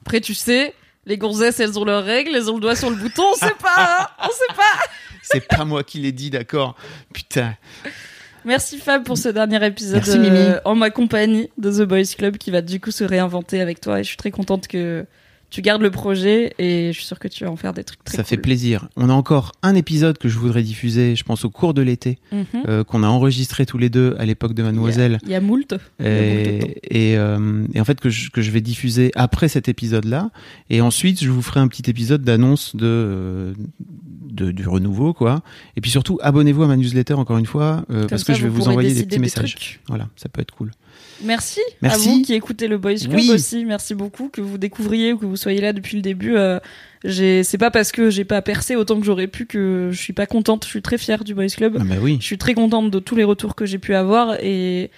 Après, 0.03 0.21
tu 0.21 0.35
sais, 0.35 0.75
les 1.07 1.19
gonzesses, 1.19 1.61
elles 1.61 1.79
ont 1.79 1.85
leurs 1.85 2.05
règles, 2.05 2.35
elles 2.35 2.51
ont 2.51 2.55
le 2.55 2.61
doigt 2.61 2.77
sur 2.77 2.91
le 2.91 2.97
bouton, 2.97 3.25
on 3.33 3.35
sait 3.35 3.55
pas, 3.61 4.03
hein, 4.03 4.07
on 4.23 4.29
sait 4.29 4.55
pas. 4.57 4.85
c'est 5.23 5.47
pas 5.49 5.65
moi 5.65 5.83
qui 5.83 5.99
l'ai 5.99 6.13
dit 6.13 6.31
d'accord 6.31 6.77
putain 7.13 7.55
Merci 8.45 8.77
Fab 8.79 9.05
pour 9.05 9.17
ce 9.17 9.31
dernier 9.31 9.65
épisode 9.67 10.03
Merci, 10.05 10.19
Mimi. 10.19 10.37
euh, 10.37 10.61
en 10.67 10.75
ma 10.75 10.91
compagnie 10.91 11.49
de 11.57 11.71
The 11.71 11.89
Boys 11.89 12.15
Club 12.17 12.37
qui 12.37 12.51
va 12.51 12.61
du 12.61 12.79
coup 12.79 12.91
se 12.91 13.03
réinventer 13.05 13.61
avec 13.63 13.81
toi 13.81 14.01
et 14.01 14.03
je 14.03 14.09
suis 14.09 14.19
très 14.19 14.31
contente 14.31 14.69
que 14.69 15.07
tu 15.55 15.63
gardes 15.63 15.83
le 15.83 15.91
projet 15.93 16.53
et 16.59 16.89
je 16.93 16.99
suis 16.99 17.07
sûre 17.07 17.19
que 17.21 17.29
tu 17.29 17.45
vas 17.45 17.51
en 17.51 17.55
faire 17.57 17.73
des 17.73 17.85
trucs 17.85 18.03
très 18.03 18.17
ça 18.17 18.25
fait 18.25 18.37
plaisir. 18.37 18.89
On 18.97 19.09
a 19.09 19.13
encore 19.13 19.53
un 19.63 19.77
épisode 19.77 20.19
que 20.19 20.29
je 20.29 20.37
voudrais 20.39 20.63
diffuser, 20.65 21.15
je 21.15 21.23
pense 21.23 21.45
au 21.45 21.51
cours 21.51 21.75
de 21.75 21.81
l'été, 21.83 22.19
Mhm. 22.33 22.45
euh, 22.69 22.83
qu'on 22.85 23.03
a 23.05 23.07
enregistré 23.07 23.65
tous 23.65 23.79
les 23.79 23.89
deux 23.89 24.17
à 24.19 24.25
l'époque 24.27 24.55
de 24.55 24.63
Mademoiselle. 24.65 25.19
Il 25.23 25.31
y 25.31 25.35
a 25.37 25.41
moult. 25.41 25.73
Il 26.01 26.05
y 26.07 26.09
a 26.09 26.11
moult 26.11 26.45
de 26.45 26.59
temps. 26.61 26.67
Et, 26.91 27.11
et, 27.13 27.19
euh, 27.19 27.67
et 27.73 27.81
en 27.81 27.85
fait 27.85 28.01
que 28.01 28.11
je, 28.11 28.31
que 28.31 28.43
je 28.43 28.51
vais 28.51 28.61
diffuser 28.61 29.13
après 29.15 29.49
cet 29.49 29.69
épisode-là. 29.69 30.31
Et 30.71 30.81
ensuite, 30.81 31.23
je 31.23 31.31
vous 31.31 31.43
ferai 31.43 31.61
un 31.61 31.69
petit 31.69 31.89
épisode 31.89 32.23
d'annonce 32.23 32.75
de, 32.75 32.85
euh, 32.87 33.55
de 34.33 34.51
du 34.51 34.67
renouveau, 34.67 35.13
quoi. 35.15 35.43
Et 35.77 35.81
puis 35.81 35.91
surtout, 35.93 36.19
abonnez-vous 36.21 36.65
à 36.65 36.67
ma 36.67 36.77
newsletter 36.77 37.15
encore 37.15 37.39
une 37.39 37.47
fois, 37.47 37.85
euh, 37.91 38.09
parce 38.09 38.25
ça, 38.25 38.33
que 38.33 38.39
je 38.39 38.43
vais 38.43 38.49
vous 38.49 38.69
envoyer 38.69 38.93
des 38.93 39.05
petits 39.05 39.21
messages. 39.21 39.55
trucs. 39.55 39.81
Voilà, 39.87 40.09
ça 40.17 40.29
peut 40.29 40.41
être 40.41 40.51
cool. 40.53 40.73
Merci, 41.23 41.61
Merci. 41.81 42.09
à 42.09 42.13
vous 42.13 42.23
qui 42.23 42.35
écoutez 42.35 42.67
le 42.69 42.79
Boys 42.79 42.95
Club 42.97 43.15
Oui. 43.15 43.31
aussi. 43.33 43.65
Merci 43.65 43.95
beaucoup 43.95 44.29
que 44.29 44.41
vous 44.41 44.59
découvriez 44.59 45.13
ou 45.13 45.19
que 45.19 45.27
vous 45.27 45.37
soyez 45.37 45.61
là 45.61 45.73
depuis 45.73 45.97
le 45.97 46.03
début. 46.03 46.37
Euh, 46.37 46.59
c'est 47.05 47.59
pas 47.59 47.71
parce 47.71 47.93
que 47.93 48.11
j'ai 48.11 48.25
pas 48.25 48.43
percé 48.43 48.77
autant 48.77 48.99
que 48.99 49.07
j'aurais 49.07 49.27
pu 49.27 49.47
que 49.47 49.91
je 49.93 49.99
suis 50.01 50.13
pas 50.13 50.27
contente. 50.27 50.65
Je 50.65 50.71
suis 50.71 50.83
très 50.83 50.99
fière 50.99 51.23
du 51.25 51.35
Boys 51.35 51.47
Club. 51.49 51.77
Ah 51.81 51.85
bah 51.85 51.97
oui. 52.01 52.17
Je 52.21 52.25
suis 52.25 52.39
très 52.39 52.55
contente 52.55 52.91
de 52.91 52.99
tous 52.99 53.15
les 53.17 53.25
retours 53.25 53.55
que 53.55 53.67
j'ai 53.67 53.79
pu 53.79 53.95
avoir 53.95 54.37
et 54.43 54.91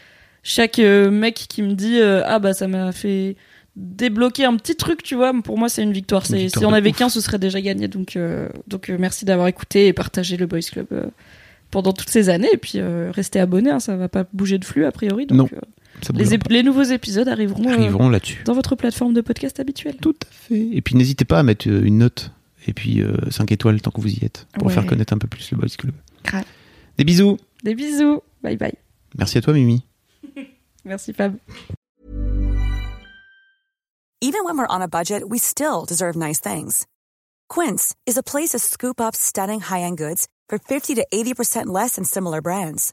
chaque 0.43 0.79
euh, 0.79 1.11
mec 1.11 1.35
qui 1.49 1.63
me 1.63 1.73
dit 1.75 1.99
euh, 1.99 2.23
ah 2.25 2.39
bah 2.39 2.55
ça 2.55 2.69
m'a 2.69 2.93
fait 2.93 3.37
débloqué 3.75 4.45
un 4.45 4.57
petit 4.57 4.77
truc, 4.77 5.03
tu 5.03 5.17
vois. 5.17 5.33
Pour 5.45 5.59
moi, 5.59 5.69
c'est 5.69 5.83
une 5.83 5.93
victoire. 5.93 6.23
Une 6.23 6.27
C'est 6.29 6.37
victoire 6.45 6.63
si 6.63 6.67
on 6.67 6.73
avait 6.73 6.93
qu'un, 6.93 7.09
ce 7.09 7.21
serait 7.21 7.39
déjà 7.39 7.61
gagné. 7.61 7.89
Donc, 7.89 8.17
euh, 8.17 8.49
donc 8.69 8.89
merci 8.89 9.25
d'avoir 9.25 9.49
écouté 9.49 9.89
et 9.89 9.93
partagé 9.93 10.37
le 10.37 10.47
Boys 10.47 10.61
Club 10.73 10.87
pendant 11.71 11.93
toutes 11.93 12.09
ces 12.11 12.29
années. 12.31 12.49
Et 12.53 12.57
puis 12.57 12.81
restez 12.81 13.39
abonnés. 13.41 13.71
hein, 13.71 13.81
ça 13.81 13.97
va 13.97 14.09
pas 14.09 14.25
bouger 14.33 14.59
de 14.59 14.65
flux 14.65 14.87
a 14.87 14.93
priori. 14.93 15.27
Donc, 15.27 15.53
Non, 15.53 15.59
les, 16.15 16.35
ép- 16.35 16.51
les 16.51 16.63
nouveaux 16.63 16.83
épisodes 16.83 17.29
arriveront, 17.29 17.65
euh, 17.69 17.73
Arriveront 17.73 18.09
là-dessus. 18.09 18.43
dans 18.45 18.55
votre 18.55 18.75
plateforme 18.77 19.15
de 19.15 19.21
podcast 19.21 19.59
habituelle. 19.61 19.97
Tout 20.01 20.15
à 20.23 20.31
fait. 20.31 20.69
Et 20.73 20.81
puis 20.83 20.95
n'hésitez 20.97 21.25
pas 21.25 21.39
à 21.39 21.43
mettre 21.43 21.69
euh, 21.69 21.83
une 21.85 21.99
note 21.99 22.31
et 22.67 22.73
puis 22.73 23.01
5 23.31 23.53
étoiles 23.53 23.81
tant 23.81 23.91
que 23.93 24.01
vous 24.01 24.13
y 24.13 24.25
êtes 24.25 24.47
pour 24.55 24.67
Ouais. 24.67 24.73
faire 24.75 24.87
connaître 24.87 25.13
un 25.13 25.19
peu 25.19 25.29
plus 25.29 25.51
le 25.53 25.57
Boys 25.57 25.69
Club. 25.79 25.95
Grave. 26.25 26.45
Des 26.99 27.05
bisous. 27.05 27.39
Des 27.63 27.75
bisous. 27.77 28.21
Bye 28.43 28.57
bye. 28.57 28.75
Merci 29.17 29.39
à 29.39 29.41
toi 29.43 29.53
Mimi. 29.55 29.85
Merci 30.85 31.13
Fab. 31.13 31.37
Even 34.23 34.45
when 34.45 34.57
we're 34.59 34.67
on 34.69 34.81
a 34.83 34.89
budget, 34.89 35.23
we 35.29 35.39
still 35.39 35.85
deserve 35.87 36.17
nice 36.17 36.41
things. 36.41 36.87
Quince 37.49 37.95
is 38.07 38.17
a 38.19 38.23
place 38.23 38.51
to 38.51 38.59
scoop 38.59 39.01
up 39.01 39.15
stunning 39.15 39.61
high-end 39.61 39.99
goods 39.99 40.27
for 40.49 40.59
50 40.59 40.95
to 40.97 41.07
80% 41.13 41.67
less 41.67 41.95
than 41.97 42.05
similar 42.05 42.41
brands. 42.41 42.93